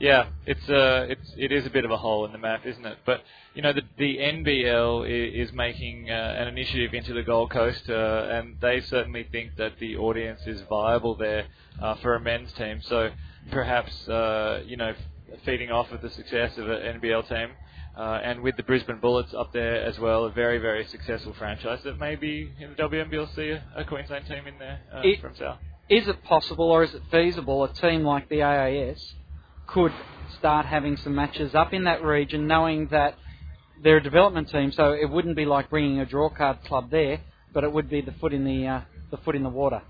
Yeah, 0.00 0.28
it's 0.46 0.68
uh, 0.68 1.06
it's 1.08 1.32
it 1.36 1.50
is 1.50 1.66
a 1.66 1.70
bit 1.70 1.84
of 1.84 1.90
a 1.90 1.96
hole 1.96 2.24
in 2.24 2.32
the 2.32 2.38
map, 2.38 2.64
isn't 2.64 2.86
it? 2.86 2.98
But 3.04 3.22
you 3.54 3.62
know, 3.62 3.72
the 3.72 3.82
the 3.98 4.18
NBL 4.18 5.08
is, 5.08 5.48
is 5.48 5.54
making 5.54 6.08
uh, 6.10 6.36
an 6.38 6.48
initiative 6.48 6.94
into 6.94 7.14
the 7.14 7.22
Gold 7.22 7.50
Coast, 7.50 7.88
uh, 7.90 8.28
and 8.30 8.56
they 8.60 8.80
certainly 8.82 9.26
think 9.30 9.56
that 9.56 9.78
the 9.80 9.96
audience 9.96 10.40
is 10.46 10.60
viable 10.68 11.16
there 11.16 11.46
uh, 11.82 11.96
for 11.96 12.14
a 12.14 12.20
men's 12.20 12.52
team. 12.52 12.80
So 12.82 13.10
perhaps 13.50 14.08
uh, 14.08 14.62
you 14.64 14.76
know 14.76 14.94
feeding 15.44 15.70
off 15.70 15.90
of 15.90 16.00
the 16.00 16.10
success 16.10 16.56
of 16.58 16.68
an 16.68 17.00
NBL 17.00 17.28
team. 17.28 17.50
Uh, 17.96 18.20
and 18.22 18.42
with 18.42 18.56
the 18.56 18.62
Brisbane 18.62 19.00
Bullets 19.00 19.34
up 19.36 19.52
there 19.52 19.82
as 19.82 19.98
well, 19.98 20.26
a 20.26 20.30
very, 20.30 20.58
very 20.58 20.84
successful 20.86 21.34
franchise 21.36 21.80
that 21.82 21.98
maybe 21.98 22.48
in 22.60 22.70
the 22.70 22.76
WNBL 22.76 23.34
see 23.34 23.48
a, 23.48 23.64
a 23.74 23.84
Queensland 23.84 24.24
team 24.26 24.46
in 24.46 24.56
there 24.56 24.78
uh, 24.94 25.00
it, 25.02 25.20
from 25.20 25.34
South. 25.34 25.58
Is 25.88 26.06
it 26.06 26.22
possible 26.22 26.70
or 26.70 26.84
is 26.84 26.94
it 26.94 27.02
feasible 27.10 27.64
a 27.64 27.72
team 27.72 28.04
like 28.04 28.28
the 28.28 28.42
AIS 28.42 29.14
could 29.68 29.92
start 30.38 30.66
having 30.66 30.96
some 30.96 31.14
matches 31.14 31.54
up 31.54 31.72
in 31.72 31.84
that 31.84 32.02
region, 32.02 32.46
knowing 32.46 32.88
that 32.88 33.16
they're 33.82 33.98
a 33.98 34.02
development 34.02 34.50
team, 34.50 34.72
so 34.72 34.92
it 34.92 35.08
wouldn't 35.08 35.36
be 35.36 35.44
like 35.44 35.70
bringing 35.70 36.00
a 36.00 36.06
draw 36.06 36.28
card 36.28 36.58
club 36.64 36.90
there, 36.90 37.20
but 37.52 37.64
it 37.64 37.72
would 37.72 37.88
be 37.88 38.00
the 38.00 38.12
foot 38.12 38.32
in 38.32 38.44
the 38.44 38.66
uh, 38.66 38.80
the 39.10 39.16
foot 39.18 39.36
in 39.36 39.42
the 39.42 39.48
water. 39.48 39.82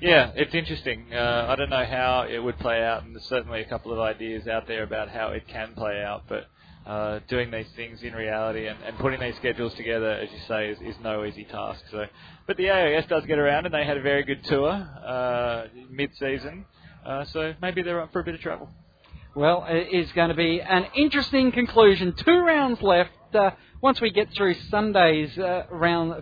Yeah, 0.00 0.32
it's 0.34 0.54
interesting. 0.54 1.12
Uh, 1.12 1.46
I 1.48 1.56
don't 1.56 1.68
know 1.68 1.84
how 1.84 2.26
it 2.28 2.38
would 2.38 2.58
play 2.58 2.82
out, 2.82 3.04
and 3.04 3.14
there's 3.14 3.26
certainly 3.26 3.60
a 3.60 3.66
couple 3.66 3.92
of 3.92 3.98
ideas 3.98 4.48
out 4.48 4.66
there 4.66 4.82
about 4.82 5.10
how 5.10 5.28
it 5.28 5.46
can 5.46 5.74
play 5.74 6.02
out. 6.02 6.22
But 6.26 6.46
uh, 6.86 7.20
doing 7.28 7.50
these 7.50 7.66
things 7.76 8.02
in 8.02 8.14
reality 8.14 8.66
and, 8.66 8.78
and 8.82 8.96
putting 8.98 9.20
these 9.20 9.36
schedules 9.36 9.74
together, 9.74 10.10
as 10.12 10.30
you 10.32 10.38
say, 10.48 10.70
is, 10.70 10.78
is 10.80 10.96
no 11.02 11.24
easy 11.26 11.44
task. 11.44 11.82
So, 11.90 12.06
but 12.46 12.56
the 12.56 12.70
AIS 12.70 13.04
does 13.08 13.26
get 13.26 13.38
around, 13.38 13.66
and 13.66 13.74
they 13.74 13.84
had 13.84 13.98
a 13.98 14.02
very 14.02 14.22
good 14.24 14.42
tour 14.44 14.70
uh, 14.70 15.64
mid-season. 15.90 16.64
Uh, 17.04 17.26
so 17.26 17.54
maybe 17.60 17.82
they're 17.82 18.00
up 18.00 18.12
for 18.12 18.20
a 18.20 18.24
bit 18.24 18.34
of 18.34 18.40
travel. 18.40 18.70
Well, 19.34 19.64
it 19.68 19.94
is 19.94 20.10
going 20.10 20.30
to 20.30 20.34
be 20.34 20.60
an 20.60 20.86
interesting 20.96 21.52
conclusion. 21.52 22.14
Two 22.14 22.40
rounds 22.40 22.82
left. 22.82 23.12
Uh, 23.32 23.52
once 23.80 24.00
we 24.00 24.10
get 24.10 24.28
through 24.34 24.54
Sunday's 24.70 25.38
uh, 25.38 25.66
round 25.70 26.20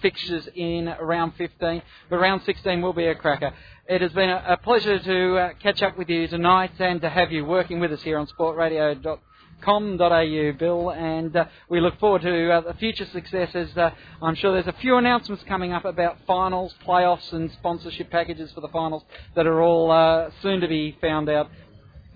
fixtures 0.00 0.48
in 0.54 0.86
round 1.02 1.34
15, 1.36 1.82
but 2.08 2.16
round 2.16 2.40
16 2.46 2.80
will 2.80 2.94
be 2.94 3.08
a 3.08 3.14
cracker. 3.14 3.52
It 3.86 4.00
has 4.00 4.10
been 4.12 4.30
a, 4.30 4.42
a 4.48 4.56
pleasure 4.56 4.98
to 4.98 5.36
uh, 5.36 5.52
catch 5.62 5.82
up 5.82 5.98
with 5.98 6.08
you 6.08 6.28
tonight 6.28 6.72
and 6.78 7.02
to 7.02 7.10
have 7.10 7.30
you 7.30 7.44
working 7.44 7.78
with 7.78 7.92
us 7.92 8.02
here 8.02 8.18
on 8.18 8.26
sportradio.com 8.26 9.18
com.au, 9.62 10.52
Bill, 10.58 10.90
and 10.90 11.34
uh, 11.34 11.46
we 11.68 11.80
look 11.80 11.98
forward 11.98 12.22
to 12.22 12.52
uh, 12.52 12.60
the 12.60 12.74
future 12.74 13.06
successes. 13.12 13.76
Uh, 13.76 13.90
I'm 14.22 14.34
sure 14.34 14.52
there's 14.52 14.66
a 14.66 14.78
few 14.80 14.96
announcements 14.96 15.44
coming 15.44 15.72
up 15.72 15.84
about 15.84 16.18
finals, 16.26 16.74
playoffs, 16.86 17.32
and 17.32 17.50
sponsorship 17.52 18.10
packages 18.10 18.52
for 18.52 18.60
the 18.60 18.68
finals 18.68 19.02
that 19.34 19.46
are 19.46 19.60
all 19.60 19.90
uh, 19.90 20.30
soon 20.42 20.60
to 20.60 20.68
be 20.68 20.96
found 21.00 21.28
out. 21.28 21.50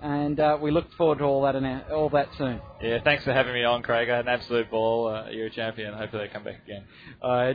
And 0.02 0.40
uh, 0.40 0.58
we 0.60 0.70
look 0.70 0.92
forward 0.94 1.18
to 1.18 1.24
all 1.24 1.42
that 1.42 1.54
all 1.90 2.08
that 2.10 2.28
soon. 2.38 2.60
Yeah, 2.80 2.98
thanks 3.04 3.24
for 3.24 3.32
having 3.32 3.52
me 3.52 3.64
on, 3.64 3.82
Craig. 3.82 4.08
I 4.08 4.16
had 4.16 4.26
an 4.26 4.32
absolute 4.32 4.70
ball. 4.70 5.08
Uh, 5.08 5.30
you're 5.30 5.46
a 5.46 5.50
champion. 5.50 5.92
Hopefully, 5.92 6.26
they 6.26 6.32
come 6.32 6.44
back 6.44 6.62
again. 6.64 6.84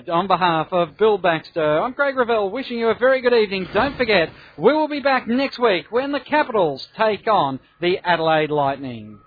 on 0.09 0.27
behalf 0.27 0.67
of 0.71 0.97
Bill 0.97 1.17
Baxter, 1.17 1.81
I'm 1.81 1.93
Craig 1.93 2.15
Revell, 2.15 2.51
wishing 2.51 2.77
you 2.77 2.89
a 2.89 2.95
very 2.95 3.21
good 3.21 3.33
evening. 3.33 3.67
Don't 3.73 3.97
forget, 3.97 4.29
we 4.57 4.73
will 4.73 4.87
be 4.87 4.99
back 4.99 5.27
next 5.27 5.57
week 5.57 5.87
when 5.89 6.11
the 6.11 6.19
Capitals 6.19 6.87
take 6.95 7.27
on 7.27 7.59
the 7.81 7.97
Adelaide 8.03 8.51
Lightning. 8.51 9.19